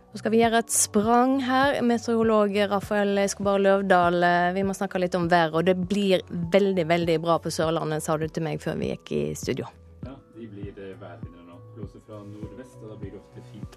Nå 0.09 0.17
skal 0.23 0.33
vi 0.33 0.41
gjøre 0.41 0.63
et 0.65 0.73
sprang 0.73 1.35
her. 1.45 1.83
Meteorolog 1.85 2.55
Rafael 2.71 3.13
Escobar 3.21 3.61
Løvdahl, 3.61 4.23
eh, 4.25 4.53
vi 4.57 4.65
må 4.65 4.73
snakke 4.73 5.03
litt 5.03 5.15
om 5.19 5.29
været. 5.29 5.53
Og 5.53 5.69
det 5.69 5.77
blir 5.77 6.25
veldig, 6.55 6.89
veldig 6.89 7.19
bra 7.21 7.37
på 7.45 7.53
Sørlandet, 7.53 8.03
sa 8.03 8.17
du 8.17 8.25
til 8.25 8.47
meg 8.49 8.65
før 8.65 8.81
vi 8.81 8.95
gikk 8.95 9.13
i 9.13 9.23
studio. 9.37 9.69
Ja, 10.07 10.17
de 10.33 10.49
blir 10.49 10.73
værvinnere 10.73 11.45
nå. 11.45 11.61
Blåser 11.77 12.01
fra 12.07 12.25
nordvest, 12.25 12.48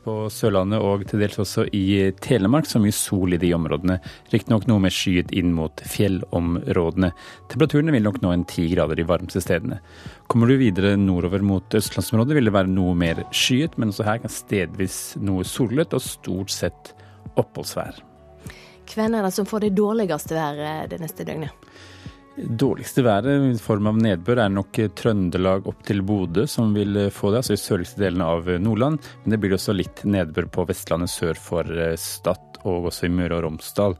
på 0.05 0.15
Sørlandet 0.33 0.81
og 0.83 1.05
til 1.09 1.21
dels 1.21 1.39
også 1.41 1.65
i 1.75 2.11
Telemark. 2.23 2.67
Så 2.69 2.81
mye 2.81 2.95
sol 2.95 3.35
i 3.35 3.39
de 3.41 3.51
områdene. 3.55 3.99
Riktignok 4.33 4.67
noe 4.69 4.81
mer 4.83 4.93
skyet 4.95 5.33
inn 5.35 5.53
mot 5.57 5.83
fjellområdene. 5.87 7.11
Temperaturene 7.51 7.95
vil 7.95 8.05
nok 8.07 8.21
nå 8.23 8.33
en 8.35 8.45
ti 8.49 8.67
grader 8.73 8.99
de 8.99 9.07
varmeste 9.09 9.43
stedene. 9.43 9.81
Kommer 10.31 10.51
du 10.51 10.57
videre 10.61 10.95
nordover 10.99 11.43
mot 11.45 11.77
østlandsområdet, 11.77 12.37
vil 12.37 12.49
det 12.49 12.55
være 12.55 12.71
noe 12.71 12.95
mer 12.97 13.23
skyet, 13.35 13.77
men 13.77 13.93
også 13.93 14.07
her 14.07 14.21
kan 14.23 14.33
stedvis 14.33 14.99
noe 15.21 15.45
sollet 15.47 15.93
og 15.97 16.03
stort 16.05 16.53
sett 16.53 16.93
oppholdsvær. 17.39 18.01
Hvem 18.91 19.15
er 19.15 19.23
det 19.23 19.35
som 19.35 19.47
får 19.47 19.65
det 19.65 19.75
dårligste 19.77 20.35
været 20.35 20.91
det 20.91 20.99
neste 20.99 21.27
døgnet? 21.27 21.55
Dårligste 22.37 23.03
været 23.03 23.27
i 23.27 23.57
form 23.59 23.89
av 23.91 23.97
nedbør 23.99 24.39
er 24.45 24.53
nok 24.53 24.77
Trøndelag 24.95 25.65
opp 25.67 25.81
til 25.83 25.99
Bodø 26.07 26.45
som 26.47 26.71
vil 26.71 27.09
få 27.11 27.33
det, 27.33 27.41
altså 27.41 27.57
i 27.57 27.59
sørligste 27.59 27.99
delene 28.05 28.29
av 28.31 28.47
Nordland. 28.63 29.01
Men 29.23 29.35
det 29.35 29.39
blir 29.43 29.57
også 29.57 29.75
litt 29.75 30.05
nedbør 30.07 30.47
på 30.55 30.65
Vestlandet 30.69 31.11
sør 31.11 31.35
for 31.35 31.67
Stad 31.99 32.61
og 32.63 32.87
også 32.91 33.09
i 33.09 33.11
Møre 33.13 33.39
og 33.39 33.45
Romsdal. 33.47 33.97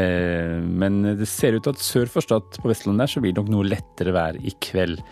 Eh, 0.00 0.58
men 0.64 1.02
det 1.18 1.28
ser 1.28 1.58
ut 1.58 1.66
til 1.66 1.76
at 1.76 1.84
sør 1.84 2.10
for 2.10 2.24
Stad 2.24 2.56
på 2.56 2.70
Vestlandet 2.70 3.04
der 3.04 3.14
så 3.14 3.22
blir 3.22 3.34
det 3.34 3.42
nok 3.42 3.52
noe 3.52 3.68
lettere 3.68 4.16
vær 4.16 4.40
i 4.40 4.56
kveld. 4.64 5.04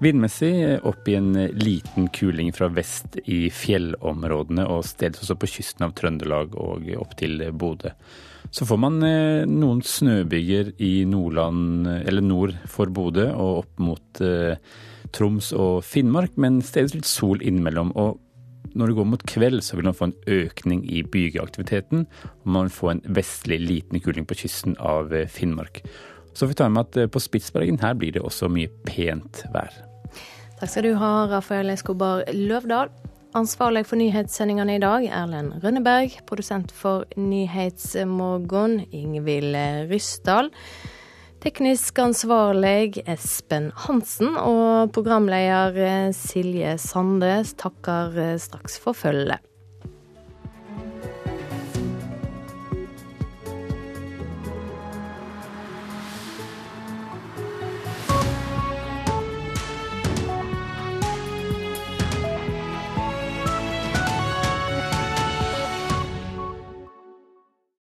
Vindmessig 0.00 0.54
opp 0.88 1.08
i 1.12 1.18
en 1.18 1.34
liten 1.60 2.08
kuling 2.14 2.54
fra 2.56 2.70
vest 2.72 3.18
i 3.26 3.42
fjellområdene 3.52 4.64
og 4.70 4.86
stedet 4.88 5.20
også 5.20 5.36
på 5.36 5.50
kysten 5.58 5.84
av 5.84 5.98
Trøndelag 5.98 6.54
og 6.56 6.88
opp 7.02 7.18
til 7.20 7.42
Bodø. 7.52 7.92
Så 8.50 8.66
får 8.66 8.80
man 8.82 8.98
eh, 9.06 9.46
noen 9.46 9.82
snøbyger 9.86 10.72
i 10.82 11.04
Nordland, 11.06 11.86
eller 11.86 12.24
nord 12.24 12.56
for 12.70 12.90
Bodø 12.90 13.28
og 13.30 13.60
opp 13.62 13.82
mot 13.82 14.22
eh, 14.26 14.58
Troms 15.14 15.52
og 15.54 15.84
Finnmark, 15.86 16.34
men 16.40 16.58
steder 16.66 16.98
litt 16.98 17.08
sol 17.08 17.42
innimellom. 17.46 17.92
Og 17.94 18.18
når 18.74 18.90
det 18.90 18.96
går 18.98 19.08
mot 19.12 19.26
kveld, 19.26 19.62
så 19.66 19.78
vil 19.78 19.86
man 19.86 19.98
få 19.98 20.10
en 20.10 20.16
økning 20.40 20.82
i 20.90 21.04
bygeaktiviteten, 21.06 22.08
og 22.42 22.50
man 22.56 22.66
vil 22.66 22.76
få 22.78 22.90
en 22.94 23.04
vestlig 23.20 23.60
liten 23.62 24.02
kuling 24.02 24.26
på 24.26 24.38
kysten 24.42 24.74
av 24.82 25.14
eh, 25.14 25.30
Finnmark. 25.30 25.84
Så 26.34 26.44
får 26.44 26.52
vi 26.52 26.58
ta 26.58 26.68
med 26.70 26.90
at 26.90 27.14
på 27.14 27.22
Spitsbergen 27.22 27.80
her 27.82 27.94
blir 27.98 28.14
det 28.14 28.22
også 28.22 28.50
mye 28.50 28.70
pent 28.86 29.44
vær. 29.54 29.74
Takk 30.60 30.70
skal 30.70 30.90
du 30.90 30.92
ha, 30.98 31.12
Rafael 31.30 31.70
Escobar 31.72 32.26
Løvdahl. 32.34 32.90
Ansvarlig 33.30 33.84
for 33.86 33.94
nyhetssendingene 34.00 34.74
i 34.74 34.80
dag, 34.82 35.04
Erlend 35.06 35.60
Rønneberg. 35.62 36.16
Produsent 36.26 36.72
for 36.74 37.04
Nyhetsmorgen, 37.14 38.80
Ingvild 38.90 39.54
Ryssdal. 39.86 40.50
Teknisk 41.40 42.00
ansvarlig 42.02 43.04
Espen 43.06 43.70
Hansen 43.86 44.34
og 44.34 44.90
programleder 44.96 46.10
Silje 46.16 46.74
Sandes 46.82 47.54
takker 47.62 48.18
straks 48.42 48.80
for 48.82 48.98
følget. 48.98 49.38